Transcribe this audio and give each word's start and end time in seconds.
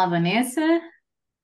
Olá, 0.00 0.08
Vanessa. 0.08 0.62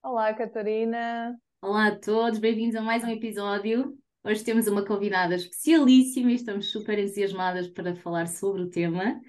Olá, 0.03 0.33
Catarina. 0.33 1.39
Olá 1.61 1.89
a 1.89 1.95
todos, 1.95 2.39
bem-vindos 2.39 2.75
a 2.75 2.81
mais 2.81 3.05
um 3.05 3.11
episódio. 3.11 3.95
Hoje 4.25 4.43
temos 4.43 4.67
uma 4.67 4.83
convidada 4.83 5.35
especialíssima 5.35 6.31
e 6.31 6.37
estamos 6.37 6.71
super 6.73 6.99
entusiasmadas 6.99 7.69
para 7.69 7.95
falar 7.97 8.27
sobre 8.27 8.63
o 8.63 8.71
tema. 8.71 9.21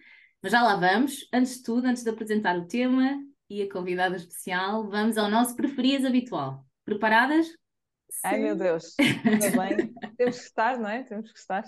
Mas 0.42 0.54
já 0.54 0.64
lá 0.64 0.78
vamos. 0.78 1.28
Antes 1.34 1.58
de 1.58 1.64
tudo, 1.64 1.88
antes 1.88 2.06
de 2.06 2.10
apresentar 2.10 2.58
o 2.58 2.68
tema 2.68 3.22
e 3.50 3.62
a 3.62 3.70
convidada 3.70 4.16
especial, 4.16 4.90
vamos 4.90 5.18
ao 5.18 5.30
nosso 5.30 5.58
preferias 5.58 6.06
habitual. 6.06 6.66
Preparadas? 6.86 7.48
Ai, 8.24 8.40
meu 8.40 8.56
Deus. 8.56 8.96
Tudo 8.96 9.58
bem? 9.58 9.94
Temos 10.16 10.38
que 10.38 10.46
estar, 10.46 10.80
não 10.80 10.88
é? 10.88 11.04
Temos 11.04 11.34
que 11.34 11.38
estar. 11.38 11.66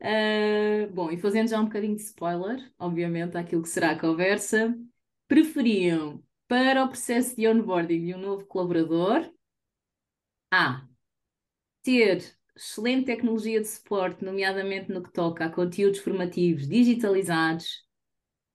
Uh, 0.00 0.88
bom, 0.94 1.10
e 1.10 1.18
fazendo 1.18 1.50
já 1.50 1.60
um 1.60 1.66
bocadinho 1.66 1.96
de 1.96 2.02
spoiler, 2.02 2.66
obviamente, 2.78 3.36
àquilo 3.36 3.60
que 3.60 3.68
será 3.68 3.90
a 3.90 3.98
conversa, 3.98 4.74
preferiam 5.26 6.22
para 6.46 6.84
o 6.84 6.88
processo 6.88 7.34
de 7.36 7.48
onboarding 7.48 8.04
de 8.04 8.14
um 8.14 8.18
novo 8.18 8.46
colaborador 8.46 9.30
A. 10.50 10.86
Ter 11.82 12.22
excelente 12.56 13.06
tecnologia 13.06 13.60
de 13.60 13.66
suporte, 13.66 14.24
nomeadamente 14.24 14.92
no 14.92 15.02
que 15.02 15.12
toca 15.12 15.44
a 15.44 15.50
conteúdos 15.50 16.00
formativos 16.00 16.68
digitalizados, 16.68 17.84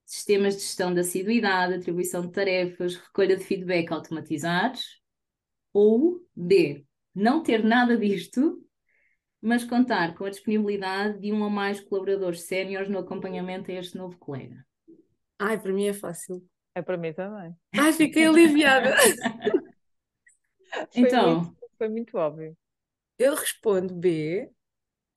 sistemas 0.05 0.55
de 0.55 0.62
gestão 0.62 0.94
da 0.94 1.02
assiduidade, 1.02 1.74
atribuição 1.74 2.21
de 2.21 2.32
tarefas, 2.32 2.96
recolha 2.96 3.36
de 3.36 3.43
feedback 3.43 3.91
automatizados, 3.91 5.02
ou 5.74 6.26
B. 6.36 6.86
Não 7.13 7.43
ter 7.43 7.63
nada 7.63 7.98
disto, 7.98 8.63
mas 9.41 9.63
contar 9.63 10.15
com 10.15 10.26
a 10.26 10.30
disponibilidade 10.30 11.20
de 11.20 11.32
um 11.32 11.43
ou 11.43 11.49
mais 11.49 11.80
colaboradores 11.80 12.43
séniores 12.43 12.90
no 12.90 12.99
acompanhamento 12.99 13.70
a 13.71 13.76
este 13.76 13.98
novo 13.98 14.18
colega. 14.18 14.65
Ai, 15.38 15.60
para 15.60 15.74
mim 15.74 15.86
é 15.86 15.93
fácil. 15.93 16.43
É 16.80 16.82
para 16.82 16.98
mim 16.98 17.13
também. 17.13 17.55
Ai, 17.77 17.94
fiquei 17.94 18.26
aliviada. 18.26 18.96
Foi 20.99 21.13
Então, 21.13 21.13
muito, 21.13 21.55
foi 21.77 21.90
muito 21.90 22.18
óbvio. 22.18 22.55
Eu 23.18 23.36
respondo 23.36 23.94
B, 23.96 24.49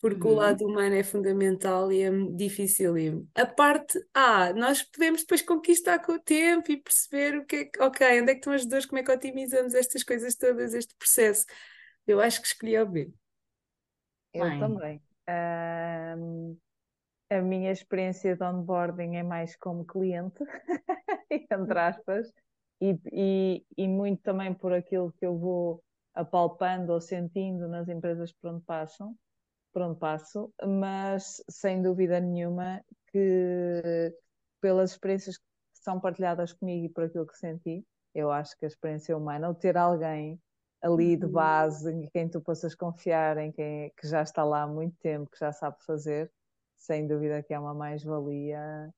porque 0.01 0.27
o 0.29 0.33
Uhum. 0.33 0.35
lado 0.35 0.67
humano 0.67 0.95
é 0.97 1.05
fundamental 1.05 1.93
e 1.93 2.03
é 2.03 2.11
dificílimo. 2.37 3.29
A 3.35 3.47
parte 3.47 3.99
A, 4.15 4.53
nós 4.53 4.83
podemos 4.83 5.23
depois 5.23 5.43
conquistar 5.43 5.99
com 6.01 6.13
o 6.13 6.19
tempo 6.21 6.71
e 6.71 6.77
perceber 6.83 7.39
o 7.39 7.47
que 7.47 7.57
é 7.57 7.65
que, 7.67 7.83
ok, 7.83 8.21
onde 8.23 8.31
é 8.33 8.35
que 8.35 8.41
estão 8.41 8.53
as 8.53 8.67
dores, 8.67 8.87
como 8.87 8.99
é 9.01 9.05
que 9.05 9.13
otimizamos 9.13 9.75
estas 9.75 10.03
coisas 10.05 10.35
todas, 10.37 10.75
este 10.75 10.95
processo. 10.97 11.47
Eu 12.07 12.21
acho 12.21 12.41
que 12.43 12.49
escolhi 12.49 12.79
o 12.79 12.87
B. 12.87 13.13
Eu 14.33 14.53
Bem. 14.53 14.57
também. 14.57 15.03
Ahm, 15.27 16.57
a 17.39 17.43
minha 17.43 17.71
experiência 17.73 18.37
de 18.37 18.45
onboarding 18.45 19.17
é 19.17 19.23
mais 19.23 19.57
como 19.57 19.85
cliente, 19.87 20.45
entre 21.51 21.79
aspas, 21.79 22.33
e, 22.81 22.99
e, 23.13 23.67
e 23.77 23.89
muito 23.89 24.23
também 24.23 24.55
por 24.55 24.73
aquilo 24.73 25.13
que 25.13 25.27
eu 25.27 25.39
vou 25.39 25.83
apalpando 26.15 26.93
ou 26.93 27.01
sentindo 27.01 27.69
nas 27.69 27.89
empresas 27.89 28.33
por 28.33 28.51
onde 28.53 28.65
passam, 28.65 29.17
por 29.73 29.83
onde 29.83 29.99
passo, 30.01 30.53
mas 30.67 31.43
sem 31.51 31.83
dúvida 31.83 32.21
nenhuma 32.21 32.83
que 33.13 34.17
pelas 34.61 34.93
experiências 34.93 35.39
que 35.39 35.45
são 35.75 36.01
partilhadas 36.01 36.53
comigo 36.53 36.87
e 36.87 36.89
por 36.89 37.05
aquilo 37.05 37.27
que 37.27 37.37
senti, 37.37 37.87
eu 38.15 38.31
acho 38.31 38.57
que 38.59 38.65
a 38.65 38.69
experiência 38.69 39.17
humana, 39.17 39.49
ou 39.49 39.55
ter 39.55 39.77
alguém 39.77 40.41
ali 40.81 41.17
de 41.17 41.27
Uhum. 41.27 41.29
base 41.29 41.91
em 41.93 42.09
quem 42.11 42.29
tu 42.29 42.41
possas 42.41 42.75
confiar, 42.75 43.39
em 43.39 43.53
quem 43.53 43.93
que 43.97 44.07
já 44.09 44.23
está 44.23 44.45
lá 44.45 44.63
há 44.63 44.67
muito 44.67 44.97
tempo, 44.99 45.31
que 45.31 45.39
já 45.39 45.53
sabe 45.53 45.77
fazer, 45.85 46.33
sem 46.83 47.07
dúvida 47.07 47.43
que 47.43 47.55
é 47.55 47.59
uma 47.59 47.73
mais-valia 47.75 48.93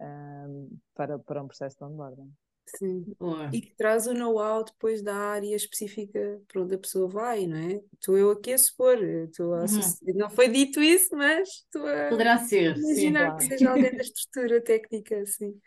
ahm, 0.00 0.68
para, 0.94 1.18
para 1.18 1.42
um 1.42 1.46
processo 1.46 1.76
de 1.78 1.84
onboarding. 1.84 2.32
Sim. 2.76 3.04
boa. 3.18 3.50
E 3.52 3.60
que 3.60 3.74
traz 3.76 4.06
o 4.06 4.12
know-how 4.14 4.62
depois 4.62 5.02
da 5.02 5.14
área 5.14 5.56
específica 5.56 6.40
para 6.48 6.62
onde 6.62 6.74
a 6.74 6.78
pessoa 6.78 7.08
vai, 7.08 7.46
não 7.46 7.56
é? 7.56 7.80
Estou 7.94 8.16
eu 8.18 8.30
aqui 8.30 8.52
a 8.52 8.58
supor, 8.58 9.02
estou 9.02 9.54
a 9.54 9.64
Uhum. 9.64 10.14
não 10.14 10.30
foi 10.30 10.48
dito 10.48 10.80
isso, 10.82 11.16
mas 11.16 11.48
estou 11.48 11.86
a 11.86 12.08
Poderá 12.10 12.38
ser, 12.38 12.76
sim. 12.76 12.82
imaginar 12.82 13.26
claro. 13.26 13.36
que 13.38 13.44
seja 13.44 13.70
alguém 13.70 13.90
da 13.90 14.02
estrutura 14.02 14.60
técnica, 14.60 15.20
assim. 15.20 15.58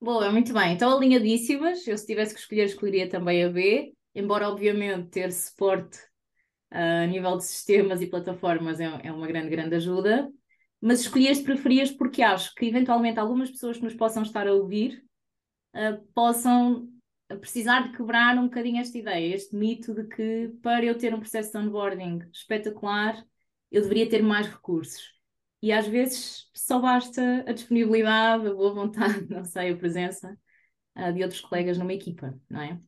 Boa, 0.00 0.32
muito 0.32 0.52
bem. 0.52 0.74
Então, 0.74 0.96
alinhadíssimas. 0.96 1.86
Eu, 1.86 1.96
se 1.96 2.06
tivesse 2.06 2.34
que 2.34 2.40
escolher, 2.40 2.64
escolheria 2.64 3.08
também 3.08 3.44
a 3.44 3.48
B, 3.48 3.94
embora, 4.14 4.48
obviamente, 4.48 5.08
ter 5.10 5.32
suporte 5.32 5.98
ah, 6.70 7.02
a 7.02 7.06
nível 7.06 7.36
de 7.36 7.44
sistemas 7.44 8.00
e 8.00 8.06
plataformas 8.08 8.80
é, 8.80 8.86
é 9.04 9.12
uma 9.12 9.28
grande, 9.28 9.48
grande 9.48 9.76
ajuda. 9.76 10.28
Mas 10.82 11.00
escolhi 11.00 11.28
este 11.28 11.44
preferias 11.44 11.92
porque 11.92 12.22
acho 12.22 12.52
que, 12.56 12.66
eventualmente, 12.66 13.20
algumas 13.20 13.50
pessoas 13.50 13.76
que 13.76 13.84
nos 13.84 13.94
possam 13.94 14.24
estar 14.24 14.48
a 14.48 14.52
ouvir 14.52 15.02
ah, 15.72 15.98
possam 16.12 16.88
precisar 17.40 17.88
de 17.88 17.96
quebrar 17.96 18.36
um 18.36 18.44
bocadinho 18.44 18.80
esta 18.80 18.98
ideia, 18.98 19.34
este 19.34 19.54
mito 19.54 19.94
de 19.94 20.04
que 20.04 20.48
para 20.60 20.84
eu 20.84 20.98
ter 20.98 21.14
um 21.14 21.20
processo 21.20 21.52
de 21.52 21.58
onboarding 21.58 22.18
espetacular, 22.32 23.24
eu 23.70 23.80
deveria 23.80 24.08
ter 24.08 24.22
mais 24.22 24.46
recursos. 24.46 25.14
E 25.62 25.72
às 25.72 25.86
vezes 25.86 26.50
só 26.52 26.80
basta 26.80 27.44
a 27.46 27.52
disponibilidade, 27.52 28.48
a 28.48 28.52
boa 28.52 28.74
vontade, 28.74 29.26
não 29.30 29.44
sei, 29.44 29.70
a 29.70 29.76
presença 29.76 30.36
ah, 30.94 31.12
de 31.12 31.22
outros 31.22 31.40
colegas 31.40 31.78
numa 31.78 31.92
equipa, 31.92 32.38
não 32.50 32.60
é? 32.60 32.78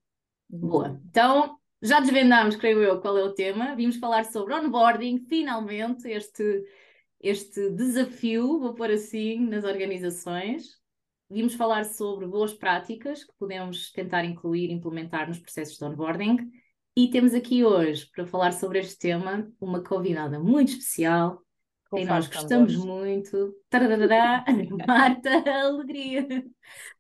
Boa. 0.50 1.00
Então, 1.08 1.56
já 1.80 2.00
desvendámos, 2.00 2.56
creio 2.56 2.82
eu, 2.82 3.00
qual 3.00 3.16
é 3.16 3.22
o 3.22 3.34
tema. 3.34 3.74
Vimos 3.76 3.96
falar 3.96 4.24
sobre 4.24 4.52
onboarding, 4.52 5.24
finalmente, 5.28 6.08
este, 6.08 6.64
este 7.24 7.70
desafio, 7.70 8.60
vou 8.60 8.74
pôr 8.74 8.90
assim, 8.90 9.40
nas 9.46 9.64
organizações. 9.64 10.78
Vimos 11.30 11.54
falar 11.54 11.84
sobre 11.84 12.26
boas 12.26 12.52
práticas 12.52 13.24
que 13.24 13.32
podemos 13.38 13.90
tentar 13.90 14.24
incluir 14.24 14.68
e 14.68 14.72
implementar 14.72 15.26
nos 15.26 15.38
processos 15.38 15.78
de 15.78 15.84
onboarding. 15.84 16.36
E 16.94 17.08
temos 17.08 17.32
aqui 17.32 17.64
hoje, 17.64 18.08
para 18.14 18.26
falar 18.26 18.52
sobre 18.52 18.78
este 18.78 18.98
tema, 18.98 19.50
uma 19.58 19.82
convidada 19.82 20.38
muito 20.38 20.72
especial, 20.72 21.42
quem 21.92 22.04
nós 22.04 22.26
gostamos 22.26 22.74
tambores. 22.74 22.76
muito. 22.76 23.56
Tararará, 23.70 24.44
Marta 24.86 25.30
Alegria. 25.50 26.44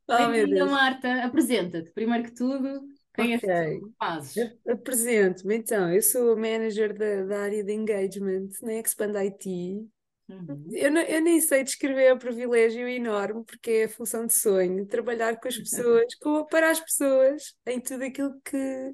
Oh, 0.08 0.16
Bem-vinda. 0.16 0.66
Marta. 0.66 1.24
Apresenta-te, 1.24 1.92
primeiro 1.92 2.24
que 2.24 2.34
tudo, 2.34 2.80
quem 3.14 3.34
és 3.34 3.40
tu? 3.40 3.94
Fazes? 3.98 4.56
Apresento-me 4.66 5.56
então, 5.56 5.92
eu 5.92 6.02
sou 6.02 6.32
a 6.32 6.36
manager 6.36 6.96
da, 6.96 7.24
da 7.24 7.40
área 7.40 7.62
de 7.62 7.72
engagement 7.72 8.48
na 8.62 8.74
Expand 8.74 9.14
IT. 9.16 9.86
Uhum. 10.28 10.66
Eu, 10.72 10.90
não- 10.90 11.02
eu 11.02 11.20
nem 11.20 11.40
sei 11.40 11.62
descrever 11.62 12.12
o 12.12 12.18
privilégio 12.18 12.88
enorme, 12.88 13.44
porque 13.44 13.70
é 13.70 13.84
a 13.84 13.88
função 13.88 14.26
de 14.26 14.32
sonho, 14.34 14.86
trabalhar 14.86 15.38
com 15.38 15.48
as 15.48 15.58
pessoas, 15.58 16.14
com, 16.16 16.44
para 16.46 16.70
as 16.70 16.80
pessoas, 16.80 17.54
em 17.66 17.80
tudo 17.80 18.04
aquilo 18.04 18.40
que 18.42 18.92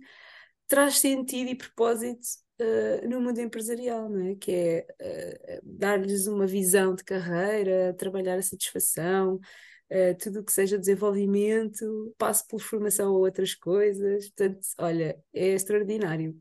traz 0.68 0.98
sentido 0.98 1.50
e 1.50 1.54
propósito 1.56 2.20
eh, 2.58 3.06
no 3.08 3.20
mundo 3.20 3.40
empresarial, 3.40 4.08
não 4.08 4.26
é? 4.26 4.34
Que 4.36 4.52
é 4.52 4.86
eh, 5.00 5.60
dar-lhes 5.62 6.26
uma 6.26 6.46
visão 6.46 6.94
de 6.94 7.04
carreira, 7.04 7.94
trabalhar 7.94 8.38
a 8.38 8.42
satisfação, 8.42 9.40
eh, 9.88 10.14
tudo 10.14 10.40
o 10.40 10.44
que 10.44 10.52
seja 10.52 10.78
desenvolvimento, 10.78 12.14
passo 12.18 12.46
por 12.48 12.60
formação 12.60 13.08
a 13.14 13.18
outras 13.18 13.54
coisas. 13.54 14.28
Portanto, 14.30 14.60
olha, 14.78 15.18
é 15.34 15.48
extraordinário. 15.48 16.40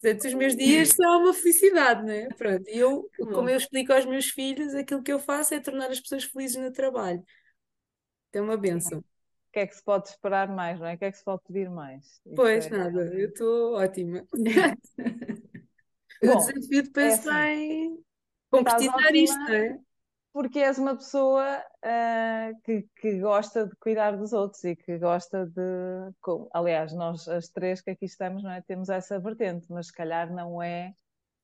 Portanto, 0.00 0.26
os 0.26 0.34
meus 0.34 0.56
dias 0.56 0.90
são 0.90 1.22
uma 1.22 1.32
felicidade, 1.32 2.02
não 2.02 2.10
é? 2.12 2.28
Pronto, 2.28 2.68
e 2.68 2.78
eu, 2.78 3.08
como 3.16 3.48
eu 3.48 3.56
explico 3.56 3.92
aos 3.92 4.04
meus 4.04 4.26
filhos, 4.26 4.74
aquilo 4.74 5.02
que 5.02 5.12
eu 5.12 5.18
faço 5.18 5.54
é 5.54 5.60
tornar 5.60 5.90
as 5.90 6.00
pessoas 6.00 6.24
felizes 6.24 6.56
no 6.56 6.70
trabalho. 6.70 7.24
É 8.32 8.40
uma 8.40 8.56
benção. 8.56 8.98
O 8.98 9.04
que 9.52 9.60
é 9.60 9.66
que 9.66 9.74
se 9.74 9.82
pode 9.82 10.08
esperar 10.08 10.48
mais, 10.48 10.78
não 10.78 10.86
é? 10.86 10.94
O 10.94 10.98
que 10.98 11.04
é 11.06 11.10
que 11.10 11.16
se 11.16 11.24
pode 11.24 11.42
pedir 11.46 11.70
mais? 11.70 12.04
Isso 12.04 12.34
Pois, 12.36 12.66
é 12.66 12.70
nada, 12.70 13.00
eu 13.14 13.28
estou 13.28 13.74
ótima. 13.74 14.26
O 16.22 16.26
Bom, 16.26 16.38
desafio 16.38 16.82
depois 16.82 17.06
é 17.06 17.08
está 17.14 17.50
assim, 17.50 17.60
em 17.62 18.04
concretizar 18.50 19.14
isto, 19.14 19.38
não 19.38 19.54
é? 19.54 19.78
Porque 20.36 20.58
és 20.60 20.78
uma 20.78 20.94
pessoa 20.94 21.64
ah, 21.82 22.50
que, 22.62 22.82
que 23.00 23.20
gosta 23.20 23.66
de 23.66 23.74
cuidar 23.76 24.16
dos 24.18 24.34
outros 24.34 24.62
e 24.64 24.76
que 24.76 24.98
gosta 24.98 25.46
de. 25.46 26.12
com- 26.20 26.46
aliás, 26.52 26.92
nós 26.92 27.26
as 27.26 27.48
três 27.48 27.80
que 27.80 27.90
aqui 27.90 28.04
estamos, 28.04 28.42
não 28.42 28.50
é? 28.50 28.60
Temos 28.60 28.90
essa 28.90 29.18
vertente, 29.18 29.66
mas 29.70 29.86
se 29.86 29.94
calhar 29.94 30.30
não 30.30 30.62
é, 30.62 30.92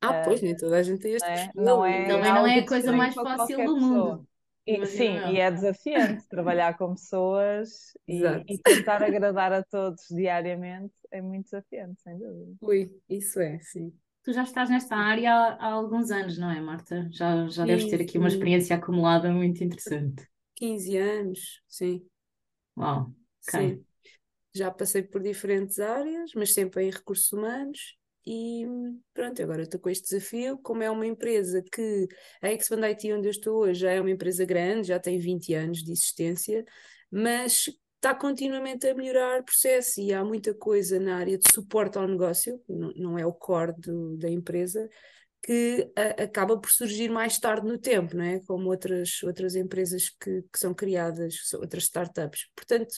Ah, 0.00 0.12
pois, 0.12 0.42
nem 0.42 0.56
toda 0.56 0.76
a 0.78 0.82
gente 0.82 1.00
tem 1.00 1.14
este 1.14 1.30
não 1.54 1.84
é, 1.84 2.06
não 2.08 2.18
é 2.18 2.18
Também 2.18 2.32
não 2.32 2.46
é 2.46 2.58
a 2.58 2.66
coisa 2.66 2.92
mais 2.92 3.14
fácil 3.14 3.64
do 3.64 3.78
mundo. 3.80 4.20
pessoa. 4.20 4.26
E, 4.66 4.86
sim, 4.86 5.16
eu. 5.18 5.32
e 5.34 5.40
é 5.40 5.50
desafiante 5.50 6.28
trabalhar 6.28 6.76
com 6.78 6.94
pessoas 6.94 7.92
e, 8.06 8.44
e 8.48 8.58
tentar 8.58 9.02
agradar 9.02 9.52
a 9.52 9.64
todos 9.64 10.02
diariamente 10.10 10.94
é 11.10 11.20
muito 11.20 11.44
desafiante, 11.44 12.00
sem 12.02 12.18
dúvida. 12.18 12.56
Ui, 12.62 13.00
isso 13.10 13.40
é, 13.40 13.58
sim. 13.60 13.92
Tu 14.24 14.32
já 14.32 14.42
estás 14.44 14.68
nesta 14.70 14.96
área 14.96 15.32
há, 15.32 15.54
há 15.66 15.72
alguns 15.72 16.10
anos, 16.10 16.36
não 16.38 16.50
é, 16.50 16.60
Marta? 16.60 17.08
Já, 17.12 17.46
já 17.48 17.66
deves 17.66 17.86
ter 17.86 18.00
aqui 18.02 18.18
uma 18.18 18.28
experiência 18.28 18.74
acumulada 18.76 19.30
muito 19.32 19.62
interessante. 19.64 20.26
15 20.56 20.96
anos, 20.96 21.62
sim, 21.68 22.08
Uau, 22.76 23.14
ok. 23.46 23.54
sim. 23.54 23.84
Já 24.54 24.70
passei 24.70 25.02
por 25.02 25.22
diferentes 25.22 25.78
áreas, 25.80 26.32
mas 26.34 26.54
sempre 26.54 26.84
em 26.84 26.90
recursos 26.90 27.32
humanos. 27.32 27.96
E 28.26 28.66
pronto, 29.14 29.42
agora 29.42 29.62
estou 29.62 29.80
com 29.80 29.90
este 29.90 30.04
desafio. 30.10 30.58
Como 30.58 30.82
é 30.82 30.90
uma 30.90 31.06
empresa 31.06 31.62
que 31.72 32.08
a 32.42 32.52
Expand 32.52 32.84
IT, 32.86 33.12
onde 33.14 33.28
eu 33.28 33.32
estou 33.32 33.60
hoje, 33.62 33.80
já 33.82 33.92
é 33.92 34.00
uma 34.00 34.10
empresa 34.10 34.44
grande, 34.44 34.88
já 34.88 35.00
tem 35.00 35.18
20 35.18 35.54
anos 35.54 35.82
de 35.82 35.92
existência, 35.92 36.64
mas 37.10 37.66
está 38.02 38.12
continuamente 38.16 38.88
a 38.88 38.94
melhorar 38.94 39.40
o 39.40 39.44
processo 39.44 40.00
e 40.00 40.12
há 40.12 40.24
muita 40.24 40.52
coisa 40.52 40.98
na 40.98 41.18
área 41.18 41.38
de 41.38 41.44
suporte 41.52 41.96
ao 41.96 42.08
negócio, 42.08 42.60
não, 42.68 42.92
não 42.96 43.18
é 43.18 43.24
o 43.24 43.32
core 43.32 43.72
do, 43.78 44.16
da 44.16 44.28
empresa, 44.28 44.88
que 45.40 45.88
a, 45.96 46.24
acaba 46.24 46.58
por 46.58 46.68
surgir 46.68 47.08
mais 47.08 47.38
tarde 47.38 47.64
no 47.64 47.78
tempo, 47.78 48.16
não 48.16 48.24
é? 48.24 48.40
Como 48.40 48.68
outras, 48.68 49.22
outras 49.22 49.54
empresas 49.54 50.10
que, 50.10 50.42
que 50.52 50.58
são 50.58 50.74
criadas, 50.74 51.52
outras 51.54 51.84
startups. 51.84 52.48
Portanto, 52.56 52.92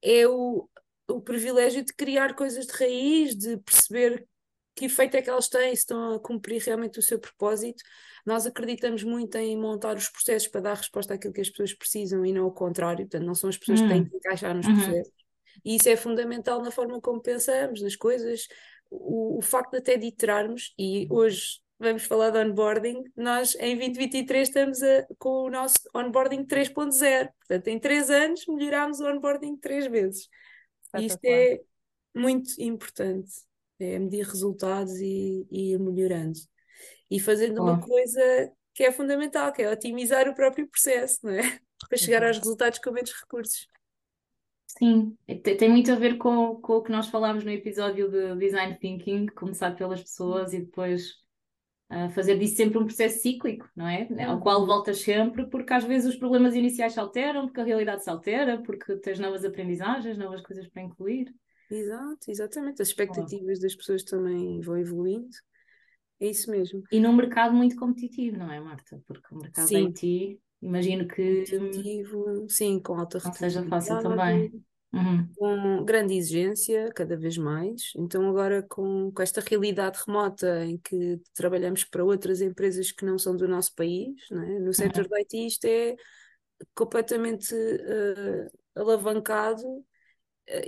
é 0.00 0.26
o, 0.26 0.70
o 1.06 1.20
privilégio 1.20 1.84
de 1.84 1.92
criar 1.92 2.34
coisas 2.34 2.66
de 2.66 2.72
raiz, 2.72 3.36
de 3.36 3.58
perceber 3.58 4.26
que 4.74 4.86
efeito 4.86 5.16
é 5.16 5.22
que 5.22 5.30
elas 5.30 5.48
têm, 5.48 5.74
se 5.74 5.82
estão 5.82 6.14
a 6.14 6.20
cumprir 6.20 6.60
realmente 6.62 6.98
o 6.98 7.02
seu 7.02 7.18
propósito. 7.18 7.82
Nós 8.26 8.46
acreditamos 8.46 9.04
muito 9.04 9.36
em 9.36 9.56
montar 9.56 9.96
os 9.96 10.08
processos 10.08 10.48
para 10.48 10.62
dar 10.62 10.74
resposta 10.74 11.14
àquilo 11.14 11.32
que 11.32 11.40
as 11.40 11.50
pessoas 11.50 11.72
precisam 11.72 12.24
e 12.24 12.32
não 12.32 12.46
o 12.46 12.52
contrário, 12.52 13.04
portanto, 13.04 13.26
não 13.26 13.34
são 13.34 13.48
as 13.48 13.56
pessoas 13.56 13.80
que 13.80 13.88
têm 13.88 14.02
hum. 14.02 14.08
que 14.08 14.16
encaixar 14.16 14.54
nos 14.54 14.66
uhum. 14.66 14.74
processos. 14.74 15.12
E 15.64 15.76
isso 15.76 15.88
é 15.88 15.96
fundamental 15.96 16.60
na 16.62 16.70
forma 16.70 17.00
como 17.00 17.20
pensamos, 17.20 17.80
nas 17.82 17.94
coisas, 17.94 18.48
o, 18.90 19.38
o 19.38 19.42
facto 19.42 19.72
de 19.72 19.78
até 19.78 19.96
de 19.96 20.06
iterarmos, 20.06 20.74
e 20.78 21.06
hoje 21.10 21.60
vamos 21.78 22.04
falar 22.04 22.30
de 22.30 22.38
onboarding, 22.38 23.04
nós 23.16 23.54
em 23.56 23.76
2023 23.76 24.48
estamos 24.48 24.82
a, 24.82 25.06
com 25.18 25.44
o 25.44 25.50
nosso 25.50 25.76
onboarding 25.94 26.44
3.0, 26.44 27.28
portanto, 27.38 27.68
em 27.68 27.78
três 27.78 28.10
anos 28.10 28.44
melhorámos 28.48 29.00
o 29.00 29.06
onboarding 29.06 29.56
três 29.56 29.86
vezes. 29.86 30.28
Isto 30.96 31.24
é 31.24 31.60
muito 32.14 32.50
importante 32.58 33.32
é 33.78 33.98
medir 33.98 34.24
resultados 34.26 34.94
e, 34.96 35.46
e 35.50 35.72
ir 35.72 35.78
melhorando. 35.78 36.38
E 37.10 37.20
fazendo 37.20 37.62
uma 37.62 37.80
coisa 37.80 38.52
que 38.72 38.82
é 38.82 38.92
fundamental, 38.92 39.52
que 39.52 39.62
é 39.62 39.70
otimizar 39.70 40.28
o 40.28 40.34
próprio 40.34 40.68
processo, 40.68 41.20
não 41.22 41.32
é? 41.32 41.42
Para 41.88 41.98
chegar 41.98 42.24
aos 42.24 42.38
resultados 42.38 42.78
com 42.78 42.90
menos 42.90 43.12
recursos. 43.12 43.68
Sim, 44.66 45.16
tem 45.58 45.68
muito 45.68 45.92
a 45.92 45.94
ver 45.94 46.16
com, 46.16 46.56
com 46.56 46.74
o 46.74 46.82
que 46.82 46.90
nós 46.90 47.06
falámos 47.06 47.44
no 47.44 47.50
episódio 47.50 48.10
de 48.10 48.34
Design 48.36 48.76
Thinking, 48.76 49.26
começar 49.26 49.76
pelas 49.76 50.00
pessoas 50.00 50.52
e 50.52 50.60
depois 50.60 51.10
uh, 51.92 52.10
fazer 52.10 52.36
disso 52.38 52.56
sempre 52.56 52.78
um 52.78 52.86
processo 52.86 53.20
cíclico, 53.20 53.68
não 53.76 53.86
é? 53.86 54.08
Ao 54.24 54.40
qual 54.40 54.60
uhum. 54.60 54.66
voltas 54.66 55.00
sempre, 55.00 55.46
porque 55.46 55.72
às 55.72 55.84
vezes 55.84 56.12
os 56.12 56.18
problemas 56.18 56.56
iniciais 56.56 56.94
se 56.94 56.98
alteram, 56.98 57.46
porque 57.46 57.60
a 57.60 57.64
realidade 57.64 58.02
se 58.02 58.10
altera, 58.10 58.60
porque 58.62 58.96
tens 58.96 59.20
novas 59.20 59.44
aprendizagens, 59.44 60.18
novas 60.18 60.40
coisas 60.40 60.66
para 60.66 60.82
incluir. 60.82 61.32
Exato, 61.76 62.30
exatamente. 62.30 62.82
As 62.82 62.88
expectativas 62.88 63.58
das 63.58 63.74
pessoas 63.74 64.02
também 64.02 64.60
vão 64.60 64.78
evoluindo. 64.78 65.36
É 66.20 66.28
isso 66.28 66.50
mesmo. 66.50 66.82
E 66.90 67.00
num 67.00 67.12
mercado 67.12 67.54
muito 67.54 67.76
competitivo, 67.76 68.38
não 68.38 68.50
é, 68.50 68.60
Marta? 68.60 69.00
Porque 69.06 69.34
o 69.34 69.38
mercado 69.38 69.68
sim. 69.68 69.86
IT, 69.88 70.40
imagino 70.62 71.06
que. 71.06 71.44
Competitivo, 71.50 72.46
sim, 72.48 72.80
com 72.80 72.94
alta 72.94 73.18
Não 73.24 73.32
seja 73.32 73.64
fácil 73.64 73.98
também. 74.00 74.52
Uhum. 74.92 75.28
Com 75.36 75.84
grande 75.84 76.14
exigência, 76.14 76.88
cada 76.94 77.16
vez 77.16 77.36
mais. 77.36 77.92
Então, 77.96 78.28
agora 78.28 78.62
com, 78.62 79.10
com 79.12 79.22
esta 79.22 79.40
realidade 79.40 80.00
remota 80.06 80.64
em 80.64 80.78
que 80.78 81.20
trabalhamos 81.34 81.82
para 81.82 82.04
outras 82.04 82.40
empresas 82.40 82.92
que 82.92 83.04
não 83.04 83.18
são 83.18 83.36
do 83.36 83.48
nosso 83.48 83.74
país, 83.74 84.14
é? 84.30 84.60
no 84.60 84.72
setor 84.72 85.02
uhum. 85.02 85.08
do 85.08 85.16
IT, 85.16 85.46
isto 85.46 85.64
é 85.64 85.96
completamente 86.76 87.52
uh, 87.52 88.80
alavancado 88.80 89.84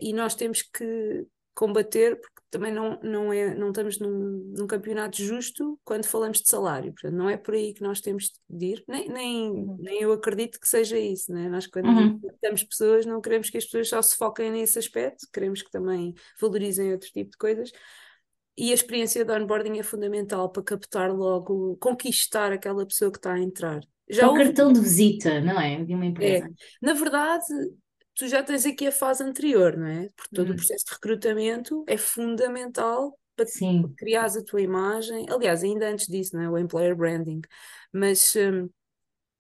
e 0.01 0.13
nós 0.13 0.35
temos 0.35 0.63
que 0.63 1.27
combater, 1.57 2.21
porque 2.21 2.43
também 2.51 2.71
não, 2.71 3.01
não, 3.03 3.33
é, 3.33 3.55
não 3.55 3.71
estamos 3.71 3.99
num, 3.99 4.53
num 4.57 4.67
campeonato 4.67 5.23
justo 5.23 5.81
quando 5.83 6.05
falamos 6.05 6.43
de 6.43 6.49
salário. 6.49 6.93
Portanto, 6.93 7.15
não 7.15 7.31
é 7.31 7.37
por 7.39 7.55
aí 7.55 7.73
que 7.73 7.83
nós 7.83 8.01
temos 8.01 8.31
de 8.49 8.67
ir, 8.67 8.85
nem, 8.87 9.09
nem, 9.09 9.51
uhum. 9.51 9.77
nem 9.81 10.03
eu 10.03 10.13
acredito 10.13 10.61
que 10.61 10.69
seja 10.69 10.99
isso. 10.99 11.33
Né? 11.33 11.49
Nós, 11.49 11.67
quando 11.67 11.89
uhum. 11.89 12.21
temos 12.43 12.63
pessoas, 12.63 13.07
não 13.07 13.23
queremos 13.23 13.49
que 13.49 13.57
as 13.57 13.65
pessoas 13.65 13.89
só 13.89 14.03
se 14.03 14.17
foquem 14.17 14.51
nesse 14.51 14.79
aspecto, 14.79 15.27
queremos 15.33 15.63
que 15.63 15.71
também 15.71 16.15
valorizem 16.39 16.93
outro 16.93 17.09
tipo 17.11 17.31
de 17.31 17.39
coisas. 17.39 17.73
E 18.59 18.71
a 18.71 18.75
experiência 18.75 19.25
de 19.25 19.33
onboarding 19.33 19.79
é 19.79 19.83
fundamental 19.83 20.51
para 20.51 20.63
captar 20.63 21.11
logo, 21.11 21.77
conquistar 21.77 22.53
aquela 22.53 22.87
pessoa 22.87 23.11
que 23.11 23.19
está 23.19 23.33
a 23.33 23.41
entrar. 23.41 23.81
Já 24.09 24.23
é 24.23 24.27
o 24.27 24.31
houve... 24.31 24.45
cartão 24.45 24.73
de 24.73 24.81
visita, 24.81 25.41
não 25.41 25.61
é? 25.61 25.83
De 25.83 25.95
uma 25.95 26.07
empresa. 26.07 26.47
É. 26.47 26.51
Na 26.81 26.93
verdade, 26.93 27.47
tu 28.17 28.27
já 28.27 28.43
tens 28.43 28.67
aqui 28.67 28.87
a 28.87 28.93
fase 28.93 29.23
anterior, 29.23 29.77
não 29.77 29.87
é? 29.87 30.09
Porque 30.17 30.35
todo 30.35 30.49
hum. 30.49 30.53
o 30.53 30.57
processo 30.57 30.87
de 30.87 30.93
recrutamento 30.93 31.85
é 31.87 31.97
fundamental 31.97 33.17
para 33.37 33.47
Sim. 33.47 33.95
criar 33.97 34.27
a 34.27 34.43
tua 34.43 34.63
imagem. 34.63 35.27
Aliás, 35.29 35.63
ainda 35.63 35.89
antes 35.89 36.07
disso, 36.07 36.35
não 36.35 36.43
é? 36.43 36.51
O 36.51 36.59
employer 36.59 36.97
branding. 36.97 37.43
Mas 37.93 38.35
um, 38.35 38.69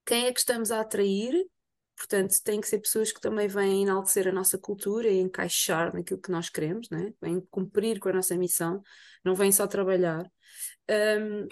quem 0.05 0.27
é 0.27 0.33
que 0.33 0.39
estamos 0.39 0.71
a 0.71 0.81
atrair? 0.81 1.35
Portanto, 1.97 2.35
tem 2.45 2.61
que 2.61 2.69
ser 2.69 2.79
pessoas 2.79 3.11
que 3.11 3.21
também 3.21 3.49
vêm 3.49 3.83
enaltecer 3.83 4.29
a 4.29 4.33
nossa 4.33 4.59
cultura 4.59 5.09
e 5.09 5.19
encaixar 5.19 5.95
naquilo 5.95 6.21
que 6.21 6.31
nós 6.31 6.51
queremos, 6.51 6.91
né? 6.91 7.15
vêm 7.23 7.41
cumprir 7.51 7.99
com 7.99 8.11
a 8.11 8.13
nossa 8.13 8.37
missão, 8.37 8.83
não 9.25 9.35
vêm 9.35 9.51
só 9.51 9.67
trabalhar. 9.67 10.31
Um, 10.91 11.49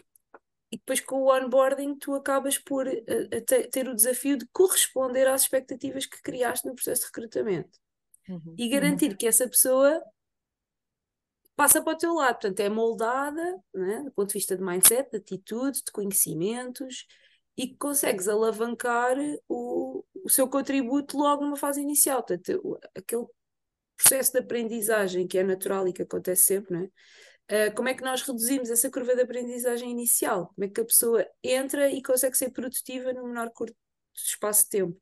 e 0.75 0.77
depois 0.77 0.99
com 0.99 1.23
o 1.23 1.33
onboarding 1.33 1.95
tu 1.95 2.15
acabas 2.15 2.59
por 2.59 2.89
uh, 2.89 3.69
ter 3.71 3.89
o 3.89 3.95
desafio 3.95 4.37
de 4.37 4.45
corresponder 4.53 5.29
às 5.29 5.43
expectativas 5.43 6.05
que 6.05 6.21
criaste 6.21 6.67
no 6.67 6.75
processo 6.75 7.03
de 7.03 7.07
recrutamento 7.07 7.79
uhum. 8.29 8.57
e 8.59 8.69
garantir 8.69 9.13
uhum. 9.13 9.17
que 9.17 9.29
essa 9.29 9.49
pessoa 9.49 10.03
passa 11.55 11.81
para 11.81 11.93
o 11.93 11.97
teu 11.97 12.13
lado, 12.15 12.41
portanto 12.41 12.59
é 12.59 12.69
moldada 12.69 13.63
né, 13.73 14.03
do 14.03 14.11
ponto 14.11 14.31
de 14.31 14.35
vista 14.35 14.57
de 14.57 14.65
mindset, 14.65 15.09
de 15.13 15.19
atitude, 15.19 15.79
de 15.79 15.93
conhecimentos 15.93 17.07
e 17.57 17.69
que 17.69 17.77
consegues 17.77 18.27
alavancar 18.27 19.17
o, 19.49 20.05
o 20.25 20.29
seu 20.29 20.49
contributo 20.49 21.17
logo 21.17 21.45
numa 21.45 21.57
fase 21.57 21.81
inicial, 21.81 22.25
portanto 22.25 22.81
aquele 22.97 23.27
processo 23.97 24.33
de 24.33 24.41
aprendizagem 24.41 25.29
que 25.29 25.39
é 25.39 25.45
natural 25.45 25.87
e 25.87 25.93
que 25.93 26.03
acontece 26.03 26.43
sempre, 26.43 26.75
não 26.75 26.85
é? 26.85 26.89
Uh, 27.51 27.75
como 27.75 27.89
é 27.89 27.95
que 27.95 28.03
nós 28.03 28.23
reduzimos 28.23 28.71
essa 28.71 28.91
curva 28.91 29.15
de 29.15 29.23
aprendizagem 29.23 29.91
inicial? 29.91 30.49
Como 30.55 30.65
é 30.65 30.69
que 30.69 30.81
a 30.81 30.85
pessoa 30.85 31.27
entra 31.43 31.91
e 31.91 32.03
consegue 32.03 32.37
ser 32.37 32.51
produtiva 32.51 33.13
no 33.13 33.27
menor 33.27 33.51
curto 33.51 33.77
espaço 34.15 34.65
de 34.65 34.71
tempo? 34.71 35.01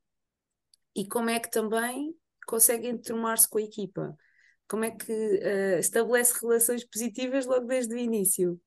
E 0.94 1.06
como 1.06 1.30
é 1.30 1.38
que 1.38 1.50
também 1.50 2.14
consegue 2.46 2.88
enturmar-se 2.88 3.48
com 3.48 3.58
a 3.58 3.62
equipa? 3.62 4.16
Como 4.68 4.84
é 4.84 4.90
que 4.90 5.12
uh, 5.12 5.78
estabelece 5.78 6.38
relações 6.40 6.84
positivas 6.84 7.46
logo 7.46 7.66
desde 7.66 7.94
o 7.94 7.98
início? 7.98 8.60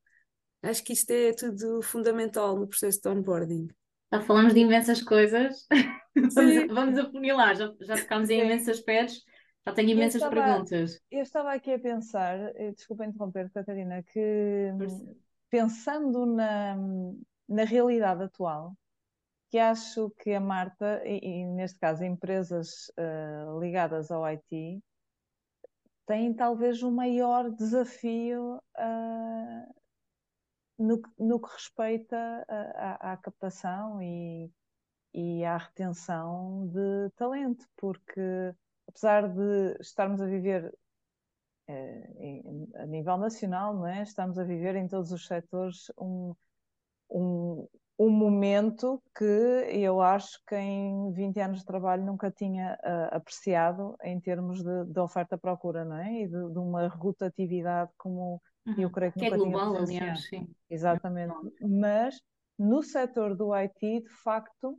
Acho 0.63 0.84
que 0.84 0.94
isto 0.94 1.12
é 1.12 1.34
tudo 1.34 1.82
fundamental 1.82 2.58
no 2.58 2.67
processo 2.67 3.01
de 3.01 3.10
onboarding. 3.10 3.67
Já 4.13 4.22
falamos 4.22 4.53
de 4.53 4.62
imensas 4.62 5.01
coisas, 5.01 5.67
vamos, 6.34 6.74
vamos 6.74 7.00
afunilar, 7.00 7.55
já, 7.55 7.74
já 7.82 7.98
tocámos 7.98 8.29
em 8.29 8.39
imensos 8.39 8.70
aspectos 8.70 9.22
já 9.67 9.74
tenho 9.74 9.89
imensas 9.89 10.22
eu 10.22 10.27
estava, 10.27 10.45
perguntas. 10.45 11.01
Eu 11.10 11.22
estava 11.22 11.53
aqui 11.53 11.74
a 11.74 11.79
pensar, 11.79 12.38
eh, 12.55 12.72
desculpa 12.72 13.05
interromper, 13.05 13.50
Catarina, 13.51 14.03
que 14.03 14.72
pensando 15.50 16.25
na, 16.25 16.75
na 17.48 17.63
realidade 17.63 18.24
atual, 18.24 18.75
que 19.50 19.57
acho 19.57 20.10
que 20.19 20.34
a 20.34 20.39
Marta, 20.39 21.01
e, 21.05 21.19
e 21.24 21.45
neste 21.45 21.79
caso 21.79 22.03
empresas 22.03 22.91
uh, 23.00 23.60
ligadas 23.60 24.12
ao 24.12 24.24
IT, 24.25 24.84
têm 26.05 26.34
talvez 26.34 26.84
o 26.84 26.91
maior 26.91 27.50
desafio 27.50 28.62
uh, 28.77 29.75
no, 30.77 31.01
no, 31.17 31.39
que 31.39 31.53
respeita 31.53 32.45
à, 32.48 33.13
à 33.13 33.17
captação 33.17 34.01
e, 34.01 34.51
e 35.13 35.43
à 35.45 35.57
retenção 35.57 36.67
de 36.67 37.10
talento, 37.15 37.65
porque 37.77 38.53
apesar 38.88 39.27
de 39.27 39.77
estarmos 39.80 40.22
a 40.22 40.25
viver 40.25 40.74
eh, 41.68 42.42
a 42.75 42.86
nível 42.86 43.18
nacional, 43.18 43.74
não 43.74 43.88
é? 43.88 44.04
estamos 44.04 44.38
a 44.38 44.44
viver 44.44 44.75
em 44.75 44.88
todos 44.88 45.12
os 45.12 45.25
setores 45.25 45.92
um, 45.98 46.36
um, 47.10 47.68
um 47.98 48.10
momento 48.10 49.01
que 49.18 49.24
eu 49.24 50.01
acho 50.01 50.39
que 50.48 50.56
em 50.56 51.12
20 51.12 51.39
anos 51.39 51.60
de 51.60 51.65
trabalho 51.65 52.06
nunca 52.06 52.30
tinha 52.30 52.77
uh, 52.84 53.15
apreciado 53.15 53.96
em 54.04 54.20
termos 54.20 54.62
de, 54.62 54.86
de 54.86 55.00
oferta-procura, 55.00 55.86
não 55.86 55.98
é? 55.98 56.22
E 56.22 56.27
de, 56.27 56.51
de, 56.51 56.60
uma 56.60 56.88
rotatividade 56.88 57.92
como 57.98 58.42
uhum. 58.68 58.75
eu 58.77 58.89
creio 58.92 59.13
que, 59.13 59.20
que 59.20 59.25
é 59.25 59.30
nunca 59.32 59.42
é 59.42 59.50
global, 59.50 59.86
tinha 59.86 60.01
aliás, 60.01 60.25
sim. 60.25 60.48
Exatamente. 60.70 61.36
Mas 61.62 62.22
no 62.60 62.84
setor 62.84 63.36
do 63.36 63.54
IT, 63.56 64.01
de 64.01 64.10
facto, 64.24 64.77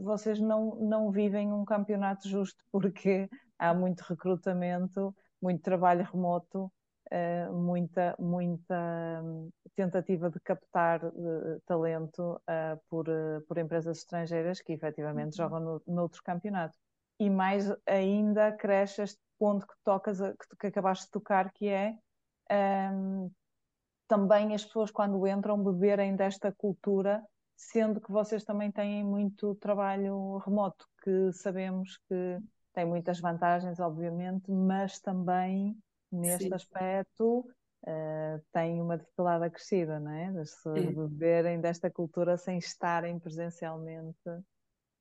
vocês 0.00 0.40
não, 0.40 0.76
não 0.76 1.10
vivem 1.10 1.52
um 1.52 1.64
campeonato 1.64 2.28
justo 2.28 2.64
porque 2.70 3.28
há 3.58 3.74
muito 3.74 4.00
recrutamento, 4.00 5.14
muito 5.40 5.62
trabalho 5.62 6.08
remoto, 6.10 6.70
uh, 7.12 7.52
muita, 7.52 8.16
muita 8.18 9.20
hum, 9.22 9.50
tentativa 9.74 10.30
de 10.30 10.40
captar 10.40 11.04
uh, 11.04 11.60
talento 11.66 12.40
uh, 12.42 12.80
por, 12.88 13.06
por 13.46 13.58
empresas 13.58 13.98
estrangeiras 13.98 14.60
que 14.60 14.72
efetivamente 14.72 15.40
uhum. 15.40 15.48
jogam 15.48 15.60
no, 15.60 15.82
noutro 15.86 16.22
campeonato. 16.22 16.76
E 17.18 17.30
mais 17.30 17.72
ainda 17.86 18.52
cresce 18.52 19.02
este 19.02 19.20
ponto 19.38 19.66
que 19.66 19.74
tocas, 19.84 20.18
que, 20.20 20.56
que 20.58 20.66
acabaste 20.66 21.06
de 21.06 21.10
tocar, 21.10 21.50
que 21.52 21.68
é 21.68 21.96
um, 22.92 23.30
também 24.06 24.54
as 24.54 24.64
pessoas 24.64 24.90
quando 24.90 25.26
entram 25.26 25.62
beberem 25.62 26.14
desta 26.14 26.52
cultura 26.52 27.24
sendo 27.56 28.00
que 28.00 28.12
vocês 28.12 28.44
também 28.44 28.70
têm 28.70 29.02
muito 29.02 29.54
trabalho 29.56 30.36
remoto, 30.38 30.86
que 31.02 31.32
sabemos 31.32 31.98
que 32.08 32.38
tem 32.74 32.84
muitas 32.84 33.18
vantagens, 33.18 33.80
obviamente, 33.80 34.50
mas 34.50 35.00
também 35.00 35.76
neste 36.12 36.48
Sim. 36.48 36.54
aspecto 36.54 37.40
uh, 37.40 38.44
tem 38.52 38.80
uma 38.80 38.98
dificuldade 38.98 39.44
acrescida, 39.44 39.98
não 39.98 40.12
é? 40.12 40.32
Pessoas 40.32 40.84
é. 40.84 40.92
beberem 40.92 41.60
desta 41.60 41.90
cultura 41.90 42.36
sem 42.36 42.58
estarem 42.58 43.18
presencialmente 43.18 44.18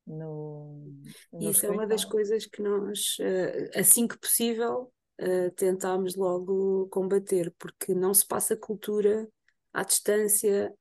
no, 0.08 0.94
no 1.34 1.50
Isso 1.50 1.66
é 1.66 1.70
uma 1.70 1.86
das 1.86 2.06
coisas 2.06 2.46
que 2.46 2.62
nós, 2.62 3.18
uh, 3.20 3.80
assim 3.80 4.08
que 4.08 4.18
possível, 4.18 4.92
uh, 5.20 5.52
tentámos 5.56 6.16
logo 6.16 6.88
combater, 6.88 7.54
porque 7.60 7.94
não 7.94 8.14
se 8.14 8.26
passa 8.26 8.56
cultura 8.56 9.28
à 9.76 9.84
distância. 9.84 10.74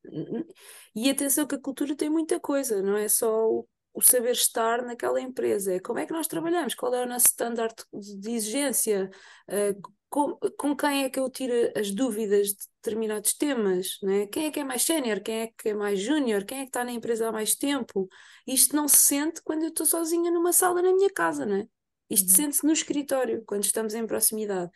E 0.94 1.10
atenção 1.10 1.46
que 1.46 1.56
a 1.56 1.60
cultura 1.60 1.96
tem 1.96 2.08
muita 2.08 2.38
coisa, 2.38 2.80
não 2.80 2.96
é 2.96 3.08
só 3.08 3.48
o, 3.50 3.66
o 3.92 4.00
saber 4.00 4.32
estar 4.32 4.82
naquela 4.82 5.20
empresa, 5.20 5.74
é 5.74 5.80
como 5.80 5.98
é 5.98 6.06
que 6.06 6.12
nós 6.12 6.28
trabalhamos, 6.28 6.74
qual 6.74 6.94
é 6.94 7.02
o 7.02 7.08
nosso 7.08 7.26
standard 7.26 7.74
de 7.92 8.30
exigência, 8.30 9.10
uh, 9.48 9.92
com, 10.08 10.38
com, 10.56 10.76
quem 10.76 11.02
é 11.02 11.10
que 11.10 11.18
eu 11.18 11.28
tiro 11.28 11.52
as 11.76 11.90
dúvidas 11.90 12.48
de 12.48 12.66
determinados 12.80 13.34
temas, 13.34 13.98
né? 14.00 14.28
quem 14.28 14.46
é 14.46 14.50
que 14.52 14.60
é 14.60 14.64
mais 14.64 14.82
sénior, 14.82 15.20
quem 15.20 15.40
é 15.40 15.46
que 15.48 15.70
é 15.70 15.74
mais 15.74 15.98
júnior, 15.98 16.44
quem 16.44 16.58
é 16.58 16.62
que 16.62 16.68
está 16.68 16.84
na 16.84 16.92
empresa 16.92 17.28
há 17.28 17.32
mais 17.32 17.56
tempo. 17.56 18.08
Isto 18.46 18.76
não 18.76 18.86
se 18.86 18.98
sente 18.98 19.42
quando 19.42 19.64
eu 19.64 19.70
estou 19.70 19.84
sozinha 19.84 20.30
numa 20.30 20.52
sala 20.52 20.80
na 20.82 20.92
minha 20.92 21.10
casa, 21.10 21.44
né? 21.44 21.66
Isto 22.08 22.28
uhum. 22.28 22.36
sente-se 22.36 22.64
no 22.64 22.72
escritório, 22.72 23.42
quando 23.44 23.64
estamos 23.64 23.92
em 23.92 24.06
proximidade. 24.06 24.70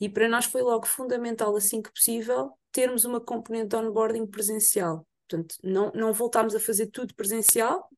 E 0.00 0.08
para 0.08 0.28
nós 0.28 0.44
foi 0.44 0.62
logo 0.62 0.86
fundamental, 0.86 1.56
assim 1.56 1.82
que 1.82 1.90
possível, 1.92 2.52
termos 2.74 3.04
uma 3.04 3.20
componente 3.20 3.68
de 3.68 3.76
onboarding 3.76 4.26
presencial. 4.26 5.06
Portanto, 5.28 5.54
não, 5.62 5.92
não 5.94 6.12
voltámos 6.12 6.56
a 6.56 6.60
fazer 6.60 6.88
tudo 6.88 7.14
presencial, 7.14 7.88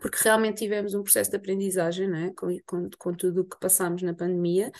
porque 0.00 0.18
realmente 0.22 0.58
tivemos 0.58 0.94
um 0.94 1.02
processo 1.02 1.30
de 1.30 1.36
aprendizagem 1.36 2.08
né? 2.08 2.32
com, 2.34 2.48
com, 2.64 2.88
com 2.98 3.14
tudo 3.14 3.42
o 3.42 3.44
que 3.44 3.60
passámos 3.60 4.00
na 4.02 4.14
pandemia 4.14 4.72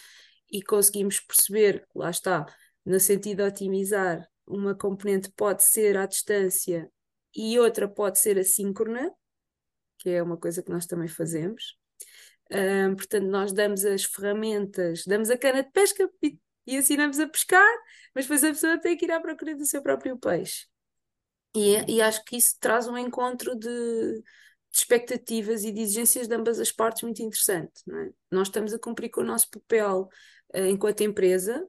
e 0.50 0.62
conseguimos 0.62 1.20
perceber, 1.20 1.86
lá 1.94 2.08
está, 2.08 2.46
no 2.86 2.98
sentido 2.98 3.38
de 3.38 3.42
otimizar, 3.42 4.26
uma 4.46 4.74
componente 4.74 5.30
pode 5.36 5.62
ser 5.62 5.98
à 5.98 6.06
distância 6.06 6.90
e 7.36 7.58
outra 7.58 7.86
pode 7.86 8.18
ser 8.18 8.38
assíncrona, 8.38 9.12
que 9.98 10.08
é 10.08 10.22
uma 10.22 10.38
coisa 10.38 10.62
que 10.62 10.70
nós 10.70 10.86
também 10.86 11.06
fazemos. 11.06 11.76
Um, 12.50 12.96
portanto, 12.96 13.26
nós 13.26 13.52
damos 13.52 13.84
as 13.84 14.04
ferramentas, 14.04 15.04
damos 15.06 15.28
a 15.28 15.36
cana 15.36 15.62
de 15.62 15.70
pesca 15.70 16.10
e, 16.68 16.76
ensinamos 16.76 17.18
a 17.18 17.28
pescar, 17.28 17.68
mas 18.14 18.24
depois 18.24 18.44
a 18.44 18.48
pessoa 18.48 18.78
tem 18.78 18.96
que 18.96 19.06
ir 19.06 19.12
à 19.12 19.20
procura 19.20 19.54
do 19.56 19.64
seu 19.64 19.82
próprio 19.82 20.18
peixe. 20.18 20.66
E, 21.54 21.96
e 21.96 22.02
acho 22.02 22.24
que 22.24 22.36
isso 22.36 22.56
traz 22.60 22.86
um 22.86 22.96
encontro 22.96 23.54
de, 23.56 23.68
de, 23.68 24.22
expectativas 24.72 25.64
e 25.64 25.72
de 25.72 25.80
exigências 25.80 26.28
de 26.28 26.34
ambas 26.34 26.60
as 26.60 26.70
partes 26.70 27.02
muito 27.02 27.22
interessante. 27.22 27.82
É? 27.90 28.10
Nós 28.30 28.48
estamos 28.48 28.72
a 28.74 28.78
cumprir 28.78 29.10
com 29.10 29.22
o 29.22 29.24
nosso 29.24 29.50
papel 29.50 30.08
uh, 30.54 30.66
enquanto 30.66 31.02
empresa, 31.02 31.66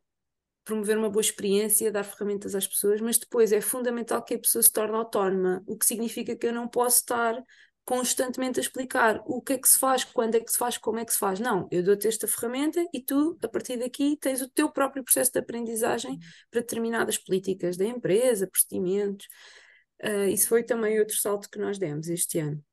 promover 0.65 0.97
uma 0.97 1.09
boa 1.09 1.21
experiência, 1.21 1.91
dar 1.91 2.03
ferramentas 2.03 2.53
às 2.53 2.67
pessoas, 2.67 3.01
mas 3.01 3.17
depois 3.17 3.51
é 3.51 3.61
fundamental 3.61 4.23
que 4.23 4.35
a 4.35 4.39
pessoa 4.39 4.61
se 4.61 4.71
torne 4.71 4.95
autónoma, 4.95 5.63
o 5.65 5.75
que 5.77 5.85
significa 5.85 6.35
que 6.35 6.45
eu 6.45 6.53
não 6.53 6.67
posso 6.67 6.97
estar 6.97 7.41
constantemente 7.89 8.60
a 8.60 8.62
explicar 8.62 9.19
o 9.25 9.41
que 9.41 9.53
é 9.53 9.58
que 9.58 9.67
se 9.67 9.79
faz, 9.79 10.03
quando 10.03 10.36
é 10.36 10.39
que 10.39 10.51
se 10.51 10.60
faz, 10.60 10.77
como 10.77 11.00
é 11.00 11.05
que 11.05 11.12
se 11.12 11.17
faz. 11.17 11.39
Não, 11.39 11.67
eu 11.72 11.81
dou-te 11.81 12.08
esta 12.08 12.27
ferramenta 12.27 12.86
e 12.93 13.01
tu, 13.01 13.36
a 13.43 13.48
partir 13.48 13.77
daqui, 13.77 14.15
tens 14.15 14.43
o 14.43 14.48
teu 14.48 14.72
próprio 14.72 15.03
processo 15.03 15.31
de 15.34 15.39
aprendizagem 15.39 16.12
uhum. 16.12 16.19
para 16.51 16.62
determinadas 16.62 17.17
políticas 17.17 17.77
da 17.77 17.86
empresa, 17.86 18.46
procedimentos. 18.46 19.25
Uh, 20.03 20.27
isso 20.27 20.48
foi 20.48 20.62
também 20.62 21.00
outro 21.00 21.15
salto 21.17 21.50
que 21.50 21.58
nós 21.58 21.79
demos 21.79 22.10
este 22.10 22.38
ano. 22.38 22.63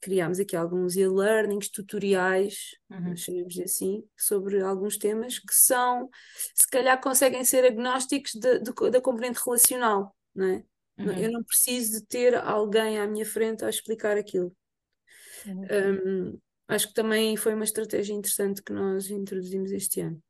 Criámos 0.00 0.38
aqui 0.38 0.54
alguns 0.54 0.94
e-learnings, 0.94 1.68
tutoriais, 1.68 2.76
uhum. 2.88 3.16
chamemos 3.16 3.58
assim, 3.58 4.04
sobre 4.16 4.60
alguns 4.60 4.96
temas 4.96 5.36
que 5.36 5.52
são, 5.52 6.08
se 6.54 6.70
calhar 6.70 7.00
conseguem 7.00 7.44
ser 7.44 7.64
agnósticos 7.64 8.30
de, 8.34 8.60
de, 8.60 8.72
da 8.92 9.00
componente 9.00 9.40
relacional, 9.44 10.14
não 10.32 10.46
é? 10.46 10.64
Uhum. 10.98 11.12
Eu 11.12 11.32
não 11.32 11.42
preciso 11.42 12.00
de 12.00 12.06
ter 12.06 12.34
alguém 12.34 12.98
à 12.98 13.06
minha 13.06 13.26
frente 13.26 13.64
a 13.64 13.70
explicar 13.70 14.16
aquilo. 14.16 14.54
Uhum. 15.46 16.32
Um, 16.32 16.38
acho 16.68 16.88
que 16.88 16.94
também 16.94 17.36
foi 17.36 17.54
uma 17.54 17.64
estratégia 17.64 18.14
interessante 18.14 18.62
que 18.62 18.72
nós 18.72 19.10
introduzimos 19.10 19.72
este 19.72 20.00
ano. 20.00 20.22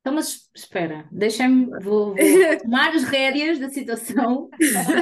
Então, 0.00 0.14
mas 0.14 0.48
espera, 0.56 1.06
deixem-me, 1.12 1.66
vou, 1.82 2.14
vou 2.14 2.16
tomar 2.62 2.94
as 2.94 3.04
rédeas 3.04 3.58
da 3.58 3.68
situação, 3.68 4.48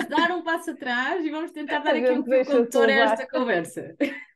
dar 0.09 0.33
um 0.33 0.43
passo 0.43 0.73
atrás 0.73 1.25
e 1.25 1.31
vamos 1.31 1.53
tentar 1.53 1.79
dar 1.79 1.95
aqui 1.95 2.11
um 2.11 2.25
condutor 2.25 2.89
a 2.89 2.93
esta 2.93 3.29
conversa. 3.29 3.95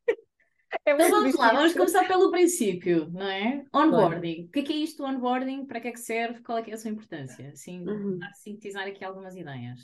É 0.87 0.94
então 0.94 1.11
vamos 1.11 1.26
difícil. 1.26 1.40
lá, 1.40 1.52
vamos 1.52 1.75
começar 1.75 2.09
pelo 2.09 2.30
princípio, 2.30 3.11
não 3.11 3.26
é? 3.26 3.62
Onboarding. 3.75 4.47
O 4.47 4.49
que 4.49 4.61
é, 4.61 4.62
que 4.62 4.73
é 4.73 4.76
isto 4.76 5.02
do 5.02 5.04
onboarding? 5.09 5.66
Para 5.66 5.80
que 5.80 5.88
é 5.88 5.92
que 5.92 6.00
serve? 6.00 6.40
Qual 6.40 6.56
é 6.56 6.62
que 6.62 6.71
é 6.71 6.75
a 6.75 6.78
sua 6.78 6.90
importância? 6.90 7.50
Assim, 7.50 7.87
uhum. 7.87 8.18
sintetizar 8.32 8.88
aqui 8.88 9.04
algumas 9.04 9.37
ideias. 9.37 9.78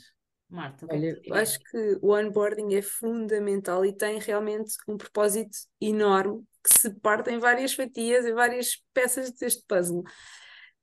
Marta, 0.49 0.87
Olha, 0.89 1.21
acho 1.33 1.59
que 1.59 1.99
o 2.01 2.11
onboarding 2.11 2.73
é 2.73 2.81
fundamental 2.81 3.85
e 3.85 3.93
tem 3.93 4.19
realmente 4.19 4.75
um 4.87 4.97
propósito 4.97 5.55
enorme 5.79 6.43
que 6.63 6.73
se 6.73 6.89
parte 6.89 7.29
em 7.29 7.37
várias 7.37 7.73
fatias, 7.73 8.25
em 8.25 8.33
várias 8.33 8.83
peças 8.91 9.31
deste 9.31 9.63
puzzle. 9.67 10.03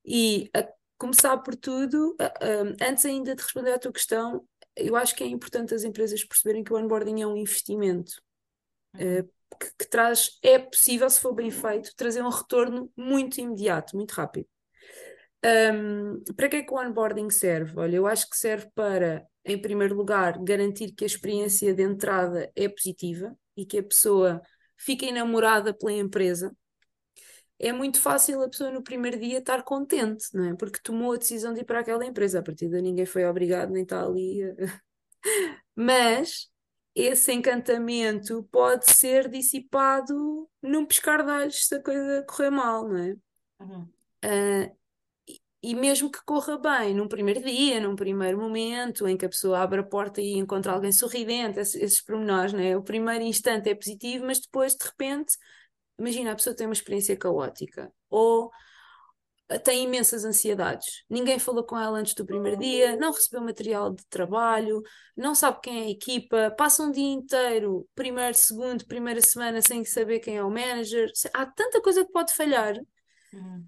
E 0.05 0.49
a 0.55 0.67
começar 0.97 1.37
por 1.39 1.57
tudo, 1.57 2.17
antes 2.81 3.05
ainda 3.05 3.35
de 3.35 3.43
responder 3.43 3.73
à 3.73 3.79
tua 3.79 3.93
questão, 3.93 4.47
eu 4.77 4.95
acho 4.95 5.17
que 5.17 5.25
é 5.25 5.27
importante 5.27 5.75
as 5.75 5.83
empresas 5.83 6.25
perceberem 6.25 6.63
que 6.63 6.73
o 6.73 6.77
onboarding 6.77 7.23
é 7.23 7.27
um 7.27 7.37
investimento. 7.37 8.13
Uhum. 8.95 9.21
Uh, 9.21 9.37
que, 9.59 9.71
que, 9.79 9.89
traz, 9.89 10.39
é 10.43 10.59
possível, 10.59 11.09
se 11.09 11.21
for 11.21 11.33
bem 11.33 11.51
feito, 11.51 11.95
trazer 11.97 12.23
um 12.23 12.29
retorno 12.29 12.91
muito 12.97 13.41
imediato, 13.41 13.97
muito 13.97 14.13
rápido. 14.13 14.47
Um, 15.45 16.23
para 16.35 16.49
que 16.49 16.57
é 16.57 16.63
que 16.63 16.73
o 16.73 16.79
onboarding 16.79 17.31
serve? 17.31 17.79
Olha, 17.79 17.97
eu 17.97 18.07
acho 18.07 18.29
que 18.29 18.37
serve 18.37 18.69
para 18.75 19.25
em 19.47 19.61
primeiro 19.61 19.95
lugar, 19.95 20.39
garantir 20.43 20.93
que 20.93 21.05
a 21.05 21.07
experiência 21.07 21.73
de 21.73 21.83
entrada 21.83 22.51
é 22.55 22.69
positiva 22.69 23.37
e 23.57 23.65
que 23.65 23.79
a 23.79 23.83
pessoa 23.83 24.43
fica 24.77 25.07
enamorada 25.07 25.73
pela 25.73 25.93
empresa. 25.93 26.55
É 27.59 27.73
muito 27.73 28.01
fácil 28.01 28.43
a 28.43 28.49
pessoa 28.49 28.71
no 28.71 28.83
primeiro 28.83 29.19
dia 29.19 29.39
estar 29.39 29.63
contente, 29.63 30.27
não 30.35 30.45
é? 30.51 30.55
Porque 30.55 30.81
tomou 30.83 31.13
a 31.13 31.17
decisão 31.17 31.55
de 31.55 31.61
ir 31.61 31.65
para 31.65 31.81
aquela 31.81 32.05
empresa. 32.05 32.41
A 32.41 32.43
partir 32.43 32.69
daí 32.69 32.83
ninguém 32.83 33.07
foi 33.07 33.25
obrigado, 33.25 33.71
nem 33.71 33.83
está 33.83 34.05
ali. 34.05 34.41
Mas 35.75 36.51
esse 36.95 37.33
encantamento 37.33 38.43
pode 38.51 38.91
ser 38.91 39.29
dissipado 39.29 40.49
num 40.61 40.85
pescar 40.85 41.25
de 41.25 41.31
olhos 41.31 41.67
se 41.67 41.75
a 41.77 41.83
coisa 41.83 42.25
correr 42.29 42.51
mal, 42.51 42.89
não 42.89 42.99
é? 42.99 43.17
Uhum. 43.61 43.83
Uh, 44.25 44.77
e 45.67 45.75
mesmo 45.75 46.09
que 46.09 46.23
corra 46.25 46.57
bem 46.57 46.95
num 46.95 47.09
primeiro 47.09 47.43
dia, 47.43 47.81
num 47.81 47.97
primeiro 47.97 48.39
momento, 48.39 49.09
em 49.09 49.17
que 49.17 49.27
a 49.27 49.29
pessoa 49.29 49.59
abre 49.59 49.81
a 49.81 49.83
porta 49.83 50.21
e 50.21 50.35
encontra 50.35 50.71
alguém 50.71 50.93
sorridente, 50.93 51.59
esses, 51.59 51.75
esses 51.75 52.01
pormenores, 52.01 52.53
né? 52.53 52.77
o 52.77 52.83
primeiro 52.85 53.25
instante 53.25 53.69
é 53.69 53.75
positivo, 53.75 54.25
mas 54.25 54.39
depois, 54.39 54.77
de 54.77 54.85
repente, 54.85 55.37
imagina, 55.99 56.31
a 56.31 56.37
pessoa 56.37 56.55
tem 56.55 56.69
uma 56.69 56.73
experiência 56.73 57.17
caótica 57.17 57.93
ou 58.09 58.49
tem 59.65 59.83
imensas 59.83 60.25
ansiedades. 60.25 61.05
Ninguém 61.11 61.41
falou 61.41 61.65
com 61.65 61.77
ela 61.77 61.99
antes 61.99 62.15
do 62.15 62.25
primeiro 62.25 62.61
dia, 62.61 62.95
não 62.97 63.11
recebeu 63.11 63.41
material 63.41 63.93
de 63.93 64.07
trabalho, 64.07 64.81
não 65.17 65.35
sabe 65.35 65.61
quem 65.63 65.81
é 65.81 65.87
a 65.87 65.91
equipa, 65.91 66.55
passa 66.57 66.85
um 66.85 66.93
dia 66.93 67.13
inteiro, 67.13 67.89
primeiro, 67.93 68.37
segundo, 68.37 68.87
primeira 68.87 69.21
semana, 69.21 69.61
sem 69.61 69.85
saber 69.85 70.21
quem 70.21 70.37
é 70.37 70.45
o 70.45 70.51
manager. 70.51 71.11
Há 71.35 71.45
tanta 71.45 71.83
coisa 71.83 72.05
que 72.05 72.13
pode 72.13 72.33
falhar. 72.33 72.77
Uhum. 73.33 73.67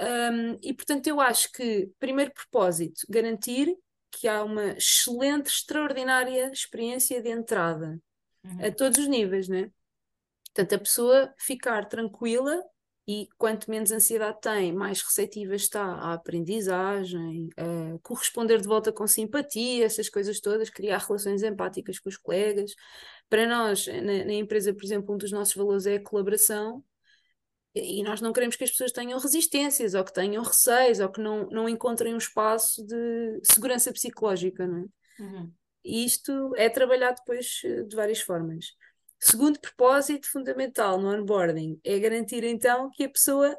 Um, 0.00 0.58
e 0.62 0.72
portanto, 0.72 1.06
eu 1.06 1.20
acho 1.20 1.52
que, 1.52 1.90
primeiro 1.98 2.32
propósito, 2.32 3.06
garantir 3.08 3.76
que 4.10 4.26
há 4.26 4.42
uma 4.42 4.72
excelente, 4.72 5.48
extraordinária 5.48 6.50
experiência 6.50 7.22
de 7.22 7.28
entrada 7.28 8.00
uhum. 8.42 8.66
a 8.66 8.70
todos 8.70 8.98
os 8.98 9.06
níveis, 9.06 9.48
né? 9.48 9.70
Portanto, 10.46 10.74
a 10.74 10.78
pessoa 10.78 11.34
ficar 11.38 11.86
tranquila 11.86 12.60
e 13.06 13.28
quanto 13.36 13.70
menos 13.70 13.92
ansiedade 13.92 14.40
tem, 14.40 14.72
mais 14.72 15.02
receptiva 15.02 15.54
está 15.54 15.82
à 15.82 16.12
aprendizagem, 16.14 17.48
a 17.56 17.98
corresponder 18.02 18.60
de 18.60 18.68
volta 18.68 18.92
com 18.92 19.06
simpatia, 19.06 19.84
essas 19.84 20.08
coisas 20.08 20.40
todas, 20.40 20.70
criar 20.70 20.98
relações 20.98 21.42
empáticas 21.42 21.98
com 21.98 22.08
os 22.08 22.16
colegas. 22.16 22.74
Para 23.28 23.46
nós, 23.46 23.86
na, 23.86 24.24
na 24.24 24.32
empresa, 24.32 24.72
por 24.72 24.84
exemplo, 24.84 25.14
um 25.14 25.18
dos 25.18 25.32
nossos 25.32 25.54
valores 25.54 25.86
é 25.86 25.96
a 25.96 26.02
colaboração 26.02 26.84
e 27.74 28.02
nós 28.02 28.20
não 28.20 28.32
queremos 28.32 28.56
que 28.56 28.64
as 28.64 28.70
pessoas 28.70 28.92
tenham 28.92 29.18
resistências, 29.18 29.94
ou 29.94 30.04
que 30.04 30.12
tenham 30.12 30.42
receios, 30.42 30.98
ou 30.98 31.08
que 31.08 31.20
não, 31.20 31.48
não 31.50 31.68
encontrem 31.68 32.14
um 32.14 32.18
espaço 32.18 32.84
de 32.84 33.40
segurança 33.44 33.92
psicológica, 33.92 34.66
não 34.66 34.78
é? 34.78 35.22
Uhum. 35.22 35.52
E 35.84 36.04
isto 36.04 36.52
é 36.56 36.68
trabalhado 36.68 37.18
depois 37.18 37.60
eh, 37.64 37.82
de 37.84 37.96
várias 37.96 38.20
formas. 38.20 38.66
Segundo 39.18 39.60
propósito 39.60 40.30
fundamental 40.30 41.00
no 41.00 41.14
onboarding 41.14 41.80
é 41.84 41.98
garantir 41.98 42.42
então 42.42 42.90
que 42.92 43.04
a 43.04 43.10
pessoa 43.10 43.56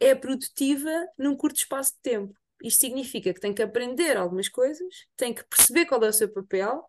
é 0.00 0.14
produtiva 0.14 0.90
num 1.16 1.36
curto 1.36 1.56
espaço 1.56 1.92
de 1.94 2.00
tempo. 2.02 2.34
Isto 2.62 2.80
significa 2.80 3.32
que 3.32 3.40
tem 3.40 3.54
que 3.54 3.62
aprender 3.62 4.16
algumas 4.16 4.48
coisas, 4.48 5.06
tem 5.16 5.32
que 5.32 5.44
perceber 5.44 5.86
qual 5.86 6.02
é 6.02 6.08
o 6.08 6.12
seu 6.12 6.28
papel, 6.28 6.84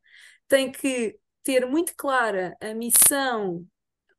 tem 0.47 0.71
que 0.71 1.17
ter 1.43 1.65
muito 1.65 1.93
clara 1.95 2.57
a 2.59 2.73
missão 2.73 3.65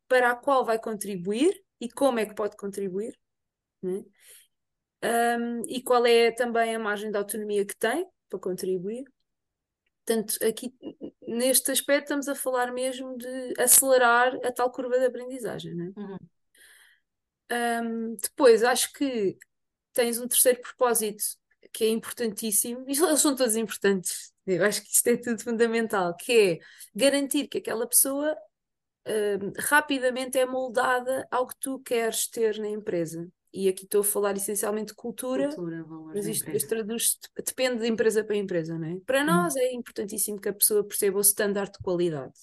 para 0.09 0.31
a 0.31 0.37
qual 0.37 0.65
vai 0.65 0.79
contribuir 0.79 1.53
e 1.81 1.89
como 1.89 2.19
é 2.19 2.27
que 2.27 2.35
pode 2.35 2.57
contribuir, 2.57 3.19
né? 3.83 4.05
Um, 5.03 5.63
e 5.67 5.83
qual 5.83 6.05
é 6.05 6.31
também 6.31 6.75
a 6.75 6.79
margem 6.79 7.11
de 7.11 7.17
autonomia 7.17 7.65
que 7.65 7.77
tem 7.77 8.07
para 8.29 8.39
contribuir. 8.39 9.05
Portanto, 10.05 10.37
aqui 10.45 10.75
neste 11.27 11.71
aspecto 11.71 12.05
estamos 12.05 12.29
a 12.29 12.35
falar 12.35 12.73
mesmo 12.73 13.17
de 13.17 13.55
acelerar 13.59 14.35
a 14.45 14.53
tal 14.53 14.71
curva 14.71 14.99
de 14.99 15.07
aprendizagem. 15.07 15.75
Né? 15.75 15.93
Uhum. 15.97 16.19
Um, 17.53 18.17
depois, 18.17 18.63
acho 18.63 18.93
que 18.93 19.39
tens 19.93 20.21
um 20.21 20.29
terceiro 20.29 20.61
propósito 20.61 21.25
que 21.73 21.85
é 21.85 21.89
importantíssimo, 21.89 22.85
e 22.89 22.93
eles 22.99 23.21
são 23.21 23.35
todos 23.35 23.57
importantes, 23.57 24.33
eu 24.47 24.65
acho 24.65 24.83
que 24.83 24.91
isto 24.91 25.07
é 25.07 25.17
tudo 25.17 25.43
fundamental, 25.43 26.17
que 26.17 26.33
é 26.33 26.59
garantir 26.95 27.47
que 27.47 27.59
aquela 27.59 27.87
pessoa 27.87 28.37
um, 29.07 29.53
rapidamente 29.59 30.39
é 30.39 30.47
moldada 30.47 31.27
ao 31.31 31.47
que 31.47 31.55
tu 31.59 31.79
queres 31.81 32.29
ter 32.29 32.59
na 32.59 32.69
empresa. 32.69 33.29
E 33.53 33.69
aqui 33.69 33.85
estou 33.85 34.03
a 34.03 34.05
falar 34.05 34.37
essencialmente 34.37 34.89
de 34.89 34.95
cultura, 34.95 35.49
Cultura, 35.49 35.85
mas 36.15 36.27
isto, 36.27 36.49
isto 36.51 36.69
traduz 36.69 37.19
depende 37.45 37.81
de 37.81 37.89
empresa 37.89 38.23
para 38.23 38.37
empresa, 38.37 38.79
não 38.79 38.87
é? 38.87 38.97
Para 39.05 39.25
nós 39.25 39.57
é 39.57 39.73
importantíssimo 39.73 40.41
que 40.41 40.49
a 40.49 40.53
pessoa 40.53 40.87
perceba 40.87 41.19
o 41.19 41.23
standard 41.23 41.73
de 41.73 41.79
qualidade, 41.79 42.35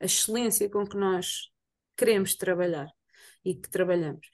a 0.00 0.04
excelência 0.04 0.70
com 0.70 0.86
que 0.86 0.96
nós 0.96 1.50
queremos 1.96 2.36
trabalhar 2.36 2.86
e 3.44 3.56
que 3.56 3.68
trabalhamos. 3.68 4.28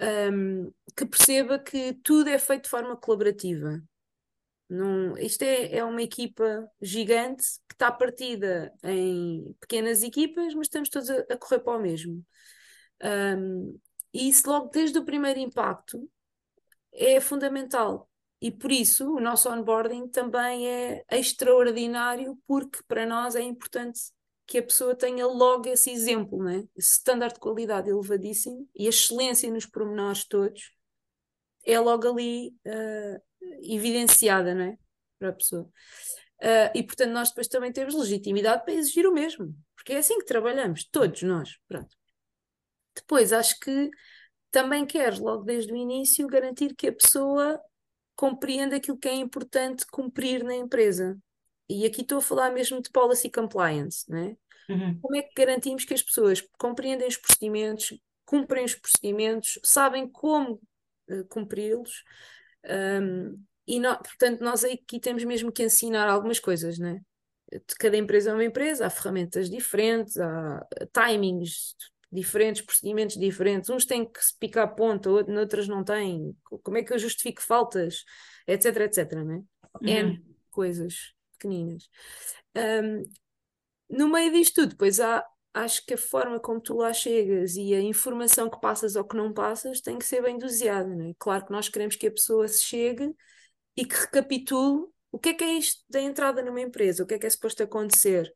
Um, 0.00 0.70
que 0.94 1.06
perceba 1.06 1.58
que 1.58 1.94
tudo 2.02 2.28
é 2.28 2.38
feito 2.38 2.64
de 2.64 2.70
forma 2.70 2.96
colaborativa. 2.96 3.82
Não, 4.68 5.16
isto 5.18 5.42
é, 5.42 5.76
é 5.76 5.84
uma 5.84 6.02
equipa 6.02 6.68
gigante 6.80 7.44
que 7.68 7.74
está 7.74 7.92
partida 7.92 8.72
em 8.82 9.54
pequenas 9.60 10.02
equipas, 10.02 10.54
mas 10.54 10.66
estamos 10.66 10.88
todos 10.88 11.10
a, 11.10 11.18
a 11.30 11.36
correr 11.36 11.60
para 11.60 11.78
o 11.78 11.82
mesmo. 11.82 12.24
Um, 13.02 13.78
e 14.12 14.28
isso 14.28 14.48
logo 14.48 14.70
desde 14.70 14.98
o 14.98 15.04
primeiro 15.04 15.38
impacto 15.40 16.08
é 16.92 17.20
fundamental. 17.20 18.08
E 18.40 18.50
por 18.50 18.70
isso 18.70 19.14
o 19.14 19.20
nosso 19.20 19.50
onboarding 19.50 20.08
também 20.08 20.68
é 20.68 21.04
extraordinário, 21.10 22.38
porque 22.46 22.78
para 22.86 23.06
nós 23.06 23.34
é 23.34 23.42
importante 23.42 24.00
que 24.46 24.58
a 24.58 24.62
pessoa 24.62 24.94
tenha 24.94 25.26
logo 25.26 25.68
esse 25.68 25.90
exemplo, 25.90 26.42
né? 26.42 26.64
esse 26.76 26.90
standard 26.92 27.34
de 27.34 27.40
qualidade 27.40 27.88
elevadíssimo 27.88 28.68
e 28.74 28.86
a 28.86 28.90
excelência 28.90 29.50
nos 29.50 29.66
pormenores 29.66 30.26
todos 30.26 30.74
é 31.64 31.80
logo 31.80 32.06
ali 32.06 32.54
uh, 32.66 33.22
evidenciada 33.62 34.54
né? 34.54 34.78
para 35.18 35.30
a 35.30 35.32
pessoa. 35.32 35.68
Uh, 36.40 36.70
e 36.74 36.82
portanto 36.82 37.10
nós 37.12 37.28
depois 37.28 37.48
também 37.48 37.72
temos 37.72 37.94
legitimidade 37.94 38.64
para 38.64 38.74
exigir 38.74 39.06
o 39.06 39.14
mesmo, 39.14 39.54
porque 39.74 39.92
é 39.92 39.98
assim 39.98 40.18
que 40.18 40.26
trabalhamos, 40.26 40.84
todos 40.84 41.22
nós. 41.22 41.56
Pronto. 41.68 41.94
Depois 42.94 43.32
acho 43.32 43.58
que 43.60 43.90
também 44.50 44.86
queres, 44.86 45.18
logo 45.18 45.42
desde 45.42 45.72
o 45.72 45.76
início, 45.76 46.26
garantir 46.28 46.74
que 46.76 46.88
a 46.88 46.92
pessoa 46.92 47.60
compreenda 48.14 48.76
aquilo 48.76 48.98
que 48.98 49.08
é 49.08 49.14
importante 49.14 49.84
cumprir 49.90 50.44
na 50.44 50.54
empresa. 50.54 51.18
E 51.68 51.84
aqui 51.84 52.02
estou 52.02 52.18
a 52.18 52.22
falar 52.22 52.50
mesmo 52.52 52.80
de 52.80 52.90
policy 52.90 53.30
compliance, 53.30 54.08
né? 54.08 54.36
Uhum. 54.68 54.98
Como 55.00 55.16
é 55.16 55.22
que 55.22 55.34
garantimos 55.34 55.84
que 55.84 55.94
as 55.94 56.02
pessoas 56.02 56.40
compreendem 56.58 57.08
os 57.08 57.16
procedimentos, 57.16 57.98
cumprem 58.24 58.64
os 58.64 58.74
procedimentos, 58.74 59.58
sabem 59.62 60.08
como 60.08 60.60
uh, 61.10 61.24
cumpri-los? 61.28 62.04
Um, 62.68 63.42
e 63.66 63.80
no, 63.80 63.96
portanto, 63.96 64.42
nós 64.42 64.64
aqui 64.64 65.00
temos 65.00 65.24
mesmo 65.24 65.50
que 65.50 65.62
ensinar 65.62 66.08
algumas 66.08 66.38
coisas, 66.38 66.78
né? 66.78 67.00
Cada 67.78 67.96
empresa 67.96 68.30
é 68.30 68.34
uma 68.34 68.44
empresa, 68.44 68.86
há 68.86 68.90
ferramentas 68.90 69.48
diferentes, 69.48 70.18
há 70.18 70.66
timings 70.92 71.74
diferentes, 72.10 72.62
procedimentos 72.62 73.16
diferentes, 73.16 73.68
uns 73.70 73.84
têm 73.84 74.04
que 74.04 74.24
se 74.24 74.38
picar 74.38 74.72
ponta, 74.74 75.10
outras 75.10 75.66
não 75.66 75.82
têm, 75.82 76.36
como 76.62 76.78
é 76.78 76.82
que 76.82 76.92
eu 76.92 76.98
justifico 76.98 77.42
faltas, 77.42 78.04
etc, 78.46 78.76
etc, 78.82 79.12
né? 79.24 79.42
Uhum. 79.80 79.88
N 79.88 80.24
coisas 80.50 81.12
pequeninas. 81.32 81.88
Um, 82.56 83.02
no 83.90 84.08
meio 84.08 84.32
disto 84.32 84.62
tudo, 84.62 84.70
depois 84.70 85.00
há, 85.00 85.24
acho 85.54 85.86
que 85.86 85.94
a 85.94 85.98
forma 85.98 86.40
como 86.40 86.60
tu 86.60 86.76
lá 86.76 86.92
chegas 86.92 87.54
e 87.54 87.72
a 87.72 87.80
informação 87.80 88.50
que 88.50 88.60
passas 88.60 88.96
ou 88.96 89.04
que 89.04 89.16
não 89.16 89.32
passas 89.32 89.80
tem 89.80 89.96
que 89.96 90.04
ser 90.04 90.20
bem 90.20 90.36
doseada, 90.36 90.88
não 90.88 91.10
é? 91.10 91.14
Claro 91.18 91.46
que 91.46 91.52
nós 91.52 91.68
queremos 91.68 91.94
que 91.94 92.08
a 92.08 92.10
pessoa 92.10 92.48
se 92.48 92.62
chegue 92.62 93.14
e 93.76 93.84
que 93.84 93.94
recapitule 93.94 94.86
o 95.12 95.18
que 95.18 95.28
é 95.30 95.34
que 95.34 95.44
é 95.44 95.52
isto 95.52 95.84
da 95.88 96.00
entrada 96.00 96.42
numa 96.42 96.60
empresa, 96.60 97.04
o 97.04 97.06
que 97.06 97.14
é 97.14 97.18
que 97.18 97.26
é 97.26 97.30
suposto 97.30 97.62
acontecer. 97.62 98.34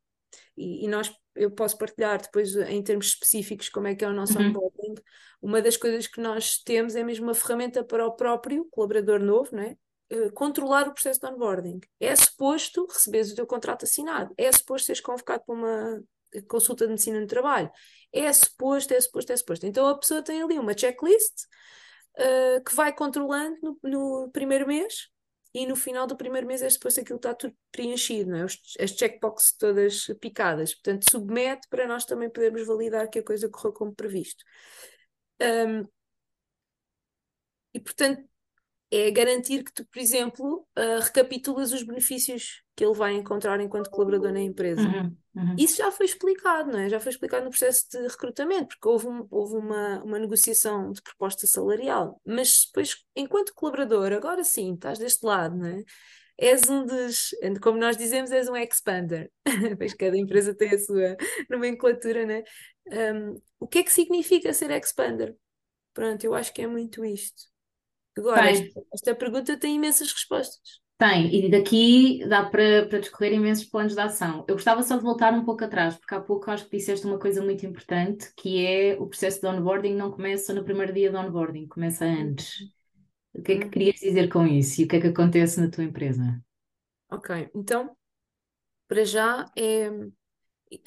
E, 0.56 0.84
e 0.84 0.88
nós, 0.88 1.12
eu 1.34 1.50
posso 1.50 1.76
partilhar 1.76 2.22
depois 2.22 2.54
em 2.54 2.80
termos 2.82 3.08
específicos 3.08 3.68
como 3.68 3.88
é 3.88 3.96
que 3.96 4.04
é 4.04 4.08
o 4.08 4.12
nosso 4.12 4.38
Uhum. 4.38 4.50
onboarding. 4.50 4.94
Uma 5.42 5.60
das 5.60 5.76
coisas 5.76 6.06
que 6.06 6.20
nós 6.20 6.58
temos 6.62 6.94
é 6.94 7.02
mesmo 7.02 7.26
uma 7.26 7.34
ferramenta 7.34 7.82
para 7.82 8.06
o 8.06 8.14
próprio 8.14 8.64
colaborador 8.70 9.20
novo, 9.20 9.56
não 9.56 9.62
é? 9.62 9.76
Uh, 10.10 10.32
controlar 10.32 10.88
o 10.88 10.92
processo 10.92 11.20
de 11.20 11.26
onboarding. 11.26 11.80
É 11.98 12.14
suposto 12.14 12.86
receberes 12.86 13.32
o 13.32 13.34
teu 13.34 13.46
contrato 13.46 13.84
assinado, 13.84 14.32
é 14.38 14.50
suposto 14.52 14.86
seres 14.86 15.00
convocado 15.00 15.42
para 15.44 15.54
uma 15.54 16.02
consulta 16.48 16.84
de 16.84 16.90
medicina 16.90 17.20
no 17.20 17.26
trabalho, 17.26 17.70
é 18.12 18.32
suposto, 18.32 18.94
é 18.94 19.00
suposto, 19.00 19.32
é 19.32 19.36
suposto. 19.36 19.66
Então 19.66 19.86
a 19.86 19.98
pessoa 19.98 20.22
tem 20.22 20.42
ali 20.42 20.58
uma 20.58 20.76
checklist 20.76 21.44
uh, 22.18 22.62
que 22.64 22.74
vai 22.74 22.94
controlando 22.94 23.56
no, 23.62 23.78
no 23.82 24.30
primeiro 24.30 24.66
mês 24.66 25.08
e 25.54 25.66
no 25.66 25.76
final 25.76 26.06
do 26.06 26.16
primeiro 26.16 26.46
mês 26.46 26.62
é 26.62 26.68
suposto 26.68 27.00
aquilo 27.00 27.16
está 27.16 27.34
tudo 27.34 27.56
preenchido, 27.72 28.30
não 28.30 28.38
é? 28.38 28.44
As 28.44 28.90
checkboxes 28.90 29.56
todas 29.56 30.06
picadas. 30.20 30.74
Portanto, 30.74 31.10
submete 31.10 31.66
para 31.68 31.86
nós 31.86 32.04
também 32.04 32.30
podermos 32.30 32.66
validar 32.66 33.08
que 33.08 33.18
a 33.18 33.24
coisa 33.24 33.48
correu 33.48 33.72
como 33.72 33.94
previsto. 33.94 34.44
Um, 35.40 35.84
e, 37.72 37.80
portanto, 37.80 38.28
é 38.90 39.10
garantir 39.10 39.64
que 39.64 39.72
tu, 39.72 39.86
por 39.86 39.98
exemplo, 39.98 40.66
uh, 40.78 41.00
recapitulas 41.02 41.72
os 41.72 41.82
benefícios 41.82 42.62
que 42.78 42.84
ele 42.84 42.94
vai 42.94 43.12
encontrar 43.14 43.60
enquanto 43.60 43.90
colaborador 43.90 44.30
na 44.30 44.40
empresa. 44.40 44.82
Uhum. 44.82 45.16
Uhum. 45.34 45.56
Isso 45.58 45.78
já 45.78 45.90
foi 45.90 46.06
explicado, 46.06 46.70
não 46.70 46.78
é? 46.78 46.88
Já 46.88 47.00
foi 47.00 47.10
explicado 47.10 47.44
no 47.44 47.50
processo 47.50 47.88
de 47.90 48.06
recrutamento, 48.06 48.68
porque 48.68 48.88
houve, 48.88 49.08
um, 49.08 49.26
houve 49.32 49.56
uma, 49.56 50.00
uma 50.04 50.16
negociação 50.16 50.92
de 50.92 51.02
proposta 51.02 51.44
salarial. 51.44 52.22
Mas 52.24 52.66
depois, 52.66 53.04
enquanto 53.16 53.52
colaborador, 53.52 54.12
agora 54.12 54.44
sim, 54.44 54.74
estás 54.74 54.96
deste 54.96 55.26
lado, 55.26 55.56
não 55.56 55.66
é? 55.66 55.82
És 56.38 56.70
um 56.70 56.86
dos, 56.86 57.30
como 57.60 57.80
nós 57.80 57.96
dizemos, 57.96 58.30
és 58.30 58.48
um 58.48 58.54
expander. 58.54 59.28
pois 59.76 59.92
cada 59.94 60.16
empresa 60.16 60.54
tem 60.54 60.70
a 60.70 60.78
sua 60.78 61.16
nomenclatura, 61.50 62.24
né? 62.24 62.44
Um, 62.86 63.42
o 63.58 63.66
que 63.66 63.78
é 63.78 63.82
que 63.82 63.92
significa 63.92 64.54
ser 64.54 64.70
expander? 64.70 65.34
Pronto, 65.92 66.22
eu 66.22 66.32
acho 66.32 66.54
que 66.54 66.62
é 66.62 66.66
muito 66.68 67.04
isto. 67.04 67.42
Agora, 68.16 68.52
esta, 68.52 68.80
esta 68.94 69.14
pergunta 69.16 69.58
tem 69.58 69.74
imensas 69.74 70.12
respostas. 70.12 70.78
Tem, 70.98 71.32
e 71.32 71.48
daqui 71.48 72.26
dá 72.28 72.44
para, 72.44 72.86
para 72.86 72.98
discorrer 72.98 73.32
imensos 73.32 73.64
planos 73.66 73.94
de 73.94 74.00
ação. 74.00 74.44
Eu 74.48 74.56
gostava 74.56 74.82
só 74.82 74.96
de 74.96 75.04
voltar 75.04 75.32
um 75.32 75.44
pouco 75.44 75.64
atrás, 75.64 75.96
porque 75.96 76.12
há 76.12 76.20
pouco 76.20 76.50
acho 76.50 76.68
que 76.68 76.76
disseste 76.76 77.06
uma 77.06 77.20
coisa 77.20 77.40
muito 77.40 77.64
importante, 77.64 78.32
que 78.36 78.66
é 78.66 78.96
o 78.98 79.06
processo 79.06 79.40
de 79.40 79.46
onboarding 79.46 79.94
não 79.94 80.10
começa 80.10 80.52
no 80.52 80.64
primeiro 80.64 80.92
dia 80.92 81.08
de 81.08 81.16
onboarding, 81.16 81.68
começa 81.68 82.04
antes. 82.04 82.72
O 83.32 83.40
que 83.40 83.52
é 83.52 83.58
que 83.60 83.68
querias 83.68 84.00
dizer 84.00 84.28
com 84.28 84.44
isso 84.44 84.80
e 84.80 84.84
o 84.84 84.88
que 84.88 84.96
é 84.96 85.00
que 85.00 85.06
acontece 85.06 85.60
na 85.60 85.70
tua 85.70 85.84
empresa? 85.84 86.42
Ok, 87.08 87.48
então, 87.54 87.96
para 88.88 89.04
já, 89.04 89.48
é, 89.56 89.88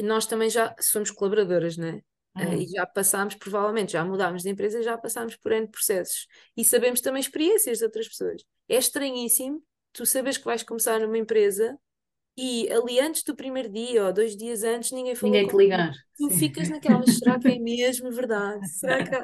nós 0.03 0.25
também 0.25 0.49
já 0.49 0.75
somos 0.77 1.09
colaboradoras, 1.09 1.77
né? 1.77 2.01
Uh, 2.37 2.53
e 2.53 2.67
já 2.67 2.85
passámos, 2.85 3.35
provavelmente, 3.35 3.93
já 3.93 4.03
mudámos 4.03 4.43
de 4.43 4.49
empresa, 4.49 4.83
já 4.83 4.97
passámos 4.97 5.37
por 5.37 5.53
N 5.53 5.67
processos. 5.67 6.27
E 6.55 6.65
sabemos 6.65 6.99
também 6.99 7.21
experiências 7.21 7.77
de 7.77 7.85
outras 7.85 8.09
pessoas. 8.09 8.43
É 8.67 8.77
estranhíssimo 8.77 9.61
tu 9.93 10.05
sabes 10.05 10.37
que 10.37 10.45
vais 10.45 10.63
começar 10.63 10.99
numa 10.99 11.17
empresa 11.17 11.77
e 12.37 12.69
ali 12.71 12.99
antes 12.99 13.23
do 13.23 13.35
primeiro 13.35 13.69
dia 13.69 14.05
ou 14.05 14.13
dois 14.13 14.35
dias 14.35 14.63
antes 14.63 14.91
ninguém 14.91 15.15
falou 15.15 15.35
Ninguém 15.35 15.49
te 15.49 15.57
ligar. 15.57 15.93
Tu 16.21 16.29
ficas 16.29 16.69
naquela, 16.69 17.05
será 17.07 17.39
que 17.39 17.47
é 17.47 17.57
mesmo 17.57 18.11
verdade? 18.11 18.69
Será 18.69 19.03
que 19.03 19.15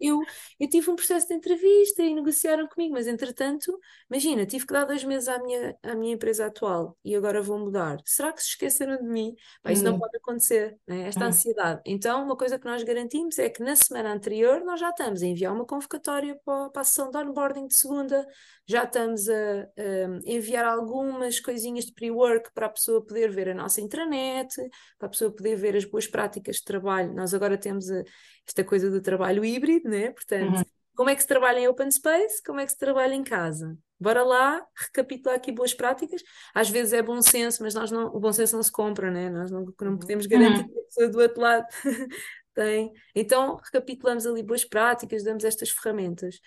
eu, 0.00 0.20
eu, 0.58 0.68
tive 0.68 0.90
um 0.90 0.96
processo 0.96 1.28
de 1.28 1.34
entrevista 1.34 2.02
e 2.02 2.14
negociaram 2.14 2.66
comigo, 2.66 2.94
mas 2.94 3.06
entretanto, 3.06 3.78
imagina, 4.10 4.46
tive 4.46 4.66
que 4.66 4.72
dar 4.72 4.86
dois 4.86 5.04
meses 5.04 5.28
à 5.28 5.38
minha, 5.38 5.76
à 5.82 5.94
minha 5.94 6.14
empresa 6.14 6.46
atual 6.46 6.96
e 7.04 7.14
agora 7.14 7.42
vou 7.42 7.58
mudar. 7.58 7.98
Será 8.06 8.32
que 8.32 8.42
se 8.42 8.48
esqueceram 8.48 8.96
de 8.96 9.04
mim? 9.08 9.34
Pá, 9.62 9.72
isso 9.72 9.84
não 9.84 9.94
Hum. 9.94 9.98
pode 9.98 10.16
acontecer, 10.16 10.78
né? 10.86 11.08
Esta 11.08 11.24
Hum. 11.24 11.28
ansiedade. 11.28 11.82
Então, 11.84 12.24
uma 12.24 12.36
coisa 12.36 12.58
que 12.58 12.64
nós 12.64 12.82
garantimos 12.82 13.38
é 13.38 13.50
que 13.50 13.62
na 13.62 13.76
semana 13.76 14.12
anterior 14.12 14.64
nós 14.64 14.80
já 14.80 14.88
estamos 14.88 15.22
a 15.22 15.26
enviar 15.26 15.52
uma 15.52 15.66
convocatória 15.66 16.38
para, 16.44 16.70
para 16.70 16.82
a 16.82 16.84
sessão 16.84 17.10
de 17.10 17.18
onboarding 17.18 17.66
de 17.66 17.74
segunda, 17.74 18.26
já 18.66 18.84
estamos 18.84 19.28
a, 19.28 19.34
a 19.34 20.20
enviar 20.26 20.64
algumas 20.64 21.40
coisinhas 21.40 21.84
de 21.86 21.92
pre-work 21.92 22.50
para 22.54 22.66
a 22.66 22.70
pessoa 22.70 23.04
poder 23.04 23.30
ver 23.30 23.50
a 23.50 23.54
nossa 23.54 23.80
intranet, 23.80 24.54
para 24.98 25.06
a 25.06 25.10
pessoa 25.10 25.30
poder 25.30 25.56
ver 25.56 25.76
as 25.76 25.84
boas 25.84 26.06
práticas 26.06 26.37
de 26.40 26.64
trabalho. 26.64 27.12
Nós 27.14 27.34
agora 27.34 27.56
temos 27.58 27.90
a- 27.90 28.02
esta 28.46 28.64
coisa 28.64 28.90
do 28.90 29.00
trabalho 29.00 29.44
híbrido, 29.44 29.88
né? 29.88 30.10
Portanto, 30.10 30.56
Uhum. 30.58 30.64
como 30.96 31.10
é 31.10 31.14
que 31.14 31.22
se 31.22 31.28
trabalha 31.28 31.58
em 31.60 31.68
open 31.68 31.90
space, 31.90 32.42
como 32.42 32.60
é 32.60 32.64
que 32.66 32.72
se 32.72 32.78
trabalha 32.78 33.14
em 33.14 33.22
casa. 33.24 33.76
Bora 34.00 34.22
lá 34.22 34.64
recapitular 34.76 35.36
aqui 35.36 35.50
boas 35.52 35.74
práticas. 35.74 36.22
Às 36.54 36.70
vezes 36.70 36.92
é 36.92 37.02
bom 37.02 37.20
senso, 37.20 37.62
mas 37.62 37.74
nós 37.74 37.90
não, 37.90 38.06
o 38.14 38.20
bom 38.20 38.32
senso 38.32 38.54
não 38.56 38.62
se 38.62 38.70
compra, 38.72 39.10
né? 39.10 39.28
Nós 39.28 39.50
não, 39.50 39.66
não 39.80 39.98
podemos 39.98 40.26
garantir 40.26 40.62
Uhum. 40.62 40.68
que 40.72 40.78
a 40.78 40.82
pessoa 40.84 41.08
do 41.08 41.18
outro 41.20 41.40
lado 41.40 41.66
tem. 42.54 42.92
Então, 43.14 43.56
recapitulamos 43.56 44.26
ali 44.26 44.42
boas 44.42 44.64
práticas, 44.64 45.22
damos 45.24 45.44
estas 45.44 45.70
ferramentas. 45.70 46.40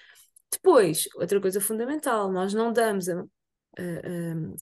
Depois, 0.51 1.07
outra 1.15 1.39
coisa 1.39 1.61
fundamental, 1.61 2.31
nós 2.31 2.53
não 2.53 2.73
damos 2.73 3.07
a, 3.09 3.15
a, 3.19 3.19
a, 3.19 3.25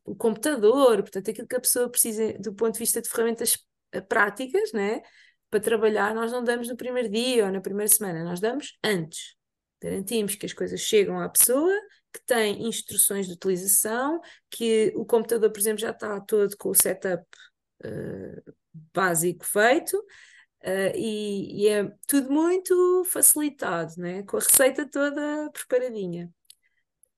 o 0.06 0.16
computador, 0.16 0.98
portanto, 1.02 1.30
aquilo 1.32 1.48
que 1.48 1.56
a 1.56 1.60
pessoa 1.60 1.90
precisa 1.90 2.34
do 2.40 2.54
ponto 2.54 2.74
de 2.74 2.80
vista 2.80 3.02
de 3.02 3.10
ferramentas 3.10 3.54
eh, 3.54 3.60
práticas, 4.08 4.72
né, 4.74 5.02
para 5.50 5.60
trabalhar, 5.60 6.14
nós 6.14 6.32
não 6.32 6.44
damos 6.44 6.68
no 6.68 6.78
primeiro 6.78 7.10
dia 7.10 7.46
ou 7.46 7.52
na 7.52 7.62
primeira 7.62 7.92
semana, 7.92 8.24
nós 8.24 8.40
damos 8.40 8.78
antes. 8.84 9.36
Garantimos 9.82 10.36
que 10.36 10.46
as 10.46 10.54
coisas 10.54 10.80
chegam 10.80 11.20
à 11.20 11.28
pessoa, 11.30 11.74
que 12.14 12.22
tem 12.26 12.68
instruções 12.68 13.28
de 13.28 13.34
utilização, 13.34 14.20
que 14.50 14.92
o 14.96 15.06
computador, 15.06 15.52
por 15.52 15.60
exemplo, 15.60 15.80
já 15.80 15.92
está 15.92 16.20
todo 16.22 16.56
com 16.58 16.70
o 16.70 16.76
setup 16.76 17.24
uh, 17.86 18.54
básico 18.94 19.46
feito. 19.46 19.98
Uh, 20.62 20.92
e, 20.94 21.64
e, 21.64 21.68
é 21.70 21.90
tudo 22.06 22.30
muito 22.30 23.04
facilitado, 23.06 23.94
né? 23.98 24.24
com 24.24 24.38
a 24.38 24.40
receita 24.42 24.86
toda 24.90 25.50
preparadinha. 25.52 26.30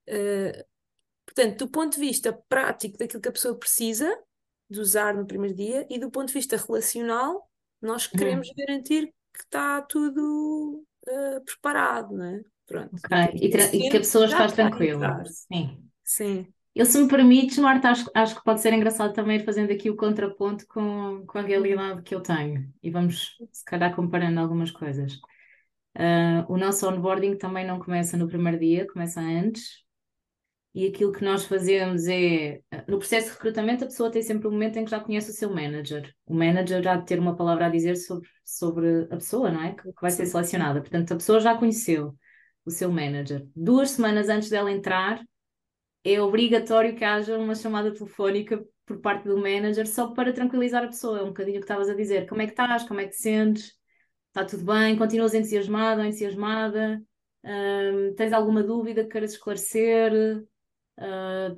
Uh, 0.08 0.64
portanto, 1.26 1.66
do 1.66 1.72
ponto 1.72 1.96
de 1.96 2.00
vista 2.00 2.32
prático 2.48 2.98
daquilo 2.98 3.22
que 3.22 3.30
a 3.30 3.32
pessoa 3.32 3.58
precisa 3.58 4.08
de 4.72 4.80
usar 4.80 5.14
no 5.14 5.28
primeiro 5.28 5.56
dia 5.56 5.86
e 5.90 6.00
do 6.00 6.10
ponto 6.10 6.28
de 6.28 6.34
vista 6.34 6.56
relacional, 6.56 7.50
nós 7.82 8.06
uhum. 8.06 8.18
queremos 8.18 8.48
uhum. 8.48 8.54
garantir 8.58 9.14
que 9.34 9.44
está 9.44 9.82
tudo 9.82 10.86
uh, 11.08 11.44
preparado, 11.44 12.16
não 12.16 12.26
é? 12.26 12.42
Pronto. 12.66 12.96
Okay. 12.96 13.40
E, 13.42 13.48
e, 13.48 13.90
que 13.90 13.98
a 13.98 14.00
pessoa 14.00 14.26
está 14.26 14.48
tranquila. 14.48 15.24
Sim. 15.26 15.84
Sim. 16.04 16.48
Eu, 16.74 16.86
se 16.86 16.98
me 17.02 17.08
permites, 17.08 17.58
Marta, 17.58 17.90
acho, 17.90 18.10
acho 18.16 18.36
que 18.36 18.44
pode 18.46 18.62
ser 18.62 18.72
engraçado 18.72 19.14
também 19.14 19.38
ir 19.38 19.44
fazendo 19.44 19.72
aqui 19.72 19.90
o 19.90 19.98
contraponto 19.98 20.66
com, 20.68 21.26
com 21.28 21.38
a 21.38 21.42
realidade 21.42 22.02
que 22.02 22.16
eu 22.16 22.22
tenho. 22.22 22.72
E 22.82 22.90
vamos, 22.90 23.36
se 23.52 23.66
calhar, 23.66 23.94
comparando 23.94 24.40
algumas 24.40 24.72
coisas. 24.72 25.16
Uh, 25.98 26.48
o 26.48 26.58
nosso 26.58 26.88
onboarding 26.88 27.38
também 27.38 27.68
não 27.68 27.78
começa 27.78 28.16
no 28.16 28.28
primeiro 28.28 28.58
dia, 28.58 28.88
começa 28.88 29.20
antes. 29.20 29.84
E 30.74 30.88
aquilo 30.88 31.12
que 31.12 31.24
nós 31.24 31.44
fazemos 31.44 32.08
é, 32.08 32.62
no 32.88 32.98
processo 32.98 33.28
de 33.28 33.34
recrutamento, 33.34 33.84
a 33.84 33.88
pessoa 33.88 34.10
tem 34.10 34.22
sempre 34.22 34.48
um 34.48 34.52
momento 34.52 34.78
em 34.78 34.86
que 34.86 34.92
já 34.92 35.02
conhece 35.02 35.30
o 35.30 35.34
seu 35.34 35.50
manager. 35.50 36.14
O 36.26 36.34
manager 36.34 36.82
já 36.82 37.02
ter 37.02 37.20
uma 37.20 37.36
palavra 37.36 37.66
a 37.66 37.70
dizer 37.70 37.98
sobre, 37.98 38.30
sobre 38.46 39.04
a 39.04 39.16
pessoa, 39.18 39.52
não 39.52 39.62
é? 39.62 39.74
Que, 39.74 39.84
que 39.84 40.02
vai 40.02 40.12
ser 40.12 40.26
selecionada. 40.26 40.80
Portanto, 40.80 41.12
a 41.12 41.18
pessoa 41.18 41.42
já 41.42 41.58
conheceu 41.58 42.16
o 42.66 42.72
seu 42.72 42.90
manager. 42.90 43.46
Duas 43.54 43.92
semanas 43.92 44.30
antes 44.30 44.50
dela 44.50 44.72
entrar, 44.72 45.22
é 46.04 46.22
obrigatório 46.22 46.96
que 46.96 47.04
haja 47.04 47.38
uma 47.38 47.54
chamada 47.56 47.94
telefónica 47.94 48.64
por 48.86 49.00
parte 49.00 49.28
do 49.28 49.38
manager 49.38 49.88
só 49.88 50.08
para 50.14 50.34
tranquilizar 50.34 50.84
a 50.84 50.88
pessoa. 50.88 51.20
É 51.20 51.24
um 51.24 51.28
bocadinho 51.28 51.58
o 51.58 51.60
que 51.60 51.66
estavas 51.66 51.90
a 51.90 51.94
dizer. 51.94 52.28
Como 52.28 52.42
é 52.42 52.46
que 52.46 52.54
estás? 52.54 52.84
Como 52.84 53.00
é 53.00 53.06
que 53.06 53.12
te 53.12 53.22
sentes? 53.22 53.74
Está 54.28 54.46
tudo 54.46 54.64
bem? 54.64 54.98
Continuas 54.98 55.34
entusiasmado 55.34 56.02
ou 56.02 56.08
entusiasmada? 56.08 57.02
Um, 57.44 58.14
tens 58.16 58.32
alguma 58.34 58.64
dúvida 58.64 59.04
que 59.04 59.10
queiras 59.10 59.34
esclarecer? 59.34 60.14
Uh, 61.02 61.56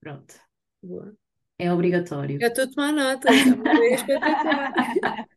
Pronto. 0.00 0.34
Boa. 0.82 1.14
É 1.58 1.72
obrigatório. 1.72 2.38
Eu 2.40 2.48
estou 2.48 2.64
a 2.64 2.68
tomar 2.68 2.92
nota, 2.92 3.28
é. 3.28 3.34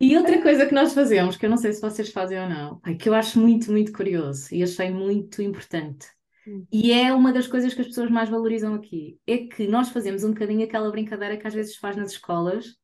E 0.00 0.16
outra 0.16 0.40
coisa 0.42 0.66
que 0.66 0.74
nós 0.74 0.92
fazemos, 0.92 1.36
que 1.36 1.46
eu 1.46 1.50
não 1.50 1.56
sei 1.56 1.72
se 1.72 1.80
vocês 1.80 2.10
fazem 2.10 2.38
ou 2.38 2.48
não, 2.48 2.80
que 2.98 3.08
eu 3.08 3.14
acho 3.14 3.40
muito, 3.40 3.72
muito 3.72 3.92
curioso 3.92 4.54
e 4.54 4.62
achei 4.62 4.90
muito 4.90 5.40
importante, 5.40 6.06
hum. 6.46 6.66
e 6.70 6.92
é 6.92 7.14
uma 7.14 7.32
das 7.32 7.46
coisas 7.46 7.72
que 7.72 7.80
as 7.80 7.86
pessoas 7.86 8.10
mais 8.10 8.28
valorizam 8.28 8.74
aqui, 8.74 9.18
é 9.26 9.38
que 9.38 9.66
nós 9.66 9.88
fazemos 9.88 10.22
um 10.22 10.32
bocadinho 10.32 10.64
aquela 10.64 10.90
brincadeira 10.90 11.38
que 11.38 11.46
às 11.46 11.54
vezes 11.54 11.76
faz 11.76 11.96
nas 11.96 12.10
escolas, 12.10 12.76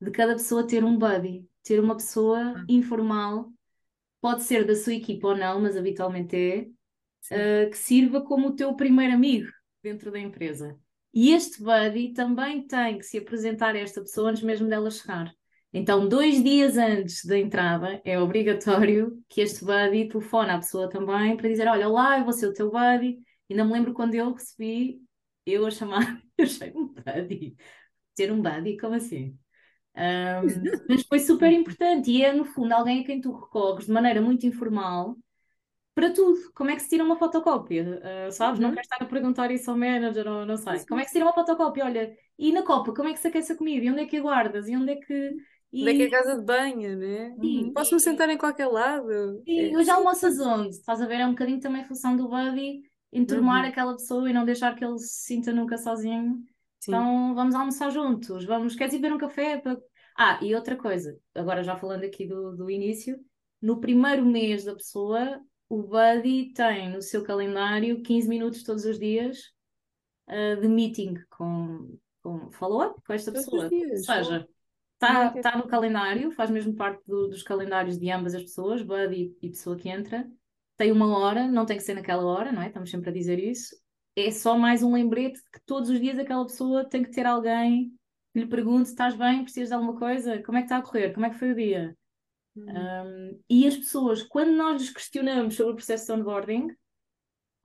de 0.00 0.10
cada 0.10 0.32
pessoa 0.32 0.66
ter 0.66 0.82
um 0.82 0.96
buddy, 0.96 1.44
ter 1.62 1.78
uma 1.78 1.96
pessoa 1.96 2.54
ah. 2.56 2.64
informal, 2.68 3.52
pode 4.20 4.42
ser 4.42 4.64
da 4.64 4.74
sua 4.74 4.94
equipa 4.94 5.28
ou 5.28 5.36
não, 5.36 5.60
mas 5.60 5.76
habitualmente 5.76 6.34
é, 6.34 6.66
uh, 7.30 7.70
que 7.70 7.76
sirva 7.76 8.22
como 8.22 8.48
o 8.48 8.56
teu 8.56 8.74
primeiro 8.74 9.14
amigo 9.14 9.48
dentro 9.82 10.10
da 10.10 10.18
empresa. 10.18 10.78
E 11.14 11.30
este 11.32 11.62
buddy 11.62 12.14
também 12.14 12.66
tem 12.66 12.98
que 12.98 13.04
se 13.04 13.18
apresentar 13.18 13.74
a 13.74 13.78
esta 13.78 14.00
pessoa 14.00 14.30
antes 14.30 14.42
mesmo 14.42 14.68
dela 14.68 14.90
chegar. 14.90 15.32
Então, 15.72 16.06
dois 16.08 16.42
dias 16.42 16.76
antes 16.76 17.24
da 17.24 17.38
entrada, 17.38 18.00
é 18.04 18.18
obrigatório 18.18 19.22
que 19.28 19.40
este 19.40 19.64
buddy 19.64 20.08
telefone 20.08 20.50
à 20.50 20.58
pessoa 20.58 20.88
também 20.88 21.36
para 21.36 21.48
dizer: 21.48 21.66
Olha, 21.66 21.88
olá, 21.88 22.18
eu 22.18 22.24
vou 22.24 22.32
ser 22.32 22.46
o 22.46 22.52
teu 22.52 22.70
buddy. 22.70 23.18
Ainda 23.50 23.64
me 23.64 23.72
lembro 23.72 23.92
quando 23.92 24.14
eu 24.14 24.32
recebi, 24.32 25.00
eu 25.46 25.66
a 25.66 25.70
chamar, 25.70 26.22
eu 26.38 26.44
achei 26.44 26.72
um 26.74 26.88
buddy. 26.88 27.56
Ter 28.14 28.32
um 28.32 28.40
buddy, 28.40 28.76
como 28.78 28.94
assim? 28.94 29.36
Um, 29.94 29.98
mas 30.88 31.02
foi 31.02 31.18
super 31.18 31.52
importante 31.52 32.10
e 32.10 32.22
é, 32.22 32.32
no 32.32 32.44
fundo, 32.44 32.72
alguém 32.72 33.00
a 33.00 33.04
quem 33.04 33.20
tu 33.20 33.32
recorres 33.32 33.86
de 33.86 33.92
maneira 33.92 34.20
muito 34.20 34.46
informal 34.46 35.16
para 35.94 36.12
tudo. 36.12 36.38
Como 36.54 36.70
é 36.70 36.74
que 36.74 36.82
se 36.82 36.88
tira 36.88 37.04
uma 37.04 37.16
fotocópia? 37.16 38.00
Uh, 38.02 38.32
sabes? 38.32 38.58
Uhum. 38.58 38.66
Não 38.66 38.74
quero 38.74 38.82
estar 38.82 39.02
a 39.02 39.06
perguntar 39.06 39.50
isso 39.50 39.70
ao 39.70 39.76
manager 39.76 40.26
ou 40.26 40.46
não 40.46 40.56
sei. 40.56 40.84
Como 40.86 41.00
é 41.00 41.04
que 41.04 41.10
se 41.10 41.14
tira 41.14 41.26
uma 41.26 41.34
fotocópia? 41.34 41.84
Olha, 41.84 42.16
e 42.38 42.52
na 42.52 42.62
copa, 42.62 42.94
como 42.94 43.08
é 43.08 43.12
que 43.12 43.18
se 43.18 43.28
aquece 43.28 43.52
a 43.52 43.56
comida? 43.56 43.84
E 43.84 43.90
onde 43.90 44.00
é 44.00 44.06
que 44.06 44.16
a 44.16 44.22
guardas? 44.22 44.68
E 44.68 44.76
onde 44.76 44.92
é 44.92 44.96
que 44.96 45.36
e... 45.72 45.86
Daqui 45.86 46.02
a 46.02 46.10
casa 46.10 46.36
de 46.36 46.44
banho, 46.44 46.98
né? 46.98 47.34
Sim, 47.40 47.72
Posso-me 47.72 48.00
sentar 48.00 48.28
em 48.28 48.36
qualquer 48.36 48.66
lado. 48.66 49.42
Sim, 49.42 49.72
é. 49.72 49.76
hoje 49.76 49.90
almoças 49.90 50.38
onde? 50.38 50.68
Estás 50.68 51.00
a 51.00 51.06
ver? 51.06 51.20
É 51.20 51.26
um 51.26 51.30
bocadinho 51.30 51.60
também 51.60 51.80
a 51.80 51.88
função 51.88 52.14
do 52.14 52.28
buddy 52.28 52.82
enturmar 53.12 53.62
uhum. 53.62 53.68
aquela 53.68 53.92
pessoa 53.92 54.28
e 54.28 54.32
não 54.32 54.44
deixar 54.44 54.74
que 54.74 54.84
ele 54.84 54.98
se 54.98 55.26
sinta 55.26 55.52
nunca 55.52 55.76
sozinho. 55.76 56.42
Sim. 56.80 56.90
Então 56.90 57.34
vamos 57.34 57.54
almoçar 57.54 57.90
juntos, 57.90 58.44
vamos, 58.44 58.74
queres 58.74 58.94
ir 58.94 58.98
beber 58.98 59.14
um 59.14 59.18
café? 59.18 59.58
Para... 59.58 59.78
Ah, 60.16 60.38
e 60.42 60.54
outra 60.54 60.76
coisa, 60.76 61.18
agora 61.34 61.62
já 61.62 61.76
falando 61.76 62.04
aqui 62.04 62.26
do, 62.26 62.56
do 62.56 62.70
início, 62.70 63.18
no 63.60 63.80
primeiro 63.80 64.24
mês 64.24 64.64
da 64.64 64.74
pessoa, 64.74 65.40
o 65.72 65.82
Buddy 65.82 66.52
tem 66.52 66.90
no 66.90 67.00
seu 67.00 67.24
calendário 67.24 68.02
15 68.02 68.28
minutos 68.28 68.62
todos 68.62 68.84
os 68.84 68.98
dias 68.98 69.38
uh, 70.28 70.60
de 70.60 70.68
meeting 70.68 71.14
com, 71.30 71.98
com 72.22 72.52
follow-up 72.52 73.00
com 73.06 73.14
esta 73.14 73.32
todos 73.32 73.46
pessoa. 73.46 73.70
Ou 73.72 73.96
seja, 73.96 74.46
Está 74.92 75.30
tá 75.30 75.56
no 75.56 75.66
calendário, 75.66 76.30
faz 76.30 76.50
mesmo 76.50 76.76
parte 76.76 77.02
do, 77.06 77.26
dos 77.26 77.42
calendários 77.42 77.98
de 77.98 78.10
ambas 78.10 78.34
as 78.34 78.42
pessoas, 78.42 78.82
Buddy 78.82 79.34
e, 79.40 79.46
e 79.46 79.50
pessoa 79.50 79.74
que 79.74 79.88
entra. 79.88 80.30
Tem 80.76 80.92
uma 80.92 81.18
hora, 81.18 81.48
não 81.48 81.64
tem 81.64 81.78
que 81.78 81.82
ser 81.82 81.94
naquela 81.94 82.22
hora, 82.22 82.52
não 82.52 82.60
é? 82.60 82.66
Estamos 82.66 82.90
sempre 82.90 83.08
a 83.08 83.12
dizer 83.12 83.38
isso. 83.38 83.74
É 84.14 84.30
só 84.30 84.58
mais 84.58 84.82
um 84.82 84.92
lembrete 84.92 85.36
de 85.36 85.50
que 85.50 85.60
todos 85.64 85.88
os 85.88 85.98
dias 85.98 86.18
aquela 86.18 86.44
pessoa 86.44 86.84
tem 86.84 87.02
que 87.02 87.10
ter 87.10 87.24
alguém 87.24 87.90
que 88.34 88.40
lhe 88.40 88.46
pergunte: 88.46 88.90
estás 88.90 89.16
bem? 89.16 89.42
Precisas 89.42 89.70
de 89.70 89.74
alguma 89.74 89.98
coisa? 89.98 90.42
Como 90.42 90.58
é 90.58 90.60
que 90.60 90.66
está 90.66 90.76
a 90.76 90.82
correr? 90.82 91.14
Como 91.14 91.24
é 91.24 91.30
que 91.30 91.38
foi 91.38 91.52
o 91.52 91.56
dia? 91.56 91.96
Hum. 92.56 92.66
Um, 92.68 93.40
e 93.48 93.66
as 93.66 93.76
pessoas, 93.76 94.22
quando 94.22 94.52
nós 94.52 94.80
lhes 94.80 94.90
questionamos 94.92 95.54
sobre 95.54 95.72
o 95.72 95.76
processo 95.76 96.06
de 96.06 96.12
onboarding, 96.12 96.68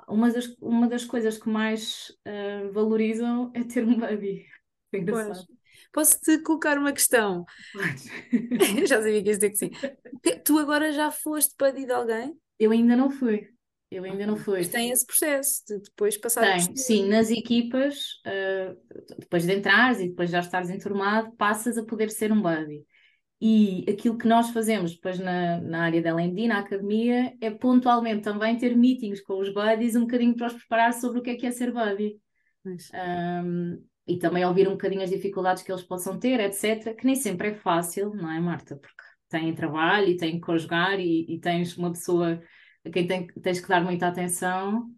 uma 0.08 0.32
das, 0.32 0.47
uma 0.62 0.88
das 0.88 1.04
coisas 1.04 1.38
que 1.38 1.50
mais 1.50 2.10
uh, 2.26 2.71
valorizam 2.71 3.52
é 3.54 3.63
ter 3.63 3.84
um. 3.86 4.04
É 4.04 4.13
engraçado. 4.93 5.45
Pois. 5.45 5.58
Posso-te 5.91 6.41
colocar 6.43 6.78
uma 6.78 6.91
questão? 6.91 7.45
já 8.88 8.97
sabia 8.97 9.21
que 9.21 9.30
ia 9.30 9.36
dizer 9.36 9.50
que 9.50 9.58
sim. 9.58 9.71
Tu 10.43 10.58
agora 10.58 10.91
já 10.91 11.12
foste 11.12 11.54
para 11.58 11.71
de 11.71 11.91
alguém? 11.91 12.38
Eu 12.60 12.71
ainda 12.71 12.95
não 12.95 13.10
fui. 13.10 13.47
Eu 13.89 14.04
ainda 14.04 14.28
não 14.28 14.36
fui. 14.36 14.58
Mas 14.58 14.67
tem 14.67 14.91
esse 14.91 15.06
processo 15.06 15.63
de 15.65 15.80
depois 15.80 16.17
passar 16.17 16.41
Tem, 16.41 16.76
sim, 16.76 17.08
nas 17.08 17.30
equipas, 17.30 18.21
uh, 18.26 18.78
depois 19.17 19.45
de 19.45 19.54
entrares 19.54 20.00
e 20.02 20.10
depois 20.10 20.30
já 20.30 20.39
estares 20.39 20.69
enturmado, 20.69 21.32
passas 21.38 21.78
a 21.78 21.86
poder 21.86 22.10
ser 22.10 22.32
um 22.32 22.41
buddy. 22.41 22.86
E 23.39 23.86
aquilo 23.88 24.17
que 24.17 24.28
nós 24.28 24.50
fazemos 24.50 24.95
depois 24.95 25.19
na, 25.19 25.62
na 25.62 25.84
área 25.84 26.02
da 26.02 26.10
LMD, 26.10 26.47
na 26.47 26.60
academia, 26.60 27.36
é 27.39 27.52
pontualmente 27.52 28.23
também 28.23 28.58
ter 28.58 28.76
meetings 28.76 29.21
com 29.21 29.39
os 29.39 29.54
buddies, 29.54 29.95
um 29.95 30.02
bocadinho 30.02 30.36
para 30.36 30.47
os 30.47 30.54
preparar 30.54 30.93
sobre 30.93 31.19
o 31.19 31.21
que 31.21 31.30
é 31.30 31.36
que 31.36 31.45
é 31.45 31.52
ser 31.52 31.71
buddy. 31.71 32.19
Um, 32.93 33.84
e 34.08 34.17
também 34.17 34.45
ouvir 34.45 34.67
um 34.67 34.71
bocadinho 34.71 35.04
as 35.04 35.10
dificuldades 35.10 35.62
que 35.63 35.71
eles 35.71 35.84
possam 35.84 36.17
ter, 36.17 36.39
etc., 36.39 36.95
que 36.95 37.06
nem 37.06 37.15
sempre 37.15 37.50
é 37.50 37.56
fácil, 37.56 38.13
não 38.15 38.32
é, 38.32 38.39
Marta? 38.39 38.76
Porque 38.76 39.04
têm 39.30 39.54
trabalho 39.54 40.08
e 40.08 40.17
têm 40.17 40.36
que 40.36 40.45
conjugar 40.45 41.00
e, 41.00 41.26
e 41.28 41.39
tens 41.39 41.78
uma 41.78 41.91
pessoa 41.91 42.41
a 42.86 42.89
quem 42.89 43.06
tem, 43.06 43.28
tens 43.28 43.60
que 43.60 43.67
dar 43.67 43.84
muita 43.84 44.08
atenção. 44.08 44.89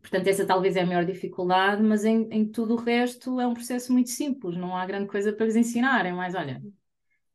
Portanto, 0.00 0.26
essa 0.26 0.46
talvez 0.46 0.76
é 0.76 0.82
a 0.82 0.86
maior 0.86 1.04
dificuldade, 1.04 1.82
mas 1.82 2.04
em, 2.04 2.28
em, 2.30 2.46
tudo 2.46 2.74
o 2.74 2.76
resto 2.76 3.40
é 3.40 3.46
um 3.46 3.54
processo 3.54 3.92
muito 3.92 4.10
simples, 4.10 4.56
não 4.56 4.76
há 4.76 4.84
grande 4.84 5.08
coisa 5.08 5.32
para 5.32 5.46
lhes 5.46 5.56
ensinar. 5.56 6.04
É 6.04 6.12
mais, 6.12 6.34
olha, 6.34 6.62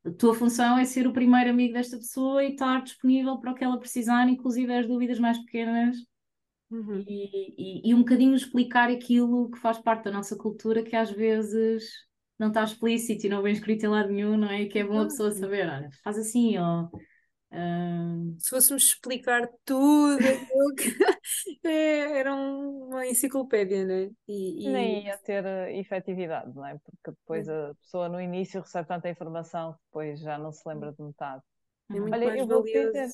a 0.06 0.12
tua 0.12 0.34
função 0.34 0.78
é 0.78 0.86
ser 0.86 1.08
o 1.08 1.14
primeiro 1.14 1.50
amigo 1.50 1.74
desta 1.74 1.98
pessoa 1.98 2.44
e 2.44 2.52
estar 2.52 2.82
disponível 2.84 3.38
para 3.40 3.52
o 3.52 3.56
que 3.56 3.64
ela 3.64 3.80
precisar, 3.80 4.28
inclusive 4.30 4.74
as 4.74 4.88
dúvidas 4.88 5.20
mais 5.20 5.38
pequenas 5.40 5.98
Uhum. 6.70 7.04
E, 7.08 7.56
e, 7.58 7.90
e, 7.90 7.94
um 7.94 8.00
bocadinho 8.00 8.36
explicar 8.36 8.90
aquilo 8.90 9.50
que 9.50 9.60
faz 9.60 9.78
parte 9.78 10.06
da 10.06 10.12
nossa 10.12 10.36
cultura 10.36 10.84
que 10.84 10.96
às 10.96 11.10
vezes 11.10 11.86
não 12.38 12.50
está 12.50 12.64
explícito 12.64 13.26
e 13.26 13.30
não 13.30 13.42
vem 13.42 13.54
escrito 13.54 13.86
em 13.86 13.90
lado 13.90 14.10
nenhum, 14.10 14.38
não 14.38 14.50
é? 14.50 14.64
E 14.64 14.68
que 14.68 14.80
é 14.80 14.84
bom 14.84 15.00
a 15.00 15.06
pessoa 15.06 15.32
saber, 15.32 15.68
olha, 15.70 15.90
faz 16.04 16.18
assim, 16.18 16.58
ou 16.58 16.90
Uh, 17.52 18.36
Se 18.40 18.50
fôssemos 18.50 18.84
explicar 18.84 19.48
tudo 19.66 20.46
é, 21.64 22.20
era 22.20 22.36
um- 22.36 22.88
uma 22.90 23.08
enciclopédia, 23.08 23.86
né? 23.86 24.12
E, 24.28 24.98
e- 24.98 25.02
Nem 25.02 25.06
ia 25.06 25.18
ter 25.20 25.46
eh, 25.46 25.80
efetividade, 25.80 26.54
não 26.54 26.66
é? 26.66 26.78
Porque 26.80 27.12
depois 27.12 27.48
a 27.50 27.74
pessoa 27.82 28.10
no 28.10 28.20
início 28.22 28.62
recebe 28.62 28.88
tanta 28.88 29.10
informação 29.10 29.74
que 29.74 29.80
depois 29.86 30.20
já 30.20 30.38
não 30.38 30.52
se 30.52 30.68
lembra 30.68 30.92
de 30.94 31.02
metade. 31.04 31.42
é 31.94 32.00
muito 32.00 32.22
Olha, 32.22 32.24
mais 32.24 32.46
eu 32.48 32.48
dizer, 32.48 33.12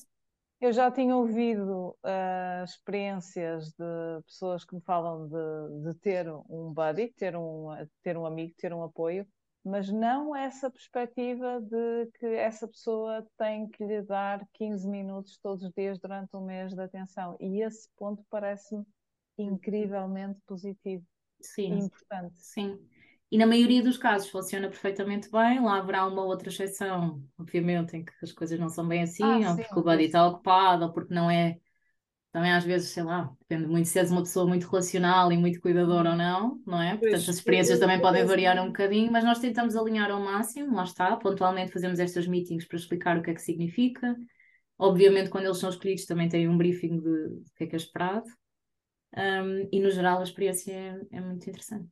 eu 0.60 0.72
já 0.72 0.90
tinha 0.90 1.16
ouvido 1.16 1.96
ah, 2.02 2.62
experiências 2.64 3.68
de 3.72 4.22
pessoas 4.26 4.64
que 4.64 4.74
me 4.74 4.80
falam 4.82 5.28
de, 5.28 5.92
de 5.92 5.98
ter 6.00 6.28
um 6.48 6.72
buddy, 6.72 7.12
ter 7.14 7.36
um, 7.36 7.68
ter 8.02 8.16
um 8.16 8.26
amigo, 8.26 8.54
ter 8.58 8.72
um 8.72 8.82
apoio, 8.84 9.26
mas 9.64 9.90
não 9.90 10.34
essa 10.36 10.70
perspectiva 10.70 11.60
de 11.60 12.06
que 12.18 12.26
essa 12.26 12.68
pessoa 12.68 13.26
tem 13.38 13.68
que 13.68 13.84
lhe 13.84 14.02
dar 14.02 14.46
15 14.54 14.88
minutos 14.88 15.38
todos 15.38 15.64
os 15.64 15.72
dias 15.72 15.98
durante 15.98 16.36
um 16.36 16.44
mês 16.44 16.74
de 16.74 16.80
atenção. 16.82 17.36
E 17.40 17.62
esse 17.62 17.88
ponto 17.96 18.24
parece-me 18.30 18.84
incrivelmente 19.38 20.40
positivo 20.46 21.04
e 21.68 21.74
Sim, 21.74 21.80
importante. 21.80 22.36
sim. 22.40 22.78
E 23.30 23.38
na 23.38 23.46
maioria 23.46 23.82
dos 23.82 23.98
casos 23.98 24.30
funciona 24.30 24.68
perfeitamente 24.68 25.30
bem. 25.30 25.60
Lá 25.62 25.78
haverá 25.78 26.06
uma 26.06 26.24
outra 26.24 26.48
exceção, 26.48 27.22
obviamente, 27.38 27.96
em 27.96 28.04
que 28.04 28.12
as 28.22 28.32
coisas 28.32 28.58
não 28.58 28.68
são 28.68 28.86
bem 28.86 29.02
assim, 29.02 29.24
Ah, 29.30 29.42
ou 29.46 29.56
sim, 29.56 29.62
porque 29.62 29.78
o 29.80 29.82
mas- 29.84 30.04
está 30.06 30.26
ocupado, 30.26 30.84
ou 30.86 30.92
porque 30.92 31.12
não 31.14 31.30
é. 31.30 31.60
Também 32.34 32.52
às 32.52 32.64
vezes, 32.64 32.90
sei 32.90 33.04
lá, 33.04 33.30
depende 33.48 33.68
muito 33.68 33.88
se 33.88 33.96
és 33.96 34.10
uma 34.10 34.22
pessoa 34.22 34.44
muito 34.44 34.66
relacional 34.68 35.30
e 35.30 35.38
muito 35.38 35.60
cuidadora 35.60 36.10
ou 36.10 36.16
não, 36.16 36.60
não 36.66 36.82
é? 36.82 36.96
Pois, 36.98 37.12
Portanto, 37.12 37.30
as 37.30 37.36
experiências 37.36 37.78
também 37.78 38.00
podem 38.00 38.24
variar 38.24 38.60
um 38.60 38.66
bocadinho, 38.66 39.12
mas 39.12 39.22
nós 39.22 39.38
tentamos 39.38 39.76
alinhar 39.76 40.10
ao 40.10 40.20
máximo, 40.20 40.74
lá 40.74 40.82
está, 40.82 41.16
pontualmente 41.16 41.72
fazemos 41.72 42.00
estas 42.00 42.26
meetings 42.26 42.66
para 42.66 42.76
explicar 42.76 43.16
o 43.16 43.22
que 43.22 43.30
é 43.30 43.34
que 43.34 43.40
significa. 43.42 44.16
Obviamente, 44.76 45.30
quando 45.30 45.44
eles 45.44 45.58
são 45.58 45.70
escolhidos, 45.70 46.06
também 46.06 46.28
têm 46.28 46.48
um 46.48 46.58
briefing 46.58 46.98
de, 46.98 47.28
de 47.42 47.52
que 47.54 47.64
é 47.64 47.66
que 47.68 47.76
é 47.76 47.78
esperado. 47.78 48.26
Um, 49.16 49.68
e 49.72 49.80
no 49.80 49.90
geral, 49.92 50.18
a 50.18 50.24
experiência 50.24 50.72
é, 50.72 51.18
é 51.18 51.20
muito 51.20 51.48
interessante. 51.48 51.88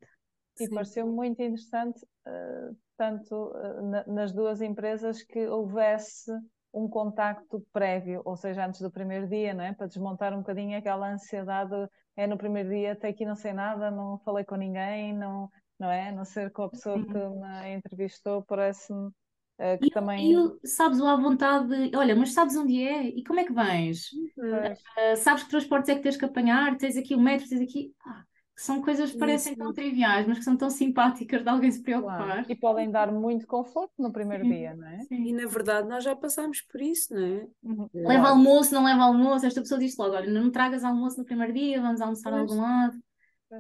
E 0.59 0.69
pareceu 0.69 1.07
muito 1.07 1.41
interessante, 1.41 2.05
eh, 2.27 2.71
tanto 2.97 3.53
eh, 3.57 3.83
na- 3.83 4.07
nas 4.07 4.33
duas 4.33 4.61
empresas, 4.61 5.23
que 5.23 5.47
houvesse 5.47 6.33
um 6.73 6.89
contacto 6.89 7.61
prévio, 7.73 8.23
ou 8.25 8.37
seja, 8.37 8.67
antes 8.67 8.81
do 8.81 8.91
primeiro 8.91 9.29
dia, 9.29 9.55
não 9.55 9.65
é? 9.65 9.73
Para 9.75 9.87
desmontar 9.87 10.33
um 10.35 10.39
bocadinho 10.39 10.79
aquela 10.79 11.11
ansiedade, 11.13 11.75
é 12.17 12.27
no 12.27 12.39
primeiro 12.39 12.71
dia, 12.71 12.93
até 12.93 13.09
aqui 13.09 13.25
não 13.27 13.37
sei 13.37 13.53
nada, 13.53 13.91
não 13.91 14.19
falei 14.21 14.45
com 14.45 14.57
ninguém, 14.57 15.13
não, 15.15 15.51
não 15.79 15.91
é? 15.91 16.13
Não 16.13 16.25
ser 16.25 16.51
com 16.53 16.63
a 16.65 16.71
pessoa 16.71 17.05
que 17.11 17.19
me 17.19 17.75
entrevistou, 17.75 18.43
parece-me 18.45 19.11
eh, 19.59 19.79
que 19.79 19.89
E, 19.89 19.89
também. 19.91 20.53
e 20.63 20.67
sabes 20.69 21.01
o 21.01 21.07
à 21.07 21.17
vontade, 21.17 21.69
de, 21.91 21.97
olha, 21.97 22.15
mas 22.15 22.33
sabes 22.33 22.57
onde 22.57 22.83
é? 22.87 23.03
E 23.09 23.25
como 23.25 23.41
é 23.41 23.45
que 23.45 23.53
vens? 23.53 24.11
Ah, 24.51 25.17
sabes 25.17 25.43
que 25.45 25.51
transportes 25.51 25.89
é 25.91 25.95
que 25.97 26.03
tens 26.03 26.17
que 26.17 26.25
apanhar? 26.25 26.77
Tens 26.77 26.97
aqui 26.97 27.15
o 27.15 27.21
metro, 27.21 27.49
tens 27.49 27.61
aqui. 27.63 27.95
Ah, 28.07 28.25
que 28.55 28.62
são 28.62 28.83
coisas 28.83 29.12
que 29.12 29.19
parecem 29.19 29.57
tão 29.57 29.73
triviais, 29.73 30.27
mas 30.27 30.38
que 30.38 30.45
são 30.45 30.57
tão 30.57 30.71
simpáticas 30.71 31.43
de 31.43 31.49
alguém 31.49 31.71
se 31.71 31.83
claro. 31.95 32.37
preocupar. 32.37 32.47
E 32.49 32.55
podem 32.57 32.91
dar 32.91 33.12
muito 33.12 33.47
conforto 33.47 33.95
no 33.99 34.12
primeiro 34.12 34.45
Sim, 34.45 34.47
dia, 34.47 34.75
não 34.75 34.87
é? 34.87 35.07
sim. 35.09 35.27
E 35.27 35.33
na 35.33 35.47
verdade 35.47 35.88
nós 35.88 36.05
já 36.05 36.17
passámos 36.17 36.61
por 36.62 36.81
isso, 36.81 37.15
não 37.15 37.23
é? 37.23 37.49
Uhum. 37.62 37.88
Leva 38.05 38.29
Claro. 38.29 38.31
almoço, 38.31 38.75
não 38.75 38.85
leva 38.85 39.03
almoço? 39.05 39.47
Esta 39.47 39.61
pessoa 39.61 39.79
diz 39.79 39.97
logo: 39.97 40.15
olha, 40.17 40.31
não 40.31 40.45
me 40.45 40.51
tragas 40.53 40.83
almoço 40.85 41.19
no 41.19 41.25
primeiro 41.25 41.53
dia, 41.53 41.81
vamos 41.81 42.01
almoçar 42.01 42.33
a 42.33 42.38
algum 42.38 42.61
lado. 42.61 42.99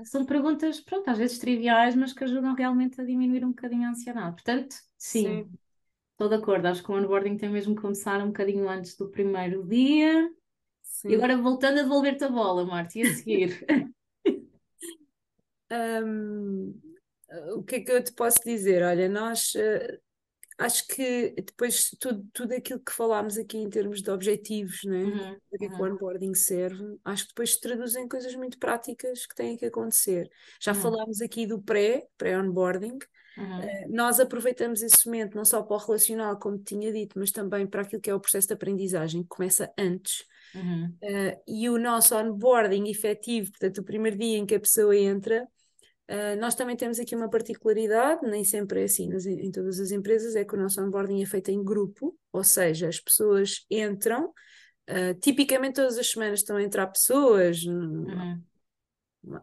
São 0.04 0.24
perguntas, 0.26 0.80
pronto, 0.80 1.10
às 1.10 1.18
vezes 1.18 1.38
triviais, 1.38 1.94
mas 1.96 2.12
que 2.12 2.24
ajudam 2.24 2.54
realmente 2.54 3.00
a 3.00 3.04
diminuir 3.04 3.44
um 3.44 3.50
bocadinho 3.50 3.86
a 3.88 3.90
ansiedade. 3.92 4.34
Portanto, 4.36 4.74
sim, 4.98 5.44
Sim. 5.44 5.58
estou 6.12 6.28
de 6.28 6.36
acordo. 6.36 6.66
Acho 6.68 6.82
que 6.84 6.92
o 6.92 6.96
onboarding 6.96 7.36
tem 7.38 7.50
mesmo 7.50 7.74
que 7.76 7.82
começar 7.82 8.22
um 8.22 8.28
bocadinho 8.28 8.68
antes 8.68 8.96
do 8.96 9.10
primeiro 9.10 9.66
dia. 9.66 10.30
E 11.08 11.14
Sim. 11.14 11.16
agora 11.16 11.36
voltando 11.36 11.80
a 11.80 11.82
devolver-te 11.82 12.24
a 12.24 12.30
bola, 12.30 12.64
Marta, 12.66 12.98
e 12.98 13.02
a 13.02 13.06
seguir? 13.06 13.66
Hum, 15.72 16.74
o 17.56 17.62
que 17.64 17.76
é 17.76 17.80
que 17.80 17.92
eu 17.92 18.04
te 18.04 18.12
posso 18.12 18.38
dizer? 18.44 18.82
Olha, 18.82 19.08
nós 19.08 19.54
eh, 19.56 20.00
acho 20.58 20.86
que 20.88 21.32
depois 21.32 21.90
tudo, 22.00 22.26
tudo 22.32 22.52
aquilo 22.54 22.80
que 22.80 22.92
falámos 22.92 23.38
aqui 23.38 23.58
em 23.58 23.70
termos 23.70 24.02
de 24.02 24.10
objetivos, 24.10 24.84
né? 24.84 25.10
Uhum, 25.10 25.40
que 25.58 25.66
é 25.66 25.70
que 25.70 25.82
o 25.82 25.84
uhum, 25.84 25.86
onboarding 25.86 26.34
serve, 26.34 26.98
acho 27.04 27.24
que 27.24 27.30
depois 27.30 27.52
se 27.54 27.60
traduz 27.60 27.96
em 27.96 28.08
coisas 28.08 28.34
muito 28.36 28.58
práticas 28.58 29.26
que 29.26 29.34
têm 29.34 29.56
que 29.56 29.66
acontecer. 29.66 30.30
Já 30.62 30.72
uhum, 30.72 30.74
falámos 30.74 31.20
aqui 31.22 31.46
do 31.46 31.62
pré, 31.62 32.08
pré-onboarding. 32.18 32.98
uhum, 33.36 33.72
Eh, 33.72 33.86
Nós 33.88 34.20
aproveitamos 34.20 34.82
esse 34.82 35.06
momento 35.06 35.36
não 35.36 35.44
só 35.44 35.62
para 35.62 35.76
o 35.76 35.78
relacional, 35.78 36.38
como 36.38 36.58
te 36.58 36.74
tinha 36.76 36.92
dito, 36.92 37.18
mas 37.18 37.30
também 37.32 37.66
para 37.66 37.82
aquilo 37.82 38.02
que 38.02 38.10
é 38.10 38.14
o 38.14 38.20
processo 38.20 38.48
de 38.48 38.54
aprendizagem, 38.54 39.22
que 39.22 39.28
começa 39.28 39.72
antes. 39.78 40.24
Uh, 41.02 41.34
e 41.48 41.68
o 41.68 41.78
nosso 41.78 42.14
onboarding 42.16 42.88
efetivo, 42.88 43.50
portanto, 43.50 43.78
o 43.78 43.84
primeiro 43.84 44.16
dia 44.18 44.38
em 44.38 44.46
que 44.46 44.54
a 44.54 44.60
pessoa 44.60 44.96
entra, 44.96 45.48
uh, 46.12 46.38
nós 46.38 46.54
também 46.54 46.76
temos 46.76 47.00
aqui 47.00 47.16
uma 47.16 47.28
particularidade, 47.28 48.22
nem 48.28 48.44
sempre 48.44 48.82
é 48.82 48.84
assim 48.84 49.08
nas- 49.08 49.26
em 49.26 49.50
todas 49.50 49.80
as 49.80 49.90
empresas, 49.90 50.36
é 50.36 50.44
que 50.44 50.54
o 50.54 50.58
nosso 50.58 50.80
onboarding 50.82 51.22
é 51.22 51.26
feito 51.26 51.50
em 51.50 51.62
grupo, 51.64 52.16
ou 52.32 52.44
seja, 52.44 52.88
as 52.88 53.00
pessoas 53.00 53.64
entram, 53.70 54.26
uh, 54.90 55.14
tipicamente 55.20 55.76
todas 55.76 55.98
as 55.98 56.10
semanas 56.10 56.40
estão 56.40 56.56
a 56.56 56.62
entrar 56.62 56.86
pessoas, 56.86 57.64
hum, 57.66 58.04
uhum. 58.06 58.42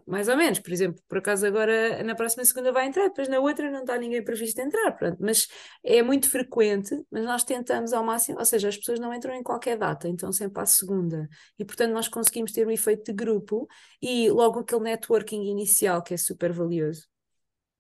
Mais 0.06 0.28
ou 0.28 0.36
menos, 0.36 0.60
por 0.60 0.74
exemplo, 0.74 1.02
por 1.08 1.20
acaso 1.20 1.46
agora 1.46 2.04
na 2.04 2.14
próxima 2.14 2.44
segunda 2.44 2.72
vai 2.72 2.88
entrar, 2.88 3.08
depois 3.08 3.30
na 3.30 3.40
outra 3.40 3.72
não 3.72 3.82
está 3.82 3.98
ninguém 3.98 4.24
previsto 4.24 4.60
entrar, 4.60 4.92
pronto, 4.92 5.18
mas 5.22 5.48
é 5.84 6.02
muito 6.04 6.30
frequente, 6.30 6.94
mas 7.10 7.24
nós 7.24 7.44
tentamos 7.44 7.94
ao 7.94 8.04
máximo, 8.04 8.40
ou 8.40 8.46
seja, 8.46 8.68
as 8.68 8.78
pessoas 8.78 9.00
não 9.00 9.14
entram 9.14 9.34
em 9.34 9.42
qualquer 9.42 9.78
data, 9.78 10.08
então 10.10 10.32
sempre 10.34 10.62
à 10.62 10.66
segunda, 10.66 11.30
e 11.58 11.64
portanto 11.64 11.94
nós 11.94 12.10
conseguimos 12.10 12.52
ter 12.52 12.68
um 12.68 12.72
efeito 12.72 13.06
de 13.06 13.14
grupo 13.14 13.68
e 14.02 14.30
logo 14.30 14.60
aquele 14.60 14.82
networking 14.82 15.44
inicial 15.50 16.04
que 16.04 16.14
é 16.14 16.18
super 16.18 16.52
valioso. 16.52 17.08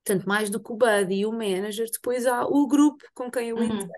Portanto, 0.05 0.25
mais 0.27 0.49
do 0.49 0.59
que 0.59 0.71
o 0.71 0.75
buddy 0.75 1.15
e 1.15 1.25
o 1.25 1.31
manager, 1.31 1.87
depois 1.91 2.25
há 2.25 2.45
o 2.45 2.65
grupo 2.67 3.03
com 3.13 3.29
quem 3.29 3.49
eu 3.49 3.61
entrei. 3.61 3.89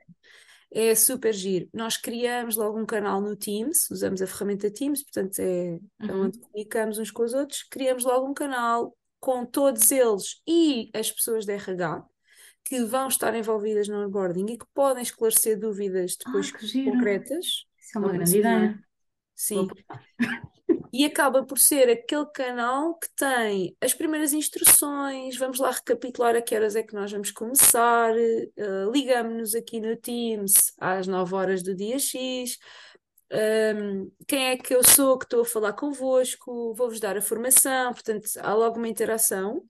É 0.73 0.95
super 0.95 1.33
giro. 1.33 1.67
Nós 1.73 1.97
criamos 1.97 2.55
logo 2.55 2.79
um 2.79 2.85
canal 2.85 3.19
no 3.21 3.35
Teams, 3.35 3.89
usamos 3.91 4.21
a 4.21 4.27
ferramenta 4.27 4.71
Teams, 4.71 5.03
portanto 5.03 5.39
é, 5.39 5.75
é 5.75 6.13
Uhum. 6.13 6.25
onde 6.25 6.39
comunicamos 6.39 6.97
uns 6.97 7.11
com 7.11 7.23
os 7.23 7.33
outros. 7.33 7.63
Criamos 7.63 8.05
logo 8.05 8.27
um 8.27 8.33
canal 8.33 8.95
com 9.19 9.45
todos 9.45 9.91
eles 9.91 10.41
e 10.47 10.89
as 10.93 11.11
pessoas 11.11 11.45
de 11.45 11.53
RH 11.53 12.05
que 12.63 12.83
vão 12.85 13.07
estar 13.07 13.35
envolvidas 13.35 13.87
no 13.87 14.05
onboarding 14.05 14.45
e 14.53 14.57
que 14.57 14.65
podem 14.73 15.03
esclarecer 15.03 15.59
dúvidas 15.59 16.15
Ah, 16.25 16.25
depois 16.25 16.51
que 16.51 16.65
giro. 16.65 16.91
concretas, 16.91 17.65
Isso 17.79 17.97
é 17.97 17.99
uma 17.99 18.07
grande 18.13 18.39
operacionais. 18.39 18.71
ideia. 18.71 18.90
Sim, 19.41 19.67
e 20.93 21.05
acaba 21.05 21.43
por 21.43 21.57
ser 21.57 21.89
aquele 21.89 22.25
canal 22.27 22.95
que 22.99 23.07
tem 23.15 23.75
as 23.81 23.93
primeiras 23.93 24.33
instruções, 24.33 25.37
vamos 25.37 25.57
lá 25.59 25.71
recapitular 25.71 26.35
a 26.35 26.41
que 26.41 26.53
horas 26.53 26.75
é 26.75 26.83
que 26.83 26.93
nós 26.93 27.11
vamos 27.11 27.31
começar, 27.31 28.13
eh, 28.17 28.49
ligamos-nos 28.91 29.55
aqui 29.55 29.79
no 29.79 29.95
Teams 29.95 30.73
às 30.77 31.07
9 31.07 31.33
horas 31.33 31.63
do 31.63 31.73
dia 31.73 31.97
X, 31.97 32.57
um, 33.31 34.11
quem 34.27 34.47
é 34.49 34.57
que 34.57 34.75
eu 34.75 34.83
sou 34.83 35.17
que 35.17 35.25
estou 35.25 35.41
a 35.41 35.45
falar 35.45 35.73
convosco, 35.73 36.73
vou-vos 36.75 36.99
dar 36.99 37.17
a 37.17 37.21
formação, 37.21 37.93
portanto 37.93 38.27
há 38.39 38.53
logo 38.53 38.77
uma 38.77 38.89
interação. 38.89 39.63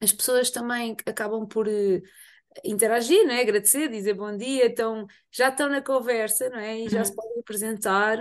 As 0.00 0.12
pessoas 0.12 0.50
também 0.50 0.96
acabam 1.06 1.46
por 1.46 1.66
eh, 1.68 2.02
interagir, 2.64 3.24
não 3.26 3.32
é? 3.34 3.40
Agradecer, 3.40 3.88
dizer 3.88 4.14
bom 4.14 4.36
dia, 4.36 4.66
então 4.66 5.06
já 5.30 5.48
estão 5.48 5.68
na 5.68 5.80
conversa, 5.80 6.50
não 6.50 6.58
é? 6.58 6.80
E 6.80 6.88
já 6.88 7.04
se 7.04 7.10
Uhum. 7.12 7.16
podem 7.16 7.40
apresentar. 7.40 8.18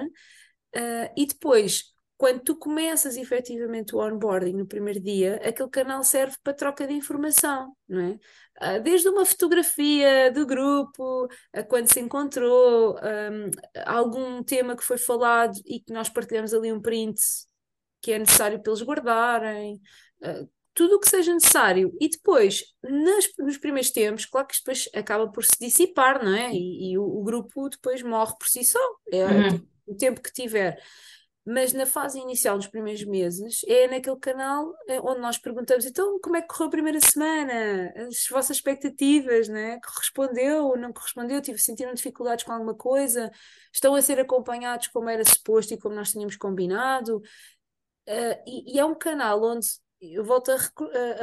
Ah, 0.75 1.11
e 1.17 1.25
depois, 1.25 1.83
quando 2.17 2.41
tu 2.43 2.55
começas 2.55 3.17
efetivamente 3.17 3.95
o 3.95 3.99
onboarding 3.99 4.53
no 4.53 4.67
primeiro 4.67 4.99
dia, 5.01 5.35
aquele 5.47 5.69
canal 5.69 6.03
serve 6.03 6.37
para 6.43 6.53
troca 6.53 6.87
de 6.87 6.93
informação, 6.93 7.75
não 7.87 7.99
é? 8.01 8.19
Ah, 8.59 8.77
desde 8.79 9.09
uma 9.09 9.25
fotografia 9.25 10.31
do 10.31 10.45
grupo, 10.45 11.27
a 11.53 11.63
quando 11.63 11.91
se 11.91 11.99
encontrou, 11.99 12.97
ahm, 12.99 13.49
algum 13.85 14.43
tema 14.43 14.75
que 14.75 14.83
foi 14.83 14.97
falado 14.97 15.53
e 15.65 15.79
que 15.79 15.91
nós 15.93 16.09
partilhamos 16.09 16.53
ali 16.53 16.71
um 16.71 16.81
print 16.81 17.19
que 18.01 18.11
é 18.11 18.19
necessário 18.19 18.61
para 18.61 18.71
eles 18.71 18.81
guardarem, 18.83 19.81
ah, 20.23 20.45
tudo 20.73 20.95
o 20.95 20.99
que 20.99 21.09
seja 21.09 21.33
necessário. 21.33 21.93
E 21.99 22.09
depois, 22.09 22.63
nas- 22.83 23.29
nos 23.39 23.57
primeiros 23.57 23.91
tempos, 23.91 24.25
claro 24.25 24.47
que 24.47 24.53
isto 24.55 24.63
depois 24.65 24.89
acaba 24.95 25.29
por 25.31 25.43
se 25.43 25.51
dissipar, 25.59 26.23
não 26.23 26.33
é? 26.33 26.51
E, 26.53 26.91
e 26.93 26.97
o, 26.97 27.03
o 27.03 27.23
grupo 27.23 27.69
depois 27.69 28.01
morre 28.01 28.33
por 28.39 28.47
si 28.47 28.63
só, 28.63 28.79
é 29.11 29.25
Uhum. 29.25 29.67
O 29.91 29.97
tempo 29.97 30.21
que 30.21 30.31
tiver. 30.31 30.81
Mas 31.43 31.73
na 31.73 31.87
fase 31.87 32.19
inicial, 32.19 32.55
nos 32.55 32.67
primeiros 32.67 33.03
meses, 33.03 33.61
é 33.67 33.87
naquele 33.87 34.17
canal 34.17 34.75
eh, 34.87 34.99
onde 35.01 35.21
nós 35.21 35.39
perguntamos: 35.39 35.85
então, 35.85 36.19
como 36.19 36.37
é 36.37 36.41
que 36.41 36.47
correu 36.47 36.67
a 36.67 36.69
primeira 36.71 36.99
semana? 36.99 37.91
As 38.07 38.27
vossas 38.29 38.57
expectativas, 38.57 39.47
né? 39.47 39.79
Correspondeu, 39.83 40.75
não 40.77 40.93
correspondeu? 40.93 41.41
Tive, 41.41 41.57
sentiram 41.57 41.93
dificuldades 41.95 42.45
com 42.45 42.51
alguma 42.51 42.75
coisa? 42.75 43.31
Estão 43.73 43.95
a 43.95 44.01
ser 44.01 44.19
acompanhados 44.19 44.87
como 44.89 45.09
era 45.09 45.23
suposto 45.25 45.73
e 45.73 45.79
como 45.79 45.95
nós 45.95 46.11
tínhamos 46.11 46.35
combinado? 46.37 47.17
Uh, 48.07 48.37
e, 48.47 48.75
e 48.75 48.79
é 48.79 48.85
um 48.85 48.95
canal 48.95 49.43
onde 49.43 49.67
eu 50.01 50.23
volto 50.23 50.51
a 50.51 50.57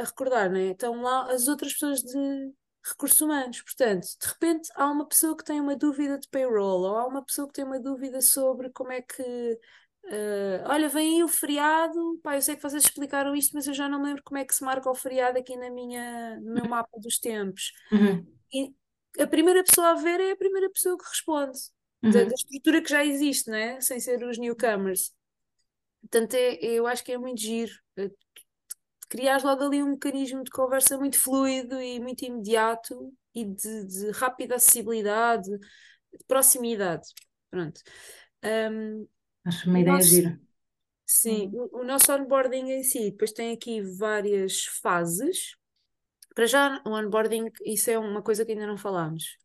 recordar, 0.03 0.51
né? 0.51 0.71
Estão 0.71 1.01
lá 1.01 1.31
as 1.31 1.47
outras 1.47 1.73
pessoas 1.73 2.01
de 2.01 2.53
recursos 2.89 3.21
humanos. 3.21 3.61
Portanto, 3.61 4.05
de 4.19 4.27
repente 4.27 4.69
há 4.75 4.89
uma 4.89 5.07
pessoa 5.07 5.35
que 5.35 5.43
tem 5.43 5.59
uma 5.59 5.75
dúvida 5.75 6.17
de 6.17 6.27
payroll, 6.29 6.81
ou 6.81 6.97
há 6.97 7.07
uma 7.07 7.23
pessoa 7.23 7.47
que 7.47 7.53
tem 7.53 7.65
uma 7.65 7.79
dúvida 7.79 8.21
sobre 8.21 8.69
como 8.69 8.91
é 8.91 9.01
que. 9.01 9.59
Uh, 10.05 10.63
olha, 10.65 10.87
vem 10.87 11.17
aí 11.17 11.23
o 11.23 11.27
feriado, 11.27 12.19
pá, 12.23 12.35
eu 12.35 12.41
sei 12.41 12.55
que 12.55 12.63
vocês 12.63 12.83
explicaram 12.83 13.35
isto, 13.35 13.53
mas 13.53 13.67
eu 13.67 13.73
já 13.73 13.87
não 13.87 14.01
lembro 14.01 14.23
como 14.23 14.39
é 14.39 14.45
que 14.45 14.55
se 14.55 14.63
marca 14.63 14.89
o 14.89 14.95
feriado 14.95 15.37
aqui 15.37 15.55
na 15.57 15.69
minha, 15.69 16.39
no 16.39 16.53
meu 16.53 16.65
mapa 16.67 16.97
dos 16.99 17.19
tempos. 17.19 17.73
Uhum. 17.91 18.25
E 18.51 18.73
a 19.21 19.27
primeira 19.27 19.63
pessoa 19.63 19.89
a 19.89 19.95
ver 19.95 20.19
é 20.19 20.31
a 20.31 20.37
primeira 20.37 20.69
pessoa 20.69 20.97
que 20.97 21.03
responde, 21.03 21.59
uhum. 22.01 22.11
da, 22.11 22.23
da, 22.23 22.33
estrutura 22.33 22.81
que 22.81 22.89
já 22.89 23.05
existe, 23.05 23.49
né? 23.49 23.79
sem 23.81 23.99
ser 23.99 24.23
os 24.23 24.37
newcomers. 24.37 25.13
Portanto, 26.01 26.33
é, 26.33 26.55
eu 26.63 26.87
acho 26.87 27.03
que 27.03 27.11
é 27.11 27.17
muito 27.17 27.41
giro. 27.41 27.73
Criar 29.09 29.43
logo 29.43 29.63
ali 29.63 29.81
um 29.81 29.93
mecanismo 29.93 30.43
de 30.43 30.51
conversa 30.51 30.95
muito 30.95 31.19
fluido 31.19 31.81
e 31.81 31.99
muito 31.99 32.23
imediato 32.23 33.11
e 33.33 33.43
de, 33.43 33.85
de 33.85 34.11
rápida 34.11 34.55
acessibilidade, 34.55 35.49
de 35.49 36.25
proximidade. 36.27 37.07
Pronto. 37.49 37.81
Um, 38.45 39.07
Acho 39.43 39.67
uma 39.67 39.79
ideia 39.79 39.95
nosso, 39.95 40.07
gira. 40.07 40.39
Sim, 41.07 41.49
uhum. 41.51 41.69
o, 41.73 41.79
o, 41.79 41.83
nosso 41.83 42.13
onboarding 42.13 42.69
em 42.69 42.83
si, 42.83 43.09
depois 43.09 43.31
tem 43.31 43.51
aqui 43.51 43.81
várias 43.81 44.65
fases. 44.65 45.55
Para 46.35 46.45
já, 46.45 46.79
o 46.85 46.91
onboarding, 46.91 47.51
isso 47.65 47.89
é 47.89 47.97
uma 47.97 48.21
coisa 48.21 48.45
que 48.45 48.51
ainda 48.51 48.67
não 48.67 48.77
falámos. 48.77 49.39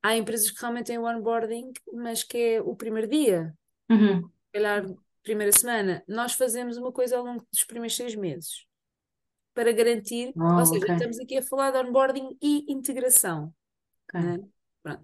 Há 0.00 0.16
empresas 0.16 0.48
que 0.48 0.60
realmente 0.60 0.86
têm 0.86 0.98
o 0.98 1.06
onboarding, 1.06 1.72
mas 1.92 2.22
que 2.22 2.38
é 2.38 2.62
o 2.62 2.76
primeiro 2.76 3.08
dia. 3.08 3.52
Uhum. 3.90 4.30
calhar, 4.52 4.84
primeira 5.24 5.50
semana. 5.50 6.04
Nós 6.06 6.34
fazemos 6.34 6.76
uma 6.76 6.92
coisa 6.92 7.16
ao 7.16 7.24
longo 7.24 7.44
dos 7.50 7.64
primeiros 7.64 7.96
seis 7.96 8.14
meses 8.14 8.65
para 9.56 9.72
garantir, 9.72 10.34
oh, 10.36 10.58
ou 10.58 10.66
seja, 10.66 10.84
okay. 10.84 10.94
estamos 10.96 11.18
aqui 11.18 11.38
a 11.38 11.42
falar 11.42 11.70
de 11.70 11.78
onboarding 11.78 12.36
e 12.42 12.70
integração. 12.70 13.54
Okay. 14.04 14.44
Né? 14.84 14.98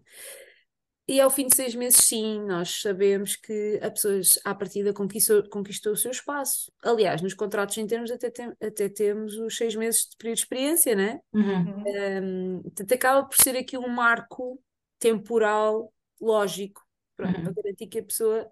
E 1.09 1.19
ao 1.23 1.31
fim 1.31 1.47
de 1.47 1.57
seis 1.57 1.75
meses, 1.75 2.05
sim, 2.05 2.39
nós 2.43 2.83
sabemos 2.83 3.35
que 3.35 3.81
a 3.83 3.91
pessoa 3.91 4.21
à 4.45 4.55
partida 4.55 4.93
conquistou, 4.93 5.43
conquistou 5.49 5.95
o 5.95 5.97
seu 5.97 6.11
espaço. 6.11 6.71
Aliás, 6.83 7.23
nos 7.23 7.33
contratos 7.33 7.79
internos 7.79 8.11
até, 8.11 8.31
tem, 8.31 8.53
até 8.63 8.91
temos 8.91 9.39
os 9.39 9.57
seis 9.57 9.75
meses 9.75 10.11
de 10.11 10.17
período 10.19 10.37
de 10.37 10.43
experiência, 10.43 10.95
né? 10.95 11.21
Uhum. 11.33 11.85
Um, 11.87 12.63
portanto, 12.63 12.93
acaba 12.93 13.25
por 13.25 13.37
ser 13.37 13.57
aqui 13.57 13.79
um 13.79 13.89
marco 13.89 14.63
temporal 14.99 15.91
lógico, 16.21 16.83
pronto, 17.17 17.39
Uhum. 17.39 17.45
para 17.45 17.55
garantir 17.55 17.87
que 17.87 18.01
a 18.01 18.05
pessoa 18.05 18.47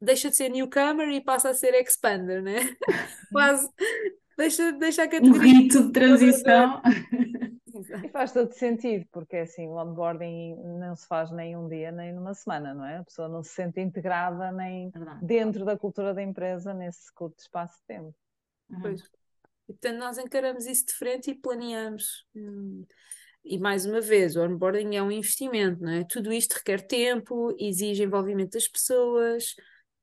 deixa 0.00 0.28
de 0.28 0.36
ser 0.36 0.48
newcomer 0.48 1.08
e 1.10 1.22
passa 1.22 1.50
a 1.50 1.54
ser 1.54 1.74
expander, 1.74 2.42
né? 2.42 2.56
Quase 3.32 3.68
Deixa, 4.42 4.72
deixa 4.72 5.02
a 5.02 5.06
Um 5.06 5.10
categoria. 5.10 5.52
rito 5.52 5.86
de 5.86 5.92
transição. 5.92 6.82
E 8.04 8.08
faz 8.10 8.32
todo 8.32 8.52
sentido, 8.52 9.06
porque 9.10 9.38
assim, 9.38 9.66
o 9.66 9.76
onboarding 9.76 10.54
não 10.78 10.94
se 10.94 11.06
faz 11.06 11.32
nem 11.32 11.56
um 11.56 11.68
dia 11.68 11.90
nem 11.90 12.12
numa 12.12 12.32
semana, 12.32 12.74
não 12.74 12.84
é? 12.84 12.98
A 12.98 13.04
pessoa 13.04 13.28
não 13.28 13.42
se 13.42 13.50
sente 13.54 13.80
integrada 13.80 14.52
nem 14.52 14.90
Verdade. 14.90 15.24
dentro 15.24 15.64
da 15.64 15.76
cultura 15.76 16.14
da 16.14 16.22
empresa 16.22 16.72
nesse 16.72 17.12
curto 17.12 17.40
espaço 17.40 17.78
de 17.80 17.86
tempo. 17.86 18.14
Uhum. 18.70 18.80
Pois. 18.82 19.00
E, 19.68 19.72
portanto, 19.72 19.98
nós 19.98 20.18
encaramos 20.18 20.66
isso 20.66 20.86
de 20.86 20.92
frente 20.92 21.30
e 21.30 21.34
planeamos. 21.34 22.24
Hum. 22.36 22.84
E 23.44 23.58
mais 23.58 23.84
uma 23.84 24.00
vez, 24.00 24.36
o 24.36 24.42
onboarding 24.44 24.94
é 24.94 25.02
um 25.02 25.10
investimento, 25.10 25.82
não 25.82 25.92
é? 25.92 26.04
Tudo 26.04 26.32
isto 26.32 26.52
requer 26.52 26.86
tempo, 26.86 27.54
exige 27.58 28.04
envolvimento 28.04 28.52
das 28.52 28.68
pessoas, 28.68 29.56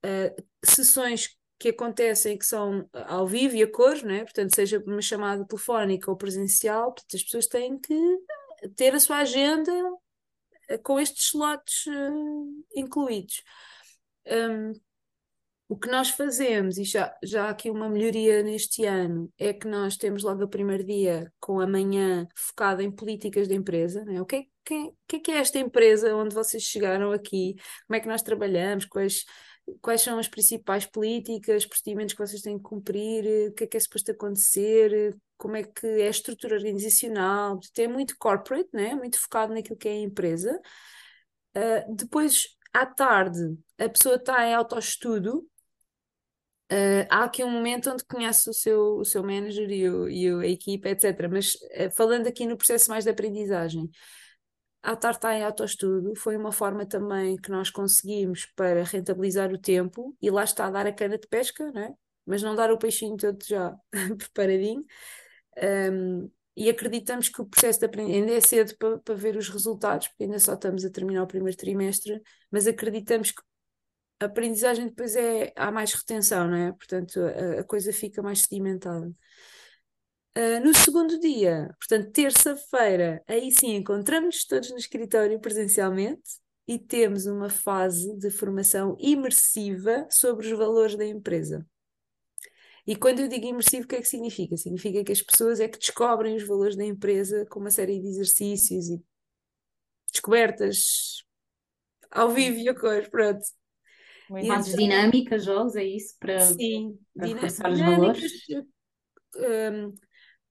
uh, 0.06 0.44
sessões 0.66 1.39
que 1.60 1.70
acontecem 1.70 2.38
que 2.38 2.46
são 2.46 2.90
ao 2.94 3.28
vivo 3.28 3.56
e 3.56 3.64
a 3.64 3.72
cores, 3.72 4.02
né? 4.02 4.24
portanto, 4.24 4.56
seja 4.56 4.82
uma 4.88 5.02
chamada 5.02 5.46
telefónica 5.46 6.10
ou 6.10 6.18
presencial, 6.18 6.94
portanto, 6.94 7.16
as 7.16 7.24
pessoas 7.24 7.48
têm 7.48 7.78
que 7.78 7.96
ter 8.78 8.96
a 8.96 9.00
sua 9.00 9.18
agenda 9.18 9.72
eh, 10.70 10.78
com 10.78 11.00
estes 11.00 11.26
slots 11.28 11.86
uh, 11.88 12.66
incluídos. 12.76 13.44
Um, 14.26 14.74
o 15.68 15.78
que 15.78 15.90
nós 15.90 16.10
fazemos, 16.10 16.78
e 16.80 16.84
já, 16.84 17.16
já 17.24 17.46
há 17.46 17.50
aqui 17.52 17.70
uma 17.70 17.88
melhoria 17.88 18.42
neste 18.42 18.86
ano, 18.86 19.32
é 19.38 19.54
que 19.54 19.68
nós 19.68 19.98
temos 19.98 20.24
logo 20.24 20.44
o 20.44 20.50
primeiro 20.50 20.84
dia 20.84 21.32
com 21.40 21.60
a 21.60 21.68
manhã 21.68 22.28
focada 22.36 22.82
em 22.82 22.92
políticas 22.92 23.48
de 23.48 23.54
empresa. 23.54 24.04
Né? 24.04 24.20
O 24.20 24.24
é, 24.24 24.46
que 24.66 24.74
é, 25.16 25.20
que 25.20 25.32
é 25.32 25.38
esta 25.38 25.60
empresa 25.60 26.16
onde 26.16 26.34
vocês 26.34 26.64
chegaram 26.64 27.12
aqui? 27.12 27.56
Como 27.86 27.96
é 27.98 28.00
que 28.00 28.08
nós 28.08 28.24
trabalhamos? 28.24 28.86
Quais 28.86 29.26
quais 29.82 30.02
são 30.02 30.20
as 30.20 30.28
principais 30.28 30.86
políticas, 30.86 31.66
procedimentos 31.66 32.14
que 32.14 32.20
vocês 32.20 32.42
têm 32.42 32.58
que 32.58 32.64
cumprir, 32.64 33.50
o 33.50 33.54
que 33.54 33.64
é 33.64 33.68
que 33.68 33.78
é 33.78 33.80
suposto 33.80 34.12
acontecer, 34.12 35.16
como 35.38 35.56
é 35.56 35.64
que 35.64 35.86
é 35.86 36.08
a 36.08 36.10
estrutura 36.10 36.56
organizacional, 36.56 37.60
é 37.78 37.88
muito 37.88 38.16
corporate, 38.18 38.70
né? 38.74 38.96
muito 38.96 39.20
focado 39.20 39.54
naquilo 39.54 39.78
que 39.78 39.88
é 39.88 39.92
a 39.92 40.02
empresa. 40.02 40.60
Uh, 41.56 41.96
depois, 41.96 42.48
à 42.74 42.86
tarde, 42.86 43.58
a 43.78 43.90
pessoa 43.90 44.16
está 44.16 44.46
em 44.48 44.54
autoestudo, 44.54 45.48
Uh, 46.72 47.02
há 47.10 47.24
aqui 47.24 47.44
um 47.44 47.50
momento 47.50 47.90
onde 47.90 48.06
conhece 48.06 48.48
o 48.48 48.54
seu, 48.54 48.98
o 48.98 49.04
seu 49.04 49.24
manager 49.24 49.68
e, 49.72 49.90
o, 49.90 50.08
e 50.08 50.30
a 50.30 50.48
equipa, 50.48 50.90
etc. 50.90 51.28
Mas 51.28 51.56
uh, 51.56 51.90
falando 51.98 52.28
aqui 52.28 52.46
no 52.46 52.56
processo 52.56 52.92
mais 52.92 53.06
de 53.06 53.10
aprendizagem, 53.10 53.90
a 54.82 54.96
Tarta 54.96 55.34
em 55.34 55.44
autoestudo 55.44 56.16
foi 56.16 56.38
uma 56.38 56.52
forma 56.52 56.86
também 56.86 57.36
que 57.38 57.52
nós 57.52 57.70
conseguimos 57.70 58.46
para 58.56 58.84
rentabilizar 58.84 59.52
o 59.52 59.58
tempo 59.58 60.16
e 60.22 60.30
lá 60.30 60.44
está 60.44 60.68
a 60.68 60.72
dar 60.72 60.88
a 60.88 60.94
cana 60.94 61.18
de 61.18 61.28
pesca, 61.28 61.72
não 61.72 61.82
é? 61.82 61.94
mas 62.30 62.44
não 62.44 62.56
dar 62.56 62.72
o 62.72 62.78
peixinho 62.78 63.18
todo 63.18 63.44
já 63.44 63.76
preparadinho. 64.18 64.86
Um, 65.92 66.30
e 66.56 66.70
acreditamos 66.70 67.30
que 67.30 67.42
o 67.42 67.46
processo 67.46 67.80
de 67.80 67.86
aprendizagem 67.86 68.22
ainda 68.22 68.34
é 68.34 68.42
cedo 68.42 68.78
para, 68.78 69.00
para 69.00 69.16
ver 69.16 69.36
os 69.36 69.50
resultados, 69.50 70.08
porque 70.10 70.26
ainda 70.26 70.38
só 70.40 70.54
estamos 70.54 70.86
a 70.86 70.92
terminar 70.92 71.24
o 71.24 71.28
primeiro 71.28 71.58
trimestre, 71.58 72.22
mas 72.52 72.68
acreditamos 72.68 73.32
que 73.32 73.42
a 74.20 74.26
aprendizagem 74.26 74.88
depois 74.88 75.16
é, 75.16 75.52
há 75.56 75.72
mais 75.72 75.94
retenção, 75.94 76.48
não 76.48 76.58
é? 76.58 76.72
Portanto, 76.74 77.20
a, 77.20 77.62
a 77.62 77.64
coisa 77.64 77.92
fica 77.94 78.22
mais 78.22 78.42
sedimentada. 78.42 79.12
Uh, 80.38 80.64
no 80.64 80.74
segundo 80.74 81.20
dia, 81.20 81.76
portanto, 81.80 82.12
terça-feira, 82.12 83.22
aí 83.28 83.52
sim 83.52 83.76
encontramos-nos 83.76 84.46
todos 84.46 84.70
no 84.72 84.78
escritório 84.78 85.40
presencialmente 85.40 86.40
e 86.68 86.78
temos 86.78 87.26
uma 87.26 87.50
fase 87.50 88.16
de 88.18 88.30
formação 88.30 88.96
imersiva 89.00 90.08
sobre 90.10 90.46
os 90.46 90.58
valores 90.58 90.96
da 90.96 91.06
empresa. 91.06 91.66
E 92.86 92.96
quando 92.96 93.20
eu 93.20 93.28
digo 93.28 93.46
imersivo, 93.46 93.86
o 93.86 93.88
que 93.88 93.96
é 93.96 94.02
que 94.02 94.08
significa? 94.08 94.56
Significa 94.56 95.04
que 95.04 95.12
as 95.12 95.22
pessoas 95.22 95.60
é 95.60 95.68
que 95.68 95.78
descobrem 95.78 96.36
os 96.36 96.44
valores 96.44 96.76
da 96.76 96.86
empresa 96.86 97.46
com 97.48 97.60
uma 97.60 97.72
série 97.72 98.00
de 98.00 98.08
exercícios 98.08 98.90
e 98.90 99.04
descobertas 100.12 101.24
ao 102.12 102.30
vivo 102.30 102.58
e 102.58 102.70
a 102.70 102.74
cor, 102.74 103.08
pronto. 103.10 103.46
Fases 104.48 104.76
dinâmicas, 104.76 105.46
jogos, 105.46 105.76
é 105.76 105.84
isso? 105.84 106.16
Para, 106.20 106.40
Sim, 106.40 107.00
para 107.16 107.28
reforçar 107.28 107.72
os 107.72 107.80
valores? 107.80 108.32
Um, 109.36 109.94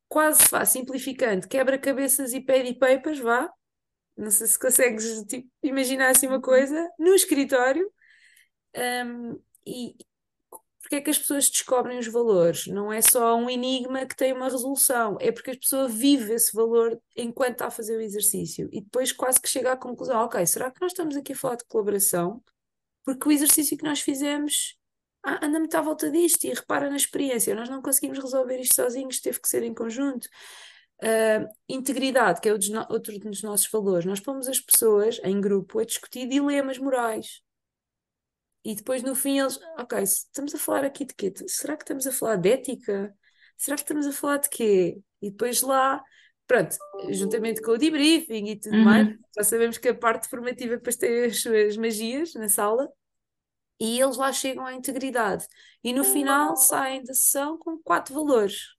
quase 0.09 0.41
vá, 0.51 0.65
simplificando, 0.65 1.49
quebra-cabeças 1.49 2.33
e 2.33 2.41
pad 2.41 2.69
e 2.69 2.75
papers, 2.75 3.19
vá. 3.19 3.53
Não 4.17 4.31
sei 4.31 4.47
se 4.47 4.59
consegues 4.59 5.23
tipo, 5.25 5.49
imaginar 5.63 6.11
assim 6.11 6.27
uma 6.27 6.37
uhum. 6.37 6.43
coisa, 6.43 6.91
no 6.99 7.15
escritório. 7.15 7.89
Um, 8.77 9.41
e 9.67 9.97
porque 10.81 10.97
é 10.97 11.01
que 11.03 11.11
as 11.11 11.19
pessoas 11.19 11.51
descobrem 11.51 11.99
os 11.99 12.07
valores? 12.07 12.67
Não 12.67 12.91
é 12.91 13.03
só 13.03 13.37
um 13.37 13.51
enigma 13.51 14.07
que 14.07 14.17
tem 14.17 14.33
uma 14.33 14.49
resolução, 14.49 15.19
é 15.21 15.31
porque 15.31 15.51
a 15.51 15.57
pessoa 15.57 15.87
vive 15.87 16.33
esse 16.33 16.51
valor 16.57 16.99
enquanto 17.15 17.53
está 17.53 17.67
a 17.67 17.71
fazer 17.71 17.99
o 17.99 18.01
exercício 18.01 18.71
e 18.73 18.81
depois 18.81 19.13
quase 19.13 19.39
que 19.39 19.49
chega 19.51 19.73
à 19.73 19.77
conclusão: 19.77 20.25
ok, 20.25 20.45
será 20.47 20.71
que 20.71 20.81
nós 20.81 20.93
estamos 20.93 21.15
aqui 21.15 21.35
a 21.35 21.37
falar 21.37 21.57
de 21.57 21.67
colaboração? 21.67 22.43
Porque 23.05 23.29
o 23.29 23.33
exercício 23.33 23.77
que 23.77 23.85
nós 23.85 24.01
fizemos 24.01 24.78
ah, 25.25 25.41
anda 25.45 25.59
muito 25.59 25.77
à 25.77 25.81
volta 25.81 26.11
disto 26.11 26.45
e 26.45 26.55
repara 26.55 26.89
na 26.89 26.97
experiência, 26.97 27.55
nós 27.55 27.69
não 27.69 27.83
conseguimos 27.83 28.19
resolver 28.19 28.59
isto 28.61 28.77
sozinhos, 28.77 29.21
teve 29.21 29.41
que 29.41 29.49
ser 29.49 29.63
em 29.63 29.75
conjunto. 29.75 30.29
Uh, 31.01 31.47
integridade, 31.69 32.41
que 32.41 32.49
é 32.49 32.53
outro 32.53 33.17
dos 33.21 33.43
nossos 33.43 33.71
valores, 33.71 34.05
nós 34.05 34.19
pomos 34.19 34.49
as 34.49 34.59
pessoas 34.59 35.21
em 35.23 35.41
grupo 35.41 35.79
a 35.79 35.85
discutir 35.85 36.27
dilemas 36.27 36.79
morais. 36.79 37.41
E 38.65 38.75
depois 38.75 39.03
no 39.03 39.15
fim 39.15 39.39
eles, 39.39 39.59
ok, 39.79 40.03
estamos 40.03 40.55
a 40.55 40.59
falar 40.59 40.85
aqui 40.85 41.05
de 41.05 41.15
quê? 41.15 41.33
Será 41.47 41.77
que 41.77 41.85
estamos 41.85 42.07
a 42.07 42.13
falar 42.13 42.37
de 42.37 42.51
ética? 42.51 43.15
Será 43.57 43.77
que 43.77 43.83
estamos 43.83 44.07
a 44.07 44.13
falar 44.13 44.39
de 44.39 44.49
quê? 44.49 44.99
E 45.23 45.31
depois 45.31 45.63
lá, 45.63 46.03
pronto, 46.47 46.77
juntamente 47.11 47.63
com 47.63 47.73
o 47.73 47.79
debriefing 47.79 48.47
e 48.49 48.59
tudo 48.59 48.77
uhum. 48.77 48.85
mais, 48.85 49.09
já 49.37 49.45
sabemos 49.45 49.79
que 49.79 49.89
a 49.89 49.95
parte 49.95 50.29
formativa 50.29 50.77
depois 50.77 50.97
tem 50.97 51.27
as 51.27 51.41
suas 51.41 51.77
magias 51.77 52.35
na 52.35 52.49
sala 52.49 52.89
e 53.81 54.01
eles 54.01 54.17
lá 54.17 54.33
chegam 54.33 54.67
à 54.67 54.75
integridade. 54.75 55.47
E 55.83 55.93
no 55.93 56.05
final 56.05 56.57
saem 56.57 57.03
da 57.03 57.15
sessão 57.15 57.57
com 57.57 57.79
quatro 57.79 58.15
valores, 58.15 58.75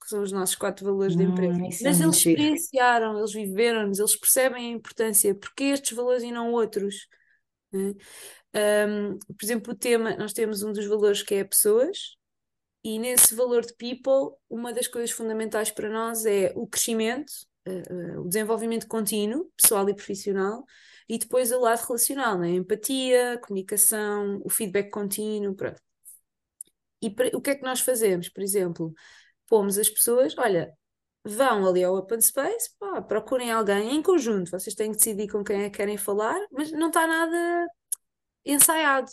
que 0.00 0.08
são 0.08 0.22
os 0.22 0.32
nossos 0.32 0.56
quatro 0.56 0.84
valores 0.84 1.14
da 1.14 1.22
empresa. 1.22 1.58
Hum, 1.58 1.68
Mas 1.82 2.00
eles 2.00 2.16
experienciaram, 2.16 3.18
eles 3.18 3.32
viveram-nos, 3.32 3.98
eles 3.98 4.16
percebem 4.16 4.72
a 4.72 4.76
importância, 4.76 5.34
porque 5.34 5.64
estes 5.64 5.96
valores 5.96 6.22
e 6.22 6.32
não 6.32 6.52
outros. 6.52 7.06
Né? 7.72 7.94
Um, 8.54 9.18
por 9.18 9.44
exemplo, 9.44 9.72
o 9.72 9.76
tema, 9.76 10.16
nós 10.16 10.32
temos 10.32 10.62
um 10.62 10.72
dos 10.72 10.86
valores 10.86 11.22
que 11.22 11.36
é 11.36 11.44
pessoas, 11.44 12.16
e 12.84 12.98
nesse 12.98 13.34
valor 13.34 13.64
de 13.64 13.74
people, 13.74 14.36
uma 14.50 14.72
das 14.72 14.88
coisas 14.88 15.12
fundamentais 15.12 15.70
para 15.70 15.88
nós 15.88 16.26
é 16.26 16.52
o 16.56 16.66
crescimento, 16.66 17.30
uh, 17.68 17.94
uh, 17.94 18.20
o 18.22 18.28
desenvolvimento 18.28 18.88
contínuo, 18.88 19.48
pessoal 19.56 19.88
e 19.88 19.94
profissional, 19.94 20.64
e 21.08 21.18
depois 21.18 21.52
o 21.52 21.60
lado 21.60 21.84
relacional, 21.86 22.38
né? 22.38 22.50
empatia, 22.50 23.38
comunicação, 23.44 24.40
o 24.44 24.50
feedback 24.50 24.90
contínuo, 24.90 25.54
pronto. 25.54 25.80
E 27.00 27.08
o 27.34 27.40
que 27.40 27.50
é 27.50 27.54
que 27.56 27.64
nós 27.64 27.80
fazemos? 27.80 28.28
Por 28.28 28.42
exemplo, 28.42 28.94
pomos 29.48 29.76
as 29.76 29.90
pessoas, 29.90 30.36
olha, 30.38 30.72
vão 31.24 31.66
ali 31.66 31.82
ao 31.84 31.96
Open 31.96 32.20
Space, 32.20 32.70
pá, 32.78 33.02
procurem 33.02 33.50
alguém 33.50 33.94
em 33.94 34.02
conjunto, 34.02 34.50
vocês 34.50 34.74
têm 34.74 34.90
que 34.92 34.98
decidir 34.98 35.28
com 35.28 35.44
quem 35.44 35.62
é 35.62 35.70
que 35.70 35.76
querem 35.76 35.96
falar, 35.96 36.38
mas 36.50 36.70
não 36.72 36.88
está 36.88 37.06
nada 37.06 37.66
ensaiado. 38.44 39.10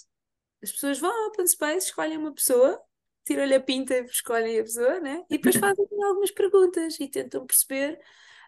As 0.61 0.71
pessoas 0.71 0.99
vão 0.99 1.11
ao 1.11 1.29
Open 1.29 1.47
Space, 1.47 1.87
escolhem 1.87 2.17
uma 2.17 2.33
pessoa, 2.33 2.79
tiram-lhe 3.25 3.55
a 3.55 3.61
pinta 3.61 3.95
e 3.95 4.05
escolhem 4.05 4.59
a 4.59 4.63
pessoa, 4.63 4.99
né? 4.99 5.23
E 5.29 5.37
depois 5.37 5.55
fazem 5.57 5.85
algumas 6.03 6.31
perguntas 6.31 6.99
e 6.99 7.07
tentam 7.07 7.45
perceber 7.45 7.99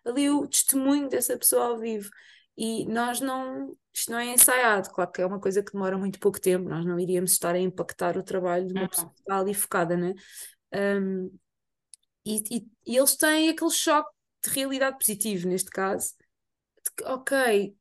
ali 0.06 0.30
o 0.30 0.48
testemunho 0.48 1.08
dessa 1.10 1.38
pessoa 1.38 1.68
ao 1.68 1.80
vivo. 1.80 2.10
E 2.64 2.86
nós 2.86 3.20
não, 3.20 3.76
isto 3.92 4.12
não 4.12 4.20
é 4.20 4.28
ensaiado, 4.36 4.92
claro 4.92 5.12
que 5.12 5.20
é 5.20 5.26
uma 5.26 5.40
coisa 5.40 5.64
que 5.64 5.74
demora 5.74 5.98
muito 5.98 6.20
pouco 6.20 6.40
tempo, 6.40 6.70
nós 6.70 6.86
não 6.86 7.00
iríamos 7.00 7.32
estar 7.32 7.56
a 7.56 7.60
impactar 7.60 8.16
o 8.16 8.22
trabalho 8.24 8.68
de 8.68 8.74
uma 8.74 8.88
pessoa 8.88 9.10
que 9.10 9.20
está 9.20 9.40
ali 9.40 9.56
focada, 9.56 9.98
né? 9.98 10.14
Um, 10.72 11.36
e, 12.24 12.44
e, 12.52 12.68
e, 12.86 12.98
eles 12.98 13.16
têm 13.18 13.50
aquele 13.50 13.72
choque 13.72 14.12
de 14.46 14.52
realidade 14.52 14.96
positivo, 15.00 15.48
neste 15.48 15.72
caso, 15.72 16.14
de 16.86 16.92
que, 16.96 17.04
ok, 17.06 17.76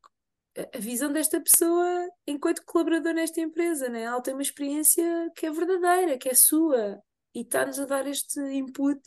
a 0.74 0.78
visão 0.78 1.12
desta 1.12 1.38
pessoa 1.42 2.08
enquanto 2.26 2.64
colaborador 2.64 3.12
nesta 3.12 3.38
empresa, 3.38 3.86
né? 3.90 4.04
ela 4.04 4.22
tem 4.22 4.32
uma 4.32 4.42
experiência 4.42 5.30
que 5.36 5.44
é 5.44 5.50
verdadeira, 5.50 6.16
que 6.16 6.30
é 6.30 6.34
sua, 6.34 6.98
e 7.34 7.42
está-nos 7.42 7.78
a 7.78 7.84
dar 7.84 8.06
este 8.06 8.40
input. 8.40 9.02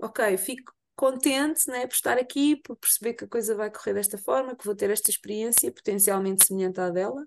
Ok, 0.00 0.36
fico 0.38 0.73
contente 0.96 1.68
né, 1.68 1.86
por 1.86 1.94
estar 1.94 2.18
aqui, 2.18 2.56
por 2.56 2.76
perceber 2.76 3.14
que 3.14 3.24
a 3.24 3.28
coisa 3.28 3.54
vai 3.54 3.70
correr 3.70 3.94
desta 3.94 4.16
forma, 4.16 4.54
que 4.54 4.64
vou 4.64 4.74
ter 4.74 4.90
esta 4.90 5.10
experiência 5.10 5.70
potencialmente 5.72 6.46
semelhante 6.46 6.80
à 6.80 6.90
dela. 6.90 7.24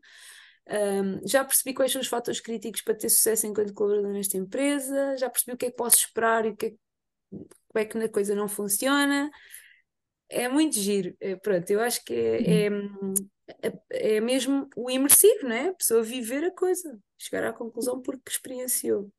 Um, 0.69 1.25
já 1.25 1.45
percebi 1.45 1.73
quais 1.73 1.91
são 1.91 2.01
os 2.01 2.07
fatores 2.07 2.41
críticos 2.41 2.81
para 2.81 2.95
ter 2.95 3.09
sucesso 3.09 3.47
enquanto 3.47 3.73
colaborador 3.73 4.11
nesta 4.11 4.37
empresa, 4.37 5.15
já 5.17 5.29
percebi 5.29 5.53
o 5.53 5.57
que 5.57 5.67
é 5.67 5.71
que 5.71 5.77
posso 5.77 5.97
esperar 5.97 6.45
e 6.45 6.49
o 6.49 6.57
que 6.57 6.65
é, 6.65 6.71
como 7.31 7.79
é 7.79 7.85
que 7.85 7.97
a 7.97 8.09
coisa 8.09 8.35
não 8.35 8.47
funciona. 8.47 9.29
É 10.29 10.49
muito 10.49 10.77
giro. 10.77 11.15
É, 11.21 11.35
pronto, 11.37 11.69
eu 11.69 11.79
acho 11.79 12.03
que 12.03 12.13
é, 12.13 12.69
uhum. 12.69 13.13
é, 13.61 13.67
é, 13.67 14.17
é 14.17 14.21
mesmo 14.21 14.69
o 14.75 14.91
imersivo, 14.91 15.47
né? 15.47 15.69
A 15.69 15.73
pessoa 15.73 16.03
viver 16.03 16.43
a 16.43 16.51
coisa, 16.51 16.99
chegar 17.17 17.45
à 17.45 17.53
conclusão 17.53 18.01
porque 18.01 18.29
experienciou 18.29 19.09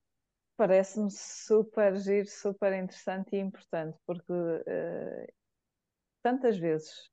parece-me 0.59 1.09
super 1.09 1.97
giro, 1.97 2.29
super 2.29 2.73
interessante 2.73 3.37
e 3.37 3.39
importante, 3.39 3.97
porque 4.05 4.33
uh, 4.33 5.33
tantas 6.21 6.59
vezes 6.59 7.09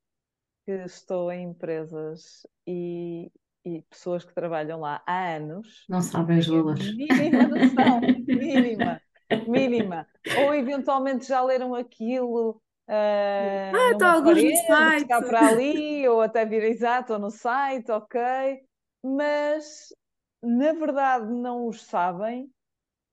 que 0.65 0.71
estou 0.71 1.31
em 1.31 1.51
empresas 1.51 2.45
e, 2.65 3.31
e, 3.63 3.83
pessoas 3.83 4.25
que 4.25 4.33
trabalham 4.33 4.79
lá 4.79 5.03
há 5.05 5.35
anos. 5.35 5.85
Não 5.87 6.01
sabem 6.01 6.39
os 6.39 6.47
valores. 6.47 6.95
Mínima 6.95 7.47
noção, 7.47 8.01
mínima, 8.27 9.01
mínima. 9.47 10.07
Ou 10.39 10.55
eventualmente 10.55 11.27
já 11.27 11.39
leram 11.43 11.75
aquilo. 11.75 12.59
Uh, 12.87 13.75
ah, 13.75 13.91
está 13.93 14.13
alguns 14.13 14.41
no 14.41 14.57
site. 14.57 15.07
Para 15.07 15.49
ali, 15.49 16.07
ou 16.07 16.19
até 16.19 16.45
vir 16.45 16.63
exato, 16.63 17.13
ou 17.13 17.19
no 17.19 17.29
site, 17.29 17.91
ok. 17.91 18.19
Mas 19.03 19.93
na 20.41 20.73
verdade 20.73 21.31
não 21.31 21.67
os 21.67 21.83
sabem 21.83 22.49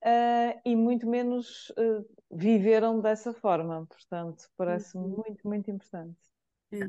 uh, 0.02 0.60
e 0.64 0.76
muito 0.76 1.08
menos 1.08 1.70
uh, 1.70 2.04
viveram 2.30 3.00
dessa 3.00 3.32
forma. 3.32 3.86
Portanto, 3.86 4.44
parece-me 4.56 5.04
uhum. 5.04 5.22
muito, 5.26 5.48
muito 5.48 5.70
importante. 5.70 6.16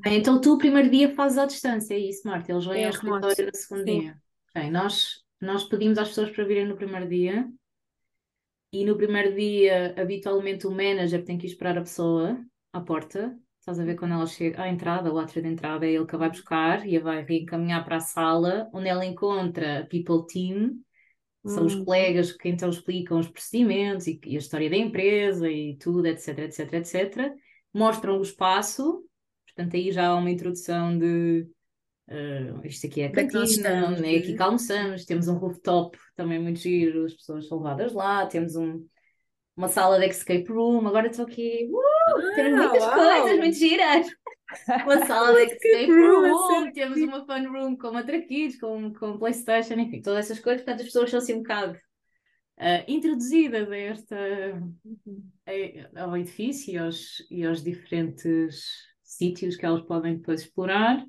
Então, 0.05 0.39
tu 0.39 0.53
o 0.53 0.57
primeiro 0.57 0.89
dia 0.89 1.13
fazes 1.13 1.37
à 1.37 1.45
distância, 1.45 1.93
é 1.93 1.99
isso, 1.99 2.25
Marta? 2.25 2.51
Eles 2.51 2.65
vêm 2.65 2.83
é, 2.83 2.85
ao 2.85 2.91
escritório 2.91 3.45
no 3.45 3.55
segundo 3.55 3.83
Sim. 3.83 3.99
dia. 3.99 4.17
Okay, 4.49 4.71
nós, 4.71 5.23
nós 5.41 5.65
pedimos 5.65 5.97
às 5.97 6.07
pessoas 6.09 6.29
para 6.29 6.45
virem 6.45 6.65
no 6.65 6.77
primeiro 6.77 7.07
dia 7.07 7.49
e 8.71 8.85
no 8.85 8.95
primeiro 8.95 9.35
dia, 9.35 9.93
habitualmente, 9.95 10.65
o 10.65 10.71
manager 10.71 11.23
tem 11.23 11.37
que 11.37 11.45
esperar 11.45 11.77
a 11.77 11.81
pessoa 11.81 12.43
à 12.71 12.81
porta. 12.81 13.37
Estás 13.59 13.79
a 13.79 13.83
ver 13.85 13.95
quando 13.95 14.13
ela 14.13 14.25
chega 14.25 14.63
à 14.63 14.67
entrada, 14.67 15.13
o 15.13 15.19
átrio 15.19 15.43
de 15.43 15.49
entrada, 15.49 15.85
é 15.85 15.91
ele 15.91 16.05
que 16.05 16.15
a 16.15 16.17
vai 16.17 16.29
buscar 16.29 16.87
e 16.87 16.97
a 16.97 16.99
vai 16.99 17.23
reencaminhar 17.23 17.85
para 17.85 17.97
a 17.97 18.01
sala, 18.01 18.69
onde 18.73 18.89
ela 18.89 19.05
encontra 19.05 19.81
a 19.81 19.85
People 19.85 20.25
Team, 20.25 20.81
são 21.45 21.65
os 21.65 21.75
hum. 21.75 21.83
colegas 21.83 22.31
que 22.31 22.47
então 22.47 22.69
explicam 22.69 23.19
os 23.19 23.27
procedimentos 23.27 24.07
e, 24.07 24.19
e, 24.25 24.35
a 24.35 24.39
história 24.39 24.69
da 24.69 24.77
empresa 24.77 25.49
e 25.49 25.75
tudo, 25.77 26.05
etc, 26.05 26.39
etc, 26.39 26.73
etc. 26.73 27.33
Mostram 27.73 28.17
o 28.17 28.21
espaço, 28.21 29.03
portanto 29.45 29.75
aí 29.75 29.91
já 29.91 30.07
há 30.07 30.15
uma 30.15 30.31
introdução 30.31 30.97
de 30.97 31.45
uh, 32.09 32.65
isto 32.65 32.87
aqui 32.87 33.01
é 33.01 33.07
a 33.07 33.11
cantina, 33.11 33.97
é 34.07 34.17
aqui 34.17 34.35
que 34.35 34.41
almoçamos, 34.41 35.05
temos 35.05 35.27
um 35.27 35.35
rooftop 35.35 35.97
também 36.15 36.39
muito 36.39 36.59
giro, 36.59 37.05
as 37.05 37.13
pessoas 37.13 37.47
são 37.47 37.57
levadas 37.57 37.91
lá, 37.91 38.25
temos 38.25 38.55
um, 38.55 38.85
uma 39.57 39.67
sala 39.67 39.99
de 39.99 40.05
escape 40.05 40.49
room, 40.49 40.87
agora 40.87 41.07
estou 41.07 41.25
aqui, 41.25 41.69
uh, 41.69 41.77
ah, 41.77 42.35
temos 42.35 42.57
muitas 42.57 42.83
uau. 42.83 42.93
coisas 42.93 43.37
muito 43.37 43.57
giras 43.57 44.07
uma 44.83 45.05
sala 45.05 45.33
de 45.33 45.53
escape 45.53 45.91
room, 45.91 46.71
temos 46.71 46.97
uma 47.01 47.25
fun 47.25 47.51
room 47.51 47.77
com 47.77 47.91
matraquilhos, 47.91 48.59
com, 48.59 48.93
com 48.93 49.17
Playstation, 49.17 49.75
enfim, 49.75 50.01
todas 50.01 50.25
essas 50.25 50.39
coisas, 50.39 50.63
portanto 50.63 50.81
as 50.81 50.87
pessoas 50.87 51.09
são 51.09 51.19
assim 51.19 51.33
um 51.33 51.39
bocado 51.39 51.77
uh, 52.59 52.83
introduzidas 52.87 53.71
a 53.71 53.77
esta, 53.77 54.15
a, 55.95 56.03
ao 56.03 56.17
edifício 56.17 56.73
e 56.73 56.77
aos, 56.77 57.27
e 57.29 57.45
aos 57.45 57.63
diferentes 57.63 58.65
sítios 59.01 59.55
que 59.55 59.65
elas 59.65 59.83
podem 59.83 60.17
depois 60.17 60.41
explorar. 60.41 61.05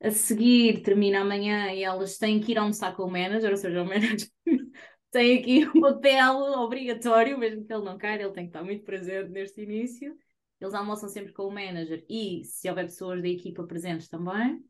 A 0.00 0.10
seguir, 0.10 0.82
termina 0.82 1.20
amanhã 1.20 1.72
e 1.72 1.84
elas 1.84 2.18
têm 2.18 2.40
que 2.40 2.52
ir 2.52 2.58
almoçar 2.58 2.96
com 2.96 3.04
o 3.04 3.10
manager, 3.10 3.52
ou 3.52 3.56
seja, 3.56 3.82
o 3.82 3.86
manager 3.86 4.28
tem 5.12 5.38
aqui 5.38 5.68
um 5.76 5.80
papel 5.80 6.38
obrigatório, 6.58 7.38
mesmo 7.38 7.64
que 7.64 7.72
ele 7.72 7.84
não 7.84 7.96
queira, 7.96 8.24
ele 8.24 8.32
tem 8.32 8.44
que 8.44 8.48
estar 8.48 8.64
muito 8.64 8.84
presente 8.84 9.30
neste 9.30 9.62
início. 9.62 10.16
Eles 10.62 10.74
almoçam 10.74 11.08
sempre 11.08 11.32
com 11.32 11.48
o 11.48 11.50
manager 11.50 12.04
e 12.08 12.44
se 12.44 12.68
houver 12.68 12.84
pessoas 12.84 13.20
da 13.20 13.26
equipa 13.26 13.64
presentes 13.64 14.08
também. 14.08 14.64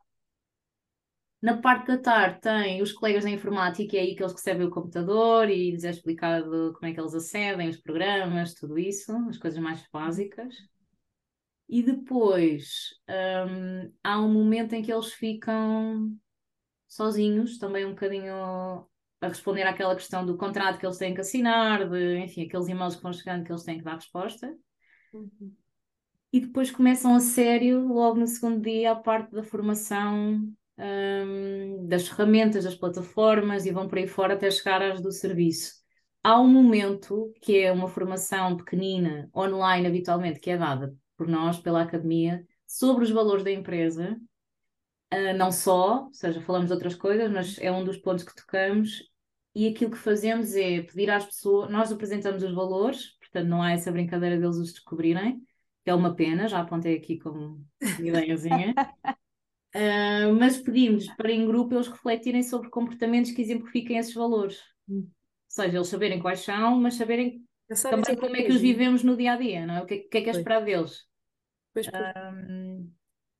Na 1.42 1.60
parte 1.60 1.88
da 1.88 1.98
tarde 1.98 2.40
tem 2.40 2.80
os 2.80 2.92
colegas 2.92 3.24
da 3.24 3.30
informática, 3.30 3.96
é 3.96 4.00
aí 4.00 4.14
que 4.14 4.22
eles 4.22 4.32
recebem 4.32 4.66
o 4.66 4.70
computador 4.70 5.50
e 5.50 5.70
lhes 5.70 5.84
é 5.84 5.90
explicado 5.90 6.72
como 6.72 6.86
é 6.86 6.94
que 6.94 7.00
eles 7.00 7.14
acedem, 7.14 7.68
os 7.68 7.76
programas, 7.76 8.54
tudo 8.54 8.78
isso, 8.78 9.12
as 9.28 9.36
coisas 9.36 9.60
mais 9.60 9.86
básicas. 9.92 10.54
E 11.68 11.82
depois 11.82 12.94
um, 13.46 13.92
há 14.02 14.18
um 14.18 14.32
momento 14.32 14.72
em 14.72 14.82
que 14.82 14.92
eles 14.92 15.12
ficam 15.12 16.16
sozinhos, 16.88 17.58
também 17.58 17.84
um 17.84 17.90
bocadinho 17.90 18.32
a 19.20 19.28
responder 19.28 19.64
àquela 19.64 19.94
questão 19.94 20.24
do 20.24 20.38
contrato 20.38 20.78
que 20.78 20.86
eles 20.86 20.96
têm 20.96 21.12
que 21.12 21.20
assinar, 21.20 21.86
de, 21.86 22.16
enfim, 22.16 22.46
aqueles 22.46 22.68
e-mails 22.68 22.96
que 22.96 23.02
vão 23.02 23.12
chegando 23.12 23.44
que 23.44 23.52
eles 23.52 23.64
têm 23.64 23.76
que 23.76 23.84
dar 23.84 23.96
resposta. 23.96 24.56
Uhum 25.12 25.61
e 26.32 26.40
depois 26.40 26.70
começam 26.70 27.14
a 27.14 27.20
sério, 27.20 27.86
logo 27.86 28.18
no 28.18 28.26
segundo 28.26 28.62
dia, 28.62 28.92
a 28.92 28.96
parte 28.96 29.32
da 29.32 29.42
formação 29.42 30.42
um, 30.78 31.86
das 31.86 32.08
ferramentas, 32.08 32.64
das 32.64 32.74
plataformas 32.74 33.66
e 33.66 33.70
vão 33.70 33.86
por 33.86 33.98
aí 33.98 34.06
fora 34.06 34.34
até 34.34 34.50
chegar 34.50 34.82
às 34.82 35.00
do 35.00 35.12
serviço. 35.12 35.74
Há 36.22 36.40
um 36.40 36.48
momento 36.48 37.32
que 37.42 37.58
é 37.58 37.70
uma 37.72 37.88
formação 37.88 38.56
pequenina, 38.56 39.28
online 39.36 39.86
habitualmente, 39.86 40.40
que 40.40 40.50
é 40.50 40.56
dada 40.56 40.94
por 41.16 41.26
nós, 41.28 41.58
pela 41.58 41.82
academia, 41.82 42.46
sobre 42.66 43.04
os 43.04 43.10
valores 43.10 43.44
da 43.44 43.50
empresa, 43.50 44.16
uh, 45.12 45.36
não 45.36 45.52
só, 45.52 46.04
ou 46.04 46.14
seja, 46.14 46.40
falamos 46.40 46.68
de 46.68 46.72
outras 46.72 46.94
coisas, 46.94 47.30
mas 47.30 47.58
é 47.58 47.70
um 47.70 47.84
dos 47.84 47.98
pontos 47.98 48.24
que 48.24 48.34
tocamos. 48.34 49.02
E 49.54 49.68
aquilo 49.68 49.90
que 49.90 49.98
fazemos 49.98 50.54
é 50.54 50.80
pedir 50.80 51.10
às 51.10 51.26
pessoas, 51.26 51.70
nós 51.70 51.92
apresentamos 51.92 52.42
os 52.42 52.54
valores, 52.54 53.18
portanto 53.18 53.48
não 53.48 53.62
há 53.62 53.72
essa 53.72 53.92
brincadeira 53.92 54.38
deles 54.38 54.56
os 54.56 54.72
descobrirem, 54.72 55.42
que 55.84 55.90
é 55.90 55.94
uma 55.94 56.14
pena, 56.14 56.48
já 56.48 56.60
apontei 56.60 56.96
aqui 56.96 57.18
como 57.18 57.64
ideiazinha. 57.98 58.74
uh, 59.74 60.32
mas 60.38 60.58
pedimos 60.58 61.06
para 61.16 61.32
em 61.32 61.46
grupo 61.46 61.74
eles 61.74 61.88
refletirem 61.88 62.42
sobre 62.42 62.70
comportamentos 62.70 63.32
que 63.32 63.42
exemplifiquem 63.42 63.98
esses 63.98 64.14
valores. 64.14 64.60
Hum. 64.88 65.06
Ou 65.06 65.10
seja, 65.48 65.76
eles 65.76 65.88
saberem 65.88 66.20
quais 66.20 66.40
são, 66.40 66.80
mas 66.80 66.94
saberem 66.94 67.44
também 67.82 68.16
como 68.16 68.36
é 68.36 68.42
que 68.42 68.52
os 68.52 68.60
vivemos 68.60 69.02
no 69.02 69.16
dia 69.16 69.32
a 69.32 69.36
dia, 69.36 69.66
não 69.66 69.76
é? 69.76 69.82
O 69.82 69.86
que, 69.86 69.98
que 69.98 70.18
é 70.18 70.20
que 70.22 70.30
é 70.30 70.32
esperado 70.32 70.66
deles. 70.66 71.06
Pois, 71.72 71.88
pois. 71.88 72.02
Um, 72.16 72.90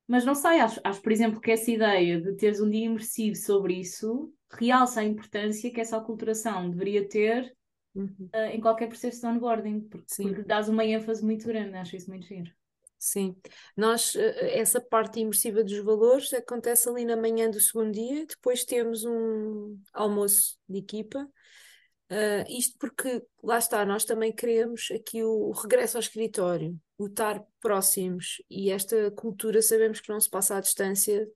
mas 0.07 0.25
não 0.25 0.35
sei, 0.35 0.61
acho, 0.61 0.81
acho, 0.85 1.01
por 1.01 1.13
exemplo, 1.13 1.41
que 1.41 1.51
essa 1.51 1.71
ideia 1.71 2.21
de 2.21 2.35
teres 2.37 2.61
um 2.61 2.69
dia 2.69 2.87
imersivo 2.87 3.37
sobre 3.37 3.75
isso 3.75 4.33
realça 4.51 5.01
a 5.01 5.05
importância 5.05 5.73
que 5.73 5.81
essa 5.81 5.97
aculturação 5.97 6.69
deveria 6.69 7.09
ter 7.09 7.55
uhum. 7.95 8.29
uh, 8.35 8.51
em 8.53 8.61
qualquer 8.61 8.89
processo 8.89 9.21
de 9.21 9.27
onboarding, 9.27 9.81
porque, 9.81 10.15
Sim. 10.15 10.23
porque 10.25 10.43
dás 10.43 10.69
uma 10.69 10.85
ênfase 10.85 11.25
muito 11.25 11.47
grande, 11.47 11.77
acho 11.77 11.97
isso 11.97 12.11
muito 12.11 12.27
giro. 12.27 12.51
Sim, 12.99 13.35
nós, 13.77 14.15
eh, 14.15 14.61
essa 14.61 14.81
parte 14.81 15.19
imersiva 15.19 15.65
dos 15.65 15.77
valores 15.79 16.33
acontece 16.33 16.89
ali 16.89 17.05
na 17.05 17.17
manhã 17.17 17.51
do 17.51 17.59
segundo 17.59 17.91
dia, 17.91 18.25
depois 18.25 18.65
temos 18.65 19.05
um 19.05 19.77
almoço 19.93 20.57
de 20.69 20.79
equipa, 20.79 21.19
uh, 21.19 22.45
isto 22.49 22.79
porque, 22.79 23.21
lá 23.43 23.59
está, 23.59 23.85
nós 23.85 24.05
também 24.05 24.33
queremos 24.33 24.89
aqui 24.95 25.21
o 25.25 25.51
regresso 25.51 25.97
ao 25.97 26.01
escritório, 26.01 26.79
o 26.97 27.07
estar 27.07 27.45
próximos 27.61 28.41
e 28.49 28.71
esta 28.71 29.11
cultura 29.11 29.61
sabemos 29.61 30.01
que 30.01 30.09
não 30.09 30.21
se 30.21 30.31
passa 30.31 30.57
à 30.57 30.61
distância, 30.61 31.29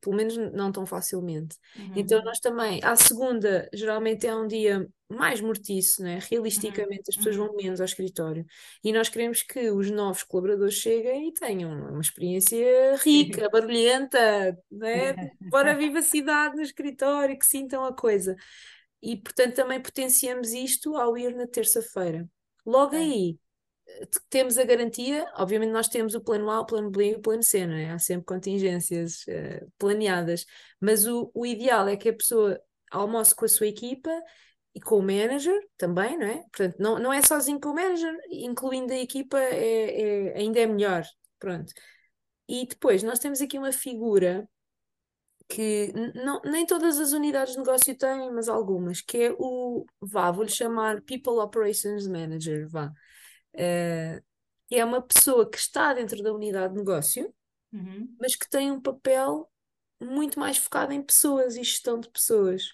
pelo 0.00 0.16
menos 0.16 0.36
não 0.52 0.72
tão 0.72 0.84
facilmente. 0.86 1.56
Uhum. 1.76 1.94
Então 1.94 2.22
nós 2.24 2.40
também, 2.40 2.80
à 2.82 2.96
segunda, 2.96 3.68
geralmente 3.72 4.26
é 4.26 4.34
um 4.34 4.46
dia 4.46 4.88
mais 5.08 5.40
mortiço, 5.40 6.02
né? 6.02 6.18
Realisticamente 6.30 7.04
as 7.10 7.16
pessoas 7.16 7.36
Uhum. 7.36 7.38
vão 7.38 7.54
menos 7.56 7.80
ao 7.80 7.84
escritório 7.84 8.44
e 8.82 8.92
nós 8.92 9.08
queremos 9.08 9.42
que 9.42 9.70
os 9.70 9.90
novos 9.90 10.22
colaboradores 10.24 10.74
cheguem 10.74 11.28
e 11.28 11.32
tenham 11.32 11.70
uma 11.70 12.00
experiência 12.00 12.96
rica, 13.04 13.48
barulhenta, 13.50 14.58
né? 14.70 15.16
Bora 15.50 15.76
vivacidade 15.76 16.56
no 16.56 16.62
escritório, 16.62 17.38
que 17.38 17.46
sintam 17.46 17.84
a 17.84 17.94
coisa. 17.94 18.36
E 19.02 19.16
portanto 19.16 19.54
também 19.56 19.80
potenciamos 19.80 20.52
isto 20.52 20.96
ao 20.96 21.16
ir 21.16 21.34
na 21.34 21.46
terça-feira. 21.46 22.28
Logo 22.64 22.94
Ok. 22.94 22.96
aí 22.96 23.38
temos 24.28 24.58
a 24.58 24.64
garantia, 24.64 25.26
obviamente 25.36 25.70
nós 25.72 25.88
temos 25.88 26.14
o 26.14 26.20
plano 26.20 26.50
A, 26.50 26.60
o 26.60 26.66
plano 26.66 26.90
B 26.90 27.12
e 27.12 27.14
o 27.16 27.20
plano 27.20 27.42
C, 27.42 27.66
não 27.66 27.74
é? 27.74 27.90
Há 27.90 27.98
sempre 27.98 28.24
contingências 28.26 29.26
eh, 29.28 29.66
planeadas, 29.78 30.46
mas 30.80 31.06
o, 31.06 31.30
o 31.34 31.46
ideal 31.46 31.88
é 31.88 31.96
que 31.96 32.08
a 32.08 32.12
pessoa 32.14 32.60
almoce 32.90 33.34
com 33.34 33.44
a 33.44 33.48
sua 33.48 33.66
equipa 33.66 34.10
e 34.74 34.80
com 34.80 34.98
o 34.98 35.02
manager 35.02 35.58
também, 35.76 36.18
não 36.18 36.26
é? 36.26 36.38
Portanto, 36.52 36.76
não, 36.78 36.98
não 36.98 37.12
é 37.12 37.22
sozinho 37.22 37.60
com 37.60 37.70
o 37.70 37.74
manager, 37.74 38.14
incluindo 38.30 38.92
a 38.92 38.96
equipa 38.98 39.38
é, 39.40 40.28
é- 40.32 40.38
ainda 40.38 40.60
é 40.60 40.66
melhor, 40.66 41.04
pronto. 41.38 41.72
E 42.48 42.66
depois 42.66 43.02
nós 43.02 43.18
temos 43.20 43.40
aqui 43.40 43.58
uma 43.58 43.72
figura 43.72 44.48
que 45.48 45.92
não, 46.14 46.40
nem 46.44 46.66
todas 46.66 46.98
as 46.98 47.12
unidades 47.12 47.52
de 47.54 47.58
negócio 47.60 47.96
têm, 47.96 48.32
mas 48.32 48.48
algumas, 48.48 49.00
que 49.00 49.18
é 49.18 49.32
o, 49.38 49.84
vá, 50.00 50.30
vou-lhe 50.30 50.50
chamar 50.50 51.00
People 51.02 51.34
Operations 51.40 52.06
Manager, 52.08 52.68
vá. 52.68 52.92
Eh, 53.56 54.22
é 54.70 54.84
uma 54.84 55.00
pessoa 55.00 55.48
que 55.48 55.58
está 55.58 55.94
dentro 55.94 56.22
da 56.22 56.32
unidade 56.32 56.72
de 56.74 56.78
negócio, 56.80 57.32
Uhum. 57.72 58.14
mas 58.20 58.34
que 58.34 58.48
tem 58.48 58.70
um 58.70 58.80
papel 58.80 59.50
muito 60.00 60.38
mais 60.38 60.56
focado 60.58 60.92
em 60.92 61.02
pessoas 61.02 61.56
e 61.56 61.62
gestão 61.62 61.98
de 62.00 62.10
pessoas. 62.10 62.72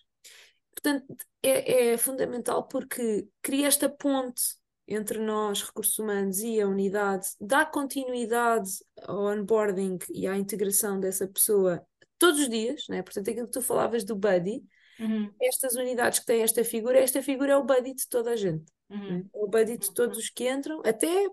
Portanto, 0.74 1.04
é, 1.42 1.92
é 1.92 1.98
fundamental 1.98 2.66
porque 2.66 3.28
cria 3.40 3.66
esta 3.66 3.88
ponte 3.88 4.42
entre 4.88 5.18
nós, 5.18 5.62
recursos 5.62 5.98
humanos, 5.98 6.40
e 6.40 6.60
a 6.60 6.66
unidade, 6.66 7.28
dá 7.40 7.64
continuidade 7.64 8.70
ao 9.02 9.26
onboarding 9.26 9.98
e 10.10 10.26
à 10.26 10.36
integração 10.36 10.98
dessa 10.98 11.26
pessoa 11.26 11.84
todos 12.18 12.40
os 12.40 12.48
dias, 12.48 12.84
né? 12.88 13.02
Portanto, 13.02 13.30
aquilo 13.30 13.46
que 13.46 13.52
tu 13.52 13.62
falavas 13.62 14.04
do 14.04 14.16
buddy, 14.16 14.62
Uhum. 14.98 15.32
estas 15.40 15.74
unidades 15.74 16.20
que 16.20 16.26
têm 16.26 16.42
esta 16.42 16.62
figura, 16.64 16.98
esta 16.98 17.22
figura 17.22 17.52
é 17.52 17.56
o 17.56 17.64
buddy 17.64 17.94
de 17.94 18.08
toda 18.08 18.32
a 18.32 18.36
gente? 18.36 18.64
Uhum. 18.92 19.28
É 19.34 19.38
o 19.38 19.48
buddy 19.48 19.78
de 19.78 19.92
todos 19.94 20.18
os 20.18 20.28
que 20.28 20.48
entram, 20.48 20.82
até 20.84 21.28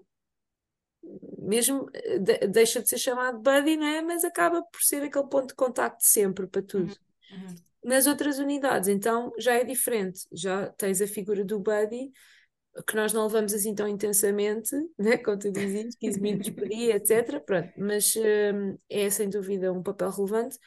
mesmo 1.38 1.90
eh, 1.94 2.20
de- 2.20 2.48
deixa 2.48 2.82
de 2.82 2.90
ser 2.90 2.98
chamado 2.98 3.40
buddy, 3.40 3.78
não 3.78 3.88
é? 3.88 4.02
Mas 4.02 4.24
acaba 4.24 4.62
por 4.64 4.82
ser 4.82 5.04
aquele 5.04 5.28
ponto 5.28 5.48
de 5.48 5.56
contacto 5.56 6.04
sempre 6.04 6.48
para 6.48 6.62
tudo. 6.62 6.96
Uhum. 7.32 7.56
Nas 7.84 8.08
outras 8.08 8.40
unidades, 8.40 8.90
então, 8.90 9.32
já 9.38 9.54
é 9.54 9.64
diferente, 9.64 10.28
já 10.34 10.68
tens 10.72 11.02
a 11.02 11.08
figura 11.08 11.46
do 11.46 11.60
buddy, 11.60 12.12
que 12.86 12.96
nós 12.96 13.14
não 13.14 13.24
levamos 13.26 13.54
assim 13.54 13.74
tão 13.74 13.88
intensamente, 13.88 14.76
né? 14.98 15.18
Como 15.18 15.38
tu 15.38 15.52
dizias, 15.52 15.96
15 15.96 16.20
minutos 16.22 16.50
por 16.50 16.68
dia, 16.68 16.96
etc. 16.96 17.40
Pronto, 17.40 17.72
mas 17.78 18.14
hum, 18.16 18.78
é 18.90 19.10
sem 19.10 19.30
dúvida 19.30 19.72
um 19.72 19.82
papel 19.82 20.10
relevante. 20.12 20.58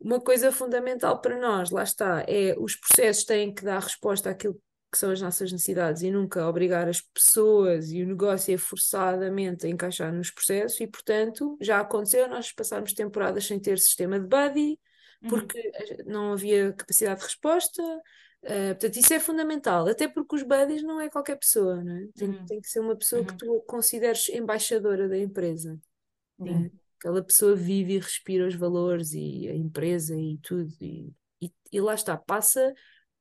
Uma 0.00 0.20
coisa 0.20 0.52
fundamental 0.52 1.20
para 1.20 1.36
nós, 1.40 1.70
lá 1.70 1.82
está, 1.82 2.24
é 2.28 2.54
os 2.56 2.76
processos 2.76 3.24
têm 3.24 3.52
que 3.52 3.64
dar 3.64 3.80
resposta 3.80 4.30
àquilo 4.30 4.60
que 4.90 4.98
são 4.98 5.10
as 5.10 5.20
nossas 5.20 5.52
necessidades 5.52 6.02
e 6.02 6.10
nunca 6.10 6.46
obrigar 6.48 6.88
as 6.88 7.00
pessoas 7.00 7.90
e 7.92 8.02
o 8.02 8.06
negócio 8.06 8.54
a 8.54 8.58
forçadamente 8.58 9.66
a 9.66 9.68
encaixar 9.70 10.12
nos 10.12 10.30
processos 10.30 10.80
e, 10.80 10.86
portanto, 10.86 11.56
já 11.60 11.80
aconteceu 11.80 12.28
nós 12.28 12.52
passarmos 12.52 12.92
temporadas 12.94 13.46
sem 13.46 13.58
ter 13.60 13.78
sistema 13.78 14.18
de 14.18 14.26
buddy, 14.26 14.78
Uhum. 15.22 15.28
porque 15.30 15.58
a- 15.74 16.04
não 16.10 16.32
havia 16.32 16.72
capacidade 16.72 17.20
de 17.20 17.26
resposta. 17.26 17.82
Uh, 18.40 18.68
portanto, 18.68 18.96
isso 18.96 19.12
é 19.12 19.18
fundamental, 19.18 19.88
até 19.88 20.06
porque 20.06 20.36
os 20.36 20.42
buddies 20.44 20.82
não 20.84 21.00
é 21.00 21.10
qualquer 21.10 21.36
pessoa, 21.36 21.82
não 21.82 21.96
é? 21.96 22.06
Tem, 22.14 22.28
Uhum. 22.28 22.46
tem 22.46 22.60
que 22.60 22.68
ser 22.68 22.78
uma 22.78 22.94
pessoa 22.96 23.24
que 23.24 23.32
Uhum. 23.32 23.36
tu 23.38 23.60
consideres 23.66 24.28
embaixadora 24.28 25.08
da 25.08 25.18
empresa. 25.18 25.76
Né? 26.38 26.70
Aquela 26.98 27.22
pessoa 27.22 27.56
vive 27.56 27.94
e 27.94 27.98
respira 27.98 28.46
os 28.46 28.54
valores 28.54 29.12
e 29.12 29.48
a 29.48 29.54
empresa 29.54 30.16
e 30.16 30.38
tudo. 30.38 30.72
E, 30.80 31.12
e, 31.42 31.52
e 31.72 31.80
lá 31.80 31.94
está, 31.94 32.16
passa 32.16 32.72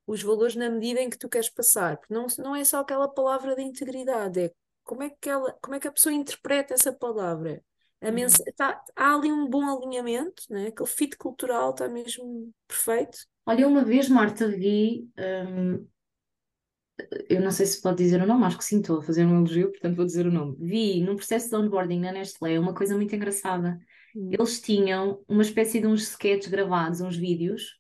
os 0.07 0.23
valores 0.23 0.55
na 0.55 0.69
medida 0.69 1.01
em 1.01 1.09
que 1.11 1.19
tu 1.19 1.29
queres 1.29 1.49
passar. 1.49 1.97
Porque 1.97 2.13
não, 2.13 2.27
não 2.39 2.55
é 2.55 2.63
só 2.63 2.79
aquela 2.79 3.07
palavra 3.09 3.55
de 3.55 3.61
integridade, 3.61 4.41
é 4.41 4.51
como 4.83 5.03
é 5.03 5.09
que, 5.09 5.29
ela, 5.29 5.53
como 5.61 5.75
é 5.75 5.79
que 5.79 5.87
a 5.87 5.91
pessoa 5.91 6.13
interpreta 6.13 6.73
essa 6.73 6.93
palavra. 6.93 7.63
A 8.01 8.09
Uhum. 8.09 8.27
tá- 8.55 8.83
há 8.95 9.15
ali 9.15 9.31
um 9.31 9.47
bom 9.49 9.65
alinhamento, 9.65 10.43
né? 10.49 10.67
aquele 10.67 10.89
fit 10.89 11.17
cultural 11.17 11.71
está 11.71 11.89
mesmo 11.89 12.53
perfeito. 12.67 13.19
Olha, 13.45 13.67
uma 13.67 13.83
vez, 13.83 14.07
Marta, 14.09 14.47
vi, 14.47 15.09
hum, 15.17 15.87
eu 17.29 17.41
não 17.41 17.51
sei 17.51 17.65
se 17.65 17.81
pode 17.81 17.97
dizer 18.03 18.21
o 18.21 18.25
nome, 18.27 18.45
acho 18.45 18.57
que 18.57 18.65
sim, 18.65 18.79
estou 18.79 18.99
a 18.99 19.01
fazer 19.03 19.25
um 19.25 19.37
elogio, 19.37 19.71
portanto 19.71 19.95
vou 19.95 20.05
dizer 20.05 20.25
o 20.27 20.31
nome. 20.31 20.55
Vi 20.59 21.01
num 21.01 21.15
processo 21.15 21.49
de 21.49 21.55
onboarding 21.55 21.99
na 21.99 22.11
Nestlé 22.11 22.59
uma 22.59 22.73
coisa 22.73 22.95
muito 22.95 23.15
engraçada. 23.15 23.79
Eles 24.29 24.59
tinham 24.61 25.23
uma 25.27 25.41
espécie 25.43 25.79
de 25.79 25.87
uns 25.87 26.03
sketches 26.03 26.49
gravados, 26.49 27.01
uns 27.01 27.15
vídeos, 27.15 27.77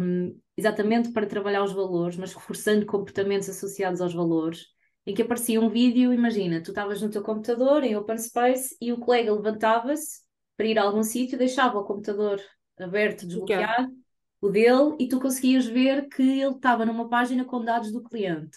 hum, 0.00 0.38
exatamente 0.56 1.12
para 1.12 1.26
trabalhar 1.26 1.62
os 1.62 1.72
valores, 1.72 2.16
mas 2.16 2.34
reforçando 2.34 2.86
comportamentos 2.86 3.48
associados 3.48 4.00
aos 4.00 4.14
valores, 4.14 4.66
em 5.06 5.14
que 5.14 5.22
aparecia 5.22 5.60
um 5.60 5.68
vídeo, 5.68 6.12
imagina, 6.12 6.62
tu 6.62 6.70
estavas 6.70 7.02
no 7.02 7.10
teu 7.10 7.22
computador 7.22 7.82
em 7.82 7.96
open 7.96 8.18
space 8.18 8.76
e 8.80 8.92
o 8.92 8.98
colega 8.98 9.32
levantava-se 9.32 10.20
para 10.56 10.66
ir 10.66 10.78
a 10.78 10.82
algum 10.82 11.02
sítio, 11.02 11.38
deixava 11.38 11.78
o 11.78 11.84
computador 11.84 12.40
aberto, 12.78 13.26
desbloqueado, 13.26 13.92
o 14.40 14.48
dele, 14.48 14.96
e 14.98 15.08
tu 15.08 15.20
conseguias 15.20 15.66
ver 15.66 16.08
que 16.08 16.22
ele 16.22 16.54
estava 16.54 16.84
numa 16.84 17.08
página 17.08 17.44
com 17.44 17.64
dados 17.64 17.92
do 17.92 18.02
cliente. 18.02 18.56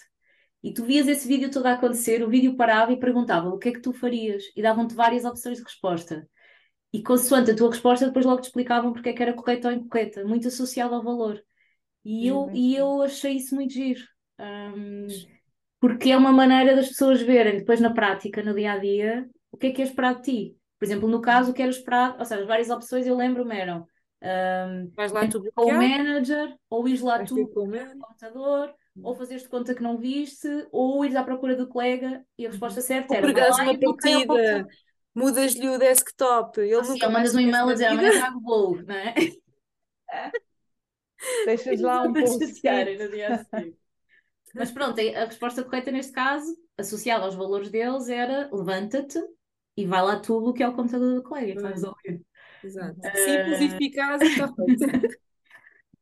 E 0.62 0.72
tu 0.72 0.84
vias 0.84 1.06
esse 1.06 1.26
vídeo 1.26 1.50
todo 1.50 1.66
a 1.66 1.72
acontecer, 1.74 2.22
o 2.22 2.28
vídeo 2.28 2.56
parava 2.56 2.92
e 2.92 2.98
perguntava 2.98 3.48
o 3.48 3.58
que 3.58 3.68
é 3.68 3.72
que 3.72 3.80
tu 3.80 3.92
farias, 3.92 4.44
e 4.56 4.62
davam-te 4.62 4.94
várias 4.94 5.24
opções 5.24 5.58
de 5.58 5.64
resposta. 5.64 6.28
E 6.92 7.02
consoante 7.02 7.50
a 7.50 7.56
tua 7.56 7.70
resposta, 7.70 8.06
depois 8.06 8.24
logo 8.26 8.40
te 8.40 8.46
explicavam 8.46 8.92
porque 8.92 9.10
é 9.10 9.12
que 9.12 9.22
era 9.22 9.32
correta 9.32 9.68
ou 9.68 9.74
incorreta, 9.74 10.24
muito 10.24 10.48
associado 10.48 10.94
ao 10.94 11.02
valor. 11.02 11.42
E 12.06 12.28
eu, 12.28 12.48
e 12.54 12.76
eu 12.76 13.02
achei 13.02 13.32
isso 13.32 13.54
muito 13.54 13.72
giro. 13.72 14.00
Hum, 14.38 15.08
porque 15.80 16.10
é 16.10 16.16
uma 16.16 16.30
maneira 16.32 16.76
das 16.76 16.88
pessoas 16.88 17.20
verem 17.20 17.58
depois 17.58 17.80
na 17.80 17.92
prática, 17.92 18.42
no 18.44 18.54
dia 18.54 18.72
a 18.72 18.78
dia, 18.78 19.28
o 19.50 19.56
que 19.56 19.66
é 19.66 19.72
que 19.72 19.82
é 19.82 19.84
esperado 19.84 20.22
de 20.22 20.30
ti. 20.30 20.56
Por 20.78 20.84
exemplo, 20.84 21.08
no 21.08 21.20
caso, 21.20 21.50
o 21.50 21.54
que 21.54 21.62
era 21.62 21.70
esperado, 21.70 22.16
ou 22.18 22.24
seja, 22.24 22.42
as 22.42 22.46
várias 22.46 22.70
opções 22.70 23.06
eu 23.06 23.16
lembro-me 23.16 23.56
eram 23.56 23.86
hum, 24.22 24.90
Vais 24.94 25.10
lá 25.10 25.26
tu 25.26 25.42
com 25.52 25.64
o 25.64 25.74
manager, 25.74 26.54
ou 26.70 26.86
ires 26.86 27.00
lá 27.00 27.16
vais 27.18 27.28
tu 27.28 27.48
com 27.48 27.68
o 27.68 27.98
computador, 27.98 28.74
ou 29.02 29.14
fazeres 29.14 29.42
de 29.42 29.48
conta 29.48 29.74
que 29.74 29.82
não 29.82 29.98
viste, 29.98 30.48
ou 30.70 31.04
ires 31.04 31.16
à 31.16 31.24
procura 31.24 31.56
do 31.56 31.68
colega 31.68 32.24
e 32.38 32.46
a 32.46 32.50
resposta 32.50 32.80
certa 32.80 33.08
Ou 33.10 33.16
era 33.16 33.26
pregares 33.26 33.56
lá 33.58 33.64
uma 33.64 33.78
partida, 33.78 34.68
mudas-lhe 35.14 35.68
o 35.68 35.78
desktop, 35.78 36.60
ele 36.60 36.76
Assim, 36.76 36.92
nunca 36.92 37.06
ou 37.06 37.12
mais 37.12 37.34
mandas 37.34 37.34
um 37.34 37.40
e-mail 37.40 37.68
a 37.68 37.72
dizer 37.72 37.86
amanhã 37.86 38.10
trago 38.12 38.40
bolo, 38.40 38.82
não 38.86 38.94
é? 38.94 39.14
Deixas 41.44 41.80
lá 41.80 42.02
um 42.02 42.12
post-it. 42.12 42.98
no 42.98 43.10
dia 43.10 43.34
a 43.34 43.38
seguir. 43.38 43.76
Mas 44.54 44.70
pronto, 44.70 45.00
a 45.00 45.24
resposta 45.24 45.62
correta 45.62 45.90
neste 45.90 46.12
caso, 46.12 46.56
associada 46.78 47.24
aos 47.24 47.34
valores 47.34 47.70
deles, 47.70 48.08
era 48.08 48.48
levanta-te 48.52 49.18
e 49.76 49.84
vai 49.84 50.02
lá 50.02 50.18
tu 50.18 50.40
bloquear 50.40 50.70
o 50.70 50.74
computador 50.76 51.14
do 51.14 51.22
colega 51.22 51.48
e 51.48 51.50
está 51.50 51.62
Pois. 51.68 51.74
resolvido. 51.74 52.24
Exato. 52.64 53.00
Ah. 53.04 53.16
Simples, 53.16 53.60
eficaz 53.60 54.22
e 54.22 54.26
está 54.26 54.52
feito. 54.54 55.16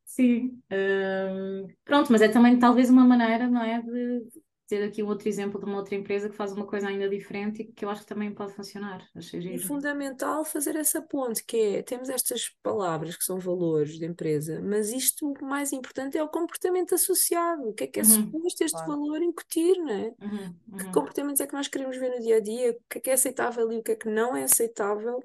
Sim. 0.05 0.63
hum, 0.71 1.67
pronto, 1.85 2.13
mas 2.13 2.23
é 2.23 2.29
também 2.29 2.59
talvez 2.59 2.89
uma 2.89 3.05
maneira, 3.05 3.49
não 3.49 3.63
é, 3.63 3.83
de 3.83 4.23
ter 4.67 4.83
aqui 4.85 5.03
um 5.03 5.07
outro 5.09 5.29
exemplo 5.29 5.59
de 5.61 5.67
uma 5.67 5.77
outra 5.79 5.95
empresa 5.95 6.29
que 6.29 6.37
faz 6.37 6.53
uma 6.53 6.67
coisa 6.67 6.89
ainda 6.89 7.09
diferente 7.09 7.63
e 7.63 7.73
que 7.73 7.85
eu 7.85 7.91
acho 7.91 8.03
que 8.03 8.09
também 8.09 8.35
pode 8.35 8.55
funcionar. 8.55 9.07
Achei 9.15 9.55
É 9.55 9.59
fundamental 9.59 10.45
fazer 10.45 10.77
essa 10.77 11.03
ponte, 11.03 11.45
que 11.45 11.57
é, 11.57 11.83
temos 11.83 12.09
estas 12.09 12.49
palavras 12.63 13.17
que 13.17 13.25
são 13.25 13.39
valores 13.39 13.99
de 13.99 14.07
empresa, 14.07 14.61
mas 14.63 14.91
isto 14.93 15.33
o 15.33 15.45
mais 15.45 15.73
importante 15.73 16.17
é 16.19 16.23
o 16.23 16.29
comportamento 16.29 16.95
associado. 16.95 17.69
O 17.69 17.75
que 17.75 17.85
é 17.85 17.87
que 17.87 18.01
é 18.01 18.03
Uhum. 18.03 18.33
suposto 18.33 18.65
este 18.65 18.83
Claro. 18.83 18.87
valor 18.87 19.23
incutir, 19.23 19.77
não 19.79 19.91
é? 19.93 20.15
Uhum, 20.21 20.55
Que 20.77 20.87
uhum. 20.87 20.93
comportamentos 20.93 21.41
é 21.41 21.47
que 21.47 21.55
nós 21.55 21.69
queremos 21.69 21.97
ver 21.97 22.11
no 22.11 22.21
dia 22.21 22.37
a 22.37 22.41
dia? 22.41 22.71
O 22.73 22.81
que 22.91 22.99
é 22.99 23.01
que 23.01 23.11
é 23.11 23.13
aceitável 23.15 23.71
e 23.73 23.79
o 23.79 23.83
que 23.83 23.93
é 23.93 23.97
que 23.97 24.09
não 24.09 24.37
é 24.37 24.45
aceitável? 24.45 25.21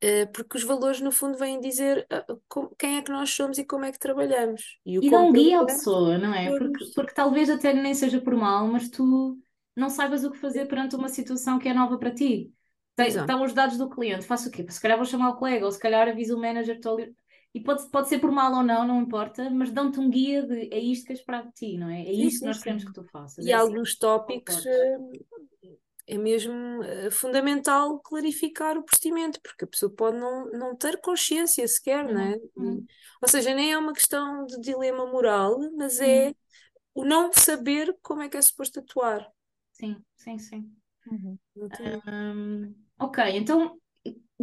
Eh, 0.00 0.26
porque 0.26 0.56
os 0.58 0.64
valores, 0.64 1.00
no 1.00 1.10
fundo, 1.12 1.36
vêm 1.38 1.60
dizer 1.60 2.06
com- 2.48 2.68
quem 2.78 2.96
é 2.98 3.02
que 3.02 3.10
nós 3.10 3.30
somos 3.30 3.58
e 3.58 3.64
como 3.64 3.84
é 3.84 3.92
que 3.92 3.98
trabalhamos. 3.98 4.78
E 4.86 4.98
o 4.98 5.02
E 5.02 5.10
dá 5.10 5.20
um 5.20 5.30
como 5.30 5.32
guia 5.32 5.60
à 5.60 5.64
trabalhamos, 5.64 5.64
pessoa, 5.64 6.18
não 6.18 6.34
é? 6.34 6.52
Porque, 6.52 6.84
porque 6.94 7.14
talvez 7.14 7.50
até 7.50 7.72
nem 7.72 7.94
seja 7.94 8.20
por 8.20 8.34
mal, 8.34 8.66
mas 8.68 8.88
tu 8.90 9.38
não 9.76 9.90
saibas 9.90 10.24
o 10.24 10.30
que 10.30 10.38
fazer 10.38 10.66
perante 10.66 10.96
uma 10.96 11.08
situação 11.08 11.58
que 11.58 11.68
é 11.68 11.74
nova 11.74 11.98
para 11.98 12.12
ti. 12.14 12.52
Tem-. 12.96 13.16
Estão 13.16 13.44
os 13.44 13.52
dados 13.52 13.78
do 13.78 13.88
cliente, 13.90 14.26
faço 14.26 14.48
o 14.48 14.52
quê? 14.52 14.66
Se 14.70 14.80
calhar 14.80 14.96
vou 14.98 15.06
chamar 15.06 15.30
o 15.30 15.36
colega, 15.36 15.64
ou 15.66 15.72
se 15.72 15.78
calhar 15.78 16.08
aviso 16.08 16.36
o 16.36 16.40
manager. 16.40 16.76
estou 16.76 16.96
ali- 16.98 17.14
E 17.54 17.60
pode, 17.62 17.88
pode 17.90 18.08
ser 18.08 18.18
por 18.20 18.30
mal 18.32 18.52
ou 18.54 18.62
não, 18.62 18.86
não 18.86 19.00
importa, 19.02 19.48
mas 19.50 19.70
dão-te 19.72 19.98
um 20.00 20.10
guia 20.10 20.42
de 20.46 20.68
é 20.74 20.78
isto 20.78 21.06
que 21.06 21.12
é 21.12 21.14
esperado 21.16 21.48
de 21.48 21.54
ti, 21.54 21.78
não 21.78 21.88
é? 21.90 22.02
É 22.02 22.12
isto 22.12 22.40
que 22.40 22.46
nós 22.46 22.58
queremos 22.58 22.84
que 22.84 22.92
tu 22.92 23.04
faças. 23.04 23.46
E 23.46 23.50
É 23.50 23.54
assim 23.54 23.74
alguns 23.74 23.94
que 23.94 23.96
tópicos 23.96 24.64
eh, 24.66 24.98
é 26.08 26.16
mesmo 26.16 26.80
uh, 26.80 27.10
fundamental 27.10 28.00
clarificar 28.00 28.78
o 28.78 28.82
procedimento, 28.82 29.40
porque 29.42 29.64
a 29.64 29.68
pessoa 29.68 29.92
pode 29.94 30.16
não, 30.16 30.50
não 30.52 30.74
ter 30.74 31.00
consciência 31.00 31.68
sequer, 31.68 32.06
uhum. 32.06 32.14
não 32.14 32.20
é? 32.20 32.36
Uhum. 32.56 32.86
Ou 33.20 33.28
seja, 33.28 33.54
nem 33.54 33.72
é 33.72 33.78
uma 33.78 33.92
questão 33.92 34.46
de 34.46 34.58
dilema 34.60 35.06
moral, 35.06 35.58
mas 35.76 36.00
é 36.00 36.28
uhum. 36.28 36.34
o 36.94 37.04
não 37.04 37.30
saber 37.32 37.94
como 38.02 38.22
é 38.22 38.28
que 38.28 38.38
é 38.38 38.42
suposto 38.42 38.80
atuar. 38.80 39.30
Sim, 39.72 39.96
sim, 40.16 40.38
sim. 40.38 40.72
Um, 41.10 41.38
uhum. 42.06 42.74
ok, 42.98 43.24
então 43.36 43.78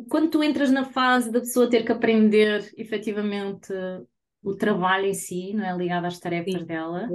quando 0.09 0.29
tu 0.29 0.43
entras 0.43 0.71
na 0.71 0.85
fase 0.85 1.31
da 1.31 1.39
pessoa 1.39 1.69
ter 1.69 1.83
que 1.83 1.91
aprender 1.91 2.71
efetivamente 2.77 3.73
o 4.43 4.55
trabalho 4.55 5.05
em 5.05 5.13
si, 5.13 5.53
não 5.53 5.65
é 5.65 5.75
ligado 5.75 6.05
às 6.05 6.19
tarefas 6.19 6.53
sim. 6.53 6.65
dela. 6.65 7.09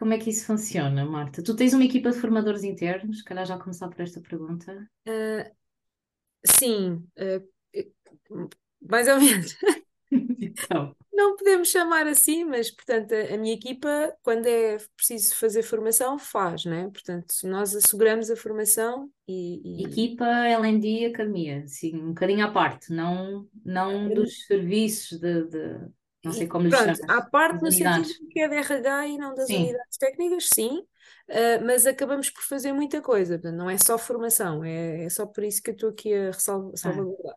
Como 0.00 0.14
é 0.14 0.18
que 0.18 0.30
isso 0.30 0.46
funciona, 0.46 1.04
Marta? 1.04 1.42
Tu 1.42 1.54
tens 1.54 1.74
uma 1.74 1.84
equipa 1.84 2.10
de 2.10 2.18
formadores 2.18 2.64
internos? 2.64 3.18
Se 3.18 3.24
calhar 3.24 3.44
já 3.44 3.58
começar 3.58 3.86
por 3.86 4.00
esta 4.00 4.18
pergunta. 4.18 4.90
Uh, 5.06 5.54
sim, 6.42 7.04
uh, 7.18 8.48
mais 8.80 9.06
ou 9.08 9.20
menos. 9.20 9.54
então. 10.40 10.96
Não 11.12 11.36
podemos 11.36 11.68
chamar 11.68 12.06
assim, 12.06 12.44
mas, 12.46 12.70
portanto, 12.70 13.12
a, 13.12 13.34
a, 13.34 13.36
minha 13.36 13.52
equipa, 13.52 14.16
quando 14.22 14.46
é 14.46 14.78
preciso 14.96 15.34
fazer 15.34 15.62
formação, 15.62 16.18
faz, 16.18 16.64
né? 16.64 16.88
Portanto, 16.88 17.34
nós 17.44 17.76
asseguramos 17.76 18.30
a 18.30 18.36
formação 18.36 19.10
e... 19.28 19.82
e... 19.82 19.84
Equipa, 19.84 20.24
LND, 20.24 21.04
Academia, 21.12 21.68
sim, 21.68 21.94
um 21.94 22.08
bocadinho 22.08 22.46
à 22.46 22.50
parte, 22.50 22.90
não, 22.90 23.46
não 23.62 24.08
dos 24.08 24.46
serviços 24.46 25.20
de, 25.20 25.44
de 25.44 25.90
não 26.24 26.32
sei 26.32 26.46
como 26.46 26.68
Pronto, 26.68 26.96
chamas. 26.96 27.00
À 27.08 27.22
parte 27.22 27.62
no 27.62 27.72
sentido 27.72 28.28
que 28.30 28.40
é 28.40 28.48
de 28.48 28.56
RH 28.56 29.06
e 29.06 29.18
não 29.18 29.34
das 29.34 29.46
sim. 29.46 29.64
unidades 29.64 29.96
técnicas, 29.98 30.48
sim, 30.52 30.78
uh, 30.78 31.64
mas 31.64 31.86
acabamos 31.86 32.30
por 32.30 32.42
fazer 32.42 32.72
muita 32.72 33.00
coisa, 33.00 33.38
portanto, 33.38 33.56
não 33.56 33.70
é 33.70 33.78
só 33.78 33.96
formação, 33.96 34.62
é, 34.64 35.04
é 35.04 35.08
só 35.08 35.26
por 35.26 35.44
isso 35.44 35.62
que 35.62 35.70
eu 35.70 35.74
estou 35.74 35.90
aqui 35.90 36.14
a 36.14 36.30
ah. 36.30 36.32
salvaguardar. 36.32 37.34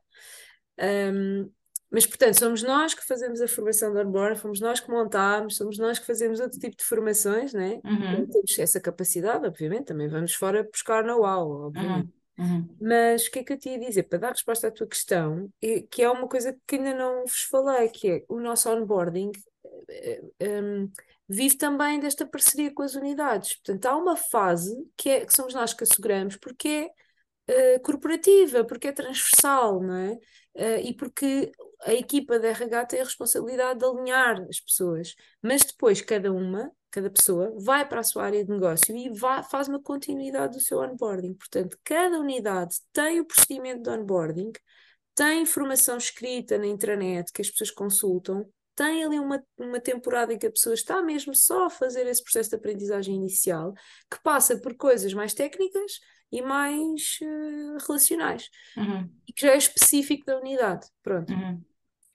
Ah. 0.77 0.86
Um, 1.13 1.51
mas, 1.93 2.07
portanto, 2.07 2.39
somos 2.39 2.63
nós 2.63 2.95
que 2.95 3.05
fazemos 3.05 3.39
a 3.39 3.47
formação 3.47 3.93
de 3.93 3.99
onboard, 3.99 4.39
fomos 4.39 4.59
nós 4.59 4.79
que 4.79 4.89
montamos, 4.89 5.55
somos 5.55 5.77
nós 5.77 5.99
que 5.99 6.07
fazemos 6.07 6.39
outro 6.39 6.57
tipo 6.57 6.75
de 6.75 6.84
formações, 6.84 7.53
né? 7.53 7.79
Uhum. 7.86 8.25
Temos 8.25 8.57
essa 8.57 8.81
capacidade, 8.81 9.45
obviamente, 9.45 9.86
também 9.86 10.07
vamos 10.07 10.34
fora 10.34 10.63
buscar 10.63 11.03
know-how, 11.03 11.67
obviamente. 11.67 12.07
Uhum. 12.07 12.22
Uhum. 12.38 12.67
Mas 12.81 13.27
o 13.27 13.31
que 13.31 13.39
é 13.39 13.43
que 13.43 13.53
eu 13.53 13.59
tinha 13.59 13.75
a 13.75 13.79
dizer? 13.79 14.03
Para 14.03 14.19
dar 14.19 14.31
resposta 14.31 14.67
à 14.67 14.71
tua 14.71 14.88
questão, 14.88 15.51
é, 15.61 15.81
que 15.81 16.01
é 16.01 16.09
uma 16.09 16.27
coisa 16.27 16.57
que 16.67 16.75
ainda 16.75 16.93
não 16.93 17.21
vos 17.21 17.43
falei, 17.43 17.89
que 17.89 18.09
é 18.09 18.25
o 18.27 18.39
nosso 18.39 18.69
onboarding 18.69 19.31
eh, 19.89 20.21
eh, 20.39 20.61
vive 21.27 21.57
também 21.57 21.99
desta 21.99 22.25
parceria 22.25 22.73
com 22.73 22.84
as 22.84 22.95
unidades. 22.95 23.55
Portanto, 23.55 23.86
há 23.86 23.95
uma 23.95 24.15
fase 24.15 24.75
que, 24.97 25.09
é, 25.09 25.25
que 25.25 25.36
somos 25.36 25.53
nós 25.53 25.73
que 25.73 25.84
asseguramos, 25.84 26.38
porque 26.38 26.91
é 27.47 27.77
uh, 27.77 27.81
corporativa, 27.81 28.63
porque 28.65 28.88
é 28.88 28.91
transversal, 28.91 29.81
não 29.81 29.95
é? 29.95 30.19
E 30.84 30.93
porque 30.95 31.51
a 31.81 31.93
equipa 31.93 32.39
da 32.39 32.49
RH 32.49 32.86
tem 32.86 33.01
a 33.01 33.03
responsabilidade 33.03 33.79
de 33.79 33.86
alinhar 33.86 34.39
as 34.47 34.59
pessoas, 34.59 35.15
mas 35.41 35.63
depois 35.63 35.99
cada 36.01 36.31
uma 36.31 36.71
cada 36.93 37.09
pessoa 37.09 37.51
vai 37.57 37.89
para 37.89 38.01
a 38.01 38.03
sua 38.03 38.23
área 38.23 38.45
de 38.45 38.51
negócio 38.51 38.95
e 38.95 39.09
vai, 39.09 39.41
faz 39.41 39.67
uma 39.67 39.81
continuidade 39.81 40.57
do 40.57 40.61
seu 40.61 40.79
onboarding. 40.79 41.33
Portanto, 41.33 41.75
cada 41.83 42.19
unidade 42.19 42.75
tem 42.93 43.19
o 43.19 43.25
procedimento 43.25 43.81
de 43.81 43.89
onboarding, 43.89 44.51
tem 45.15 45.41
informação 45.41 45.97
escrita 45.97 46.55
na 46.55 46.67
intranet 46.67 47.33
que 47.33 47.41
as 47.41 47.49
pessoas 47.49 47.71
consultam, 47.71 48.47
tem 48.75 49.03
ali 49.03 49.19
uma, 49.19 49.43
uma 49.57 49.79
temporada 49.79 50.33
em 50.33 50.37
que 50.37 50.45
a 50.45 50.51
pessoa 50.51 50.75
está 50.75 51.01
mesmo 51.01 51.33
só 51.35 51.65
a 51.65 51.69
fazer 51.69 52.05
esse 52.05 52.23
processo 52.23 52.51
de 52.51 52.57
aprendizagem 52.57 53.15
inicial, 53.15 53.73
que 54.09 54.21
passa 54.21 54.55
por 54.59 54.75
coisas 54.75 55.15
mais 55.15 55.33
técnicas 55.33 55.99
e 56.31 56.43
mais 56.43 57.17
uh, 57.23 57.87
relacionais, 57.87 58.49
uhum. 58.77 59.09
e 59.27 59.33
que 59.33 59.47
já 59.47 59.53
é 59.53 59.57
específico 59.57 60.25
da 60.25 60.37
unidade. 60.37 60.87
Pronto. 61.01 61.33
Uhum. 61.33 61.59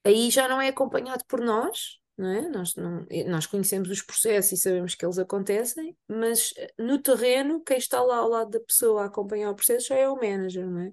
Aí 0.04 0.30
já 0.30 0.48
não 0.48 0.60
é 0.60 0.68
acompanhado 0.68 1.24
por 1.26 1.40
nós, 1.40 1.98
não 2.18 2.28
é? 2.28 2.48
Nós, 2.48 2.74
não, 2.74 3.06
nós 3.28 3.46
conhecemos 3.46 3.88
os 3.88 4.02
processos 4.02 4.52
e 4.52 4.56
sabemos 4.56 4.94
que 4.96 5.06
eles 5.06 5.18
acontecem, 5.18 5.96
mas 6.08 6.52
eh, 6.56 6.72
no 6.76 6.98
terreno, 6.98 7.62
quem 7.62 7.78
está 7.78 8.02
lá 8.02 8.16
ao 8.16 8.28
lado 8.28 8.50
da 8.50 8.60
pessoa 8.60 9.02
a 9.02 9.06
acompanhar 9.06 9.50
o 9.50 9.54
processo 9.54 9.88
já 9.88 9.94
é 9.94 10.08
o 10.08 10.16
manager, 10.16 10.66
não 10.66 10.80
é? 10.80 10.92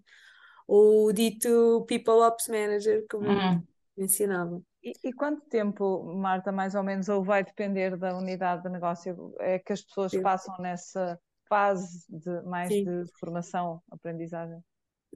Ou 0.67 1.07
o 1.07 1.13
dito 1.13 1.83
People 1.87 2.21
Ops 2.21 2.47
Manager, 2.47 3.05
como 3.09 3.27
uhum. 3.27 3.63
mencionava. 3.97 4.61
E, 4.83 4.93
e, 5.03 5.13
quanto 5.13 5.41
tempo, 5.49 6.03
Marta, 6.13 6.51
mais 6.51 6.75
ou 6.75 6.83
menos, 6.83 7.09
ou 7.09 7.23
vai 7.23 7.43
depender 7.43 7.97
da 7.97 8.15
unidade 8.15 8.61
de 8.61 8.69
negócio, 8.69 9.33
é 9.39 9.57
que 9.57 9.73
as 9.73 9.81
pessoas 9.81 10.11
Sim. 10.11 10.21
passam 10.21 10.55
nessa 10.59 11.19
fase 11.49 12.05
de 12.07 12.41
mais 12.43 12.69
Sim. 12.69 12.83
de 12.83 13.11
formação, 13.19 13.81
aprendizagem? 13.91 14.59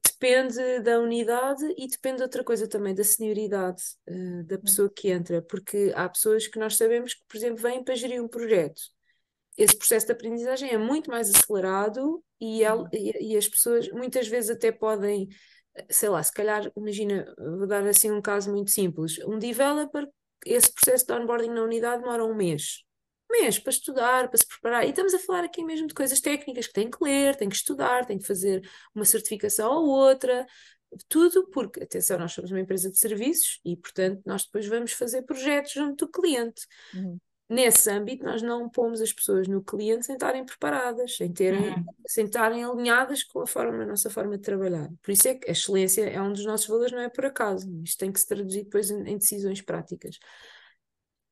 Depende 0.04 0.80
da 0.82 1.00
unidade 1.00 1.66
e 1.78 1.88
depende 1.88 2.18
de 2.18 2.24
outra 2.24 2.43
coisa 2.43 2.68
também, 2.68 2.93
da 2.93 3.04
senioridade 3.04 3.82
uh, 4.08 4.43
da 4.43 4.56
hum. 4.56 4.62
pessoa 4.62 4.89
que 4.89 5.10
entra, 5.10 5.41
porque 5.41 5.91
há 5.95 6.08
pessoas 6.08 6.47
que 6.47 6.60
nós 6.60 6.76
sabemos 6.76 7.14
que, 7.14 7.22
por 7.28 7.38
exemplo, 7.38 7.58
vêm 7.62 7.84
para 7.84 7.95
gerir 7.95 8.22
um 8.24 8.28
projeto. 8.28 8.82
Esse 9.58 9.78
processo 9.78 10.06
de 10.06 10.12
aprendizagem 10.14 10.70
é 10.70 10.78
muito 10.78 11.10
mais 11.10 11.30
acelerado 11.30 12.24
e, 12.39 12.64
ela, 12.64 12.84
hum. 12.84 12.89
e, 12.93 13.34
e 13.34 13.38
as 13.38 13.47
pessoas 13.47 13.89
muitas 13.89 14.28
vezes 14.28 14.50
até 14.50 14.72
podem, 14.72 15.28
sei 15.89 16.10
lá, 16.10 16.22
se 16.24 16.34
calhar, 16.34 16.72
imagina, 16.76 17.34
vou 17.38 17.68
dar 17.68 17.86
assim 17.88 18.12
um 18.12 18.22
caso 18.22 18.52
muito 18.52 18.72
simples: 18.72 19.20
um 19.26 19.38
developer, 19.38 20.08
esse 20.45 20.74
processo 20.74 21.06
de 21.06 21.14
onboarding 21.14 21.50
na 21.50 21.64
unidade 21.64 22.02
demora 22.02 22.26
um 22.26 22.36
mês 22.36 22.89
mês 23.30 23.60
para 23.60 23.72
estudar, 23.72 24.28
para 24.28 24.38
se 24.38 24.48
preparar. 24.48 24.86
E 24.86 24.90
estamos 24.90 25.14
a 25.14 25.20
falar 25.20 25.44
aqui 25.44 25.64
mesmo 25.64 25.88
de 25.88 25.94
coisas 25.94 26.20
técnicas 26.20 26.68
que 26.68 26.74
tem 26.74 26.90
que 26.90 27.04
ler, 27.04 27.36
tem 27.36 27.50
que 27.50 27.56
estudar, 27.56 28.06
tem 28.06 28.18
que 28.18 28.26
fazer 28.26 28.68
uma 28.94 29.06
certificação 29.06 29.72
ou 29.72 29.88
outra. 29.88 30.46
Tudo 31.08 31.48
porque, 31.50 31.84
atenção, 31.84 32.18
nós 32.18 32.32
somos 32.32 32.52
uma 32.52 32.60
empresa 32.60 32.90
de 32.90 32.98
serviços 32.98 33.60
e, 33.64 33.78
portanto, 33.78 34.22
nós 34.26 34.44
depois 34.44 34.66
vamos 34.66 34.92
fazer 34.92 35.22
projetos 35.22 35.72
junto 35.72 36.06
do 36.06 36.12
cliente. 36.12 36.66
Uhum. 36.94 37.20
Nesse 37.48 37.90
âmbito, 37.90 38.24
nós 38.24 38.44
não 38.44 38.70
pomos 38.70 39.02
as 39.02 39.12
pessoas 39.12 39.48
no 39.48 39.64
cliente 39.64 40.06
sem 40.06 40.14
estarem 40.14 40.46
preparadas, 40.46 41.16
sem, 41.16 41.32
terem, 41.32 41.70
uhum. 41.70 41.86
sem 42.06 42.26
estarem 42.26 42.64
alinhadas 42.64 43.24
com 43.24 43.42
a, 43.42 43.48
forma, 43.48 43.84
a 43.84 43.86
nossa 43.88 44.10
forma 44.10 44.38
de 44.38 44.44
trabalhar. 44.44 44.88
Por 45.02 45.12
isso 45.12 45.28
é 45.28 45.36
que 45.36 45.50
a 45.50 45.52
excelência 45.52 46.04
é 46.04 46.22
um 46.22 46.32
dos 46.32 46.46
nossos 46.46 46.68
valores, 46.68 46.92
não 46.92 47.00
é 47.00 47.10
por 47.10 47.26
acaso. 47.26 47.68
Isto 47.84 48.00
tem 48.00 48.12
que 48.12 48.20
se 48.20 48.28
traduzir 48.28 48.64
depois 48.64 48.92
em, 48.92 49.02
em 49.02 49.18
decisões 49.18 49.62
práticas 49.62 50.20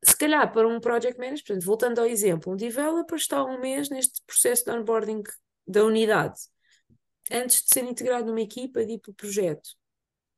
se 0.08 0.18
calhar 0.18 0.52
para 0.52 0.68
um 0.68 0.80
project 0.80 1.20
manager, 1.20 1.46
portanto, 1.46 1.66
voltando 1.66 2.00
ao 2.00 2.06
exemplo, 2.06 2.54
um 2.54 2.56
developer 2.56 3.18
está 3.18 3.44
um 3.44 3.60
mês 3.60 3.90
neste 3.90 4.22
processo 4.26 4.64
de 4.66 4.72
onboarding 4.72 5.22
da 5.68 5.84
unidade, 5.84 6.40
antes 7.32 7.64
de 7.64 7.70
ser 7.70 7.84
integrado 7.84 8.28
numa 8.28 8.42
equipa 8.42 8.86
de 8.86 8.94
ir 8.94 9.00
para 9.00 9.12
o 9.12 9.16
projeto. 9.16 9.70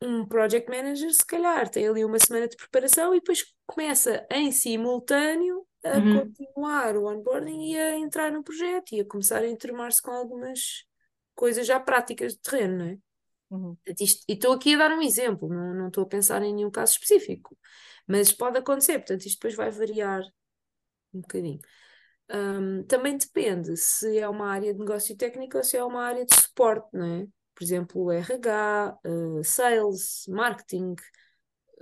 Um 0.01 0.25
project 0.25 0.69
manager, 0.69 1.13
se 1.13 1.25
calhar, 1.25 1.69
tem 1.69 1.87
ali 1.87 2.03
uma 2.03 2.17
semana 2.17 2.47
de 2.47 2.55
preparação 2.55 3.13
e 3.13 3.19
depois 3.19 3.45
começa 3.67 4.25
em 4.31 4.51
simultâneo 4.51 5.67
a 5.83 5.97
uhum. 5.97 6.19
continuar 6.19 6.97
o 6.97 7.05
onboarding 7.05 7.71
e 7.71 7.77
a 7.77 7.97
entrar 7.97 8.31
no 8.31 8.43
projeto 8.43 8.93
e 8.93 9.01
a 9.01 9.05
começar 9.05 9.41
a 9.41 9.47
enturmar-se 9.47 10.01
com 10.01 10.11
algumas 10.11 10.85
coisas 11.35 11.67
já 11.67 11.79
práticas 11.79 12.33
de 12.33 12.39
terreno, 12.39 12.77
não 12.77 12.85
é? 12.85 12.97
Uhum. 13.51 13.77
E 13.87 14.33
estou 14.33 14.53
aqui 14.53 14.75
a 14.75 14.77
dar 14.77 14.91
um 14.91 15.01
exemplo, 15.01 15.49
não, 15.49 15.73
não 15.73 15.87
estou 15.87 16.03
a 16.03 16.07
pensar 16.07 16.41
em 16.43 16.53
nenhum 16.53 16.71
caso 16.71 16.93
específico. 16.93 17.57
Mas 18.09 18.31
pode 18.31 18.57
acontecer, 18.57 18.97
portanto, 18.97 19.27
isto 19.27 19.35
depois 19.37 19.53
vai 19.53 19.69
variar 19.69 20.23
um 21.13 21.21
bocadinho. 21.21 21.59
Um, 22.31 22.83
também 22.83 23.15
depende 23.15 23.77
se 23.77 24.17
é 24.17 24.27
uma 24.27 24.47
área 24.47 24.73
de 24.73 24.79
negócio 24.79 25.15
técnico 25.15 25.57
ou 25.57 25.63
se 25.63 25.77
é 25.77 25.83
uma 25.83 26.03
área 26.03 26.25
de 26.25 26.35
suporte, 26.35 26.87
não 26.91 27.05
é? 27.05 27.27
Por 27.53 27.63
exemplo, 27.63 28.11
RH, 28.11 28.97
uh, 29.05 29.43
sales, 29.43 30.25
marketing, 30.27 30.95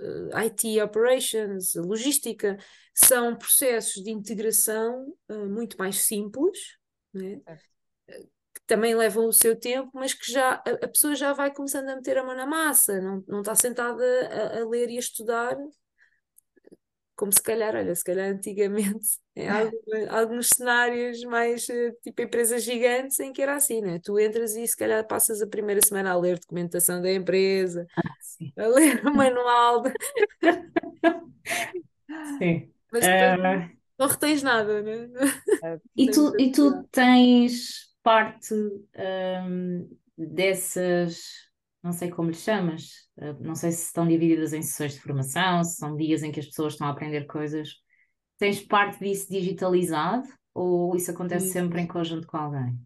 uh, 0.00 0.36
IT 0.36 0.82
operations, 0.82 1.74
logística, 1.76 2.58
são 2.92 3.34
processos 3.34 4.02
de 4.02 4.10
integração 4.10 5.14
uh, 5.30 5.46
muito 5.46 5.78
mais 5.78 6.04
simples, 6.04 6.76
é? 7.16 7.56
que 8.54 8.62
também 8.66 8.94
levam 8.94 9.26
o 9.26 9.32
seu 9.32 9.58
tempo, 9.58 9.90
mas 9.94 10.12
que 10.12 10.30
já 10.30 10.62
a, 10.66 10.70
a, 10.84 10.88
pessoa 10.88 11.14
já 11.14 11.32
vai 11.32 11.54
começando 11.54 11.88
a 11.88 11.96
meter 11.96 12.18
a 12.18 12.24
mão 12.24 12.34
na 12.34 12.46
massa, 12.46 13.00
não, 13.00 13.24
não 13.26 13.40
está 13.40 13.54
sentada 13.54 14.04
a, 14.30 14.60
a 14.60 14.68
ler 14.68 14.90
e 14.90 14.96
a 14.96 15.00
estudar 15.00 15.56
como 17.18 17.32
se 17.32 17.42
calhar, 17.42 17.74
olha, 17.74 17.92
se 17.92 18.04
calhar 18.04 18.30
antigamente, 18.30 19.18
em 19.34 19.48
alguns, 19.48 20.08
alguns 20.08 20.48
cenários 20.50 21.20
mais 21.24 21.68
eh, 21.68 21.90
tipo 22.00 22.22
empresas 22.22 22.62
gigantes 22.62 23.18
em 23.18 23.32
que 23.32 23.42
era 23.42 23.56
assim, 23.56 23.80
né? 23.80 23.98
Tu 24.02 24.20
entras 24.20 24.54
e 24.54 24.64
se 24.66 24.76
calhar 24.76 25.04
passas 25.04 25.42
a 25.42 25.46
primeira 25.46 25.80
semana 25.84 26.12
a 26.12 26.16
ler 26.16 26.38
documentação 26.38 27.02
da 27.02 27.12
empresa, 27.12 27.88
ah, 27.96 28.62
a 28.62 28.66
ler 28.68 29.04
o 29.04 29.10
manual. 29.12 29.82
De... 29.82 29.92
Sim. 32.38 32.70
Mas 32.90 33.04
depois 33.04 33.40
uh... 33.40 33.70
não 33.98 34.06
retens 34.06 34.42
nada, 34.44 34.80
né? 34.80 35.08
E 35.96 36.10
tu, 36.10 36.32
e 36.38 36.52
tu 36.52 36.84
tens 36.84 37.88
parte 38.00 38.54
um, 38.54 39.90
dessas 40.16 41.47
não 41.88 41.92
sei 41.94 42.10
como 42.10 42.28
lhe 42.28 42.36
chamas, 42.36 43.08
eh, 43.16 43.32
não 43.40 43.54
sei 43.54 43.72
se 43.72 43.86
estão 43.86 44.06
divididas 44.06 44.52
em 44.52 44.60
sessões 44.60 44.92
de 44.92 45.00
formação, 45.00 45.64
se 45.64 45.76
são 45.76 45.96
dias 45.96 46.22
em 46.22 46.30
que 46.30 46.38
as 46.38 46.46
pessoas 46.46 46.74
estão 46.74 46.86
a 46.86 46.90
aprender 46.90 47.24
coisas. 47.24 47.76
Tens 48.36 48.60
parte 48.60 49.02
disso 49.02 49.30
digitalizado 49.30 50.28
ou 50.52 50.94
isso 50.94 51.10
acontece 51.10 51.48
sempre 51.48 51.80
em 51.80 51.86
conjunto 51.86 52.26
com 52.26 52.36
alguém? 52.36 52.78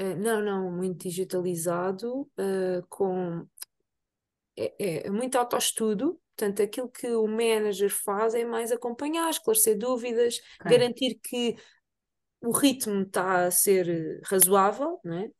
Uh, 0.00 0.16
não, 0.16 0.42
não, 0.42 0.72
muito 0.72 1.04
digitalizado, 1.04 2.22
uh, 2.22 2.84
com 2.88 3.46
é, 4.56 4.74
é, 4.76 5.06
é 5.06 5.10
muito 5.10 5.38
autoestudo, 5.38 6.20
portanto, 6.36 6.62
aquilo 6.62 6.88
que 6.88 7.06
o 7.12 7.28
manager 7.28 7.90
faz 7.90 8.34
é 8.34 8.44
mais 8.44 8.72
acompanhar, 8.72 9.30
esclarecer 9.30 9.78
dúvidas, 9.78 10.40
okay. 10.60 10.78
garantir 10.78 11.20
que 11.22 11.54
o 12.40 12.50
ritmo 12.50 13.02
está 13.02 13.46
a 13.46 13.50
ser 13.52 14.20
razoável, 14.24 14.98
não 15.04 15.14
é? 15.14 15.30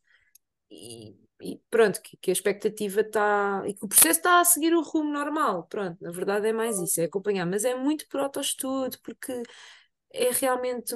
E, 0.70 1.23
e 1.40 1.60
pronto, 1.70 2.00
que, 2.00 2.16
que, 2.16 2.30
a 2.30 2.32
expectativa 2.32 3.00
está 3.00 3.62
e 3.66 3.74
que 3.74 3.84
o 3.84 3.88
processo 3.88 4.20
está 4.20 4.40
a 4.40 4.44
seguir 4.44 4.74
o 4.74 4.82
rumo 4.82 5.12
normal. 5.12 5.64
Pronto, 5.64 6.02
na 6.02 6.10
verdade 6.10 6.48
é 6.48 6.52
mais 6.52 6.78
isso, 6.78 7.00
é 7.00 7.04
acompanhar, 7.04 7.46
mas 7.46 7.64
é 7.64 7.74
muito 7.74 8.06
por 8.08 8.20
autoestudo, 8.20 8.98
porque 9.02 9.42
é 10.14 10.30
realmente, 10.30 10.94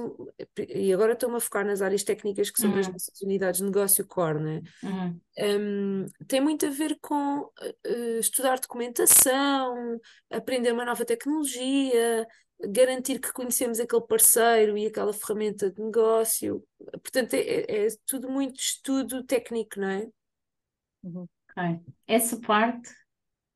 e 0.69 0.93
agora 0.93 1.13
estou-me 1.13 1.37
a 1.37 1.41
focar 1.41 1.67
nas 1.67 1.83
áreas 1.83 2.05
técnicas 2.05 2.51
que 2.51 2.61
são 2.61 2.71
uhum. 2.71 2.77
das 2.77 2.89
nossas 2.89 3.21
unidades 3.21 3.59
de 3.59 3.67
negócio 3.67 4.07
core, 4.07 4.39
né? 4.39 4.63
Uhum. 4.81 5.21
Um, 5.39 6.07
tem 6.29 6.41
muito 6.41 6.67
a 6.67 6.71
ver 6.71 6.97
com 7.01 7.41
uh, 7.41 8.19
estudar 8.21 8.61
documentação, 8.61 10.01
aprender 10.31 10.73
uma 10.73 10.85
nova 10.85 11.05
tecnologia, 11.05 12.29
garantir 12.61 13.19
que 13.19 13.33
conhecemos 13.33 13.81
aquele 13.81 14.07
parceiro 14.07 14.79
e 14.79 14.87
aquela 14.87 15.13
ferramenta 15.13 15.69
de 15.69 15.83
negócio. 15.83 16.63
Portanto, 17.03 17.35
é, 17.35 17.41
é, 17.41 17.87
é 17.87 17.89
tudo 18.07 18.31
muito 18.31 18.61
estudo 18.61 19.25
técnico, 19.25 19.81
não 19.81 19.89
é? 19.89 20.09
Okay. 21.05 21.81
Essa 22.07 22.41
parte, 22.41 22.91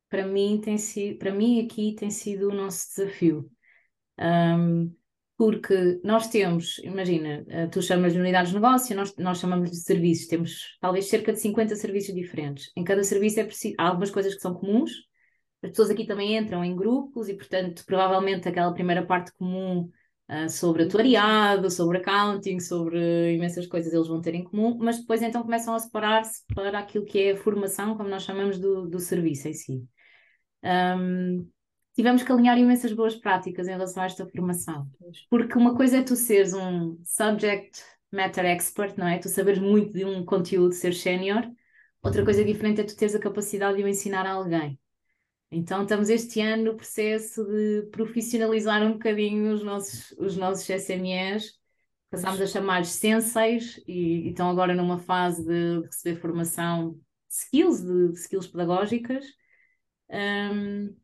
para 0.09 0.27
mim, 0.27 0.61
tem 0.63 0.79
sido, 0.79 1.19
para 1.19 1.33
mim 1.33 1.65
aqui 1.65 1.95
tem 1.95 2.11
sido 2.11 2.49
o 2.49 2.55
nosso 2.55 2.89
desafio. 2.89 3.51
Um, 4.19 4.95
porque 5.37 6.01
nós 6.05 6.29
temos, 6.29 6.79
imagina, 6.85 7.45
eh, 7.49 7.67
tu 7.67 7.83
chamas 7.83 8.13
de 8.13 8.21
unidades 8.21 8.51
de 8.51 8.55
negócio, 8.55 8.95
nós, 8.95 9.17
nós 9.17 9.39
chamamos 9.39 9.71
de 9.71 9.77
serviços, 9.77 10.29
temos 10.29 10.79
talvez 10.81 11.07
cerca 11.09 11.33
de 11.33 11.41
50 11.41 11.75
serviços 11.75 12.15
diferentes. 12.15 12.71
Em 12.77 12.85
cada 12.85 13.03
serviço 13.03 13.41
é 13.41 13.45
preciso, 13.45 13.75
há 13.77 13.89
algumas 13.89 14.11
coisas 14.11 14.37
que 14.37 14.41
são 14.41 14.55
comuns, 14.55 14.93
as 15.63 15.71
pessoas 15.71 15.91
aqui 15.91 16.07
também 16.07 16.37
entram 16.37 16.65
em 16.65 16.77
grupos 16.77 17.29
e, 17.29 17.35
portanto, 17.35 17.85
provavelmente 17.87 18.49
aquela 18.49 18.73
primeira 18.73 19.05
parte 19.05 19.33
comum 19.33 19.91
uh, 20.33 20.49
sobre 20.49 20.85
atuariado, 20.85 21.71
sobre 21.71 21.99
accounting, 21.99 22.59
sobre 22.59 23.35
imensas 23.35 23.67
coisas 23.67 23.93
eles 23.93 24.09
vão 24.09 24.21
ter 24.21 24.35
em 24.35 24.45
comum, 24.45 24.79
mas 24.81 24.99
depois 24.99 25.21
então 25.23 25.43
começam 25.43 25.75
a 25.75 25.79
separar-se 25.79 26.43
para 26.55 26.79
aquilo 26.79 27.05
que 27.05 27.19
é 27.19 27.33
a 27.33 27.37
formação, 27.37 27.97
como 27.97 28.09
nós 28.09 28.23
chamamos 28.23 28.59
do, 28.59 28.89
do 28.89 28.99
serviço 28.99 29.49
em 29.49 29.53
si. 29.53 29.85
Um, 30.65 31.49
tivemos 31.95 32.23
que 32.23 32.33
alinhar 32.33 32.59
imensas 32.59 32.93
boas 32.93 33.15
práticas 33.17 33.69
em 33.69 33.73
relação 33.73 34.03
a 34.03 34.07
esta 34.07 34.27
formação. 34.27 34.89
Porque 35.29 35.59
uma 35.59 35.77
coisa 35.77 35.99
é 35.99 36.03
tu 36.03 36.17
seres 36.17 36.55
um 36.55 36.99
subject 37.05 37.83
matter 38.11 38.45
expert, 38.45 38.97
não 38.97 39.09
é? 39.09 39.19
Tu 39.19 39.29
saberes 39.29 39.61
muito 39.61 39.93
de 39.93 40.05
um 40.05 40.25
conteúdo, 40.25 40.73
ser 40.73 40.95
sénior. 40.95 41.43
Outra 42.03 42.25
coisa 42.25 42.45
diferente 42.45 42.81
é 42.81 42.85
tu 42.85 42.97
teres 42.97 43.15
a 43.15 43.21
capacidade 43.21 43.77
de 43.77 43.85
o 43.85 43.89
ensinar 43.89 44.27
a 44.27 44.33
alguém. 44.33 44.79
Então 45.55 45.83
estamos 45.83 46.09
este 46.09 46.41
ano 46.41 46.65
no 46.65 46.77
processo 46.77 47.45
de 47.45 47.83
profissionalizar 47.93 48.83
um 48.83 48.95
bocadinho 48.95 49.53
os 49.53 49.63
nossos, 49.63 50.11
os 50.13 50.35
nossos 50.35 50.67
SMEs. 50.67 51.53
Passámos 52.11 52.41
a 52.41 52.47
chamar 52.47 52.87
senseis 52.87 53.79
e, 53.87 54.27
e 54.27 54.29
estão 54.31 54.49
agora 54.49 54.75
numa 54.75 54.99
fase 54.99 55.45
de, 55.45 55.87
receber 55.87 56.21
formação 56.21 56.99
skills, 57.29 57.83
de, 57.83 58.13
de 58.13 58.19
skills 58.19 58.47
pedagógicas. 58.47 59.27
Um, 60.11 60.97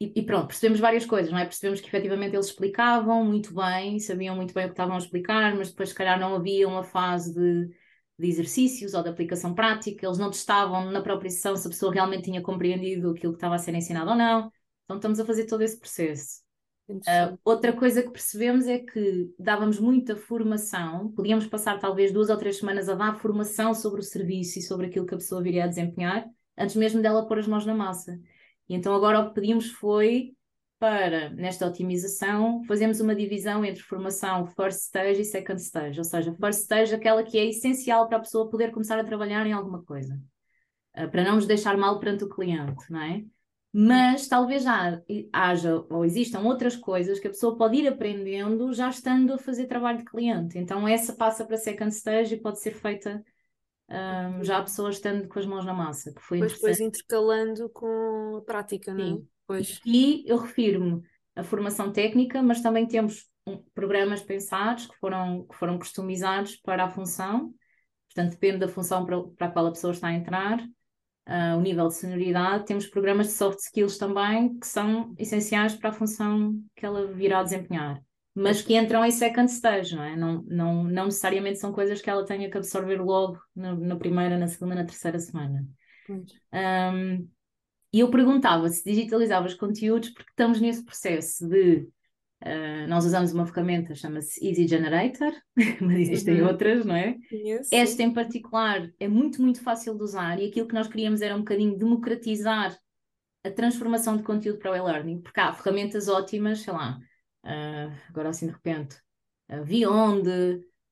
e, 0.00 0.12
e, 0.16 0.22
pronto, 0.26 0.48
percebemos 0.48 0.80
várias 0.80 1.06
coisas, 1.06 1.30
não 1.30 1.38
é? 1.38 1.44
Percebemos 1.44 1.80
que 1.80 1.86
efetivamente 1.86 2.34
eles 2.34 2.46
explicavam 2.46 3.24
muito 3.24 3.54
bem, 3.54 4.00
sabiam 4.00 4.34
muito 4.34 4.52
bem 4.52 4.64
o 4.64 4.68
que 4.68 4.72
estavam 4.72 4.96
a 4.96 4.98
explicar, 4.98 5.54
mas 5.54 5.70
depois, 5.70 5.90
se 5.90 5.94
calhar, 5.94 6.18
não 6.18 6.34
havia 6.34 6.66
uma 6.66 6.82
fase 6.82 7.32
de, 7.32 7.72
de 8.18 8.28
exercícios 8.28 8.94
ou 8.94 9.02
de 9.02 9.08
aplicação 9.08 9.54
prática, 9.54 10.06
eles 10.06 10.18
não 10.18 10.30
testavam 10.30 10.90
na 10.90 11.02
própria 11.02 11.30
sessão 11.30 11.56
se 11.56 11.66
a 11.66 11.70
pessoa 11.70 11.92
realmente 11.92 12.24
tinha 12.24 12.42
compreendido 12.42 13.10
aquilo 13.10 13.32
que 13.32 13.38
estava 13.38 13.56
a 13.56 13.58
ser 13.58 13.74
ensinado 13.74 14.10
ou 14.10 14.16
não. 14.16 14.52
Então, 14.84 14.96
estamos 14.96 15.18
a 15.18 15.24
fazer 15.24 15.46
todo 15.46 15.62
esse 15.62 15.78
processo. 15.78 16.44
Uh, 16.88 17.38
outra 17.42 17.72
coisa 17.72 18.02
que 18.02 18.10
percebemos 18.10 18.66
é 18.66 18.78
que 18.78 19.32
dávamos 19.38 19.80
muita 19.80 20.16
formação, 20.16 21.10
podíamos 21.12 21.46
passar 21.46 21.78
talvez 21.78 22.12
duas 22.12 22.28
ou 22.28 22.36
três 22.36 22.58
semanas 22.58 22.90
a 22.90 22.94
dar 22.94 23.18
formação 23.18 23.74
sobre 23.74 24.00
o 24.00 24.02
serviço 24.02 24.58
e 24.58 24.62
sobre 24.62 24.86
aquilo 24.86 25.06
que 25.06 25.14
a 25.14 25.16
pessoa 25.16 25.42
viria 25.42 25.64
a 25.64 25.66
desempenhar, 25.66 26.26
antes 26.58 26.76
mesmo 26.76 27.00
dela 27.00 27.26
pôr 27.26 27.38
as 27.38 27.46
mãos 27.46 27.64
na 27.64 27.74
massa. 27.74 28.20
E 28.68 28.74
então 28.74 28.94
agora 28.94 29.20
o 29.20 29.28
que 29.28 29.34
pedimos 29.34 29.70
foi 29.70 30.34
para, 30.84 31.30
nesta 31.30 31.66
otimização, 31.66 32.62
fazemos 32.64 33.00
uma 33.00 33.14
divisão 33.14 33.64
entre 33.64 33.82
formação 33.82 34.44
first 34.48 34.80
stage 34.80 35.22
e 35.22 35.24
second 35.24 35.58
stage, 35.58 35.98
ou 35.98 36.04
seja, 36.04 36.34
first 36.34 36.60
stage 36.60 36.94
aquela 36.94 37.22
que 37.22 37.38
é 37.38 37.46
essencial 37.46 38.06
para 38.06 38.18
a 38.18 38.20
pessoa 38.20 38.50
poder 38.50 38.70
começar 38.70 38.98
a 38.98 39.04
trabalhar 39.04 39.46
em 39.46 39.52
alguma 39.54 39.82
coisa, 39.82 40.20
uh, 40.94 41.08
para 41.10 41.24
não 41.24 41.36
nos 41.36 41.46
deixar 41.46 41.74
mal 41.78 41.98
perante 41.98 42.24
o 42.24 42.28
cliente, 42.28 42.84
não 42.90 43.00
é? 43.00 43.24
Mas 43.72 44.28
talvez 44.28 44.62
já 44.62 45.00
haja 45.32 45.82
ou 45.88 46.04
existam 46.04 46.40
outras 46.40 46.76
coisas 46.76 47.18
que 47.18 47.28
a 47.28 47.30
pessoa 47.30 47.56
pode 47.56 47.78
ir 47.78 47.88
aprendendo 47.88 48.70
já 48.74 48.90
estando 48.90 49.32
a 49.32 49.38
fazer 49.38 49.66
trabalho 49.66 49.98
de 49.98 50.04
cliente. 50.04 50.58
Então 50.58 50.86
essa 50.86 51.14
passa 51.14 51.46
para 51.46 51.56
second 51.56 51.90
stage 51.94 52.34
e 52.34 52.40
pode 52.40 52.60
ser 52.60 52.74
feita 52.74 53.24
um, 53.88 54.44
já 54.44 54.58
a 54.58 54.62
pessoa 54.62 54.90
estando 54.90 55.26
com 55.28 55.38
as 55.38 55.46
mãos 55.46 55.64
na 55.64 55.72
massa, 55.72 56.12
que 56.12 56.20
foi 56.20 56.40
Depois, 56.40 56.54
depois 56.54 56.80
intercalando 56.80 57.70
com 57.70 58.36
a 58.36 58.42
prática, 58.42 58.92
não 58.92 59.02
é? 59.02 59.06
Sim. 59.06 59.28
Pois. 59.46 59.80
E 59.84 60.24
eu 60.26 60.38
refiro-me 60.38 61.02
à 61.34 61.42
formação 61.42 61.92
técnica, 61.92 62.42
mas 62.42 62.60
também 62.60 62.86
temos 62.86 63.28
programas 63.74 64.22
pensados 64.22 64.86
que 64.86 64.96
foram, 64.96 65.46
que 65.46 65.54
foram 65.56 65.78
customizados 65.78 66.56
para 66.56 66.84
a 66.84 66.88
função, 66.90 67.52
portanto, 68.08 68.32
depende 68.32 68.58
da 68.58 68.68
função 68.68 69.04
para, 69.04 69.22
para 69.22 69.46
a 69.48 69.50
qual 69.50 69.66
a 69.66 69.72
pessoa 69.72 69.92
está 69.92 70.08
a 70.08 70.14
entrar, 70.14 70.60
uh, 70.60 71.58
o 71.58 71.60
nível 71.60 71.88
de 71.88 71.94
senioridade. 71.94 72.64
Temos 72.64 72.86
programas 72.86 73.26
de 73.26 73.32
soft 73.32 73.58
skills 73.58 73.98
também 73.98 74.58
que 74.58 74.66
são 74.66 75.14
essenciais 75.18 75.74
para 75.74 75.90
a 75.90 75.92
função 75.92 76.58
que 76.74 76.86
ela 76.86 77.06
virá 77.06 77.40
a 77.40 77.42
desempenhar 77.42 78.02
mas 78.34 78.60
que 78.60 78.76
entram 78.76 79.04
em 79.04 79.12
second 79.12 79.48
stage, 79.48 79.94
não 79.94 80.02
é? 80.02 80.16
Não, 80.16 80.42
não, 80.48 80.84
não 80.84 81.04
necessariamente 81.04 81.60
são 81.60 81.72
coisas 81.72 82.02
que 82.02 82.10
ela 82.10 82.26
tenha 82.26 82.50
que 82.50 82.58
absorver 82.58 83.00
logo 83.00 83.40
na, 83.54 83.74
na 83.76 83.96
primeira, 83.96 84.36
na 84.36 84.48
segunda, 84.48 84.74
na 84.74 84.84
terceira 84.84 85.20
semana. 85.20 85.64
Um, 86.52 87.28
e 87.94 88.00
eu 88.00 88.10
perguntava 88.10 88.68
se 88.68 88.84
digitalizavas 88.84 89.54
conteúdos, 89.54 90.10
porque 90.10 90.30
estamos 90.30 90.60
nesse 90.60 90.84
processo 90.84 91.48
de. 91.48 91.88
Uh, 92.44 92.86
nós 92.88 93.06
usamos 93.06 93.32
uma 93.32 93.46
ferramenta, 93.46 93.94
chama-se 93.94 94.46
Easy 94.46 94.68
Generator, 94.68 95.32
mas 95.80 95.98
existem 95.98 96.42
uhum. 96.42 96.48
outras, 96.48 96.84
não 96.84 96.94
é? 96.94 97.16
Yes. 97.32 97.72
Esta 97.72 98.02
em 98.02 98.12
particular 98.12 98.90
é 99.00 99.08
muito, 99.08 99.40
muito 99.40 99.62
fácil 99.62 99.96
de 99.96 100.02
usar 100.02 100.38
e 100.38 100.48
aquilo 100.48 100.68
que 100.68 100.74
nós 100.74 100.88
queríamos 100.88 101.22
era 101.22 101.34
um 101.34 101.38
bocadinho 101.38 101.78
democratizar 101.78 102.76
a 103.42 103.50
transformação 103.50 104.16
de 104.16 104.22
conteúdo 104.22 104.58
para 104.58 104.72
o 104.72 104.76
e-learning, 104.76 105.22
porque 105.22 105.40
há 105.40 105.54
ferramentas 105.54 106.08
ótimas, 106.08 106.60
sei 106.60 106.72
lá, 106.74 106.98
Uh, 107.44 107.92
agora 108.08 108.30
assim 108.30 108.46
de 108.46 108.52
repente, 108.52 108.96
uh, 109.50 109.62
Beyond, 109.64 110.26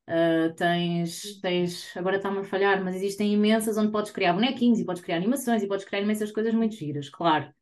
uh, 0.08 0.54
tens, 0.54 1.40
tens, 1.40 1.96
agora 1.96 2.16
está-me 2.16 2.38
a 2.38 2.44
falhar, 2.44 2.82
mas 2.84 2.96
existem 2.96 3.32
imensas 3.32 3.76
onde 3.76 3.92
podes 3.92 4.10
criar 4.10 4.32
bonequinhos 4.32 4.78
e 4.78 4.84
podes 4.84 5.02
criar 5.02 5.16
animações 5.16 5.62
e 5.62 5.66
podes 5.66 5.84
criar 5.84 6.02
imensas 6.02 6.30
coisas 6.32 6.54
muito 6.54 6.74
giras, 6.74 7.08
claro. 7.08 7.52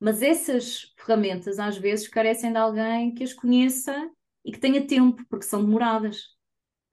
Mas 0.00 0.22
essas 0.22 0.92
ferramentas 0.98 1.58
às 1.58 1.76
vezes 1.78 2.08
carecem 2.08 2.52
de 2.52 2.58
alguém 2.58 3.14
que 3.14 3.24
as 3.24 3.32
conheça 3.32 3.94
e 4.44 4.52
que 4.52 4.58
tenha 4.58 4.86
tempo, 4.86 5.24
porque 5.28 5.46
são 5.46 5.64
demoradas. 5.64 6.34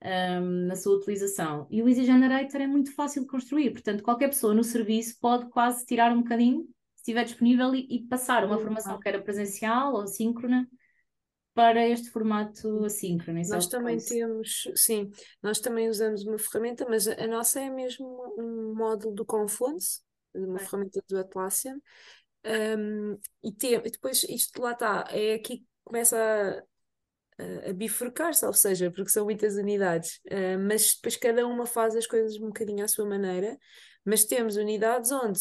Um, 0.03 0.65
na 0.65 0.75
sua 0.75 0.95
utilização. 0.95 1.67
E 1.69 1.83
o 1.83 1.87
Easy 1.87 2.05
Generator 2.05 2.59
é 2.59 2.65
muito 2.65 2.91
fácil 2.95 3.21
de 3.21 3.27
construir, 3.27 3.69
portanto, 3.69 4.01
qualquer 4.01 4.29
pessoa 4.29 4.51
no 4.51 4.63
serviço 4.63 5.15
pode 5.21 5.47
quase 5.51 5.85
tirar 5.85 6.11
um 6.11 6.23
bocadinho, 6.23 6.63
se 6.95 7.01
estiver 7.01 7.23
disponível, 7.23 7.75
e, 7.75 7.85
e 7.87 8.07
passar 8.07 8.43
uma 8.43 8.57
formação 8.57 8.99
que 8.99 9.07
era 9.07 9.21
presencial 9.21 9.93
ou 9.93 10.07
síncrona 10.07 10.67
para 11.53 11.87
este 11.87 12.09
formato 12.09 12.85
assíncrono. 12.85 13.41
Nós 13.49 13.67
também 13.67 13.97
temos, 13.97 14.69
sim, 14.75 15.11
nós 15.41 15.59
também 15.59 15.89
usamos 15.89 16.23
uma 16.23 16.37
ferramenta, 16.37 16.85
mas 16.87 17.07
a 17.07 17.27
nossa 17.27 17.59
é 17.59 17.69
mesmo 17.69 18.35
um 18.37 18.73
módulo 18.75 19.13
do 19.13 19.25
Confluence, 19.25 20.01
uma 20.33 20.57
é. 20.57 20.59
ferramenta 20.59 21.03
do 21.07 21.17
Atlassian. 21.17 21.79
Um, 22.45 23.19
e, 23.43 23.51
tem, 23.51 23.73
e 23.73 23.91
depois 23.91 24.23
isto 24.23 24.61
lá 24.61 24.71
está, 24.71 25.05
é 25.09 25.35
aqui 25.35 25.59
que 25.59 25.67
começa 25.83 26.17
a, 26.17 27.43
a, 27.43 27.69
a 27.69 27.73
bifurcar-se, 27.73 28.45
ou 28.45 28.53
seja, 28.53 28.89
porque 28.89 29.11
são 29.11 29.25
muitas 29.25 29.55
unidades, 29.55 30.19
uh, 30.27 30.57
mas 30.67 30.95
depois 30.95 31.17
cada 31.17 31.45
uma 31.45 31.65
faz 31.65 31.95
as 31.95 32.07
coisas 32.07 32.37
um 32.37 32.47
bocadinho 32.47 32.83
à 32.83 32.87
sua 32.87 33.05
maneira, 33.05 33.57
mas 34.05 34.23
temos 34.25 34.55
unidades 34.55 35.11
onde 35.11 35.39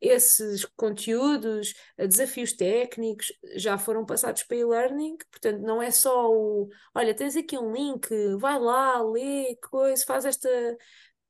esses 0.00 0.64
conteúdos, 0.76 1.74
eh, 1.98 2.06
desafios 2.06 2.52
técnicos 2.52 3.32
já 3.56 3.76
foram 3.76 4.04
passados 4.06 4.42
para 4.44 4.56
e-learning, 4.56 5.16
portanto 5.30 5.60
não 5.60 5.82
é 5.82 5.90
só 5.90 6.30
o, 6.32 6.68
olha, 6.94 7.14
tens 7.14 7.36
aqui 7.36 7.58
um 7.58 7.72
link, 7.72 8.08
vai 8.38 8.58
lá, 8.58 9.02
lê, 9.02 9.56
coisa, 9.56 10.04
faz 10.06 10.24
esta, 10.24 10.48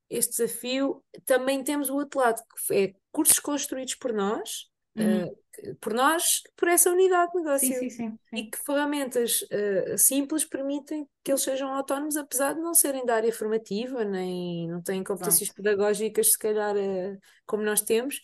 este 0.09 0.33
desafio. 0.33 1.03
Também 1.25 1.63
temos 1.65 1.91
o 1.91 1.97
outro 1.97 2.21
lado, 2.21 2.43
que 2.67 2.75
é 2.75 2.95
cursos 3.13 3.39
construídos 3.39 3.95
por 3.95 4.13
nós, 4.13 4.71
Uhum. 4.97 5.27
uh, 5.27 5.77
por 5.81 5.95
nós, 5.95 6.43
por 6.57 6.67
essa 6.67 6.91
unidade 6.91 7.31
de 7.33 7.39
negócio. 7.39 7.69
Sim, 7.69 7.91
sim, 7.91 7.91
sim, 7.91 8.19
E 8.33 8.51
que 8.51 8.59
ferramentas 8.59 9.43
uh, 9.43 9.97
simples 9.97 10.45
permitem 10.45 11.09
que 11.23 11.31
eles 11.31 11.43
sejam 11.43 11.73
autónomos, 11.73 12.17
apesar 12.17 12.55
de 12.55 12.61
não 12.61 12.75
serem 12.75 13.05
da 13.07 13.15
área 13.15 13.33
formativa, 13.33 14.05
nem 14.05 14.69
não 14.69 14.83
têm 14.83 15.05
competências 15.05 15.43
Exato. 15.43 15.63
pedagógicas, 15.63 16.33
se 16.33 16.39
calhar, 16.39 16.75
uh, 16.77 17.19
como 17.47 17.63
nós 17.63 17.83
temos, 17.83 18.21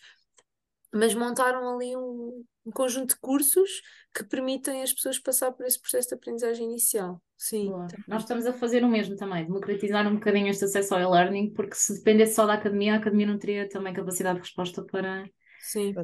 mas 0.92 1.14
montaram 1.14 1.74
ali 1.74 1.96
um, 1.96 2.44
um 2.64 2.70
conjunto 2.72 3.14
de 3.14 3.20
cursos 3.20 3.82
que 4.14 4.24
permitem 4.24 4.82
as 4.82 4.92
pessoas 4.92 5.18
passar 5.18 5.52
por 5.52 5.66
esse 5.66 5.80
processo 5.80 6.08
de 6.08 6.14
aprendizagem 6.14 6.66
inicial. 6.66 7.22
Sim, 7.36 7.72
também. 7.88 8.06
Nós 8.08 8.22
estamos 8.22 8.46
a 8.46 8.52
fazer 8.52 8.82
o 8.84 8.88
mesmo 8.88 9.16
também, 9.16 9.44
democratizar 9.44 10.06
um 10.08 10.14
bocadinho 10.14 10.48
este 10.48 10.64
acesso 10.64 10.94
ao 10.94 11.00
e-learning, 11.00 11.52
porque 11.52 11.74
se 11.74 11.94
dependesse 11.94 12.34
só 12.34 12.46
da 12.46 12.54
academia, 12.54 12.94
a 12.94 12.96
academia 12.96 13.26
não 13.26 13.38
teria 13.38 13.68
também 13.68 13.92
capacidade 13.92 14.36
de 14.36 14.42
resposta 14.42 14.82
para, 14.84 15.28
Sim. 15.58 15.94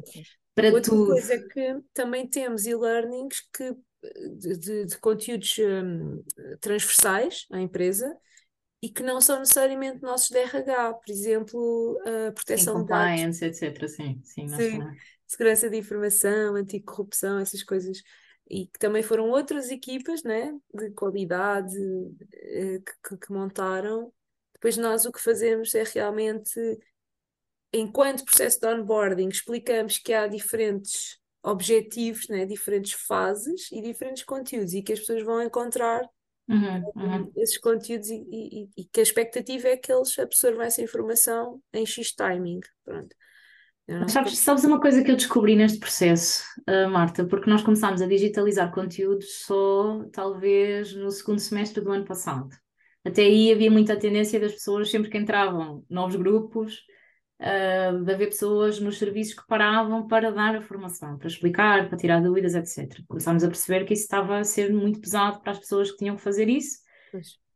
para 0.55 0.71
Outra 0.71 0.81
tudo. 0.81 1.15
coisa 1.15 1.35
é 1.35 1.39
que 1.39 1.81
também 1.93 2.27
temos 2.27 2.65
e-learnings 2.65 3.41
que, 3.55 3.75
de, 4.37 4.57
de- 4.57 4.85
de 4.85 4.97
conteúdos 4.99 5.55
hum, 5.59 6.23
transversais 6.61 7.45
à 7.51 7.59
empresa 7.59 8.15
e 8.83 8.89
que 8.91 9.03
não 9.03 9.21
são 9.21 9.39
necessariamente 9.39 10.03
nossos 10.03 10.29
de 10.31 10.39
RH, 10.39 10.95
por 10.95 11.11
exemplo, 11.11 11.99
a 12.29 12.33
Sim, 12.45 12.67
proteção 12.67 12.81
de 12.81 12.87
dados, 12.87 13.27
compliance, 13.27 13.43
etc. 13.45 13.87
Sim, 13.89 14.21
sim, 14.23 14.47
Sim. 14.47 14.87
segurança 15.27 15.69
de 15.69 15.77
informação, 15.77 16.55
anticorrupção, 16.55 17.39
essas 17.39 17.63
coisas. 17.63 18.01
E 18.49 18.67
que 18.67 18.77
também 18.79 19.01
foram 19.03 19.29
outras 19.29 19.71
equipas, 19.71 20.23
né, 20.23 20.51
de 20.73 20.91
qualidade, 20.91 21.75
eh, 22.33 22.79
que, 22.79 23.09
que- 23.09 23.17
que 23.27 23.31
montaram. 23.33 24.13
Depois 24.53 24.77
nós 24.77 25.05
o 25.05 25.11
que 25.11 25.19
fazemos 25.21 25.73
é 25.75 25.83
realmente 25.83 26.59
enquanto 27.73 28.25
processo 28.25 28.59
de 28.59 28.67
onboarding, 28.67 29.29
explicamos 29.29 29.97
que 29.97 30.13
há 30.13 30.27
diferentes 30.27 31.17
objetivos, 31.43 32.27
né, 32.29 32.45
diferentes 32.45 32.93
fases 32.93 33.71
e 33.71 33.81
diferentes 33.81 34.23
conteúdos 34.23 34.73
e 34.73 34.81
que 34.81 34.93
as 34.93 34.99
pessoas 34.99 35.23
vão 35.23 35.41
encontrar 35.41 36.01
Uhum, 36.47 36.91
uhum. 36.95 37.31
esses 37.37 37.57
conteúdos 37.57 38.09
e, 38.09 38.25
e- 38.31 38.69
e 38.77 38.85
que 38.85 38.99
a 38.99 39.03
expectativa 39.03 39.69
é 39.69 39.77
que 39.77 39.91
eles 39.91 40.17
absorvam 40.19 40.61
essa 40.63 40.81
informação 40.81 41.61
em 41.73 41.85
X 41.85 42.13
timing. 42.13 42.59
Pronto. 42.83 43.15
Sabes, 44.07 44.39
sabes 44.39 44.63
uma 44.63 44.79
coisa 44.79 45.03
que 45.03 45.11
eu 45.11 45.15
descobri 45.15 45.55
neste 45.55 45.77
processo, 45.77 46.43
ah, 46.65 46.87
Marta, 46.87 47.25
porque 47.25 47.49
nós 47.49 47.61
começámos 47.61 48.01
a 48.01 48.07
digitalizar 48.07 48.71
conteúdos 48.71 49.43
só 49.45 50.03
talvez 50.11 50.93
no 50.95 51.11
segundo 51.11 51.39
semestre 51.39 51.81
do 51.83 51.91
ano 51.91 52.05
passado. 52.05 52.49
Até 53.05 53.23
aí 53.23 53.51
havia 53.51 53.69
muita 53.69 53.97
tendência 53.99 54.39
das 54.39 54.53
pessoas, 54.53 54.89
sempre 54.89 55.09
que 55.09 55.17
entravam 55.17 55.83
novos 55.89 56.15
grupos, 56.15 56.81
ah, 57.39 57.91
de 57.91 58.13
haver 58.13 58.27
pessoas 58.27 58.79
nos 58.79 58.97
serviços 58.97 59.33
que 59.33 59.47
paravam 59.47 60.07
para 60.07 60.31
dar 60.31 60.55
a 60.55 60.61
formação, 60.61 61.17
para 61.17 61.27
explicar, 61.27 61.89
para 61.89 61.97
tirar 61.97 62.21
dúvidas, 62.21 62.55
etc. 62.55 63.03
Começámos 63.07 63.43
a 63.43 63.47
perceber 63.47 63.85
que 63.85 63.93
isso 63.93 64.03
estava 64.03 64.39
a 64.39 64.43
ser 64.43 64.71
muito 64.73 64.99
pesado 65.01 65.41
para 65.41 65.51
as 65.51 65.59
pessoas 65.59 65.91
que 65.91 65.97
tinham 65.97 66.15
que 66.15 66.21
fazer 66.21 66.47
isso. 66.49 66.77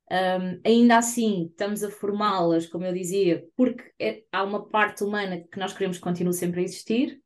Um, 0.09 0.61
ainda 0.65 0.97
assim, 0.97 1.47
estamos 1.49 1.83
a 1.83 1.91
formá-las, 1.91 2.65
como 2.65 2.85
eu 2.85 2.93
dizia, 2.93 3.45
porque 3.57 3.83
é- 3.99 4.23
há 4.31 4.43
uma 4.43 4.67
parte 4.67 5.03
humana 5.03 5.43
que 5.51 5.59
nós 5.59 5.73
queremos 5.73 5.97
que 5.97 6.03
continue 6.03 6.33
sempre 6.33 6.61
a 6.61 6.63
existir, 6.63 7.21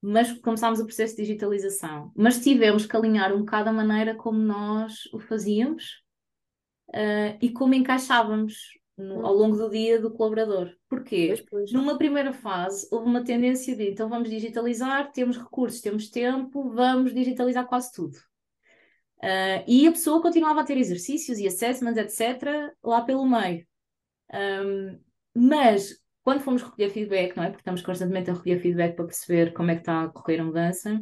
mas 0.00 0.32
começámos 0.40 0.80
o 0.80 0.86
processo 0.86 1.16
de 1.16 1.22
digitalização. 1.22 2.12
Mas 2.16 2.40
tivemos 2.42 2.86
que 2.86 2.96
alinhar 2.96 3.34
um 3.34 3.40
bocado 3.40 3.68
a 3.68 3.72
maneira 3.72 4.14
como 4.14 4.38
nós 4.38 5.06
o 5.12 5.18
fazíamos, 5.18 6.02
uh, 6.90 7.36
e 7.40 7.50
como 7.50 7.74
encaixávamos 7.74 8.54
no- 8.96 9.26
ao 9.26 9.34
longo 9.34 9.56
do 9.56 9.70
dia 9.70 10.00
do 10.00 10.10
colaborador. 10.10 10.74
Porquê? 10.88 11.28
Pois, 11.28 11.40
pois. 11.50 11.72
Numa 11.72 11.98
primeira 11.98 12.32
fase, 12.32 12.88
houve 12.90 13.06
uma 13.06 13.24
tendência 13.24 13.76
de 13.76 13.90
então 13.90 14.08
vamos 14.08 14.30
digitalizar, 14.30 15.12
temos 15.12 15.36
recursos, 15.36 15.80
temos 15.80 16.08
tempo, 16.08 16.70
vamos 16.70 17.14
digitalizar 17.14 17.66
quase 17.66 17.92
tudo. 17.92 18.16
Uh, 19.18 19.64
e 19.66 19.86
a 19.86 19.92
pessoa 19.92 20.20
continuava 20.20 20.60
a 20.60 20.64
ter 20.64 20.76
exercícios 20.76 21.38
e 21.38 21.46
assessments, 21.46 21.96
etc., 21.98 22.72
lá 22.82 23.02
pelo 23.02 23.26
meio. 23.26 23.66
Um, 24.32 25.00
mas 25.34 25.96
quando 26.22 26.40
fomos 26.40 26.62
recolher 26.62 26.90
feedback, 26.90 27.36
não 27.36 27.44
é? 27.44 27.48
Porque 27.48 27.60
estamos 27.60 27.82
constantemente 27.82 28.30
a 28.30 28.34
recolher 28.34 28.60
feedback 28.60 28.96
para 28.96 29.06
perceber 29.06 29.52
como 29.52 29.70
é 29.70 29.74
que 29.74 29.82
está 29.82 30.04
a 30.04 30.08
correr 30.08 30.40
a 30.40 30.44
mudança, 30.44 31.00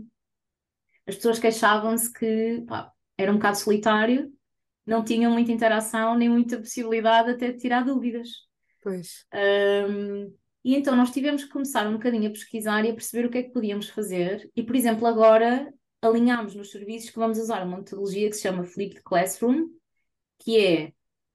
as 1.07 1.17
pessoas 1.17 1.39
queixavam-se 1.39 2.13
que 2.13 2.63
pá, 2.67 2.93
era 3.17 3.33
um 3.33 3.37
bocado 3.37 3.59
solitário, 3.59 4.33
não 4.87 5.05
tinham 5.05 5.33
muita 5.33 5.53
interação 5.53 6.17
nem 6.17 6.29
muita 6.29 6.59
possibilidade 6.59 7.31
até 7.31 7.53
de 7.53 7.59
tirar 7.59 7.85
dúvidas. 7.85 8.29
Pois. 8.83 9.25
Um, 9.33 10.35
e 10.65 10.75
então 10.75 10.97
nós 10.97 11.11
tivemos 11.11 11.45
que 11.45 11.51
começar 11.51 11.87
um 11.87 11.95
bocadinho 11.95 12.29
a 12.29 12.33
pesquisar 12.33 12.85
e 12.85 12.91
a 12.91 12.95
perceber 12.95 13.27
o 13.27 13.31
que 13.31 13.39
é 13.39 13.43
que 13.43 13.53
podíamos 13.53 13.89
fazer. 13.89 14.51
E, 14.57 14.63
por 14.63 14.75
exemplo, 14.75 15.07
agora 15.07 15.73
alinhámos 16.01 16.55
nos 16.55 16.71
serviços 16.71 17.11
que 17.11 17.19
vamos 17.19 17.39
usar 17.39 17.67
uma 17.67 17.79
metodologia 17.79 18.29
que 18.29 18.37
se 18.37 18.43
chama 18.43 18.65
Flipped 18.65 19.03
Classroom, 19.03 19.69
que 20.39 20.59
é, 20.59 20.93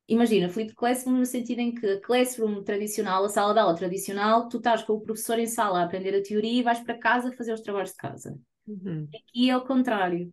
imagina, 0.07 0.49
Flipped 0.49 0.75
Classroom 0.75 1.17
no 1.17 1.25
sentido 1.25 1.59
em 1.59 1.73
que 1.73 1.85
a 1.85 2.01
classroom 2.01 2.63
tradicional, 2.63 3.23
a 3.23 3.29
sala 3.29 3.53
de 3.53 3.59
aula 3.59 3.75
tradicional, 3.75 4.47
tu 4.47 4.57
estás 4.57 4.83
com 4.83 4.93
o 4.93 5.01
professor 5.01 5.39
em 5.39 5.47
sala 5.47 5.81
a 5.81 5.83
aprender 5.85 6.15
a 6.15 6.23
teoria 6.23 6.59
e 6.59 6.63
vais 6.63 6.79
para 6.79 6.97
casa 6.97 7.31
fazer 7.31 7.53
os 7.53 7.61
trabalhos 7.61 7.91
de 7.91 7.97
casa. 7.97 8.39
Uhum. 8.67 9.07
Aqui 9.15 9.49
é 9.49 9.57
o 9.57 9.65
contrário. 9.65 10.31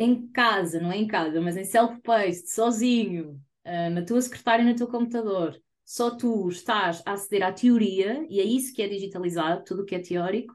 Em 0.00 0.28
casa, 0.28 0.80
não 0.80 0.92
é 0.92 0.96
em 0.96 1.06
casa, 1.06 1.40
mas 1.40 1.56
em 1.56 1.64
self-paced, 1.64 2.50
sozinho, 2.50 3.40
ah, 3.64 3.90
na 3.90 4.04
tua 4.04 4.20
secretária 4.22 4.62
e 4.62 4.66
no 4.66 4.76
teu 4.76 4.86
computador, 4.86 5.60
só 5.84 6.16
tu 6.16 6.48
estás 6.48 7.02
a 7.04 7.12
aceder 7.12 7.42
à 7.42 7.52
teoria, 7.52 8.24
e 8.30 8.40
é 8.40 8.44
isso 8.44 8.72
que 8.72 8.80
é 8.80 8.88
digitalizado, 8.88 9.64
tudo 9.64 9.82
o 9.82 9.84
que 9.84 9.94
é 9.94 9.98
teórico, 9.98 10.54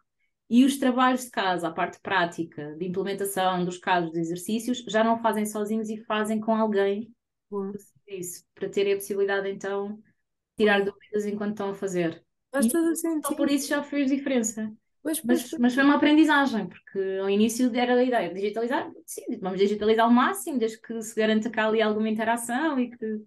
e 0.49 0.63
os 0.63 0.77
trabalhos 0.77 1.25
de 1.25 1.31
casa, 1.31 1.67
a 1.67 1.71
parte 1.71 1.99
prática, 1.99 2.75
de 2.75 2.85
implementação 2.85 3.65
dos 3.65 3.77
casos 3.77 4.11
de 4.11 4.19
exercícios, 4.19 4.85
já 4.87 5.03
não 5.03 5.21
fazem 5.21 5.45
sozinhos 5.45 5.89
e 5.89 5.97
fazem 6.05 6.39
com 6.39 6.55
alguém 6.55 7.11
isso, 8.07 8.43
para 8.55 8.69
terem 8.69 8.93
a 8.93 8.95
possibilidade 8.95 9.49
então 9.49 9.95
de 9.95 10.03
tirar 10.57 10.83
dúvidas 10.83 11.25
enquanto 11.25 11.51
estão 11.51 11.69
a 11.69 11.75
fazer. 11.75 12.23
Faz 12.51 12.67
todo 12.67 12.85
o 12.85 12.95
só 12.95 13.01
sentido. 13.01 13.35
por 13.35 13.49
isso 13.49 13.67
já 13.67 13.83
fez 13.83 14.09
diferença. 14.09 14.71
Pois, 15.03 15.19
pois, 15.27 15.41
Mas, 15.43 15.49
pois. 15.49 15.61
mas 15.61 15.73
foi 15.75 15.83
uma 15.83 15.95
aprendizagem, 15.95 16.67
porque 16.69 16.99
ao 17.21 17.29
início 17.29 17.73
era 17.77 17.93
a 17.95 18.03
ideia 18.03 18.29
de 18.29 18.35
digitalizar, 18.35 18.91
sim, 19.05 19.23
vamos 19.41 19.59
digitalizar 19.59 20.05
ao 20.05 20.11
máximo, 20.11 20.59
desde 20.59 20.79
que 20.81 21.01
se 21.01 21.15
garanta 21.15 21.51
há 21.61 21.67
ali 21.67 21.81
alguma 21.81 22.09
interação 22.09 22.79
e 22.79 22.89
que 22.91 23.25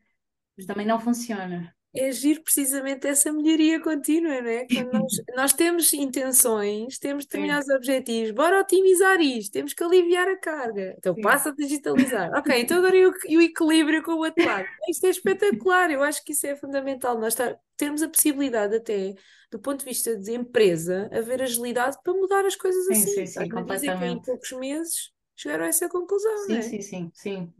mas 0.58 0.66
também 0.66 0.86
não 0.86 1.00
funciona. 1.00 1.75
É 1.96 2.08
agir 2.08 2.40
precisamente 2.42 3.06
essa 3.06 3.32
melhoria 3.32 3.80
contínua, 3.80 4.40
não 4.40 4.48
é? 4.50 4.66
Quando 4.66 4.90
nós, 4.92 5.12
nós 5.36 5.52
temos 5.52 5.92
intenções, 5.92 6.98
temos 6.98 7.24
determinados 7.24 7.68
objetivos, 7.68 8.30
bora 8.32 8.60
otimizar 8.60 9.20
isto, 9.20 9.52
temos 9.52 9.72
que 9.72 9.82
aliviar 9.82 10.28
a 10.28 10.36
carga. 10.38 10.94
Então 10.98 11.14
Sim. 11.14 11.20
passa 11.20 11.50
a 11.50 11.54
digitalizar. 11.54 12.30
Ok, 12.36 12.60
então 12.60 12.78
agora 12.78 12.96
e 12.96 13.36
o, 13.36 13.40
equilíbrio 13.40 14.02
com 14.02 14.12
o 14.12 14.18
outro 14.18 14.44
lado. 14.44 14.66
Isto 14.88 15.06
é 15.06 15.10
espetacular, 15.10 15.90
eu 15.90 16.02
acho 16.02 16.24
que 16.24 16.32
isso 16.32 16.46
é 16.46 16.56
fundamental. 16.56 17.18
Nós 17.18 17.34
tá- 17.34 17.56
termos 17.76 18.02
a 18.02 18.08
possibilidade 18.08 18.76
até, 18.76 19.14
do 19.50 19.58
ponto 19.58 19.80
de 19.80 19.84
vista 19.84 20.16
de 20.16 20.32
empresa, 20.32 21.08
haver 21.12 21.42
agilidade 21.42 21.96
para 22.02 22.12
mudar 22.12 22.44
as 22.44 22.56
coisas 22.56 22.84
Sim, 22.86 22.92
assim. 22.92 23.06
sim, 23.06 23.14
sim, 23.14 23.22
dizer 23.24 23.40
que 23.40 23.44
em 23.46 23.50
completamente. 23.50 24.24
poucos 24.26 24.52
meses 24.52 25.15
chegaram 25.36 25.64
a 25.64 25.68
essa 25.68 25.88
conclusão, 25.88 26.48
não 26.48 26.56
Sim, 26.56 26.56
é? 26.56 26.62
sim, 26.62 26.80
sim, 26.82 27.10
sim. 27.14 27.52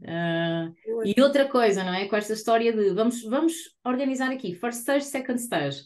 Eu 0.83 1.03
e 1.03 1.21
outra 1.21 1.47
coisa, 1.47 1.83
não 1.83 1.93
é? 1.93 2.07
Com 2.07 2.15
esta 2.15 2.33
história 2.33 2.73
de 2.73 2.91
vamos, 2.93 3.23
vamos 3.23 3.53
organizar 3.83 4.31
aqui 4.31 4.55
first 4.55 4.79
stage, 4.79 5.05
second 5.05 5.39
stage. 5.39 5.83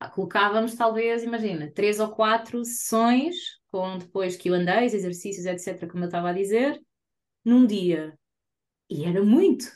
Ah, 0.00 0.10
Colocávamos 0.10 0.74
talvez, 0.74 1.22
imagina, 1.24 1.70
três 1.72 2.00
ou 2.00 2.10
quatro 2.10 2.64
sessões 2.64 3.36
com 3.70 3.98
depois 3.98 4.36
Q&As, 4.36 4.94
exercícios, 4.94 5.46
etc., 5.46 5.90
como 5.90 6.04
eu 6.04 6.08
estava 6.08 6.30
a 6.30 6.32
dizer, 6.32 6.80
num 7.44 7.66
dia. 7.66 8.18
E 8.90 9.04
era 9.04 9.22
muito. 9.24 9.66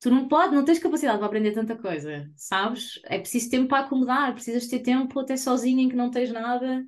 Tu 0.00 0.10
não 0.10 0.28
podes, 0.28 0.54
não 0.54 0.64
tens 0.64 0.78
capacidade 0.78 1.18
para 1.18 1.26
aprender 1.26 1.52
tanta 1.52 1.76
coisa, 1.76 2.30
sabes? 2.36 3.00
É 3.04 3.18
preciso 3.18 3.50
tempo 3.50 3.68
para 3.68 3.84
acomodar, 3.86 4.34
precisas 4.34 4.68
ter 4.68 4.80
tempo 4.80 5.18
até 5.20 5.36
sozinho 5.36 5.80
em 5.80 5.88
que 5.88 5.96
não 5.96 6.10
tens 6.10 6.32
nada. 6.32 6.86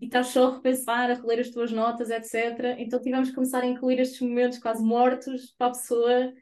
E 0.00 0.06
estás 0.06 0.28
só 0.28 0.48
a 0.48 0.54
repensar, 0.56 1.10
a 1.10 1.14
reler 1.14 1.40
as 1.40 1.50
tuas 1.50 1.72
notas, 1.72 2.10
etc. 2.10 2.76
Então 2.78 3.00
tivemos 3.00 3.28
que 3.30 3.34
começar 3.34 3.62
a 3.62 3.66
incluir 3.66 3.98
estes 4.00 4.20
momentos 4.20 4.58
quase 4.58 4.82
mortos 4.82 5.54
para 5.56 5.68
a 5.68 5.70
pessoa 5.70 6.32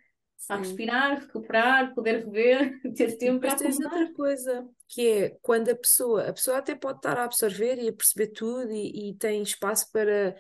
a 0.48 0.56
respirar, 0.56 1.20
recuperar, 1.20 1.94
poder 1.94 2.24
rever, 2.24 2.80
ter 2.94 3.16
tempo 3.18 3.40
para 3.40 3.56
tens 3.56 3.80
outra 3.80 4.12
coisa, 4.12 4.68
que 4.88 5.08
é 5.08 5.30
quando 5.42 5.70
a 5.70 5.76
pessoa, 5.76 6.28
a 6.28 6.32
pessoa 6.32 6.58
até 6.58 6.74
pode 6.74 6.98
estar 6.98 7.18
a 7.18 7.24
absorver 7.24 7.78
e 7.82 7.88
a 7.88 7.92
perceber 7.92 8.28
tudo 8.28 8.70
e, 8.72 9.10
e 9.10 9.14
tem 9.14 9.42
espaço 9.42 9.90
para 9.90 10.36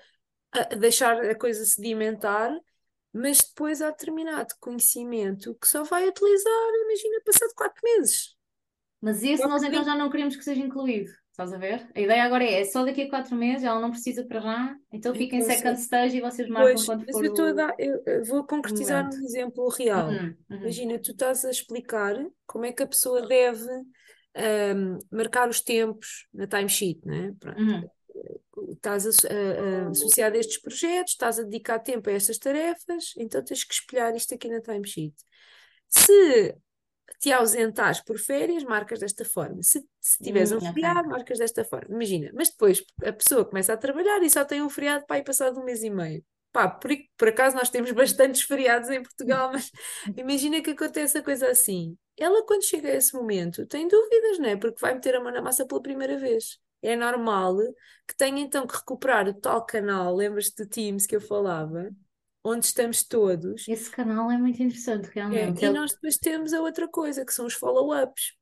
a- 0.52 0.74
deixar 0.76 1.18
a 1.24 1.34
coisa 1.36 1.64
sedimentar, 1.64 2.56
mas 3.12 3.38
depois 3.38 3.82
há 3.82 3.90
determinado 3.90 4.54
conhecimento 4.60 5.54
que 5.56 5.66
só 5.66 5.82
vai 5.82 6.06
utilizar, 6.08 6.74
imagina, 6.84 7.20
passado 7.24 7.52
quatro 7.56 7.80
meses. 7.82 8.36
Mas 9.00 9.22
esse 9.22 9.46
nós 9.46 9.62
então 9.62 9.84
já 9.84 9.94
não 9.96 10.10
queremos 10.10 10.36
que 10.36 10.44
seja 10.44 10.60
incluído. 10.60 11.10
Estás 11.36 11.52
a 11.52 11.58
ver? 11.58 11.86
A 11.94 12.00
ideia 12.00 12.24
agora 12.24 12.42
é, 12.44 12.62
é 12.62 12.64
só 12.64 12.82
daqui 12.82 13.02
a 13.02 13.10
quatro 13.10 13.36
meses, 13.36 13.62
ela 13.62 13.78
não 13.78 13.90
precisa 13.90 14.24
para 14.24 14.40
já, 14.40 14.74
então 14.90 15.14
fica 15.14 15.36
em 15.36 15.42
Então, 15.42 15.54
second 15.54 15.78
stage 15.78 16.16
e 16.16 16.20
vocês 16.22 16.48
marcam 16.48 16.72
Pois, 16.72 16.86
quando 16.86 17.04
mas 17.06 17.12
for 17.12 17.24
eu 17.26 17.30
o, 17.30 17.54
dar, 17.54 17.74
eu, 17.78 18.24
vou 18.24 18.46
concretizar 18.46 19.04
momento. 19.04 19.20
um 19.20 19.26
exemplo 19.26 19.68
real. 19.68 20.08
Uhum, 20.08 20.34
uhum. 20.50 20.60
Imagina, 20.62 20.98
tu 20.98 21.10
estás 21.10 21.44
a 21.44 21.50
explicar 21.50 22.16
como 22.46 22.64
é 22.64 22.72
que 22.72 22.82
a 22.82 22.86
pessoa 22.86 23.26
deve 23.26 23.68
ahm, 24.34 24.98
marcar 25.12 25.48
os 25.50 25.60
tempos 25.60 26.26
na 26.32 26.46
timesheet, 26.46 27.00
né? 27.04 27.34
Pronto. 27.38 27.60
Uhum. 27.60 27.90
estás 28.72 29.06
a- 29.06 29.10
a- 29.10 29.86
a- 29.86 29.90
associado 29.90 30.36
a 30.36 30.40
estes 30.40 30.58
projetos, 30.60 31.12
estás 31.12 31.38
a 31.38 31.42
dedicar 31.42 31.78
tempo 31.80 32.08
a 32.08 32.12
estas 32.12 32.38
tarefas, 32.38 33.12
então 33.18 33.44
tens 33.44 33.62
que 33.64 33.74
espelhar 33.74 34.14
isto 34.16 34.34
aqui 34.34 34.48
na 34.48 34.60
timesheet. 34.62 35.14
Se 35.88 36.56
te 37.20 37.32
ausentares 37.32 38.00
por 38.02 38.18
férias, 38.18 38.64
marcas 38.64 39.00
desta 39.00 39.24
forma. 39.24 39.62
Se, 39.62 39.80
se 40.00 40.18
tiveres 40.20 40.50
Hum, 40.50 40.52
um 40.52 40.60
feriado, 40.60 41.08
marcas 41.08 41.38
desta 41.38 41.64
forma. 41.64 41.94
Imagina, 41.94 42.30
mas 42.34 42.50
depois 42.50 42.82
a 43.04 43.12
pessoa 43.12 43.44
começa 43.44 43.72
a 43.72 43.76
trabalhar 43.76 44.22
e 44.22 44.30
só 44.30 44.44
tem 44.44 44.62
um 44.62 44.70
feriado 44.70 45.04
para 45.06 45.18
ir 45.18 45.24
passado 45.24 45.60
um 45.60 45.64
mês 45.64 45.82
e 45.82 45.90
meio. 45.90 46.24
Pá, 46.52 46.68
por, 46.68 46.90
por 47.18 47.28
acaso 47.28 47.56
nós 47.56 47.68
temos 47.70 47.90
bastantes 47.92 48.42
feriados 48.42 48.88
em 48.90 49.02
Portugal, 49.02 49.50
mas 49.52 49.70
imagina 50.16 50.62
que 50.62 50.70
acontece 50.70 51.18
a 51.18 51.22
coisa 51.22 51.48
assim. 51.50 51.96
Ela, 52.16 52.44
quando 52.46 52.64
chega 52.64 52.88
a 52.88 52.94
esse 52.94 53.14
momento, 53.14 53.66
tem 53.66 53.86
dúvidas, 53.88 54.38
não 54.38 54.48
é? 54.48 54.56
Porque 54.56 54.80
vai 54.80 54.94
meter 54.94 55.14
a 55.16 55.20
mão 55.20 55.32
na 55.32 55.42
massa 55.42 55.66
pela 55.66 55.82
primeira 55.82 56.16
vez. 56.18 56.58
É 56.82 56.96
normal 56.96 57.56
que 58.06 58.16
tenha 58.16 58.40
então 58.40 58.66
que 58.66 58.76
recuperar 58.76 59.28
o 59.28 59.34
tal 59.34 59.64
canal, 59.66 60.14
lembras-te 60.14 60.62
do 60.64 60.68
Teams 60.68 61.06
que 61.06 61.16
eu 61.16 61.20
falava, 61.20 61.90
onde 62.46 62.66
estamos 62.66 63.02
todos. 63.02 63.66
Esse 63.68 63.90
canal 63.90 64.30
é 64.30 64.38
muito 64.38 64.62
interessante, 64.62 65.08
É, 65.08 65.12
realmente. 65.14 65.62
e 65.62 65.64
Ele- 65.66 65.78
nós 65.78 65.92
depois 65.92 66.16
temos 66.16 66.52
a 66.52 66.60
outra 66.60 66.88
coisa, 66.88 67.24
que 67.24 67.32
são 67.32 67.46
os 67.46 67.54
follow-ups. 67.54 68.34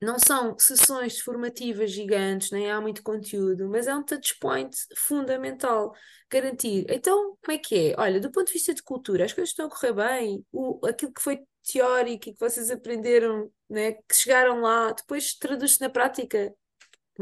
Não 0.00 0.18
são 0.18 0.58
sessões 0.58 1.20
formativas 1.20 1.92
gigantes, 1.92 2.50
nem 2.50 2.68
há 2.70 2.80
muito 2.80 3.04
conteúdo, 3.04 3.68
mas 3.68 3.86
é 3.86 3.94
um 3.94 4.02
touchpoint 4.02 4.76
fundamental. 4.96 5.94
Garantir. 6.28 6.86
Então, 6.88 7.36
como 7.40 7.56
é 7.56 7.58
que 7.58 7.90
é? 7.92 7.94
Olha, 7.96 8.18
do 8.18 8.30
ponto 8.32 8.48
de 8.48 8.52
vista 8.54 8.74
de 8.74 8.82
cultura, 8.82 9.24
as 9.24 9.32
coisas 9.32 9.50
estão 9.50 9.66
a 9.66 9.70
correr 9.70 9.92
bem, 9.92 10.44
o, 10.50 10.84
aquilo 10.84 11.12
que 11.12 11.22
foi 11.22 11.40
teórico 11.70 12.30
e 12.30 12.32
que 12.32 12.40
vocês 12.40 12.68
aprenderam, 12.70 13.48
né, 13.70 13.92
que 13.92 14.14
chegaram 14.14 14.60
lá, 14.60 14.90
depois 14.92 15.34
traduz-se 15.34 15.80
na 15.80 15.88
prática. 15.88 16.52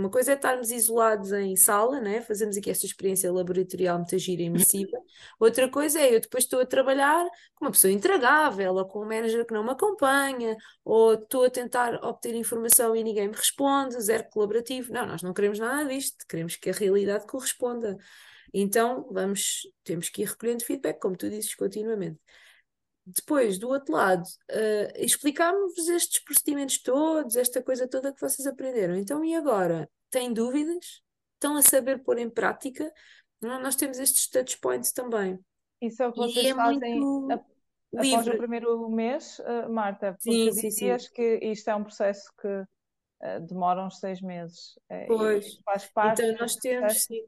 Uma 0.01 0.11
coisa 0.11 0.32
é 0.32 0.34
estarmos 0.34 0.70
isolados 0.70 1.30
em 1.30 1.55
sala, 1.57 2.01
né? 2.01 2.22
Fazemos 2.22 2.57
aqui 2.57 2.70
esta 2.70 2.86
experiência 2.86 3.30
laboratorial 3.30 3.98
muito 3.98 4.18
gira 4.18 4.40
e 4.40 4.46
imersiva. 4.46 4.96
Outra 5.38 5.68
coisa 5.68 6.01
é 6.01 6.14
eu 6.16 6.20
depois 6.20 6.44
estou 6.44 6.59
a 6.61 6.64
trabalhar 6.64 7.22
com 7.55 7.66
uma 7.66 7.70
pessoa 7.70 7.92
intragável, 7.92 8.74
ou 8.74 8.84
com 8.86 9.01
um 9.01 9.05
manager 9.05 9.44
que 9.44 9.53
não 9.53 9.62
me 9.62 9.70
acompanha, 9.70 10.57
ou 10.82 11.14
estou 11.14 11.44
a 11.44 11.51
tentar 11.51 11.94
obter 12.03 12.34
informação 12.34 12.96
e 12.96 13.05
ninguém 13.05 13.28
me 13.28 13.34
responde, 13.34 14.01
zero 14.01 14.24
colaborativo. 14.30 14.90
Não, 14.90 15.07
nós 15.07 15.22
não 15.22 15.34
queremos 15.34 15.59
nada 15.59 15.86
disto, 15.86 16.24
queremos 16.26 16.57
que 16.57 16.70
a 16.70 16.72
realidade 16.72 17.26
corresponda. 17.26 17.98
Então, 18.55 19.07
vamos, 19.12 19.62
temos 19.84 20.09
que 20.09 20.22
ir 20.22 20.28
recolhendo 20.28 20.64
feedback, 20.64 20.98
como 20.98 21.16
tu 21.16 21.28
dizes, 21.28 21.55
continuamente. 21.55 22.18
Depois, 23.14 23.58
do 23.58 23.68
outro 23.68 23.92
lado, 23.94 24.22
uh, 24.22 24.92
explicámos 24.96 25.76
estes 25.88 26.22
procedimentos 26.22 26.80
todos, 26.82 27.36
esta 27.36 27.62
coisa 27.62 27.88
toda 27.88 28.12
que 28.12 28.20
vocês 28.20 28.46
aprenderam. 28.46 28.96
Então, 28.96 29.24
e 29.24 29.34
agora? 29.34 29.88
Têm 30.11 30.32
dúvidas? 30.32 31.02
Estão 31.34 31.56
a 31.56 31.62
saber 31.62 32.02
pôr 32.02 32.18
em 32.18 32.28
prática? 32.28 32.92
Nós 33.40 33.74
temos 33.76 33.98
estes 33.98 34.28
touch 34.28 34.58
points 34.58 34.92
também. 34.92 35.38
Isso 35.80 36.02
é 36.02 36.08
o 36.08 36.12
que 36.12 36.18
vocês 36.18 36.46
é 36.46 36.54
fazem 36.54 37.00
muito 37.00 37.32
ap- 37.32 37.46
após 37.94 38.06
livre. 38.06 38.34
o 38.34 38.38
primeiro 38.38 38.88
mês, 38.90 39.40
eh, 39.40 39.66
Marta, 39.68 40.12
porque 40.12 40.52
Sim, 40.52 40.52
sim, 40.52 40.70
sim. 40.70 41.12
que 41.14 41.38
isto 41.42 41.70
é 41.70 41.74
um 41.74 41.82
processo 41.84 42.30
que 42.40 42.64
eh, 43.22 43.40
demora 43.40 43.82
uns 43.86 43.98
seis 43.98 44.20
meses 44.20 44.78
Pois. 45.06 45.58
faz 45.64 45.86
parte 45.86 46.22
Então, 46.22 46.36
nós 46.38 46.56
temos, 46.56 46.80
processo. 46.80 47.06
sim. 47.06 47.24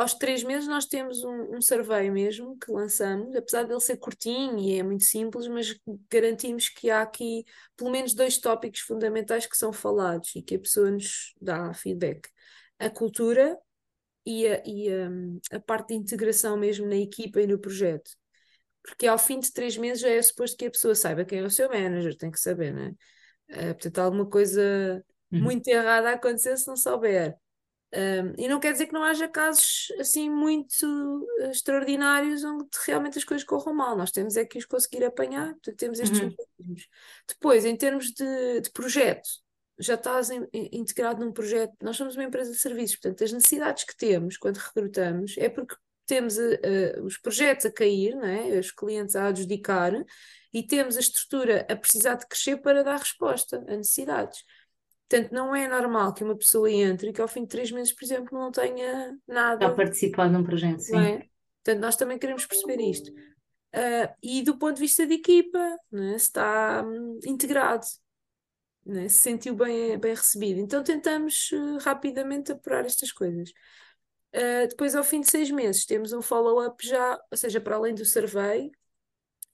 Aos 0.00 0.14
três 0.14 0.42
meses 0.42 0.66
nós 0.66 0.86
temos 0.86 1.22
um, 1.22 1.56
um 1.56 1.60
survey 1.60 2.10
mesmo 2.10 2.56
que 2.58 2.72
lançamos, 2.72 3.36
apesar 3.36 3.64
dele 3.64 3.80
ser 3.80 3.98
curtinho 3.98 4.58
e 4.58 4.78
é 4.78 4.82
muito 4.82 5.04
simples, 5.04 5.46
mas 5.46 5.78
garantimos 6.10 6.70
que 6.70 6.88
há 6.88 7.02
aqui 7.02 7.44
pelo 7.76 7.90
menos 7.90 8.14
dois 8.14 8.38
tópicos 8.38 8.80
fundamentais 8.80 9.44
que 9.44 9.54
são 9.54 9.74
falados 9.74 10.34
e 10.34 10.40
que 10.40 10.54
a 10.54 10.58
pessoa 10.58 10.90
nos 10.90 11.34
dá 11.38 11.74
feedback. 11.74 12.30
A 12.78 12.88
cultura 12.88 13.58
e 14.24 14.46
a, 14.46 14.62
e 14.64 14.88
a, 14.90 15.56
a 15.58 15.60
parte 15.60 15.88
de 15.88 15.96
integração 15.96 16.56
mesmo 16.56 16.86
na 16.86 16.96
equipa 16.96 17.42
e 17.42 17.46
no 17.46 17.58
projeto. 17.58 18.10
Porque 18.82 19.06
ao 19.06 19.18
fim 19.18 19.38
de 19.38 19.52
três 19.52 19.76
meses 19.76 20.00
já 20.00 20.08
é 20.08 20.22
suposto 20.22 20.56
que 20.56 20.64
a 20.64 20.70
pessoa 20.70 20.94
saiba 20.94 21.26
quem 21.26 21.40
é 21.40 21.42
o 21.42 21.50
seu 21.50 21.68
manager, 21.68 22.16
tem 22.16 22.30
que 22.30 22.40
saber, 22.40 22.72
não 22.72 22.84
é? 22.84 22.94
Eh, 23.48 23.74
portanto, 23.74 23.98
alguma 23.98 24.24
coisa 24.24 25.04
Uhum. 25.30 25.42
muito 25.42 25.68
errada 25.68 26.08
a 26.08 26.14
acontecer 26.14 26.56
se 26.56 26.66
não 26.66 26.74
souber. 26.74 27.36
Um, 27.92 28.34
e 28.38 28.46
não 28.46 28.60
quer 28.60 28.70
dizer 28.72 28.86
que 28.86 28.92
não 28.92 29.02
haja 29.02 29.26
casos 29.28 29.92
assim 29.98 30.30
muito 30.30 31.26
eh, 31.40 31.50
extraordinários 31.50 32.44
onde 32.44 32.68
realmente 32.86 33.18
as 33.18 33.24
coisas 33.24 33.44
corram 33.44 33.74
mal. 33.74 33.96
Nós 33.96 34.12
temos 34.12 34.36
é 34.36 34.44
que 34.44 34.58
os 34.58 34.64
conseguir 34.64 35.04
apanhar, 35.04 35.48
portanto, 35.54 35.76
temos 35.76 35.98
estes 35.98 36.20
Uhum. 36.20 36.28
mecanismos. 36.28 36.88
Depois, 37.28 37.64
em 37.64 37.76
termos 37.76 38.12
de, 38.12 38.60
de 38.60 38.70
projeto, 38.70 39.28
já 39.78 39.94
estás 39.94 40.30
em- 40.30 40.46
em- 40.52 40.68
integrado 40.72 41.24
num 41.24 41.32
projeto. 41.32 41.72
Nós 41.82 41.96
somos 41.96 42.14
uma 42.14 42.24
empresa 42.24 42.52
de 42.52 42.58
serviços, 42.58 42.96
portanto, 42.96 43.24
as 43.24 43.32
necessidades 43.32 43.82
que 43.84 43.96
temos 43.96 44.36
quando 44.36 44.58
recrutamos 44.58 45.34
é 45.36 45.48
porque 45.48 45.74
temos 46.06 46.38
eh, 46.38 46.60
eh, 46.62 47.00
os 47.02 47.18
projetos 47.18 47.66
a 47.66 47.72
cair, 47.72 48.14
não 48.14 48.24
é? 48.26 48.58
os 48.58 48.70
clientes 48.70 49.16
a 49.16 49.26
adjudicar, 49.26 49.92
e 50.52 50.62
temos 50.66 50.96
a 50.96 51.00
estrutura 51.00 51.66
a 51.68 51.76
precisar 51.76 52.14
de 52.16 52.26
crescer 52.26 52.56
para 52.58 52.82
dar 52.84 52.98
resposta 52.98 53.64
a 53.68 53.76
necessidades. 53.76 54.44
Portanto, 55.10 55.32
não 55.32 55.52
é 55.52 55.66
normal 55.66 56.14
que 56.14 56.22
uma 56.22 56.36
pessoa 56.36 56.70
entre 56.70 57.10
e 57.10 57.12
que 57.12 57.20
ao 57.20 57.26
fim 57.26 57.42
de 57.42 57.48
três 57.48 57.72
meses, 57.72 57.92
por 57.92 58.04
exemplo, 58.04 58.38
não 58.38 58.52
tenha 58.52 59.08
Já 59.08 59.34
nada, 59.34 59.74
participar 59.74 60.30
num 60.30 60.44
projeto, 60.44 60.78
sim. 60.78 60.96
é? 60.96 61.26
Portanto, 61.64 61.82
nós 61.82 61.96
também 61.96 62.16
queremos 62.16 62.46
perceber 62.46 62.80
isto. 62.80 63.10
Ah, 63.72 64.14
e 64.22 64.40
do 64.42 64.56
ponto 64.56 64.74
de 64.74 64.80
vista 64.80 65.04
de 65.04 65.14
equipa, 65.14 65.58
não 65.90 66.04
é? 66.04 66.18
Se 66.18 66.26
está 66.26 66.84
hum, 66.86 67.18
integrado, 67.26 67.84
não 68.86 69.00
é? 69.00 69.08
Se 69.08 69.18
sentiu 69.18 69.56
bem, 69.56 69.98
bem 69.98 70.14
recebido. 70.14 70.60
Então 70.60 70.82
tentamos 70.84 71.50
eh, 71.52 71.82
rapidamente 71.82 72.52
apurar 72.52 72.86
estas 72.86 73.10
coisas. 73.10 73.52
Ah, 74.32 74.66
depois, 74.68 74.94
ao 74.94 75.02
fim 75.02 75.22
de 75.22 75.28
seis 75.28 75.50
meses, 75.50 75.84
temos 75.86 76.12
um 76.12 76.22
follow-up 76.22 76.86
já, 76.86 77.20
ou 77.28 77.36
seja, 77.36 77.60
para 77.60 77.74
além 77.74 77.96
do 77.96 78.04
survey, 78.04 78.70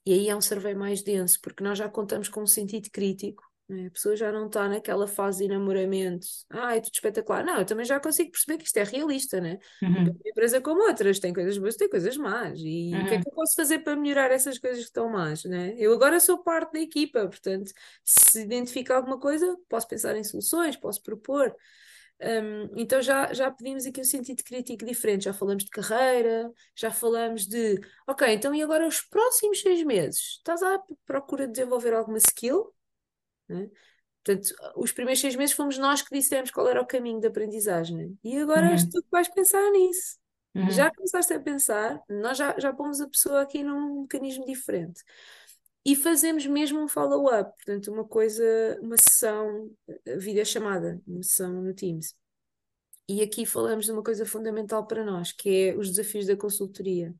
e 0.05 0.13
aí 0.13 0.29
é 0.29 0.35
um 0.35 0.41
survey 0.41 0.75
mais 0.75 1.01
denso, 1.01 1.39
porque 1.41 1.63
nós 1.63 1.79
já 1.79 1.89
contamos 1.89 2.29
com 2.29 2.41
um 2.41 2.47
sentido 2.47 2.89
crítico. 2.91 3.43
Não 3.69 3.77
é? 3.77 3.87
A 3.87 3.91
pessoa 3.91 4.15
já 4.15 4.31
não 4.31 4.47
está 4.47 4.67
naquela 4.69 5.07
fase 5.07 5.39
de 5.39 5.45
enamoramento. 5.45 6.25
Ah, 6.49 6.75
é 6.75 6.79
tudo 6.81 6.93
espetacular. 6.93 7.43
Não, 7.45 7.59
eu 7.59 7.65
também 7.65 7.85
já 7.85 7.99
consigo 7.99 8.31
perceber 8.31 8.57
que 8.57 8.65
isto 8.65 8.77
é 8.77 8.83
realista, 8.83 9.41
né? 9.41 9.59
Uhum. 9.81 10.03
Uma 10.03 10.15
empresa 10.25 10.61
como 10.61 10.81
outras, 10.87 11.19
tem 11.19 11.33
coisas 11.33 11.57
boas, 11.57 11.75
tem 11.75 11.89
coisas 11.89 12.15
más. 12.17 12.59
E 12.59 12.99
o 13.01 13.05
que 13.05 13.13
é 13.15 13.17
Uhum. 13.17 13.23
que 13.23 13.27
eu 13.29 13.33
posso 13.33 13.55
fazer 13.55 13.79
para 13.79 13.95
melhorar 13.95 14.31
essas 14.31 14.57
coisas 14.57 14.79
que 14.79 14.85
estão 14.85 15.09
más, 15.09 15.43
né? 15.45 15.75
Eu 15.77 15.93
agora 15.93 16.19
sou 16.19 16.43
parte 16.43 16.73
da 16.73 16.79
equipa, 16.79 17.27
portanto, 17.27 17.71
se 18.03 18.41
identificar 18.43 18.97
alguma 18.97 19.19
coisa, 19.19 19.57
posso 19.69 19.87
pensar 19.87 20.15
em 20.15 20.23
soluções, 20.23 20.75
posso 20.77 21.01
propor. 21.03 21.55
Um, 22.19 22.69
então 22.75 22.99
já, 23.01 23.31
já 23.33 23.51
pedimos 23.51 23.85
aqui 23.85 24.01
um 24.01 24.03
sentido 24.03 24.43
crítico 24.43 24.83
diferente, 24.85 25.25
já 25.25 25.33
falamos 25.33 25.63
de 25.63 25.69
carreira, 25.69 26.51
já 26.75 26.89
falamos 26.91 27.45
de, 27.45 27.79
ok, 28.07 28.27
então 28.33 28.55
e 28.55 28.63
agora 28.63 28.87
os 28.87 29.01
próximos 29.01 29.61
seis 29.61 29.83
meses? 29.83 30.37
Estás 30.37 30.63
à 30.63 30.81
procura 31.05 31.45
de 31.45 31.53
desenvolver 31.53 31.93
alguma 31.93 32.17
skill? 32.17 32.73
Né? 33.47 33.69
Portanto, 34.23 34.53
os 34.75 34.91
primeiros 34.91 35.21
seis 35.21 35.35
meses 35.35 35.55
fomos 35.55 35.77
nós 35.77 36.01
que 36.01 36.13
dissemos 36.15 36.51
qual 36.51 36.67
era 36.67 36.81
o 36.81 36.85
caminho 36.87 37.19
de 37.21 37.27
aprendizagem. 37.27 38.17
E 38.23 38.37
agora 38.37 38.71
és 38.71 38.83
Uhum. 38.83 38.89
tu 38.89 39.01
que 39.01 39.09
vais 39.11 39.27
pensar 39.29 39.71
nisso. 39.71 40.17
Uhum. 40.55 40.69
Já 40.69 40.91
começaste 40.93 41.33
a 41.33 41.39
pensar, 41.39 42.01
nós 42.09 42.37
já, 42.37 42.57
já 42.59 42.73
pomos 42.73 42.99
a 42.99 43.07
pessoa 43.07 43.41
aqui 43.41 43.63
num 43.63 44.01
mecanismo 44.01 44.45
diferente. 44.45 45.01
E 45.85 45.95
fazemos 45.95 46.45
mesmo 46.45 46.81
um 46.83 46.87
follow-up, 46.87 47.51
portanto, 47.55 47.91
uma 47.91 48.03
coisa, 48.05 48.43
uma 48.81 48.97
sessão, 48.97 49.71
videochamada, 50.17 51.01
uma 51.07 51.23
sessão 51.23 51.61
no 51.61 51.73
Teams. 51.73 52.13
E 53.07 53.21
aqui 53.21 53.45
falamos 53.45 53.85
de 53.85 53.91
uma 53.93 54.03
coisa 54.03 54.25
fundamental 54.25 54.85
para 54.85 55.05
nós, 55.05 55.31
que 55.31 55.69
é 55.69 55.75
os 55.77 55.89
desafios 55.89 56.25
da 56.25 56.35
consultoria. 56.35 57.15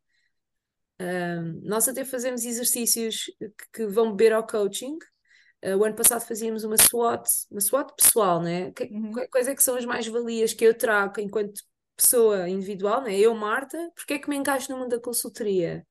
Ahm, 1.00 1.62
nós 1.64 1.88
até 1.88 2.04
fazemos 2.04 2.44
exercícios 2.44 3.26
que, 3.40 3.68
que 3.74 3.86
vão 3.88 4.12
beber 4.12 4.34
ao 4.34 4.46
coaching. 4.46 4.98
Ah, 5.64 5.76
o 5.78 5.84
ano 5.84 5.96
passado 5.96 6.22
fazíamos 6.26 6.64
uma 6.64 6.78
SWOT, 6.78 7.30
uma 7.52 7.62
SWOT 7.62 7.94
pessoal, 7.96 8.42
né? 8.42 8.72
Que, 8.72 8.86
Uhum. 8.86 9.14
Quais 9.32 9.48
é 9.48 9.56
que 9.56 9.64
são 9.64 9.76
as 9.76 9.86
mais-valias 9.86 10.54
que 10.54 10.66
eu 10.66 10.78
trago 10.78 11.20
enquanto 11.20 11.62
pessoa 11.96 12.48
individual, 12.50 13.02
né? 13.04 13.18
Eu, 13.18 13.34
Marta, 13.36 13.78
porque 13.96 14.14
é 14.16 14.20
que 14.20 14.30
me 14.30 14.36
encaixo 14.36 14.72
no 14.72 14.78
mundo 14.80 14.90
da 14.92 15.00
consultoria? 15.02 15.86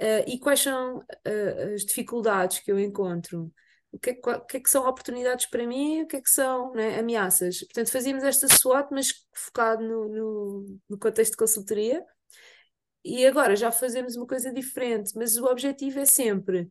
Ah, 0.00 0.24
e 0.26 0.38
quais 0.38 0.60
são 0.60 1.00
ah, 1.26 1.74
as 1.74 1.84
dificuldades 1.84 2.60
que 2.60 2.70
eu 2.72 2.78
encontro? 2.78 3.52
O 3.92 3.98
que 3.98 4.10
é, 4.10 4.14
que- 4.14 4.30
o 4.30 4.40
que 4.46 4.56
é 4.58 4.60
que 4.60 4.70
são 4.70 4.86
oportunidades 4.86 5.46
para 5.46 5.66
mim? 5.66 6.02
O 6.02 6.06
que 6.06 6.16
é 6.16 6.20
que 6.22 6.30
são, 6.30 6.72
né, 6.74 6.98
ameaças? 6.98 7.60
Portanto, 7.60 7.90
fazíamos 7.92 8.24
esta 8.24 8.46
SWOT, 8.48 8.88
mas 8.92 9.08
focado 9.34 9.82
no, 9.84 10.08
no, 10.08 10.78
no 10.90 10.98
contexto 10.98 11.32
de 11.32 11.36
consultoria. 11.38 12.04
E 13.04 13.24
agora 13.26 13.54
já 13.54 13.70
fazemos 13.70 14.16
uma 14.16 14.26
coisa 14.26 14.52
diferente, 14.52 15.12
mas 15.14 15.36
o 15.36 15.44
objetivo 15.46 16.00
é 16.00 16.04
sempre. 16.04 16.68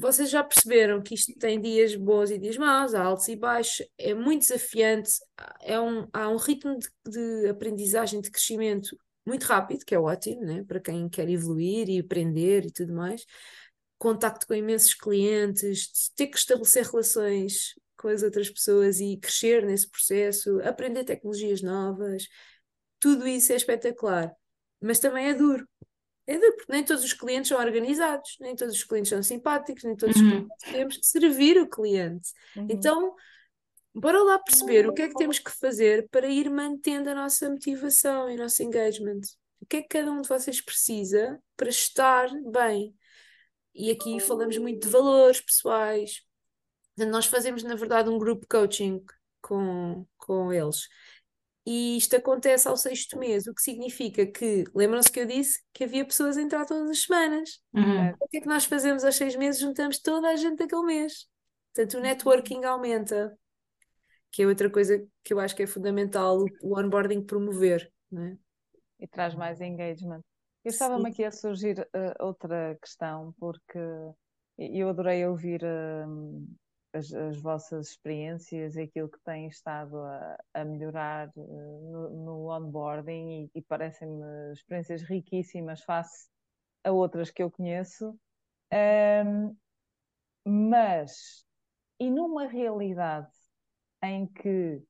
Vocês 0.00 0.30
já 0.30 0.42
perceberam 0.42 1.02
que 1.02 1.14
isto 1.14 1.38
tem 1.38 1.60
dias 1.60 1.94
bons 1.94 2.30
e 2.30 2.38
dias 2.38 2.56
maus, 2.56 2.94
altos 2.94 3.28
e 3.28 3.36
baixos, 3.36 3.86
é 3.98 4.14
muito 4.14 4.40
desafiante, 4.40 5.10
é 5.60 5.78
um, 5.78 6.08
há 6.10 6.26
um 6.30 6.38
ritmo 6.38 6.78
de, 6.78 6.88
de 7.06 7.48
aprendizagem, 7.50 8.22
de 8.22 8.30
crescimento 8.30 8.96
muito 9.26 9.44
rápido, 9.44 9.84
que 9.84 9.94
é 9.94 10.00
ótimo, 10.00 10.40
né? 10.40 10.64
Para 10.64 10.80
quem 10.80 11.06
quer 11.06 11.28
evoluir 11.28 11.90
e 11.90 11.98
aprender 11.98 12.64
e 12.64 12.72
tudo 12.72 12.94
mais. 12.94 13.26
Contacto 13.98 14.46
com 14.46 14.54
imensos 14.54 14.94
clientes, 14.94 16.10
ter 16.16 16.28
que 16.28 16.38
estabelecer 16.38 16.86
relações 16.86 17.74
com 17.98 18.08
as 18.08 18.22
outras 18.22 18.48
pessoas 18.48 19.00
e 19.00 19.18
crescer 19.18 19.66
nesse 19.66 19.90
processo, 19.90 20.60
aprender 20.62 21.04
tecnologias 21.04 21.60
novas. 21.60 22.26
tudo 22.98 23.28
isso 23.28 23.52
é 23.52 23.56
espetacular, 23.56 24.32
mas 24.80 24.98
também 24.98 25.28
é 25.28 25.34
duro. 25.34 25.68
É 26.30 26.38
duro, 26.38 26.56
porque 26.56 26.72
nem 26.72 26.84
todos 26.84 27.02
os 27.02 27.12
clientes 27.12 27.48
são 27.48 27.58
organizados, 27.58 28.36
nem 28.40 28.54
todos 28.54 28.76
os 28.76 28.84
clientes 28.84 29.10
são 29.10 29.20
simpáticos, 29.20 29.82
nem 29.82 29.96
todos 29.96 30.14
os 30.14 30.22
Uhum. 30.22 30.30
clientes 30.30 30.70
temos 30.70 30.96
que 30.98 31.06
servir 31.06 31.60
o 31.60 31.68
cliente. 31.68 32.30
Uhum. 32.56 32.66
Então, 32.70 33.16
bora 33.92 34.22
lá 34.22 34.38
perceber 34.38 34.88
o 34.88 34.94
que 34.94 35.02
é 35.02 35.08
que 35.08 35.16
temos 35.16 35.40
que 35.40 35.50
fazer 35.50 36.08
para 36.08 36.28
ir 36.28 36.48
mantendo 36.48 37.10
a 37.10 37.14
nossa 37.16 37.50
motivação 37.50 38.30
e 38.30 38.36
o 38.36 38.38
nosso 38.38 38.62
engagement. 38.62 39.20
O 39.60 39.66
que 39.66 39.78
é 39.78 39.82
que 39.82 39.88
cada 39.88 40.10
um 40.12 40.20
de 40.20 40.28
vocês 40.28 40.60
precisa 40.60 41.42
para 41.56 41.68
estar 41.68 42.28
bem? 42.52 42.94
E 43.74 43.90
aqui 43.90 44.20
falamos 44.20 44.56
muito 44.58 44.82
de 44.84 44.88
valores 44.88 45.40
pessoais. 45.40 46.22
Nós 46.96 47.26
fazemos, 47.26 47.64
na 47.64 47.74
verdade, 47.74 48.08
um 48.08 48.18
grupo 48.18 48.46
coaching 48.48 49.02
com, 49.42 50.06
com 50.16 50.52
eles. 50.52 50.88
E 51.66 51.96
isto 51.96 52.16
acontece 52.16 52.66
ao 52.66 52.76
sexto 52.76 53.18
mês, 53.18 53.46
o 53.46 53.54
que 53.54 53.62
significa 53.62 54.26
que, 54.26 54.64
lembram-se 54.74 55.12
que 55.12 55.20
eu 55.20 55.26
disse 55.26 55.60
que 55.72 55.84
havia 55.84 56.04
pessoas 56.04 56.36
a 56.36 56.42
entrar 56.42 56.64
todas 56.64 56.90
as 56.90 57.02
semanas. 57.02 57.60
Uhum. 57.74 58.10
O 58.18 58.28
que 58.28 58.38
é 58.38 58.40
que 58.40 58.48
nós 58.48 58.64
fazemos 58.64 59.04
aos 59.04 59.14
seis 59.14 59.36
meses? 59.36 59.60
Juntamos 59.60 60.00
toda 60.00 60.28
a 60.28 60.36
gente 60.36 60.56
daquele 60.56 60.84
mês. 60.84 61.28
Portanto, 61.74 61.98
o 61.98 62.00
networking 62.00 62.64
aumenta, 62.64 63.36
que 64.32 64.42
é 64.42 64.46
outra 64.46 64.70
coisa 64.70 65.06
que 65.22 65.34
eu 65.34 65.38
acho 65.38 65.54
que 65.54 65.62
é 65.62 65.66
fundamental 65.66 66.44
o, 66.62 66.78
onboarding 66.78 67.22
promover, 67.22 67.92
não 68.10 68.24
é? 68.24 68.36
e 68.98 69.06
traz 69.06 69.34
mais 69.34 69.60
engagement. 69.60 70.22
Eu 70.64 70.70
estava-me 70.70 71.08
aqui 71.08 71.24
a 71.24 71.30
surgir 71.30 71.88
eh, 71.92 72.14
outra 72.20 72.76
questão, 72.82 73.34
porque 73.38 73.78
eu 74.58 74.90
adorei 74.90 75.26
ouvir 75.26 75.62
hum, 75.64 76.46
as, 76.92 77.12
as 77.12 77.40
vossas 77.40 77.90
experiências 77.90 78.76
e 78.76 78.82
aquilo 78.82 79.08
que 79.08 79.20
têm 79.20 79.46
estado 79.46 79.98
a, 79.98 80.38
a 80.54 80.64
melhorar 80.64 81.28
eh, 81.28 81.40
no, 81.40 82.10
no 82.10 82.50
onboarding 82.50 83.50
e, 83.54 83.58
e 83.58 83.62
parecem-me 83.62 84.52
experiências 84.52 85.02
riquíssimas 85.02 85.82
face 85.82 86.28
a 86.84 86.90
outras 86.92 87.30
que 87.30 87.42
eu 87.42 87.50
conheço. 87.50 88.18
Hum, 88.72 89.56
mas, 90.44 91.46
e 91.98 92.10
numa 92.10 92.46
realidade 92.46 93.30
em 94.02 94.26
que 94.26 94.82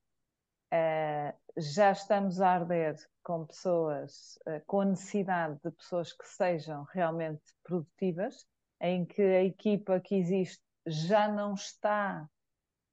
eh, 0.71 1.35
já 1.57 1.91
estamos 1.91 2.39
a 2.41 2.49
arder 2.49 2.95
com 3.23 3.45
pessoas, 3.45 4.39
eh, 4.47 4.61
com 4.61 4.81
a 4.81 4.85
necessidade 4.85 5.59
de 5.63 5.71
pessoas 5.71 6.13
que 6.13 6.27
sejam 6.27 6.83
realmente 6.93 7.43
produtivas, 7.63 8.47
em 8.79 9.05
que 9.05 9.21
a 9.21 9.43
equipa 9.43 9.99
que 9.99 10.15
existe 10.15 10.63
já 10.87 11.27
não 11.27 11.53
está 11.53 12.29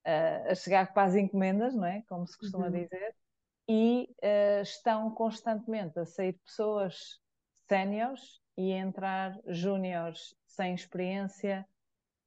eh, 0.05 0.51
a 0.51 0.55
chegar 0.55 0.93
para 0.93 1.03
as 1.07 1.15
encomendas, 1.15 1.75
não 1.75 1.85
é? 1.85 2.03
Como 2.07 2.27
se 2.27 2.37
costuma 2.37 2.69
Uhum. 2.69 2.71
dizer, 2.71 3.15
e 3.69 4.09
eh, 4.21 4.61
estão 4.61 5.11
constantemente 5.13 5.99
a 5.99 6.05
sair 6.05 6.33
pessoas 6.45 7.19
séniores 7.69 8.41
e 8.57 8.73
a 8.73 8.77
entrar 8.79 9.39
júniores 9.47 10.35
sem 10.47 10.73
experiência, 10.75 11.67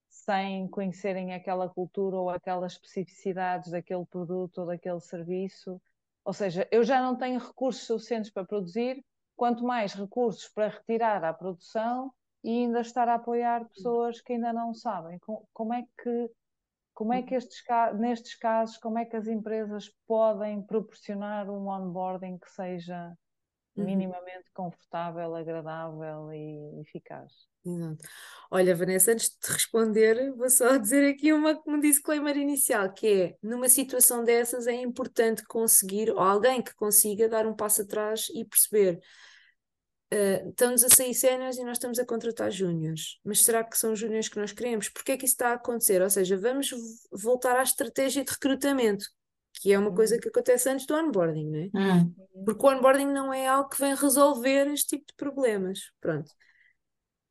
sem 0.09 0.69
conhecerem 0.69 1.33
aquela 1.35 1.69
cultura 1.69 2.17
ou 2.17 2.31
aquelas 2.31 2.73
especificidades 2.75 3.71
daquele 3.71 4.05
produto 4.07 4.59
ou 4.59 4.67
daquele 4.67 5.01
serviço. 5.01 5.81
Ou 6.25 6.33
seja, 6.33 6.69
eu 6.71 6.85
já 6.85 7.01
não 7.03 7.17
tenho 7.17 7.41
recursos 7.41 7.87
suficientes 7.87 8.31
para 8.31 8.45
produzir, 8.47 9.05
quanto 9.37 9.65
mais 9.65 9.95
recursos 9.95 10.49
para 10.49 10.69
retirar 10.69 11.25
à 11.25 11.33
produção 11.33 12.13
e 12.45 12.51
ainda 12.51 12.81
estar 12.81 13.09
a 13.09 13.15
apoiar 13.15 13.69
pessoas 13.69 14.21
que 14.21 14.33
ainda 14.35 14.53
não 14.53 14.75
sabem. 14.75 15.19
Co- 15.21 15.49
Como 15.53 15.73
é 15.75 15.83
que, 16.03 16.31
como 16.95 17.13
é 17.13 17.23
que 17.23 17.35
estes, 17.35 17.63
nestes 17.99 18.37
casos, 18.37 18.79
como 18.79 18.99
é 18.99 19.05
que 19.07 19.17
as 19.17 19.29
empresas 19.29 19.91
podem 20.07 20.63
proporcionar 20.63 21.51
um 21.51 21.69
onboarding 21.69 22.39
que 22.39 22.51
seja 22.51 23.13
Uhum. 23.77 24.07
minimamente 24.07 24.51
confortável, 24.55 25.35
agradável 25.37 26.33
e 26.35 26.81
eficaz? 26.83 27.33
Exato. 27.65 28.09
Olha, 28.51 28.75
Vanessa, 28.75 29.13
antes 29.13 29.31
de 29.31 29.39
te 29.39 29.53
responder, 29.53 30.33
vou 30.35 30.51
só 30.51 30.77
dizer 30.79 31.09
aqui 31.15 31.33
uma, 31.33 31.61
um 31.67 31.79
disclaimer 31.79 32.37
inicial, 32.37 32.93
que 32.93 33.07
é, 33.07 33.37
numa 33.43 33.69
situação 33.69 34.25
dessas 34.25 34.67
é 34.67 34.75
importante 34.75 35.45
conseguir, 35.45 36.11
ou 36.11 36.19
alguém 36.19 36.61
que 36.63 36.75
consiga 36.75 37.29
dar 37.29 37.47
um 37.47 37.55
passo 37.55 37.83
atrás 37.83 38.27
e 38.35 38.45
perceber, 38.45 39.01
uh, 40.13 40.51
estamos 40.51 40.85
a 40.85 40.89
sair 40.89 41.15
séniores 41.15 41.57
e 41.57 41.65
nós 41.65 41.79
estamos 41.79 41.99
a 41.99 42.05
contratar 42.05 42.51
júniores, 42.51 43.19
mas 43.25 43.45
será 43.45 43.65
que 43.65 43.79
são 43.79 43.97
júniores 43.97 44.29
que 44.29 44.39
nós 44.39 44.53
queremos? 44.53 44.89
Porquê 44.89 45.13
é 45.13 45.17
que 45.17 45.25
isso 45.25 45.35
está 45.35 45.51
a 45.51 45.55
acontecer? 45.55 46.03
Ou 46.03 46.11
seja, 46.11 46.37
vamos 46.37 46.71
voltar 47.11 47.57
à 47.57 47.63
estratégia 47.63 48.25
de 48.25 48.31
recrutamento, 48.31 49.05
que 49.55 49.73
é 49.73 49.79
uma 49.79 49.95
coisa 49.95 50.19
que 50.19 50.29
acontece 50.29 50.69
antes 50.69 50.87
do 50.87 50.95
onboarding, 50.95 51.51
não 51.51 51.59
é? 51.59 51.93
Uhum. 51.93 52.45
Porque 52.45 52.67
o 52.67 52.71
onboarding 52.71 53.07
não 53.07 53.33
é 53.33 53.47
algo 53.47 53.69
que 53.69 53.81
vem 53.81 53.95
resolver 53.95 54.69
este 54.69 54.97
tipo 54.99 55.07
de 55.07 55.15
problemas. 55.17 55.81
Pronto. 56.01 56.31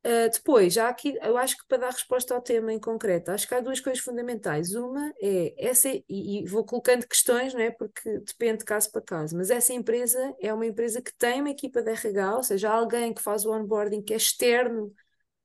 Uh, 0.04 0.28
depois, 0.32 0.74
já 0.74 0.88
aqui, 0.88 1.16
eu 1.22 1.36
acho 1.38 1.56
que 1.56 1.64
para 1.68 1.78
dar 1.78 1.92
resposta 1.92 2.34
ao 2.34 2.42
tema 2.42 2.72
em 2.72 2.80
concreto, 2.80 3.30
acho 3.30 3.46
que 3.46 3.54
há 3.54 3.60
duas 3.60 3.78
coisas 3.78 4.02
fundamentais. 4.02 4.74
Uma 4.74 5.12
é 5.22 5.54
essa, 5.56 5.88
e, 5.88 6.02
e 6.08 6.44
vou 6.44 6.64
colocando 6.64 7.06
questões, 7.06 7.54
não 7.54 7.60
é? 7.60 7.70
Porque 7.70 8.18
depende 8.18 8.58
de 8.58 8.64
caso 8.64 8.90
para 8.90 9.00
caso, 9.00 9.36
mas 9.36 9.48
essa 9.48 9.72
empresa 9.72 10.34
é 10.40 10.52
uma 10.52 10.66
empresa 10.66 11.00
que 11.00 11.14
tem 11.16 11.40
uma 11.40 11.50
equipa 11.50 11.80
de 11.82 11.90
RH, 11.92 12.36
ou 12.36 12.42
seja, 12.42 12.68
alguém 12.70 13.14
que 13.14 13.22
faz 13.22 13.44
o 13.46 13.52
onboarding 13.52 14.02
que 14.02 14.12
é 14.12 14.16
externo 14.16 14.92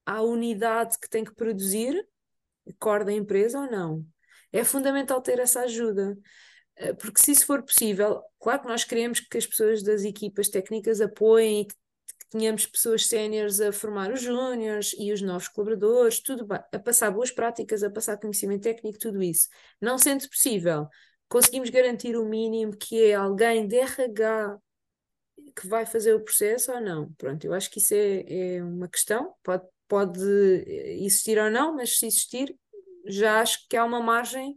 à 0.03 0.23
unidade 0.23 0.97
que 0.99 1.09
tem 1.09 1.23
que 1.23 1.35
produzir, 1.35 2.03
core 2.79 3.05
da 3.05 3.13
empresa 3.13 3.59
ou 3.59 3.69
não. 3.69 4.03
É 4.51 4.63
fundamental 4.63 5.21
ter 5.21 5.37
essa 5.39 5.61
ajuda. 5.61 6.17
Uh, 6.79 6.95
Porque 6.95 7.21
se 7.21 7.31
isso 7.31 7.45
for 7.45 7.61
possível, 7.63 8.23
claro 8.39 8.61
que 8.61 8.67
nós 8.67 8.83
queremos 8.83 9.19
que 9.19 9.37
as 9.37 9.45
pessoas 9.45 9.83
das 9.83 10.03
equipas 10.03 10.49
técnicas 10.49 10.99
apoiem 10.99 11.61
e 11.61 11.65
que 11.65 11.75
que 12.29 12.37
tenhamos 12.37 12.65
pessoas 12.65 13.05
séniores 13.05 13.59
a 13.61 13.71
formar 13.71 14.11
os 14.11 14.21
júniores 14.21 14.95
e 14.97 15.11
os 15.11 15.21
novos 15.21 15.47
colaboradores, 15.47 16.19
tudo 16.19 16.45
bem, 16.45 16.59
a 16.71 16.79
passar 16.79 17.11
boas 17.11 17.31
práticas, 17.31 17.83
a 17.83 17.89
passar 17.89 18.17
conhecimento 18.17 18.63
técnico, 18.63 18.99
tudo 18.99 19.21
isso. 19.23 19.47
Não 19.81 19.97
sendo 19.97 20.27
possível, 20.29 20.87
conseguimos 21.29 21.69
garantir 21.69 22.15
o 22.17 22.25
mínimo 22.25 22.75
que 22.75 23.03
é 23.05 23.15
alguém 23.15 23.67
de 23.67 23.77
RH 23.77 24.57
que 25.55 25.67
vai 25.67 25.85
fazer 25.85 26.13
o 26.13 26.23
processo 26.23 26.71
ou 26.71 26.81
não? 26.81 27.11
Pronto, 27.13 27.45
eu 27.45 27.53
acho 27.53 27.69
que 27.71 27.79
isso 27.79 27.93
é, 27.93 28.55
é 28.57 28.63
uma 28.63 28.87
questão, 28.87 29.33
pode, 29.43 29.65
pode 29.87 30.21
existir 31.01 31.37
ou 31.39 31.49
não, 31.49 31.75
mas 31.75 31.97
se 31.97 32.07
existir, 32.07 32.55
já 33.05 33.41
acho 33.41 33.67
que 33.69 33.77
há 33.77 33.83
uma 33.85 34.01
margem 34.01 34.55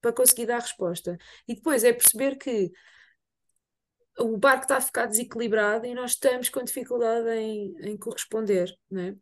para 0.00 0.12
conseguir 0.12 0.46
dar 0.46 0.60
resposta. 0.60 1.16
E 1.48 1.54
depois 1.54 1.82
é 1.82 1.92
perceber 1.92 2.36
que 2.36 2.70
o 4.18 4.36
barco 4.36 4.62
está 4.62 4.78
a 4.78 4.80
ficar 4.80 5.06
desequilibrado 5.06 5.86
e 5.86 5.94
nós 5.94 6.12
estamos 6.12 6.48
com 6.48 6.62
dificuldade 6.62 7.28
em, 7.30 7.74
em 7.80 7.96
corresponder 7.96 8.74
né, 8.90 9.16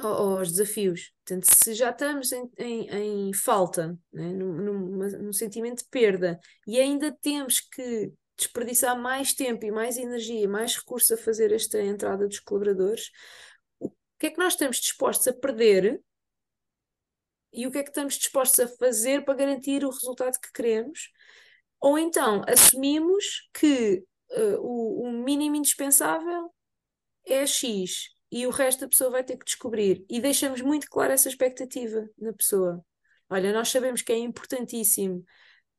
aos 0.00 0.50
desafios. 0.50 1.12
Portanto, 1.24 1.44
se 1.44 1.74
já 1.74 1.90
estamos 1.90 2.32
em, 2.32 2.50
em, 2.58 3.28
em 3.28 3.32
falta, 3.32 3.98
né, 4.12 4.32
num, 4.32 4.52
num, 4.52 5.08
num 5.22 5.32
sentimento 5.32 5.78
de 5.78 5.88
perda, 5.88 6.38
e 6.66 6.80
ainda 6.80 7.16
temos 7.20 7.60
que 7.60 8.12
desperdiçar 8.36 8.98
mais 9.00 9.32
tempo 9.32 9.64
e 9.64 9.70
mais 9.70 9.96
energia, 9.96 10.48
mais 10.48 10.76
recursos 10.76 11.10
a 11.12 11.16
fazer 11.16 11.52
esta 11.52 11.80
entrada 11.80 12.26
dos 12.26 12.40
colaboradores, 12.40 13.10
o 13.80 13.90
que 14.18 14.26
é 14.26 14.30
que 14.30 14.38
nós 14.38 14.52
estamos 14.54 14.78
dispostos 14.78 15.26
a 15.28 15.32
perder 15.32 16.00
e 17.52 17.66
o 17.66 17.70
que 17.70 17.78
é 17.78 17.82
que 17.82 17.88
estamos 17.88 18.14
dispostos 18.14 18.60
a 18.60 18.68
fazer 18.68 19.24
para 19.24 19.34
garantir 19.34 19.84
o 19.84 19.90
resultado 19.90 20.38
que 20.38 20.52
queremos? 20.52 21.10
Ou 21.80 21.98
então 21.98 22.42
assumimos 22.46 23.48
que 23.54 24.04
uh, 24.30 24.60
o, 24.60 25.08
o, 25.08 25.12
mínimo 25.12 25.56
indispensável 25.56 26.52
é 27.26 27.46
X 27.46 28.10
e 28.30 28.46
o 28.46 28.50
resto 28.50 28.84
a 28.84 28.88
pessoa 28.88 29.10
vai 29.10 29.24
ter 29.24 29.36
que 29.36 29.44
descobrir. 29.44 30.04
E 30.08 30.20
deixamos 30.20 30.60
muito 30.60 30.88
clara 30.88 31.14
essa 31.14 31.28
expectativa 31.28 32.08
na 32.18 32.32
pessoa. 32.32 32.84
Olha, 33.28 33.52
nós 33.52 33.68
sabemos 33.68 34.02
que 34.02 34.12
é 34.12 34.18
importantíssimo 34.18 35.24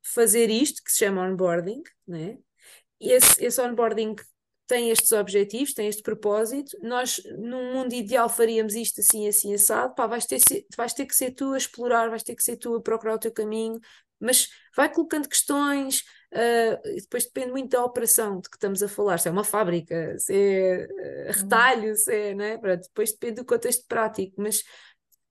fazer 0.02 0.50
isto, 0.50 0.84
que 0.84 0.92
se 0.92 1.00
chama 1.00 1.28
onboarding, 1.28 1.82
né? 2.08 2.38
E 3.00 3.12
esse, 3.12 3.44
esse 3.44 3.62
onboarding 3.62 4.16
tem 4.68 4.90
estes 4.90 5.12
objetivos, 5.14 5.74
tem 5.74 5.88
este 5.88 6.04
propósito. 6.04 6.78
Nós, 6.82 7.22
num 7.38 7.74
mundo 7.74 7.94
ideal, 7.94 8.28
faríamos 8.28 8.76
isto 8.76 9.00
assim, 9.00 9.28
assim, 9.28 9.54
assado. 9.54 9.96
Pá, 9.96 10.06
vais 10.08 10.26
ter, 10.26 10.40
vais 10.76 10.94
ter 10.94 11.06
que 11.06 11.16
ser 11.16 11.32
tu 11.32 11.54
a 11.54 11.58
explorar, 11.58 12.10
vais 12.10 12.24
ter 12.24 12.36
que 12.36 12.44
ser 12.44 12.58
tu 12.58 12.76
a 12.76 12.82
procurar 12.82 13.16
o 13.16 13.20
teu 13.20 13.32
caminho, 13.32 13.80
mas 14.20 14.50
vai 14.76 14.92
colocando 14.92 15.30
questões, 15.30 16.04
uh, 16.34 16.96
depois 16.96 17.26
depende 17.26 17.52
muito 17.52 17.72
da 17.72 17.84
operação 17.84 18.40
de 18.40 18.50
que 18.50 18.56
estamos 18.56 18.82
a 18.84 18.88
falar, 18.88 19.18
se 19.18 19.28
é 19.28 19.32
uma 19.32 19.44
fábrica, 19.44 20.18
se 20.18 20.34
é 20.34 20.86
uh, 20.86 21.32
retalho, 21.32 21.96
se 21.96 22.14
é, 22.14 22.34
né? 22.34 22.58
Depois 22.58 23.12
depende 23.12 23.36
do 23.36 23.46
contexto 23.46 23.86
prático, 23.88 24.42
mas 24.42 24.64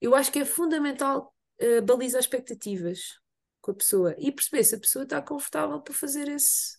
eu 0.00 0.14
acho 0.14 0.30
que 0.32 0.38
é 0.38 0.44
fundamental 0.44 1.34
uh, 1.60 1.82
balizar 1.82 2.20
expectativas 2.20 3.18
com 3.60 3.72
a 3.72 3.74
pessoa 3.74 4.14
e 4.18 4.30
perceber 4.30 4.64
se 4.64 4.74
a 4.74 4.80
pessoa 4.80 5.02
está 5.02 5.20
confortável 5.20 5.80
para 5.80 5.94
fazer 5.94 6.28
esse 6.28 6.76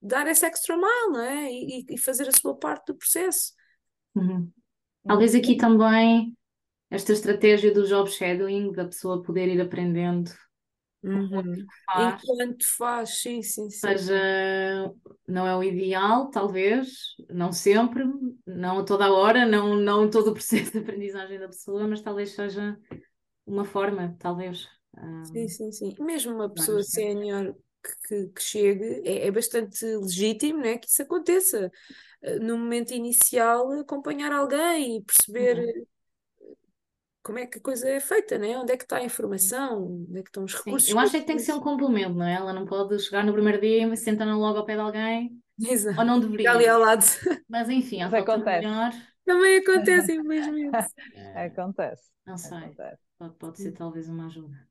dar 0.00 0.26
esse 0.28 0.46
extra 0.46 0.76
mile, 0.76 1.12
não 1.12 1.20
é? 1.20 1.52
E, 1.52 1.84
e 1.90 1.98
fazer 1.98 2.28
a 2.28 2.32
sua 2.32 2.56
parte 2.56 2.86
do 2.86 2.94
processo. 2.94 3.52
Uhum. 4.14 4.50
Talvez 5.04 5.34
aqui 5.34 5.56
também 5.56 6.36
esta 6.90 7.12
estratégia 7.12 7.72
do 7.72 7.86
job 7.86 8.10
shadowing, 8.10 8.72
da 8.72 8.84
pessoa 8.84 9.22
poder 9.22 9.48
ir 9.48 9.60
aprendendo 9.60 10.30
Uhum. 11.02 11.72
faz, 11.86 12.22
Enquanto 12.26 12.64
faz, 12.76 13.20
sim, 13.20 13.42
sim, 13.42 13.70
sim. 13.70 13.96
seja, 13.96 14.92
não 15.26 15.46
é 15.46 15.56
o 15.56 15.62
ideal, 15.62 16.30
talvez, 16.30 17.14
não 17.30 17.52
sempre, 17.52 18.04
não 18.46 18.78
a 18.80 18.84
toda 18.84 19.06
a 19.06 19.12
hora, 19.12 19.46
não, 19.46 19.76
não 19.76 20.10
todo 20.10 20.28
o 20.30 20.32
processo 20.34 20.72
de 20.72 20.78
aprendizagem 20.78 21.38
da 21.38 21.46
pessoa, 21.48 21.86
mas 21.86 22.00
talvez 22.02 22.30
seja 22.32 22.78
uma 23.46 23.64
forma, 23.64 24.16
talvez. 24.20 24.68
ah, 24.96 25.30
Sim, 25.32 25.48
sim, 25.48 25.72
sim. 25.72 25.94
Mesmo 26.00 26.34
uma 26.34 26.48
pessoa 26.48 26.82
sénior 26.82 27.54
que, 28.08 28.28
que, 28.28 28.40
chegue, 28.42 29.02
é, 29.06 29.26
é 29.26 29.30
bastante 29.30 29.84
legítimo, 29.84 30.60
né, 30.60 30.78
que 30.78 30.88
isso 30.88 31.02
aconteça. 31.02 31.70
Eh, 32.22 32.38
No 32.40 32.58
momento 32.58 32.92
inicial, 32.94 33.70
acompanhar 33.72 34.32
alguém 34.32 34.98
e 34.98 35.02
perceber 35.04 35.58
Uhum. 35.58 35.86
Como 37.28 37.38
é 37.40 37.46
que 37.46 37.58
a 37.58 37.62
coisa 37.62 37.88
é 37.88 38.00
feita, 38.00 38.38
né? 38.38 38.58
Onde 38.58 38.72
é 38.72 38.76
que 38.78 38.84
está 38.84 38.98
a 38.98 39.04
informação, 39.04 39.84
onde 40.08 40.18
é 40.20 40.22
que 40.22 40.30
estão 40.30 40.44
os 40.44 40.54
Sim, 40.54 40.54
recursos 40.54 40.88
eu 40.88 40.98
acho 40.98 41.16
é 41.16 41.20
que 41.20 41.26
tem 41.26 41.36
que 41.36 41.42
ser 41.42 41.52
um 41.52 41.60
complemento, 41.60 42.14
não 42.14 42.24
é? 42.26 42.34
Ela 42.34 42.52
não 42.52 42.66
pode 42.66 42.98
chegar 43.00 43.24
no 43.24 43.32
primeiro 43.32 43.60
dia 43.60 43.86
e 43.92 43.96
sentar 43.96 44.26
logo 44.28 44.58
ao 44.58 44.64
pé 44.66 44.74
de 44.74 44.80
alguém, 44.80 45.42
ou 45.96 46.04
Exato. 46.04 46.06
não 46.06 46.20
Fica 46.36 46.52
ali 46.52 46.66
deveria. 46.66 46.68
ao 46.68 46.80
lado. 46.80 47.04
Mas 47.48 47.68
enfim, 47.70 48.02
acontece. 48.02 48.70
melhor, 48.70 48.92
Também 49.24 49.58
acontece, 49.58 50.12
infelizmente. 50.14 50.86
Acontece, 51.34 52.10
não 52.26 52.36
sei, 52.38 52.76
acontece. 52.76 53.02
pode, 53.18 53.34
pode 53.36 53.58
ser 53.60 53.72
talvez 53.72 54.08
uma 54.08 54.26
ajuda. 54.26 54.67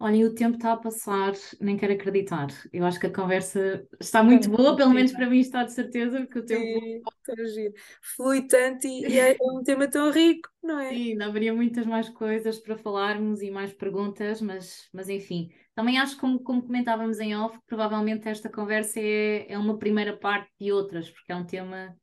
Olhem, 0.00 0.24
o 0.24 0.34
tempo 0.34 0.56
está 0.56 0.74
a 0.74 0.76
passar, 0.76 1.32
nem 1.60 1.76
quero 1.76 1.92
acreditar. 1.92 2.46
Eu 2.72 2.84
acho 2.86 3.00
que 3.00 3.08
a 3.08 3.12
conversa 3.12 3.84
está 4.00 4.22
muito 4.22 4.48
muito 4.48 4.62
boa, 4.62 4.76
pelo 4.76 4.94
menos 4.94 5.10
para 5.10 5.28
mim 5.28 5.40
está 5.40 5.64
de 5.64 5.72
certeza, 5.72 6.20
porque 6.20 6.38
o 6.38 6.46
tempo. 6.46 6.62
Sim. 6.62 7.72
Flui 8.16 8.46
tanto 8.46 8.86
e, 8.86 9.06
e 9.06 9.18
é 9.18 9.36
um 9.42 9.62
tema 9.64 9.88
tão 9.88 10.10
rico, 10.10 10.48
não 10.62 10.78
é? 10.78 10.90
Sim, 10.90 11.10
ainda 11.12 11.26
haveria 11.26 11.52
muitas 11.52 11.84
mais 11.84 12.08
coisas 12.08 12.58
para 12.58 12.76
falarmos 12.76 13.42
e 13.42 13.50
mais 13.50 13.72
perguntas, 13.72 14.40
mas, 14.40 14.88
mas 14.92 15.08
enfim. 15.08 15.50
Também 15.74 15.98
acho, 15.98 16.16
como, 16.18 16.40
como 16.40 16.62
comentávamos 16.62 17.18
em 17.18 17.36
off, 17.36 17.58
que 17.58 17.66
provavelmente 17.66 18.28
esta 18.28 18.48
conversa 18.48 19.00
é, 19.00 19.52
é 19.52 19.58
uma 19.58 19.78
primeira 19.78 20.16
parte 20.16 20.50
de 20.60 20.72
outras, 20.72 21.10
porque 21.10 21.32
é 21.32 21.36
um 21.36 21.44
tema 21.44 21.96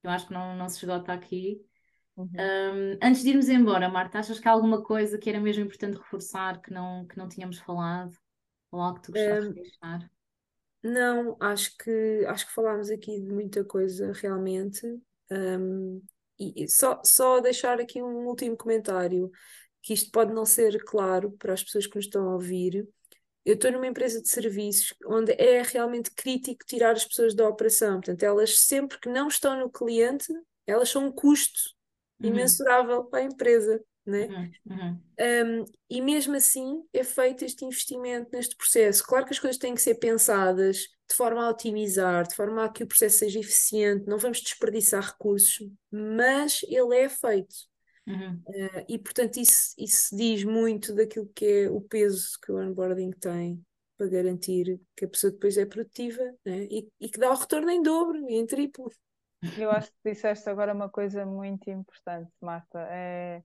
que 0.00 0.06
eu 0.06 0.10
acho 0.10 0.26
que 0.26 0.32
não, 0.32 0.56
não 0.56 0.68
se 0.68 0.90
até 0.90 1.12
aqui. 1.12 1.60
Uhum. 2.22 2.94
Um, 2.94 2.98
antes 3.02 3.22
de 3.22 3.30
irmos 3.30 3.48
embora, 3.48 3.88
Marta, 3.88 4.18
achas 4.18 4.38
que 4.38 4.48
há 4.48 4.52
alguma 4.52 4.82
coisa 4.82 5.18
que 5.18 5.28
era 5.28 5.40
mesmo 5.40 5.64
importante 5.64 5.98
reforçar 5.98 6.60
que 6.60 6.72
não, 6.72 7.06
que 7.06 7.16
não 7.18 7.28
tínhamos 7.28 7.58
falado? 7.58 8.16
Ou 8.70 8.80
algo 8.80 9.00
que 9.00 9.06
tu 9.06 9.12
gostasses 9.12 9.48
de 9.48 9.54
deixar? 9.54 10.10
Não, 10.82 11.36
acho 11.40 11.76
que 11.78 12.24
acho 12.26 12.46
que 12.46 12.52
falámos 12.52 12.90
aqui 12.90 13.20
de 13.20 13.32
muita 13.32 13.64
coisa 13.64 14.12
realmente. 14.12 14.86
Um, 15.30 16.02
e 16.38 16.68
só, 16.68 17.00
só 17.04 17.40
deixar 17.40 17.80
aqui 17.80 18.02
um 18.02 18.26
último 18.26 18.56
comentário, 18.56 19.30
que 19.80 19.92
isto 19.92 20.10
pode 20.10 20.32
não 20.32 20.44
ser 20.44 20.82
claro 20.84 21.32
para 21.32 21.52
as 21.52 21.62
pessoas 21.62 21.86
que 21.86 21.96
nos 21.96 22.06
estão 22.06 22.28
a 22.28 22.34
ouvir. 22.34 22.88
Eu 23.44 23.54
estou 23.54 23.70
numa 23.70 23.86
empresa 23.86 24.20
de 24.20 24.28
serviços 24.28 24.94
onde 25.06 25.32
é 25.32 25.62
realmente 25.62 26.10
crítico 26.12 26.64
tirar 26.64 26.92
as 26.92 27.04
pessoas 27.04 27.34
da 27.34 27.48
operação. 27.48 27.94
Portanto, 27.94 28.22
elas 28.22 28.58
sempre 28.58 28.98
que 28.98 29.08
não 29.08 29.28
estão 29.28 29.58
no 29.58 29.70
cliente, 29.70 30.32
elas 30.66 30.88
são 30.88 31.06
um 31.06 31.12
custo 31.12 31.60
imensurável 32.22 33.04
para 33.04 33.20
a 33.20 33.24
empresa, 33.24 33.82
né? 34.04 34.26
uhum, 34.26 34.76
uhum. 34.76 35.00
Um, 35.20 35.64
e 35.88 36.00
mesmo 36.00 36.34
assim 36.34 36.82
é 36.92 37.04
feito 37.04 37.44
este 37.44 37.64
investimento 37.64 38.30
neste 38.32 38.56
processo. 38.56 39.04
Claro 39.04 39.24
que 39.26 39.32
as 39.32 39.38
coisas 39.38 39.58
têm 39.58 39.74
que 39.74 39.82
ser 39.82 39.94
pensadas 39.96 40.88
de 41.08 41.16
forma 41.16 41.44
a 41.44 41.50
otimizar, 41.50 42.26
de 42.26 42.34
forma 42.34 42.64
a 42.64 42.68
que 42.68 42.82
o 42.82 42.86
processo 42.86 43.18
seja 43.18 43.38
eficiente, 43.38 44.08
não 44.08 44.18
vamos 44.18 44.40
desperdiçar 44.40 45.04
recursos, 45.04 45.68
mas 45.90 46.60
ele 46.68 46.96
é 46.96 47.08
feito. 47.08 47.54
Uhum. 48.06 48.42
Uh, 48.48 48.84
e 48.88 48.98
portanto 48.98 49.36
isso, 49.36 49.74
isso 49.78 50.16
diz 50.16 50.42
muito 50.42 50.92
daquilo 50.92 51.30
que 51.32 51.44
é 51.44 51.70
o 51.70 51.80
peso 51.80 52.36
que 52.44 52.50
o 52.50 52.56
onboarding 52.56 53.12
tem 53.12 53.64
para 53.96 54.08
garantir 54.08 54.80
que 54.96 55.04
a 55.04 55.08
pessoa 55.08 55.32
depois 55.32 55.56
é 55.56 55.64
produtiva 55.64 56.22
né? 56.44 56.66
e, 56.68 56.88
e 57.00 57.08
que 57.08 57.20
dá 57.20 57.30
o 57.30 57.36
retorno 57.36 57.70
em 57.70 57.80
dobro 57.80 58.28
e 58.28 58.34
em 58.34 58.44
triplo. 58.44 58.90
Eu 59.56 59.70
acho 59.70 59.90
que 59.92 60.10
disseste 60.10 60.48
agora 60.48 60.72
uma 60.74 60.88
coisa 60.88 61.26
muito 61.26 61.70
importante, 61.70 62.32
Marta, 62.40 62.80
é 62.90 63.42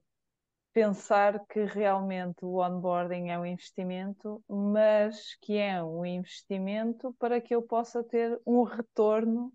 pensar 0.74 1.46
que 1.48 1.64
realmente 1.66 2.46
o 2.46 2.58
onboarding 2.62 3.30
é 3.30 3.40
um 3.40 3.46
investimento, 3.46 4.44
mas 4.50 5.36
que 5.42 5.58
é 5.58 5.84
um 5.84 6.06
investimento 6.06 7.14
para 7.20 7.42
que 7.42 7.56
eu 7.56 7.64
possa 7.64 8.04
ter 8.04 8.40
um 8.46 8.64
retorno 8.64 9.54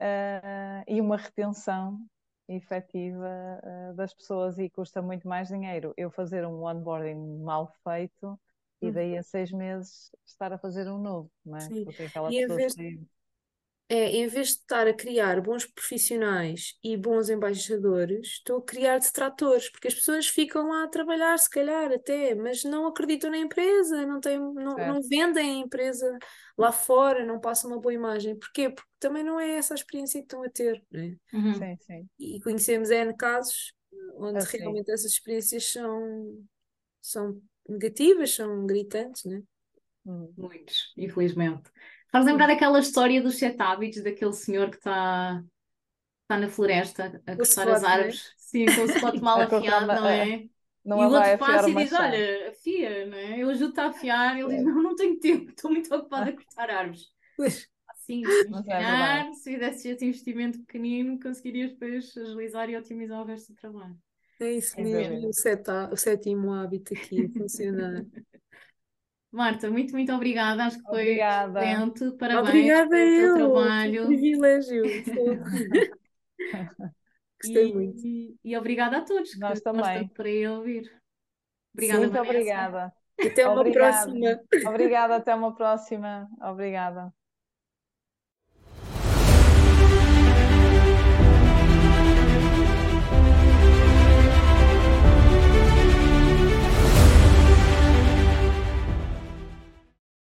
ah, 0.00 0.84
e 0.86 1.00
uma 1.00 1.16
retenção 1.16 2.06
efetiva 2.48 3.26
ah, 3.62 3.92
das 3.94 4.14
pessoas 4.14 4.58
e 4.58 4.70
custa 4.70 5.02
muito 5.02 5.28
mais 5.28 5.48
dinheiro 5.48 5.92
eu 5.96 6.10
fazer 6.10 6.46
um 6.46 6.64
onboarding 6.64 7.42
mal 7.42 7.68
feito 7.84 8.40
e 8.80 8.90
daí 8.92 9.16
a 9.18 9.22
seis 9.22 9.50
meses 9.52 10.10
estar 10.24 10.52
a 10.52 10.58
fazer 10.58 10.88
um 10.90 10.98
novo, 10.98 11.30
não 11.44 11.56
é? 11.58 11.64
Sim. 11.64 11.84
Porque 11.84 12.02
aquela 12.04 12.32
E 12.32 12.46
pessoa 12.46 12.56
vez. 12.56 12.74
É, 13.90 14.10
em 14.10 14.26
vez 14.26 14.48
de 14.48 14.52
estar 14.54 14.86
a 14.86 14.92
criar 14.92 15.40
bons 15.40 15.64
profissionais 15.64 16.74
e 16.84 16.94
bons 16.94 17.30
embaixadores, 17.30 18.28
estou 18.28 18.58
a 18.58 18.62
criar 18.62 18.98
detratores, 18.98 19.70
porque 19.70 19.88
as 19.88 19.94
pessoas 19.94 20.26
ficam 20.26 20.68
lá 20.68 20.84
a 20.84 20.88
trabalhar, 20.88 21.38
se 21.38 21.48
calhar 21.48 21.90
até, 21.90 22.34
mas 22.34 22.64
não 22.64 22.86
acreditam 22.86 23.30
na 23.30 23.38
empresa, 23.38 24.04
não 24.04 24.20
têm, 24.20 24.38
não, 24.38 24.76
não 24.76 25.00
vendem 25.02 25.62
a 25.62 25.64
empresa 25.64 26.18
lá 26.58 26.70
fora, 26.70 27.24
não 27.24 27.40
passam 27.40 27.70
uma 27.70 27.80
boa 27.80 27.94
imagem. 27.94 28.38
Porquê? 28.38 28.68
Porque 28.68 28.90
também 29.00 29.24
não 29.24 29.40
é 29.40 29.52
essa 29.52 29.72
a 29.72 29.76
experiência 29.76 30.20
que 30.20 30.26
estão 30.26 30.42
a 30.42 30.50
ter, 30.50 30.82
né? 30.90 31.16
Uhum. 31.32 31.54
Sim, 31.54 31.76
sim. 31.80 32.08
E 32.18 32.40
conhecemos 32.40 32.90
N 32.90 33.16
casos 33.16 33.72
onde 34.16 34.38
Assim. 34.38 34.58
realmente 34.58 34.90
essas 34.90 35.12
experiências 35.12 35.64
são, 35.64 36.44
são 37.00 37.40
negativas, 37.66 38.34
são 38.34 38.66
gritantes, 38.66 39.24
né? 39.24 39.42
Muitos, 40.04 40.92
infelizmente. 40.96 41.70
Faz 42.10 42.24
lembrar 42.24 42.46
daquela 42.46 42.78
história 42.80 43.22
dos 43.22 43.38
sete 43.38 43.60
hábitos 43.60 44.02
daquele 44.02 44.32
senhor 44.32 44.70
que 44.70 44.76
está 44.76 45.42
tá 46.26 46.38
na 46.38 46.48
floresta 46.48 47.22
a 47.26 47.36
cortar 47.36 47.68
as 47.68 47.82
né? 47.82 47.88
árvores, 47.88 48.32
sim, 48.36 48.66
com 48.66 48.82
o 48.82 48.84
spot 48.86 49.16
mal 49.20 49.40
cortar 49.40 49.58
afiado, 49.58 49.86
não 49.94 50.08
é? 50.08 50.48
Não 50.84 50.98
E 50.98 51.06
o 51.06 51.10
outro 51.10 51.34
afiar 51.34 51.64
passa 51.64 51.70
e 51.70 51.74
diz. 51.74 51.92
Olha, 51.92 52.48
afia, 52.50 53.06
não 53.06 53.18
é? 53.18 53.38
Eu 53.42 53.50
ajudo-te 53.50 53.80
a 53.80 53.86
afiar. 53.86 54.38
Ele 54.38 54.48
diz: 54.48 54.64
Não, 54.64 54.82
não 54.82 54.96
tenho 54.96 55.18
tempo, 55.20 55.50
estou 55.50 55.70
muito 55.70 55.94
ocupada 55.94 56.30
a 56.30 56.32
cortar 56.32 56.70
árvores. 56.70 57.12
Pois, 57.36 57.68
Assim, 57.88 58.24
mas 58.24 58.48
Mas 58.48 58.64
se 58.64 58.72
é 58.72 58.82
calhar, 58.82 59.34
se 59.34 59.52
fizesse 59.52 59.88
esse 59.88 60.04
investimento 60.06 60.58
pequenino, 60.60 61.20
conseguirias 61.20 61.72
depois 61.72 62.16
agilizar 62.16 62.70
e 62.70 62.76
otimizar 62.76 63.20
o 63.22 63.26
resto 63.26 63.52
do 63.52 63.56
trabalho. 63.56 63.98
é 64.40 64.52
isso 64.52 64.80
mesmo, 64.80 65.28
o, 65.28 65.32
seta, 65.32 65.90
o 65.92 65.96
sétimo 65.96 66.52
hábito 66.52 66.94
aqui 66.94 67.24
a 67.26 67.30
funcionar. 67.30 68.04
Marta, 69.30 69.70
muito, 69.70 69.92
muito 69.92 70.12
obrigada. 70.12 70.64
Acho 70.66 70.78
que 70.78 70.88
foi 70.88 71.02
Obrigada. 71.02 71.60
excelente. 71.64 72.16
Parabéns 72.18 72.48
Obrigada 72.48 72.90
pelo 72.90 73.14
teu 73.14 73.26
eu, 73.26 73.34
que 73.34 73.38
trabalho. 73.52 74.06
privilégio. 74.06 74.84
Fogo. 75.04 75.44
Gostei 77.40 77.72
muito. 77.72 78.06
E, 78.06 78.36
e 78.44 78.56
obrigada 78.56 78.98
a 78.98 79.02
todos 79.04 79.34
que 79.34 79.38
Nós 79.38 79.58
estão 79.58 79.72
também. 79.74 80.08
por 80.08 80.26
aí 80.26 80.44
a 80.44 80.52
ouvir. 80.52 80.90
Obrigada, 81.74 82.06
Sim, 82.06 82.10
Muito 82.10 82.12
Vanessa. 82.12 82.30
obrigada. 82.30 82.92
até 83.20 83.48
uma 83.48 83.60
Obrigada. 83.60 84.02
próxima. 84.04 84.40
Obrigada, 84.70 85.16
até 85.16 85.34
uma 85.34 85.54
próxima. 85.54 86.28
Obrigada. 86.40 87.12